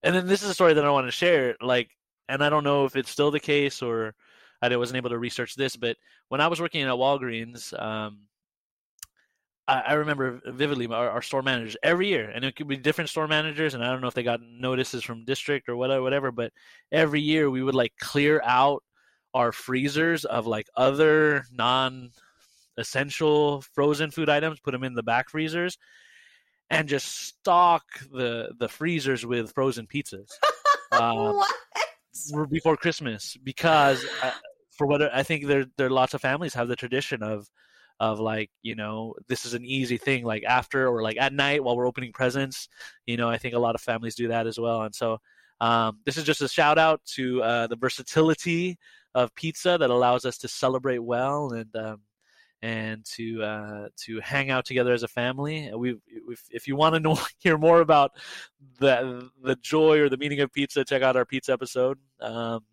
and 0.02 0.14
then 0.14 0.26
this 0.26 0.42
is 0.42 0.50
a 0.50 0.54
story 0.54 0.74
that 0.74 0.84
I 0.84 0.90
want 0.90 1.06
to 1.08 1.10
share. 1.10 1.56
Like, 1.60 1.90
and 2.28 2.44
I 2.44 2.50
don't 2.50 2.62
know 2.62 2.84
if 2.84 2.94
it's 2.94 3.10
still 3.10 3.30
the 3.30 3.40
case 3.40 3.82
or 3.82 4.14
I 4.62 4.76
wasn't 4.76 4.98
able 4.98 5.10
to 5.10 5.18
research 5.18 5.54
this, 5.54 5.76
but 5.76 5.96
when 6.28 6.40
I 6.40 6.46
was 6.46 6.60
working 6.60 6.82
at 6.82 6.88
Walgreens, 6.88 7.78
um, 7.80 8.20
I, 9.68 9.82
I 9.88 9.92
remember 9.94 10.40
vividly 10.46 10.86
our, 10.86 11.10
our 11.10 11.22
store 11.22 11.42
managers 11.42 11.76
every 11.82 12.08
year, 12.08 12.30
and 12.30 12.44
it 12.44 12.56
could 12.56 12.66
be 12.66 12.76
different 12.76 13.10
store 13.10 13.28
managers, 13.28 13.74
and 13.74 13.84
I 13.84 13.90
don't 13.90 14.00
know 14.00 14.08
if 14.08 14.14
they 14.14 14.22
got 14.22 14.40
notices 14.42 15.04
from 15.04 15.24
district 15.24 15.68
or 15.68 15.76
whatever, 15.76 16.02
whatever. 16.02 16.32
But 16.32 16.52
every 16.90 17.20
year 17.20 17.50
we 17.50 17.62
would 17.62 17.74
like 17.74 17.92
clear 18.00 18.40
out 18.42 18.82
our 19.34 19.52
freezers 19.52 20.24
of 20.24 20.46
like 20.46 20.66
other 20.74 21.44
non-essential 21.52 23.62
frozen 23.74 24.10
food 24.10 24.30
items, 24.30 24.58
put 24.58 24.72
them 24.72 24.84
in 24.84 24.94
the 24.94 25.02
back 25.02 25.28
freezers, 25.28 25.76
and 26.70 26.88
just 26.88 27.06
stock 27.06 27.84
the 28.10 28.52
the 28.58 28.68
freezers 28.68 29.26
with 29.26 29.52
frozen 29.52 29.86
pizzas. 29.86 30.30
Um, 30.92 31.36
what? 31.36 32.50
before 32.50 32.76
Christmas 32.76 33.36
because 33.44 34.04
uh, 34.22 34.32
for 34.70 34.86
what 34.86 35.02
I 35.14 35.22
think 35.22 35.46
there 35.46 35.66
there 35.76 35.86
are 35.86 35.90
lots 35.90 36.14
of 36.14 36.20
families 36.20 36.54
have 36.54 36.68
the 36.68 36.74
tradition 36.74 37.22
of 37.22 37.48
of 38.00 38.20
like 38.20 38.50
you 38.62 38.74
know 38.74 39.14
this 39.26 39.44
is 39.44 39.54
an 39.54 39.64
easy 39.64 39.96
thing 39.96 40.24
like 40.24 40.44
after 40.44 40.88
or 40.88 41.02
like 41.02 41.16
at 41.18 41.32
night 41.32 41.62
while 41.62 41.76
we're 41.76 41.86
opening 41.86 42.12
presents 42.12 42.68
you 43.06 43.16
know 43.16 43.28
I 43.28 43.38
think 43.38 43.54
a 43.54 43.58
lot 43.58 43.74
of 43.74 43.80
families 43.80 44.14
do 44.14 44.28
that 44.28 44.46
as 44.46 44.58
well 44.58 44.82
and 44.82 44.94
so 44.94 45.18
um, 45.60 45.98
this 46.04 46.16
is 46.16 46.24
just 46.24 46.40
a 46.40 46.48
shout 46.48 46.78
out 46.78 47.04
to 47.16 47.42
uh, 47.42 47.66
the 47.66 47.76
versatility 47.76 48.78
of 49.14 49.34
pizza 49.34 49.76
that 49.78 49.90
allows 49.90 50.24
us 50.24 50.38
to 50.38 50.48
celebrate 50.48 50.98
well 50.98 51.52
and 51.52 51.74
um, 51.74 52.00
and 52.62 53.04
to 53.04 53.42
uh, 53.42 53.88
to 53.96 54.20
hang 54.20 54.50
out 54.50 54.64
together 54.64 54.92
as 54.92 55.02
a 55.02 55.08
family. 55.08 55.70
We, 55.76 55.96
if, 56.50 56.66
you 56.66 56.76
want 56.76 56.94
to 56.94 57.00
know 57.00 57.18
hear 57.38 57.58
more 57.58 57.80
about 57.80 58.12
the 58.78 59.30
the 59.42 59.56
joy 59.56 60.00
or 60.00 60.08
the 60.08 60.16
meaning 60.16 60.40
of 60.40 60.52
pizza, 60.52 60.84
check 60.84 61.02
out 61.02 61.16
our 61.16 61.24
pizza 61.24 61.52
episode. 61.52 61.98
Um, 62.20 62.64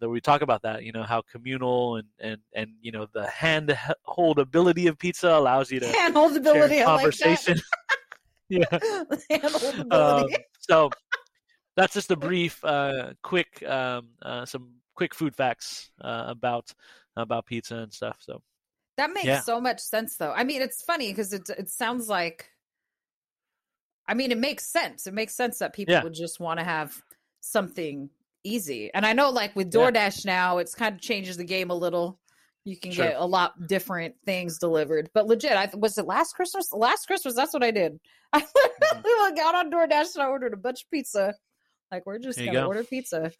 that 0.00 0.08
we 0.08 0.20
talk 0.20 0.42
about 0.42 0.62
that, 0.62 0.84
you 0.84 0.92
know, 0.92 1.02
how 1.02 1.22
communal 1.22 1.96
and 1.96 2.08
and 2.20 2.38
and 2.54 2.70
you 2.80 2.92
know 2.92 3.06
the 3.12 3.26
hand 3.28 3.76
holdability 4.06 4.88
of 4.88 4.98
pizza 4.98 5.28
allows 5.28 5.70
you 5.70 5.80
to 5.80 5.88
Hand 5.88 6.14
holdability. 6.14 6.84
Conversation. 6.84 7.60
yeah. 8.48 8.64
Like. 9.10 9.42
Hand 9.42 9.92
Um, 9.92 10.28
so 10.60 10.90
that's 11.76 11.94
just 11.94 12.10
a 12.10 12.16
brief, 12.16 12.62
uh, 12.64 13.12
quick, 13.22 13.62
um, 13.66 14.08
uh, 14.22 14.44
some 14.44 14.70
quick 14.94 15.14
food 15.14 15.34
facts 15.36 15.90
uh, 16.00 16.24
about 16.26 16.72
about 17.16 17.46
pizza 17.46 17.76
and 17.76 17.92
stuff. 17.92 18.18
So 18.20 18.42
That 18.96 19.10
makes 19.12 19.26
Yeah. 19.26 19.40
so 19.42 19.60
much 19.60 19.80
sense, 19.80 20.16
though. 20.16 20.32
I 20.32 20.44
mean, 20.44 20.60
it's 20.62 20.82
funny 20.82 21.10
because 21.10 21.32
it 21.32 21.48
it 21.50 21.70
sounds 21.70 22.08
like. 22.08 22.50
I 24.10 24.14
mean, 24.14 24.32
it 24.32 24.38
makes 24.38 24.64
sense. 24.64 25.06
It 25.06 25.12
makes 25.12 25.34
sense 25.34 25.58
that 25.58 25.74
people 25.74 25.92
Yeah. 25.94 26.02
would 26.02 26.14
just 26.14 26.40
want 26.40 26.58
to 26.58 26.64
have 26.64 27.02
something 27.40 28.08
easy. 28.48 28.90
And 28.94 29.04
I 29.06 29.12
know, 29.12 29.30
like 29.30 29.54
with 29.56 29.72
Yeah. 29.74 29.90
DoorDash 29.90 30.24
now, 30.24 30.58
it's 30.58 30.74
kind 30.74 30.94
of 30.94 31.00
changes 31.00 31.36
the 31.36 31.44
game 31.44 31.70
a 31.70 31.74
little. 31.74 32.18
You 32.64 32.76
can 32.76 32.90
Sure. 32.92 33.06
get 33.06 33.16
a 33.16 33.24
lot 33.24 33.66
different 33.66 34.14
things 34.26 34.58
delivered. 34.58 35.10
But 35.14 35.26
legit, 35.26 35.52
I 35.52 35.70
was 35.74 35.96
it 35.98 36.06
last 36.06 36.34
Christmas? 36.34 36.72
Last 36.72 37.06
Christmas, 37.06 37.34
that's 37.34 37.54
what 37.54 37.62
I 37.64 37.70
did. 37.70 37.98
I 38.32 38.40
Mm-hmm. 38.40 39.00
literally 39.02 39.32
got 39.36 39.54
on 39.54 39.70
DoorDash 39.70 40.14
and 40.14 40.22
I 40.22 40.26
ordered 40.26 40.52
a 40.54 40.56
bunch 40.58 40.82
of 40.84 40.90
pizza. 40.90 41.34
Like 41.90 42.04
we're 42.06 42.18
just 42.18 42.38
gonna 42.38 42.52
go. 42.52 42.66
order 42.66 42.84
pizza. 42.84 43.20
there 43.20 43.32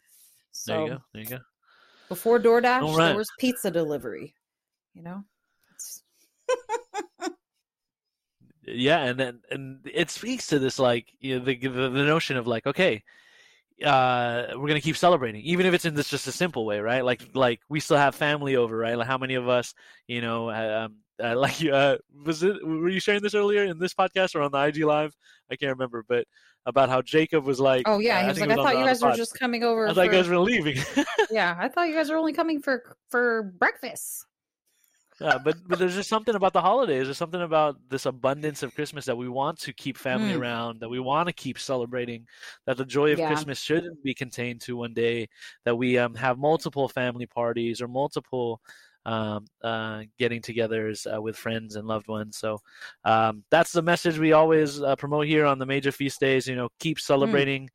So 0.51 0.83
you 0.85 0.89
go. 0.91 0.97
There 1.13 1.23
you 1.23 1.29
go. 1.29 1.39
before 2.07 2.39
DoorDash, 2.39 2.95
right. 2.97 3.07
there 3.09 3.15
was 3.17 3.29
pizza 3.39 3.69
delivery. 3.71 4.33
You 4.95 5.03
know, 5.03 5.23
yeah 8.65 9.03
and 9.05 9.19
then 9.19 9.39
and 9.51 9.79
it 9.91 10.09
speaks 10.11 10.47
to 10.47 10.59
this 10.59 10.77
like 10.79 11.07
you 11.19 11.37
know, 11.39 11.45
the, 11.45 11.55
the 11.55 11.69
the 11.89 12.03
notion 12.03 12.37
of 12.37 12.47
like 12.47 12.67
okay 12.67 13.03
uh 13.85 14.47
we're 14.55 14.67
gonna 14.67 14.81
keep 14.81 14.97
celebrating 14.97 15.41
even 15.41 15.65
if 15.65 15.73
it's 15.73 15.85
in 15.85 15.93
this 15.93 16.09
just 16.09 16.27
a 16.27 16.31
simple 16.31 16.65
way 16.65 16.79
right 16.79 17.05
like 17.05 17.21
like 17.33 17.61
we 17.69 17.79
still 17.79 17.97
have 17.97 18.13
family 18.13 18.55
over 18.55 18.75
right 18.75 18.97
like 18.97 19.07
how 19.07 19.17
many 19.17 19.35
of 19.35 19.47
us 19.47 19.73
you 20.07 20.21
know 20.21 20.49
um 20.49 20.95
uh, 21.23 21.35
like 21.37 21.63
uh 21.65 21.97
was 22.25 22.43
it 22.43 22.65
were 22.65 22.89
you 22.89 22.99
sharing 22.99 23.21
this 23.21 23.35
earlier 23.35 23.63
in 23.63 23.79
this 23.79 23.93
podcast 23.93 24.35
or 24.35 24.41
on 24.41 24.51
the 24.51 24.57
ig 24.57 24.77
live 24.83 25.15
i 25.51 25.55
can't 25.55 25.71
remember 25.71 26.03
but 26.07 26.25
about 26.65 26.89
how 26.89 27.01
jacob 27.01 27.45
was 27.45 27.59
like 27.59 27.83
oh 27.87 27.99
yeah, 27.99 28.17
uh, 28.17 28.21
he 28.21 28.27
was 28.27 28.37
think 28.37 28.49
like, 28.49 28.57
it 28.57 28.61
I 28.61 28.63
thought 28.63 28.73
the- 28.73 28.79
you 28.79 28.85
guys 28.85 29.01
were 29.01 29.15
just 29.15 29.39
coming 29.39 29.63
over. 29.63 29.87
i 29.87 29.93
thought 29.93 30.05
you 30.05 30.11
guys 30.11 30.27
were 30.27 30.39
leaving 30.39 30.77
yeah, 31.31 31.55
I 31.57 31.69
thought 31.69 31.87
you 31.87 31.95
guys 31.95 32.09
were 32.09 32.17
only 32.17 32.33
coming 32.33 32.61
for 32.61 32.83
for 33.09 33.43
breakfast. 33.57 34.25
Yeah, 35.19 35.37
but 35.37 35.57
but 35.67 35.79
there's 35.79 35.95
just 35.95 36.09
something 36.09 36.35
about 36.35 36.53
the 36.53 36.61
holidays. 36.61 37.05
There's 37.05 37.17
something 37.17 37.41
about 37.41 37.77
this 37.89 38.05
abundance 38.05 38.63
of 38.63 38.73
Christmas 38.73 39.05
that 39.05 39.17
we 39.17 39.27
want 39.27 39.59
to 39.61 39.73
keep 39.73 39.97
family 39.97 40.33
Mm. 40.33 40.39
around, 40.39 40.79
that 40.79 40.89
we 40.89 40.99
want 40.99 41.27
to 41.27 41.33
keep 41.33 41.59
celebrating. 41.59 42.25
That 42.65 42.77
the 42.77 42.85
joy 42.85 43.11
of 43.11 43.19
Yeah. 43.19 43.27
Christmas 43.27 43.59
shouldn't 43.59 44.01
be 44.03 44.13
contained 44.13 44.61
to 44.61 44.77
one 44.77 44.93
day. 44.93 45.27
That 45.65 45.75
we 45.75 45.97
um, 45.97 46.15
have 46.15 46.37
multiple 46.37 46.87
family 46.87 47.25
parties 47.25 47.81
or 47.81 47.87
multiple 47.87 48.61
um, 49.05 49.45
uh, 49.63 50.03
getting-togethers 50.17 51.07
uh, 51.15 51.21
with 51.21 51.35
friends 51.35 51.75
and 51.75 51.87
loved 51.87 52.07
ones. 52.07 52.37
So 52.37 52.59
um, 53.05 53.43
that's 53.49 53.71
the 53.71 53.81
message 53.81 54.19
we 54.19 54.33
always 54.33 54.81
uh, 54.81 54.95
promote 54.97 55.25
here 55.27 55.45
on 55.45 55.57
the 55.59 55.65
major 55.65 55.91
feast 55.91 56.19
days. 56.19 56.47
You 56.47 56.55
know, 56.55 56.69
keep 56.79 56.99
celebrating. 56.99 57.69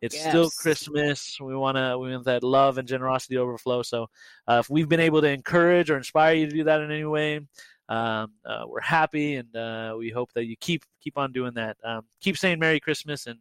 It's 0.00 0.18
still 0.18 0.50
Christmas. 0.50 1.38
We 1.40 1.56
want 1.56 1.76
to 1.76 1.98
we 1.98 2.12
want 2.12 2.24
that 2.26 2.44
love 2.44 2.78
and 2.78 2.86
generosity 2.86 3.36
overflow. 3.36 3.82
So 3.82 4.08
uh, 4.46 4.58
if 4.60 4.70
we've 4.70 4.88
been 4.88 5.00
able 5.00 5.20
to 5.22 5.28
encourage 5.28 5.90
or 5.90 5.96
inspire 5.96 6.34
you 6.34 6.46
to 6.46 6.54
do 6.54 6.64
that 6.64 6.80
in 6.80 6.92
any 6.92 7.04
way, 7.04 7.40
um, 7.88 8.32
uh, 8.44 8.64
we're 8.66 8.80
happy, 8.80 9.36
and 9.36 9.54
uh, 9.56 9.96
we 9.98 10.10
hope 10.10 10.32
that 10.34 10.44
you 10.44 10.56
keep 10.60 10.84
keep 11.00 11.18
on 11.18 11.32
doing 11.32 11.54
that. 11.54 11.76
Um, 11.82 12.02
keep 12.20 12.36
saying 12.36 12.58
Merry 12.60 12.80
Christmas 12.80 13.26
and 13.26 13.40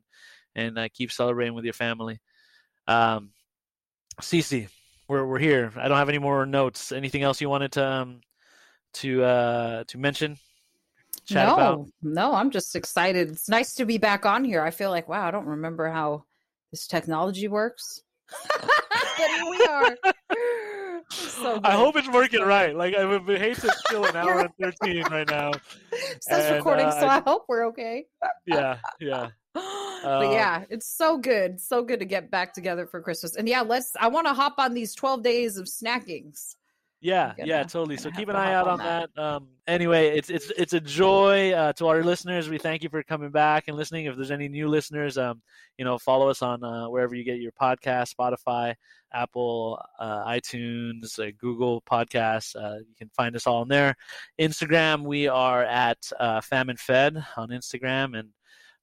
and 0.56 0.80
uh, 0.80 0.88
keep 0.94 1.12
celebrating 1.12 1.54
with 1.54 1.64
your 1.64 1.74
family. 1.74 2.20
Um, 2.88 3.32
Cece, 4.22 4.70
we're 5.08 5.26
we're 5.26 5.40
here. 5.40 5.72
I 5.78 5.88
don't 5.88 5.98
have 5.98 6.10
any 6.10 6.20
more 6.20 6.46
notes. 6.46 6.92
Anything 6.92 7.22
else 7.22 7.40
you 7.40 7.50
wanted 7.50 7.74
to 7.74 7.86
um, 7.86 8.22
to 8.94 9.24
uh, 9.24 9.84
to 9.86 9.98
mention? 9.98 10.38
No, 11.30 11.54
about? 11.54 11.88
no, 12.02 12.34
I'm 12.34 12.52
just 12.52 12.76
excited. 12.76 13.30
It's 13.30 13.50
nice 13.50 13.74
to 13.76 13.86
be 13.86 13.98
back 13.98 14.26
on 14.26 14.46
here. 14.46 14.64
I 14.64 14.72
feel 14.72 14.90
like, 14.92 15.10
wow, 15.10 15.28
I 15.28 15.32
don't 15.32 15.46
remember 15.46 15.90
how 15.90 16.24
this 16.78 16.86
technology 16.88 17.48
works. 17.48 18.02
but 18.60 19.30
here 19.30 19.50
we 19.50 19.66
are. 19.66 19.98
so 21.10 21.60
I 21.64 21.72
hope 21.72 21.96
it's 21.96 22.10
working 22.10 22.42
right. 22.42 22.76
Like 22.76 22.94
I 22.96 23.04
would 23.06 23.24
hate 23.40 23.58
to 23.58 23.74
kill 23.90 24.06
an 24.06 24.16
hour 24.16 24.42
and 24.42 24.50
thirteen 24.62 25.04
right 25.10 25.28
now. 25.28 25.52
It 25.92 26.24
says 26.24 26.46
and, 26.46 26.58
recording, 26.58 26.86
uh, 26.86 27.00
so 27.00 27.08
I- 27.08 27.18
I 27.18 27.22
hope 27.22 27.46
we're 27.48 27.68
okay. 27.70 28.06
Yeah, 28.46 28.78
yeah. 29.00 29.30
but 29.54 29.64
Um, 30.06 30.32
yeah, 30.32 30.66
it's 30.70 30.86
so 30.88 31.18
good, 31.18 31.60
so 31.60 31.84
good 31.84 32.00
to 32.00 32.06
get 32.06 32.30
back 32.30 32.54
together 32.54 32.86
for 32.86 33.02
Christmas. 33.02 33.36
And 33.36 33.48
yeah, 33.50 33.62
let's. 33.62 33.94
I 34.00 34.10
want 34.10 34.28
to 34.28 34.34
hop 34.34 34.56
on 34.60 34.76
these 34.76 34.94
twelve 34.94 35.24
days 35.24 35.58
of 35.58 35.66
snackings. 35.66 36.57
Yeah, 37.00 37.34
gonna- 37.38 37.48
yeah, 37.48 37.64
totally. 37.64 37.98
So 37.98 38.10
keep 38.10 38.28
an 38.28 38.36
eye 38.36 38.54
out 38.54 38.68
on 38.68 38.80
on 38.82 38.86
that. 38.86 39.10
Um, 39.22 39.50
anyway, 39.68 40.18
it's 40.18 40.30
it's 40.30 40.50
it's 40.58 40.74
a 40.74 40.80
joy 40.80 41.52
uh, 41.52 41.74
to 41.74 41.88
our 41.88 42.04
listeners. 42.04 42.50
We 42.50 42.58
thank 42.58 42.82
you 42.82 42.90
for 42.90 43.04
coming 43.04 43.30
back 43.30 43.66
and 43.68 43.78
listening. 43.78 44.06
If 44.06 44.16
there's 44.16 44.32
any 44.32 44.48
new 44.48 44.68
listeners, 44.68 45.18
um, 45.18 45.42
you 45.78 45.86
know, 45.86 46.00
follow 46.00 46.28
us 46.30 46.42
on 46.42 46.64
uh, 46.64 46.90
wherever 46.90 47.14
you 47.14 47.24
get 47.24 47.40
your 47.40 47.52
podcast, 47.52 48.16
Spotify, 48.16 48.74
Apple, 49.14 49.80
uh, 50.00 50.26
iTunes, 50.26 51.20
uh, 51.20 51.32
Google 51.38 51.82
Podcasts. 51.82 52.56
Uh, 52.56 52.80
you 52.80 52.96
can 52.98 53.10
find 53.16 53.36
us 53.36 53.46
all 53.46 53.62
in 53.62 53.68
there. 53.68 53.96
Instagram, 54.40 55.04
we 55.04 55.28
are 55.28 55.64
at 55.64 56.00
uh, 56.20 56.42
Famine 56.42 56.78
Fed 56.78 57.24
on 57.36 57.50
Instagram, 57.50 58.18
and 58.18 58.30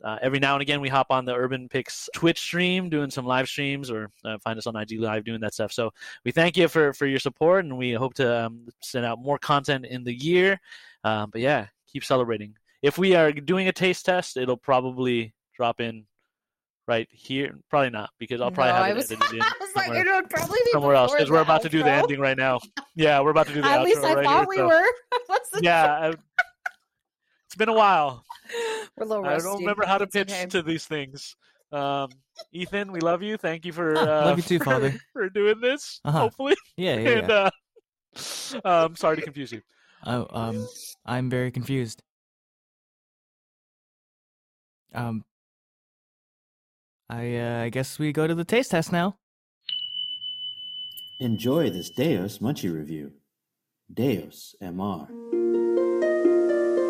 uh, 0.05 0.19
every 0.23 0.39
now 0.39 0.55
and 0.55 0.63
again 0.63 0.81
we 0.81 0.89
hop 0.89 1.07
on 1.11 1.25
the 1.25 1.35
Urban 1.35 1.69
Picks 1.69 2.09
Twitch 2.15 2.39
stream, 2.41 2.89
doing 2.91 3.11
some 3.11 3.25
live 3.27 3.49
streams, 3.49 3.91
or 3.91 4.11
uh, 4.25 4.39
find 4.39 4.59
us 4.59 4.67
on 4.67 4.77
IG 4.77 5.01
Live 5.01 5.25
doing 5.25 5.41
that 5.41 5.55
stuff. 5.55 5.73
So 5.73 5.91
we 6.25 6.31
thank 6.31 6.57
you 6.57 6.69
for 6.69 6.93
for 6.93 7.07
your 7.07 7.19
support, 7.21 7.65
and 7.65 7.77
we 7.79 7.93
hope 7.93 8.15
to 8.15 8.45
um, 8.47 8.69
send 8.83 9.07
out 9.07 9.19
more 9.19 9.39
content 9.39 9.87
in 9.87 10.05
the 10.05 10.15
year. 10.15 10.61
Um, 11.05 11.31
but 11.31 11.41
yeah, 11.41 11.67
keep 11.91 12.05
celebrating. 12.05 12.55
If 12.83 12.99
we 12.99 13.15
are 13.15 13.33
doing 13.33 13.69
a 13.69 13.73
taste 13.73 14.05
test, 14.05 14.37
it'll 14.37 14.57
probably 14.59 15.33
drop 15.57 15.81
in 15.81 16.05
right 16.87 17.09
here. 17.11 17.57
Probably 17.71 17.89
not 17.91 18.11
because 18.19 18.43
I'll 18.43 18.51
probably 18.51 18.73
No, 18.73 18.79
have 18.79 18.91
it 18.91 18.97
was, 18.97 19.11
edited 19.11 19.35
in 19.37 19.43
I 19.43 19.53
was 19.59 19.71
like, 19.75 19.87
somewhere, 19.87 20.07
it 20.07 20.15
would 20.23 20.29
probably 20.31 20.59
be 20.67 20.71
somewhere 20.73 20.95
else 20.97 21.13
because 21.13 21.31
we're 21.31 21.41
about 21.41 21.63
to 21.63 21.71
do 21.71 21.83
the 21.83 21.91
ending 21.91 22.21
right 22.21 22.37
now. 22.37 22.61
Yeah, 22.95 23.21
we're 23.21 23.31
about 23.31 23.47
to 23.47 23.55
do 23.55 23.63
the 23.63 23.69
At 23.69 23.81
outro 23.81 23.85
least 23.85 24.05
I 24.05 24.15
right 24.15 24.25
thought 24.25 24.41
here. 24.41 24.47
we 24.49 24.57
so- 24.57 24.67
were. 24.69 24.87
Yeah, 25.63 26.13
I- 26.13 26.43
it's 27.55 27.59
been 27.59 27.69
a 27.69 27.73
while. 27.73 28.25
We're 28.97 29.05
a 29.05 29.09
little 29.09 29.27
I 29.27 29.39
don't 29.39 29.61
remember 29.61 29.87
how 29.87 29.99
to 29.99 30.09
pitch 30.09 30.33
okay. 30.33 30.47
to 30.47 30.61
these 30.61 30.87
things. 30.87 31.37
Um, 31.71 32.09
Ethan, 32.51 32.91
we 32.91 32.99
love 32.99 33.23
you. 33.23 33.37
Thank 33.37 33.65
you 33.65 33.73
for 33.73 33.97
uh, 33.97 34.25
Love 34.25 34.39
you 34.39 34.43
too, 34.43 34.59
for- 34.59 34.65
Father. 34.73 34.93
for 35.13 35.29
doing 35.31 35.61
this. 35.61 36.01
Uh-huh. 36.05 36.19
Hopefully, 36.19 36.57
Yeah, 36.77 36.97
yeah, 36.97 37.09
and 37.11 37.29
yeah. 37.29 37.51
uh, 38.65 38.87
um, 38.87 38.97
sorry 38.97 39.15
to 39.17 39.23
confuse 39.23 39.53
you. 39.53 39.63
Oh, 40.05 40.27
um, 40.31 40.67
I'm 41.07 41.31
very 41.31 41.53
confused. 41.53 42.03
Um, 44.93 45.25
I 47.09 47.37
uh, 47.37 47.63
I 47.63 47.69
guess 47.69 48.01
we 48.01 48.13
go 48.13 48.27
to 48.27 48.35
the 48.35 48.45
taste 48.45 48.73
test 48.73 48.91
now. 48.91 49.17
Enjoy 51.21 51.71
this 51.71 51.91
Deus 51.91 52.39
Munchie 52.39 52.75
review. 52.75 53.13
Deus 53.93 54.57
MR. 54.61 55.34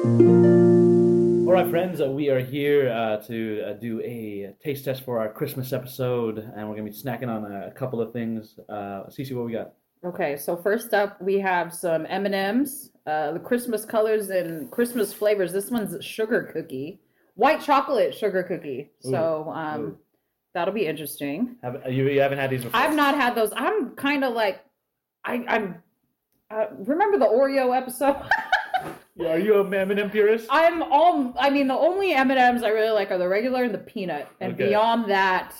All 0.04 0.10
right, 0.10 1.70
friends, 1.70 2.02
uh, 2.02 2.10
we 2.10 2.28
are 2.28 2.38
here 2.38 2.90
uh, 2.90 3.16
to 3.26 3.62
uh, 3.62 3.72
do 3.72 4.02
a 4.02 4.54
taste 4.62 4.84
test 4.84 5.02
for 5.02 5.18
our 5.18 5.32
Christmas 5.32 5.72
episode, 5.72 6.40
and 6.40 6.68
we're 6.68 6.76
going 6.76 6.84
to 6.84 6.92
be 6.92 6.96
snacking 6.96 7.30
on 7.30 7.50
a 7.50 7.70
couple 7.70 8.02
of 8.02 8.12
things. 8.12 8.58
Uh, 8.68 9.04
Cece, 9.08 9.34
what 9.34 9.46
we 9.46 9.52
got? 9.52 9.72
Okay, 10.04 10.36
so 10.36 10.58
first 10.58 10.92
up 10.92 11.18
we 11.22 11.38
have 11.38 11.72
some 11.72 12.04
M 12.06 12.26
and 12.26 12.34
M's, 12.34 12.90
uh, 13.06 13.32
the 13.32 13.38
Christmas 13.38 13.86
colors 13.86 14.28
and 14.28 14.70
Christmas 14.70 15.10
flavors. 15.14 15.54
This 15.54 15.70
one's 15.70 16.04
sugar 16.04 16.50
cookie, 16.52 17.00
white 17.36 17.62
chocolate 17.62 18.14
sugar 18.14 18.42
cookie. 18.42 18.90
So 19.00 19.50
um, 19.54 19.80
Ooh. 19.80 19.98
that'll 20.52 20.74
be 20.74 20.86
interesting. 20.86 21.56
Have, 21.62 21.80
you, 21.90 22.10
you 22.10 22.20
haven't 22.20 22.36
had 22.36 22.50
these 22.50 22.62
before? 22.62 22.78
I've 22.78 22.94
not 22.94 23.14
had 23.14 23.34
those. 23.34 23.54
I'm 23.56 23.92
kind 23.92 24.22
of 24.22 24.34
like, 24.34 24.62
I, 25.24 25.42
I'm. 25.48 25.82
Uh, 26.50 26.66
remember 26.80 27.18
the 27.18 27.24
Oreo 27.24 27.74
episode? 27.74 28.16
Yeah, 29.16 29.28
Are 29.34 29.38
you 29.38 29.54
a 29.60 29.64
M&M 29.76 30.10
purist? 30.10 30.48
I'm 30.50 30.82
all. 30.82 31.34
I 31.38 31.48
mean, 31.50 31.68
the 31.68 31.74
only 31.74 32.12
M 32.12 32.30
and 32.30 32.38
M's 32.38 32.62
I 32.62 32.68
really 32.70 32.90
like 32.90 33.10
are 33.12 33.18
the 33.18 33.28
regular 33.28 33.62
and 33.62 33.72
the 33.72 33.78
peanut, 33.78 34.28
and 34.40 34.54
Okay. 34.54 34.68
beyond 34.68 35.08
that, 35.10 35.54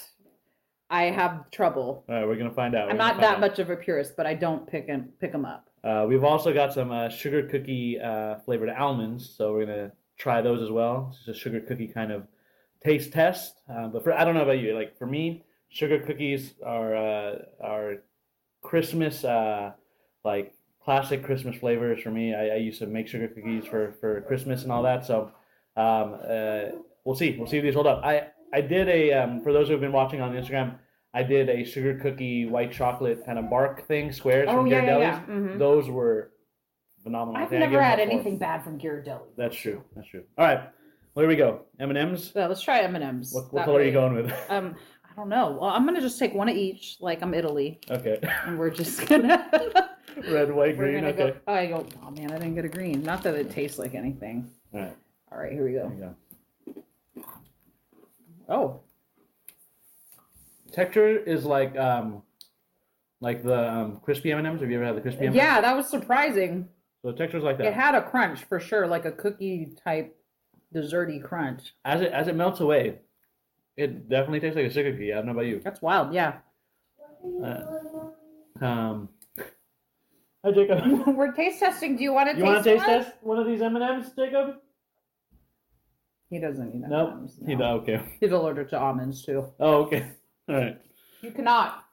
I 0.90 1.04
have 1.04 1.50
trouble. 1.50 2.04
All 2.08 2.14
right, 2.14 2.26
we're 2.26 2.34
going 2.36 2.48
to 2.48 2.54
find 2.54 2.74
out. 2.74 2.88
I'm 2.90 2.96
We're 2.96 3.02
gonna 3.02 3.12
not 3.14 3.20
that 3.20 3.30
find 3.32 3.40
much 3.42 3.58
of 3.60 3.70
a 3.70 3.76
purist, 3.76 4.14
but 4.16 4.26
I 4.26 4.34
don't 4.34 4.66
pick 4.66 4.86
and 4.88 5.16
pick 5.20 5.30
them 5.32 5.44
up. 5.44 5.68
Uh, 5.84 6.04
we've 6.08 6.24
also 6.24 6.52
got 6.52 6.72
some 6.72 6.90
uh, 6.90 7.08
sugar 7.08 7.46
cookie 7.46 8.00
uh, 8.00 8.36
flavored 8.40 8.70
almonds, 8.70 9.34
so 9.36 9.52
we're 9.52 9.66
gonna 9.66 9.92
try 10.18 10.40
those 10.42 10.60
as 10.60 10.70
well. 10.70 11.14
It's 11.18 11.28
a 11.28 11.34
sugar 11.34 11.60
cookie 11.60 11.88
kind 11.88 12.10
of 12.10 12.26
taste 12.82 13.12
test. 13.12 13.60
Uh, 13.70 13.86
but 13.88 14.02
for 14.02 14.12
I 14.12 14.24
don't 14.24 14.34
know 14.34 14.42
about 14.42 14.58
you, 14.58 14.74
like 14.74 14.98
for 14.98 15.06
me, 15.06 15.44
sugar 15.68 16.00
cookies 16.00 16.54
are 16.64 16.96
uh, 16.96 17.34
are 17.62 17.96
Christmas 18.62 19.24
uh, 19.24 19.72
like 20.24 20.53
classic 20.84 21.24
Christmas 21.24 21.56
flavors 21.56 22.02
for 22.02 22.10
me. 22.10 22.34
I, 22.34 22.48
I 22.48 22.56
used 22.56 22.78
to 22.80 22.86
make 22.86 23.08
sugar 23.08 23.28
cookies 23.28 23.64
for 23.66 23.92
for 24.00 24.20
Christmas 24.22 24.62
and 24.62 24.72
all 24.72 24.82
that. 24.82 25.04
So 25.06 25.30
um, 25.76 26.18
uh, 26.28 26.76
we'll 27.04 27.16
see. 27.16 27.36
We'll 27.38 27.46
see 27.48 27.58
if 27.58 27.62
these 27.64 27.74
hold 27.74 27.86
up. 27.86 28.02
I 28.04 28.28
I 28.52 28.60
did 28.60 28.88
a 28.88 29.12
um, 29.12 29.42
for 29.42 29.52
those 29.52 29.66
who 29.68 29.72
have 29.72 29.80
been 29.80 29.92
watching 29.92 30.20
on 30.20 30.32
Instagram. 30.32 30.78
I 31.16 31.22
did 31.22 31.48
a 31.48 31.64
sugar 31.64 31.98
cookie 32.00 32.44
white 32.46 32.72
chocolate 32.72 33.24
kind 33.24 33.38
of 33.38 33.48
bark 33.48 33.86
thing, 33.86 34.10
squares 34.12 34.48
Oh 34.50 34.56
from 34.56 34.66
yeah, 34.66 34.82
yeah, 34.84 34.88
Ghirardelli's. 34.90 35.28
yeah. 35.28 35.34
Mhm. 35.34 35.58
Those 35.60 35.88
were 35.88 36.32
phenomenal. 37.04 37.40
I 37.40 37.44
I've 37.44 37.52
never 37.52 37.80
had 37.80 38.00
anything 38.00 38.36
bad 38.38 38.64
from 38.64 38.78
Ghirardelli. 38.80 39.28
That's 39.36 39.54
true. 39.56 39.82
That's 39.94 40.08
true. 40.08 40.24
All 40.36 40.44
right, 40.44 40.58
well, 41.14 41.22
here 41.22 41.28
we 41.28 41.36
go. 41.36 41.60
M 41.78 41.90
and 41.90 41.98
M's. 41.98 42.32
So 42.32 42.46
let's 42.48 42.62
try 42.62 42.80
M 42.80 42.96
and 42.96 43.04
M's. 43.04 43.32
What, 43.32 43.52
what 43.52 43.64
color 43.64 43.78
are 43.80 43.84
you 43.84 43.92
going 43.92 44.14
with? 44.14 44.32
Um, 44.50 44.74
I 45.16 45.20
don't 45.20 45.28
know. 45.28 45.58
Well, 45.60 45.70
I'm 45.70 45.84
gonna 45.86 46.00
just 46.00 46.18
take 46.18 46.34
one 46.34 46.48
of 46.48 46.56
each, 46.56 46.96
like 47.00 47.22
I'm 47.22 47.34
Italy, 47.34 47.78
Okay. 47.90 48.18
and 48.46 48.58
we're 48.58 48.70
just 48.70 49.06
gonna. 49.06 49.48
Red, 50.30 50.52
white, 50.52 50.76
we're 50.76 50.90
green. 50.90 50.94
gonna 50.96 51.08
Okay. 51.08 51.30
go. 51.30 51.36
Oh, 51.46 51.52
I 51.54 51.66
go. 51.66 51.86
Oh 52.04 52.10
man, 52.10 52.30
I 52.32 52.38
didn't 52.38 52.54
get 52.54 52.64
a 52.64 52.68
green. 52.68 53.02
Not 53.02 53.22
that 53.22 53.34
it 53.34 53.50
tastes 53.50 53.78
like 53.78 53.94
anything. 53.94 54.50
All 54.72 54.80
right. 54.80 54.96
All 55.32 55.38
right, 55.38 55.52
here 55.52 55.64
we 55.64 55.72
go. 55.72 55.92
You 55.94 56.14
go. 57.16 57.22
Oh, 58.48 58.80
Texture 60.72 61.16
is 61.18 61.44
like 61.44 61.76
um, 61.76 62.22
like 63.20 63.42
the 63.44 63.70
um, 63.72 64.00
crispy 64.02 64.32
M 64.32 64.38
and 64.38 64.46
M's. 64.46 64.60
Have 64.60 64.70
you 64.70 64.76
ever 64.76 64.84
had 64.86 64.96
the 64.96 65.00
crispy 65.00 65.26
M 65.26 65.32
Ms? 65.32 65.36
yeah, 65.36 65.60
that 65.60 65.76
was 65.76 65.88
surprising. 65.88 66.68
So 67.02 67.12
the 67.12 67.16
texture's 67.18 67.42
like 67.44 67.58
that. 67.58 67.66
It 67.66 67.74
had 67.74 67.94
a 67.94 68.02
crunch 68.02 68.44
for 68.44 68.58
sure, 68.60 68.86
like 68.86 69.04
a 69.04 69.12
cookie 69.12 69.72
type 69.84 70.16
desserty 70.74 71.22
crunch. 71.22 71.72
as 71.84 72.00
it 72.00 72.12
as 72.12 72.28
it 72.28 72.34
melts 72.36 72.60
away, 72.60 72.98
it 73.76 74.08
definitely 74.08 74.40
tastes 74.40 74.56
like 74.56 74.66
a 74.66 74.70
sugar 74.72 74.92
cookie. 74.92 75.12
I 75.12 75.16
don't 75.16 75.26
know 75.26 75.32
about 75.32 75.46
you. 75.46 75.60
That's 75.62 75.82
wild. 75.82 76.12
Yeah. 76.14 76.38
Uh, 77.42 77.62
um. 78.64 79.08
Hi, 80.44 80.50
Jacob. 80.52 81.06
We're 81.16 81.32
taste 81.32 81.58
testing. 81.60 81.96
Do 81.96 82.02
you 82.02 82.12
want 82.12 82.30
to 82.30 82.36
You 82.36 82.42
taste? 82.44 82.52
want 82.52 82.64
to 82.64 82.70
taste 82.74 82.86
one? 82.86 82.98
test 83.04 83.16
one 83.22 83.38
of 83.38 83.46
these 83.46 83.62
M 83.62 83.76
and 83.76 83.84
M's, 83.84 84.10
Jacob? 84.16 84.56
He 86.30 86.38
doesn't 86.38 86.74
eat 86.74 86.82
Nope. 86.88 87.10
M&Ms, 87.12 87.38
He 87.46 87.54
no. 87.54 87.76
okay. 87.76 88.00
He's 88.20 88.32
allergic 88.32 88.68
to 88.70 88.78
almonds 88.78 89.24
too. 89.24 89.46
Oh, 89.60 89.82
okay. 89.84 90.06
All 90.48 90.56
right. 90.56 90.78
You 91.22 91.30
cannot. 91.30 91.84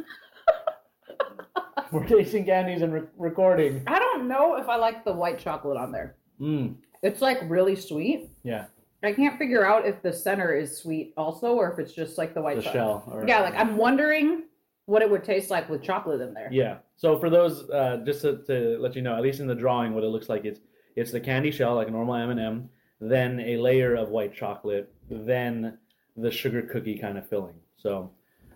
We're 1.92 2.06
tasting 2.06 2.46
candies 2.46 2.82
and 2.82 2.94
re- 2.94 3.02
recording. 3.18 3.84
I 3.88 3.98
don't 4.00 4.28
know 4.28 4.56
if 4.58 4.68
I 4.68 4.76
like 4.76 5.06
the 5.06 5.14
white 5.14 5.40
chocolate 5.40 5.78
on 5.78 5.92
there. 5.92 6.16
Mm. 6.40 6.76
It's 7.02 7.22
like 7.22 7.40
really 7.48 7.76
sweet. 7.76 8.30
Yeah. 8.44 8.66
I 9.04 9.14
can't 9.14 9.38
figure 9.38 9.66
out 9.66 9.86
if 9.86 10.02
the 10.02 10.12
center 10.12 10.54
is 10.54 10.78
sweet 10.78 11.14
also 11.16 11.54
or 11.54 11.72
if 11.72 11.80
it's 11.80 11.94
just 11.94 12.18
like 12.18 12.34
the 12.34 12.42
white 12.42 12.58
The 12.58 12.64
chocolate. 12.64 12.74
shell. 12.84 13.04
Or, 13.08 13.26
Yeah, 13.28 13.42
like 13.42 13.56
I'm 13.56 13.78
wondering 13.78 14.44
what 14.86 15.02
it 15.02 15.10
would 15.10 15.24
taste 15.24 15.50
like 15.50 15.70
with 15.70 15.82
chocolate 15.82 16.20
in 16.20 16.34
there. 16.34 16.50
Yeah. 16.52 16.78
So 16.98 17.20
for 17.20 17.30
those, 17.30 17.70
uh, 17.70 18.02
just 18.06 18.22
to, 18.24 18.38
to 18.48 18.78
let 18.80 18.96
you 18.96 19.02
know, 19.02 19.16
at 19.16 19.22
least 19.22 19.40
in 19.40 19.48
the 19.48 19.56
drawing, 19.56 19.94
what 19.94 20.04
it 20.04 20.08
looks 20.08 20.28
like 20.30 20.44
it's 20.46 20.60
it's 20.96 21.12
the 21.12 21.20
candy 21.20 21.52
shell 21.52 21.76
like 21.76 21.88
a 21.88 21.92
normal 21.92 22.16
M 22.16 22.32
and 22.32 22.40
m 22.40 22.70
then 23.00 23.40
a 23.42 23.58
layer 23.58 23.94
of 23.96 24.10
white 24.10 24.34
chocolate, 24.34 24.92
then 25.10 25.78
the 26.16 26.32
sugar 26.32 26.64
cookie 26.64 26.98
kind 26.98 27.18
of 27.20 27.30
filling. 27.30 27.54
So 27.78 28.10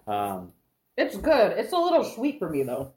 um, 0.07 0.52
It's 0.98 1.18
good. 1.18 1.57
It's 1.57 1.73
a 1.73 1.78
little 1.78 2.03
sweet 2.03 2.40
for 2.40 2.49
me 2.49 2.64
though. 2.64 2.94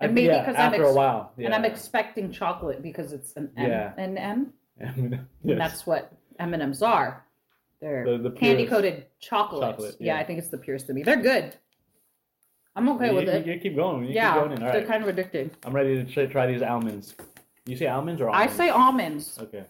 And 0.00 0.10
I- 0.10 0.14
maybe 0.14 0.26
yeah, 0.28 0.40
because 0.40 0.54
I'm 0.56 0.60
after 0.72 0.82
ex- 0.84 0.90
a 0.90 0.94
while, 0.94 1.32
and 1.38 1.54
I'm 1.54 1.64
expecting 1.64 2.30
chocolate 2.32 2.82
because 2.82 3.12
it's 3.12 3.34
an 3.36 3.50
M 3.56 3.68
Yeah. 3.70 3.92
and 3.98 4.18
M. 4.18 4.52
Yes. 4.80 4.96
And 4.96 5.60
that's 5.60 5.86
what 5.86 6.12
M 6.38 6.54
and 6.54 6.62
M's 6.62 6.82
are. 6.82 7.24
They're 7.80 8.04
The- 8.04 8.18
the 8.18 8.30
candy 8.30 8.66
coated 8.66 9.06
chocolates. 9.20 9.76
chocolate, 9.78 9.96
yeah. 10.00 10.14
yeah. 10.14 10.20
I 10.20 10.24
think 10.24 10.38
it's 10.38 10.48
the 10.48 10.58
purest 10.58 10.86
to 10.88 10.92
me. 10.92 11.02
They're 11.02 11.16
good. 11.22 11.56
I'm 12.76 12.88
okay 12.90 13.08
you, 13.10 13.14
with 13.16 13.24
you- 13.24 13.30
it. 13.32 13.46
you 13.46 13.58
keep 13.58 13.74
going. 13.74 14.04
You 14.04 14.14
yeah, 14.14 14.34
keep 14.34 14.42
going 14.44 14.60
they're 14.60 14.72
right. 14.72 14.86
kind 14.86 15.02
of 15.04 15.14
addicting. 15.14 15.50
I'm 15.64 15.72
ready 15.72 15.96
to 15.96 16.04
try, 16.04 16.26
try 16.26 16.46
these 16.46 16.62
almonds. 16.62 17.16
You 17.66 17.76
say 17.76 17.86
almonds 17.88 18.20
or 18.20 18.28
almonds? 18.30 18.54
I 18.54 18.56
say 18.56 18.68
almonds. 18.70 19.38
Okay. 19.42 19.64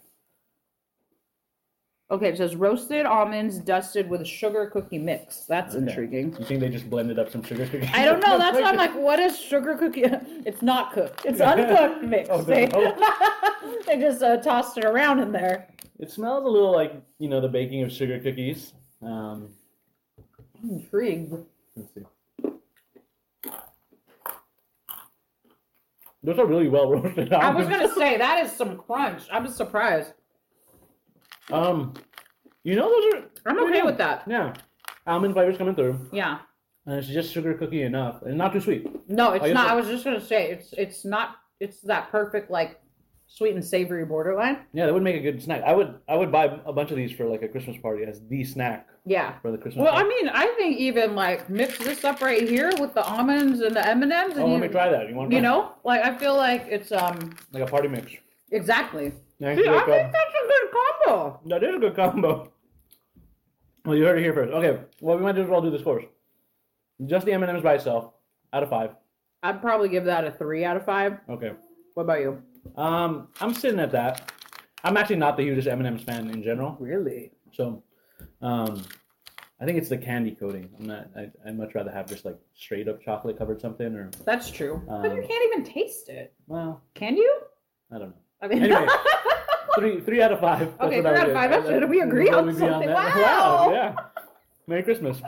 Okay, 2.10 2.28
it 2.30 2.38
says 2.38 2.56
roasted 2.56 3.04
almonds 3.04 3.58
dusted 3.58 4.08
with 4.08 4.22
a 4.22 4.24
sugar 4.24 4.70
cookie 4.72 4.98
mix. 4.98 5.40
That's 5.44 5.74
Okay. 5.74 5.84
intriguing. 5.84 6.34
You 6.38 6.44
think 6.46 6.60
they 6.60 6.70
just 6.70 6.88
blended 6.88 7.18
up 7.18 7.30
some 7.30 7.42
sugar 7.42 7.66
cookies? 7.66 7.90
I 7.92 8.06
don't 8.06 8.20
know. 8.20 8.38
That's 8.38 8.56
why 8.58 8.70
I'm 8.70 8.76
like, 8.76 8.94
what 8.94 9.18
is 9.18 9.38
sugar 9.38 9.76
cookie? 9.76 10.04
It's 10.46 10.62
not 10.62 10.92
cooked. 10.94 11.26
It's 11.26 11.40
uncooked 11.52 12.02
mix. 12.04 12.28
Oh, 12.32 12.40
they, 12.42 12.66
they 13.86 14.00
just 14.00 14.22
uh, 14.22 14.38
tossed 14.38 14.78
it 14.78 14.86
around 14.86 15.18
in 15.20 15.32
there. 15.32 15.68
It 15.98 16.10
smells 16.10 16.44
a 16.46 16.48
little 16.48 16.72
like 16.72 16.94
you 17.18 17.28
know 17.28 17.40
the 17.42 17.48
baking 17.48 17.82
of 17.82 17.92
sugar 17.92 18.18
cookies. 18.20 18.72
Um, 19.02 19.50
I'm 20.62 20.70
intrigued. 20.70 21.34
let's 21.76 21.92
see. 21.94 22.00
Those 26.22 26.38
are 26.38 26.46
really 26.46 26.68
well 26.68 26.90
roasted. 26.90 27.32
I 27.34 27.50
was 27.54 27.68
gonna 27.68 27.92
say 27.94 28.16
that 28.16 28.44
is 28.44 28.50
some 28.52 28.78
crunch. 28.78 29.24
I'm 29.30 29.46
surprised. 29.48 30.14
Um, 31.52 31.94
you 32.64 32.76
know 32.76 32.88
those 32.88 33.14
are. 33.22 33.24
I'm 33.46 33.58
okay 33.68 33.82
with 33.82 33.98
that. 33.98 34.24
Yeah, 34.26 34.54
almond 35.06 35.34
flavors 35.34 35.56
coming 35.56 35.74
through, 35.74 36.08
Yeah. 36.12 36.38
and 36.86 36.96
it's 36.98 37.08
just 37.08 37.32
sugar 37.32 37.54
cookie 37.54 37.82
enough, 37.82 38.22
and 38.22 38.36
not 38.36 38.52
too 38.52 38.60
sweet. 38.60 38.86
No, 39.08 39.32
it's 39.32 39.44
I 39.44 39.52
not. 39.52 39.68
I 39.68 39.74
was 39.74 39.86
just 39.86 40.04
gonna 40.04 40.20
say 40.20 40.50
it's 40.50 40.72
it's 40.74 41.04
not. 41.04 41.36
It's 41.60 41.80
that 41.82 42.10
perfect 42.10 42.50
like 42.50 42.80
sweet 43.26 43.54
and 43.54 43.64
savory 43.64 44.04
borderline. 44.04 44.58
Yeah, 44.72 44.86
that 44.86 44.94
would 44.94 45.02
make 45.02 45.16
a 45.16 45.20
good 45.20 45.42
snack. 45.42 45.62
I 45.64 45.72
would 45.74 45.94
I 46.08 46.16
would 46.16 46.30
buy 46.30 46.58
a 46.66 46.72
bunch 46.72 46.90
of 46.90 46.96
these 46.96 47.12
for 47.12 47.24
like 47.26 47.42
a 47.42 47.48
Christmas 47.48 47.76
party 47.78 48.04
as 48.04 48.20
the 48.28 48.44
snack 48.44 48.86
Yeah. 49.06 49.38
for 49.40 49.50
the 49.50 49.58
Christmas. 49.58 49.84
Well, 49.84 49.92
I 49.94 50.02
party. 50.02 50.08
mean, 50.10 50.28
I 50.28 50.46
think 50.58 50.78
even 50.78 51.14
like 51.14 51.48
mix 51.50 51.78
this 51.78 52.04
up 52.04 52.20
right 52.20 52.46
here 52.48 52.70
with 52.80 52.94
the 52.94 53.02
almonds 53.02 53.60
and 53.60 53.74
the 53.74 53.86
M 53.86 54.02
and 54.02 54.12
M's, 54.12 54.34
oh, 54.36 54.42
and 54.42 54.52
let 54.52 54.56
you, 54.56 54.60
me 54.62 54.68
try 54.68 54.88
that. 54.90 55.08
You 55.08 55.14
want 55.14 55.32
you 55.32 55.40
know, 55.40 55.72
like 55.84 56.02
I 56.02 56.14
feel 56.16 56.36
like 56.36 56.66
it's 56.68 56.92
um 56.92 57.34
like 57.52 57.62
a 57.62 57.66
party 57.66 57.88
mix? 57.88 58.12
exactly. 58.50 59.12
Thank 59.40 59.58
See, 59.60 59.64
you, 59.66 59.72
I 59.74 59.84
think 59.84 60.12
that's 60.12 60.34
a 60.44 60.47
That 61.46 61.62
is 61.64 61.76
a 61.76 61.78
good 61.78 61.96
combo. 61.96 62.52
Well, 63.84 63.96
you 63.96 64.04
heard 64.04 64.18
it 64.18 64.22
here 64.22 64.34
first. 64.34 64.52
Okay, 64.52 64.80
well, 65.00 65.16
we 65.16 65.22
might 65.22 65.38
as 65.38 65.46
well 65.48 65.62
do 65.62 65.70
the 65.70 65.78
scores. 65.78 66.04
Just 67.06 67.24
the 67.26 67.32
M&Ms 67.32 67.62
by 67.62 67.74
itself, 67.74 68.12
out 68.52 68.62
of 68.62 68.68
five. 68.68 68.90
I'd 69.42 69.62
probably 69.62 69.88
give 69.88 70.04
that 70.04 70.24
a 70.24 70.30
three 70.32 70.64
out 70.64 70.76
of 70.76 70.84
five. 70.84 71.18
Okay. 71.28 71.52
What 71.94 72.02
about 72.02 72.20
you? 72.20 72.42
Um, 72.76 73.28
I'm 73.40 73.54
sitting 73.54 73.80
at 73.80 73.92
that. 73.92 74.30
I'm 74.84 74.96
actually 74.96 75.16
not 75.16 75.36
the 75.36 75.44
hugest 75.44 75.68
M&Ms 75.68 76.02
fan 76.02 76.28
in 76.30 76.42
general. 76.42 76.76
Really? 76.78 77.32
So, 77.52 77.82
um, 78.42 78.84
I 79.60 79.64
think 79.64 79.78
it's 79.78 79.88
the 79.88 79.96
candy 79.98 80.32
coating. 80.32 80.68
I'm 80.78 80.86
not. 80.86 81.08
I, 81.16 81.30
I'd 81.46 81.56
much 81.56 81.74
rather 81.74 81.90
have 81.90 82.06
just 82.06 82.24
like 82.24 82.36
straight 82.54 82.88
up 82.88 83.00
chocolate 83.02 83.38
covered 83.38 83.60
something, 83.60 83.94
or 83.94 84.10
That's 84.24 84.50
true. 84.50 84.82
but 84.86 85.12
you 85.14 85.22
Um, 85.22 85.26
can't 85.28 85.52
even 85.52 85.64
taste 85.64 86.08
it. 86.10 86.34
well, 86.46 86.82
Can 86.94 87.16
you? 87.16 87.40
I 87.90 87.98
don't 87.98 88.10
know. 88.10 88.16
I 88.42 88.48
mean, 88.48 88.62
Anyway, 88.64 88.86
three 89.78 90.00
three 90.00 90.22
out 90.22 90.32
of 90.32 90.40
five. 90.40 90.62
Okay, 90.80 90.98
I 90.98 91.00
three 91.02 91.10
out 91.10 91.28
of 91.28 91.32
five. 91.34 91.50
That's. 91.50 91.88
We 91.88 92.00
agree 92.00 92.28
on 92.30 92.52
something. 92.54 92.88
that? 92.88 92.94
Wow. 93.16 93.70
Yeah. 93.72 93.94
Merry 94.66 94.82
Christmas. 94.82 95.20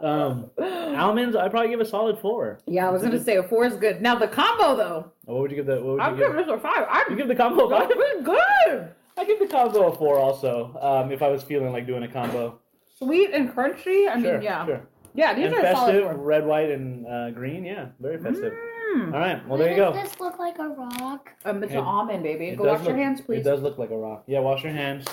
Um, 0.00 0.50
almonds, 0.58 1.36
I'd 1.36 1.50
probably 1.50 1.70
give 1.70 1.80
a 1.80 1.84
solid 1.84 2.18
four. 2.18 2.58
yeah, 2.66 2.86
I 2.88 2.90
was 2.90 3.02
gonna 3.02 3.22
say 3.22 3.36
a 3.36 3.42
four 3.42 3.64
is 3.64 3.76
good. 3.76 4.02
Now 4.02 4.14
the 4.16 4.28
combo 4.28 4.76
though, 4.76 5.12
What 5.24 5.40
would 5.40 5.50
you 5.50 5.56
give 5.56 5.66
that? 5.66 5.82
What 5.82 5.92
would 5.94 6.00
I'm 6.00 6.16
you 6.18 6.24
give 6.26 6.36
give? 6.36 6.46
this 6.46 6.54
a 6.54 6.58
five. 6.58 6.86
I 6.88 7.04
You 7.08 7.16
give 7.16 7.28
the 7.28 7.34
combo 7.34 7.66
a 7.66 7.70
five? 7.70 7.88
Good. 8.24 8.88
I 9.16 9.24
give 9.24 9.38
the 9.38 9.46
combo 9.46 9.86
a 9.92 9.94
four 9.96 10.18
also. 10.18 10.76
Um, 10.80 11.12
if 11.12 11.22
I 11.22 11.28
was 11.28 11.42
feeling 11.42 11.72
like 11.72 11.86
doing 11.86 12.02
a 12.02 12.08
combo. 12.08 12.58
Sweet 12.98 13.30
and 13.32 13.48
crunchy. 13.54 14.08
I 14.10 14.14
mean, 14.16 14.24
Sure, 14.24 14.42
yeah, 14.42 14.66
sure. 14.66 14.86
Yeah. 15.14 15.34
These 15.34 15.46
and 15.46 15.54
are 15.54 15.60
a 15.66 15.72
solid 15.72 16.02
festive, 16.04 16.18
red, 16.20 16.46
white, 16.46 16.70
and 16.70 17.06
uh, 17.06 17.30
green. 17.30 17.64
Yeah, 17.64 17.88
very 18.00 18.18
festive. 18.18 18.52
Mm. 18.96 19.12
All 19.12 19.18
right, 19.18 19.48
well 19.48 19.58
there 19.58 19.70
you 19.70 19.76
go. 19.76 19.92
Does 19.92 20.10
this 20.10 20.20
look 20.20 20.38
like 20.38 20.58
a 20.58 20.68
rock? 20.68 21.30
Um, 21.44 21.62
it's 21.64 21.72
It- 21.72 21.78
an 21.78 21.84
almond, 21.84 22.22
baby. 22.22 22.54
Go 22.54 22.64
does 22.64 22.78
wash 22.80 22.88
your 22.88 22.96
hands, 22.96 23.20
please. 23.20 23.38
It 23.40 23.44
does 23.44 23.60
look 23.62 23.76
like 23.78 23.90
a 23.90 23.96
rock. 23.96 24.22
Yeah, 24.26 24.40
wash 24.40 24.62
your 24.62 24.72
hands. 24.72 25.04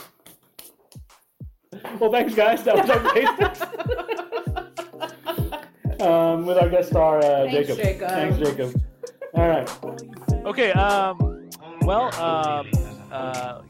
Well, 1.99 2.11
thanks, 2.11 2.36
guys. 2.36 2.64
That 2.64 2.76
was 2.76 2.90
our 2.90 3.14
taste 3.14 3.38
test. 3.38 3.64
um, 6.02 6.45
with 6.45 6.57
our 6.57 6.69
guest 6.69 6.90
star, 6.90 7.18
uh, 7.19 7.45
Thanks, 7.49 7.53
Jacob. 7.69 7.78
Jacob. 7.78 8.10
Thanks, 8.10 8.38
Jacob. 8.38 8.82
All 9.34 9.48
right. 9.48 9.69
Okay. 10.45 10.72
Um. 10.73 11.49
Well. 11.84 12.14
Um. 12.22 12.69
Uh. 13.11 13.61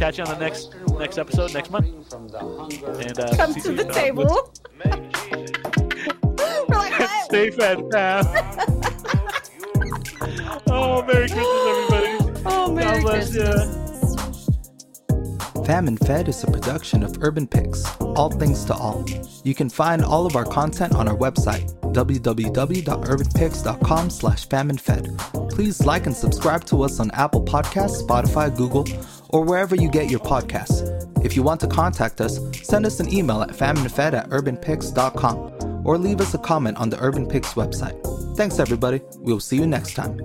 Catch 0.00 0.16
you 0.16 0.24
on 0.24 0.30
the 0.30 0.38
next 0.42 0.74
next 0.98 1.18
episode 1.18 1.52
next 1.52 1.70
month. 1.70 2.08
From 2.08 2.26
the 2.26 2.38
hunger 2.38 2.90
And 3.00 3.20
uh, 3.20 3.36
Come 3.36 3.52
to 3.52 3.70
the 3.70 3.84
table. 3.84 4.50
Make 4.82 5.12
Jesus 5.12 5.50
We're 6.70 6.74
like. 6.74 6.94
Stay 7.24 7.50
fed, 7.50 7.90
Pam. 7.90 8.24
oh, 10.70 11.02
Merry 11.02 11.28
Christmas, 11.28 11.66
everybody. 11.68 12.16
Oh, 12.46 12.72
Merry 12.72 13.02
Christmas. 13.04 13.34
you. 13.34 13.52
Famine 15.66 15.98
Fed 15.98 16.28
is 16.30 16.42
a 16.44 16.46
production 16.46 17.02
of 17.02 17.18
Urban 17.20 17.46
Picks, 17.46 17.84
all 18.00 18.30
things 18.30 18.64
to 18.64 18.72
all. 18.72 19.04
You 19.44 19.54
can 19.54 19.68
find 19.68 20.02
all 20.02 20.24
of 20.24 20.34
our 20.34 20.46
content 20.46 20.94
on 20.94 21.08
our 21.08 21.16
website, 21.16 21.70
www.urbanpicks.com 21.92 24.10
slash 24.10 24.48
faminefed. 24.48 25.50
Please 25.50 25.84
like 25.84 26.06
and 26.06 26.16
subscribe 26.16 26.64
to 26.64 26.82
us 26.82 27.00
on 27.00 27.10
Apple 27.10 27.44
Podcasts, 27.44 28.02
Spotify, 28.02 28.56
Google, 28.56 28.86
or 29.30 29.44
wherever 29.44 29.74
you 29.74 29.90
get 29.90 30.10
your 30.10 30.20
podcasts. 30.20 30.84
If 31.24 31.36
you 31.36 31.42
want 31.42 31.60
to 31.60 31.66
contact 31.66 32.20
us, 32.20 32.38
send 32.62 32.86
us 32.86 33.00
an 33.00 33.12
email 33.12 33.42
at 33.42 33.50
faminefed 33.50 34.12
at 34.12 34.28
urbanpicks.com 34.30 35.82
or 35.84 35.98
leave 35.98 36.20
us 36.20 36.34
a 36.34 36.38
comment 36.38 36.76
on 36.76 36.90
the 36.90 37.00
Urban 37.00 37.26
Picks 37.26 37.54
website. 37.54 37.96
Thanks 38.36 38.58
everybody. 38.58 39.00
We'll 39.16 39.40
see 39.40 39.56
you 39.56 39.66
next 39.66 39.94
time. 39.94 40.18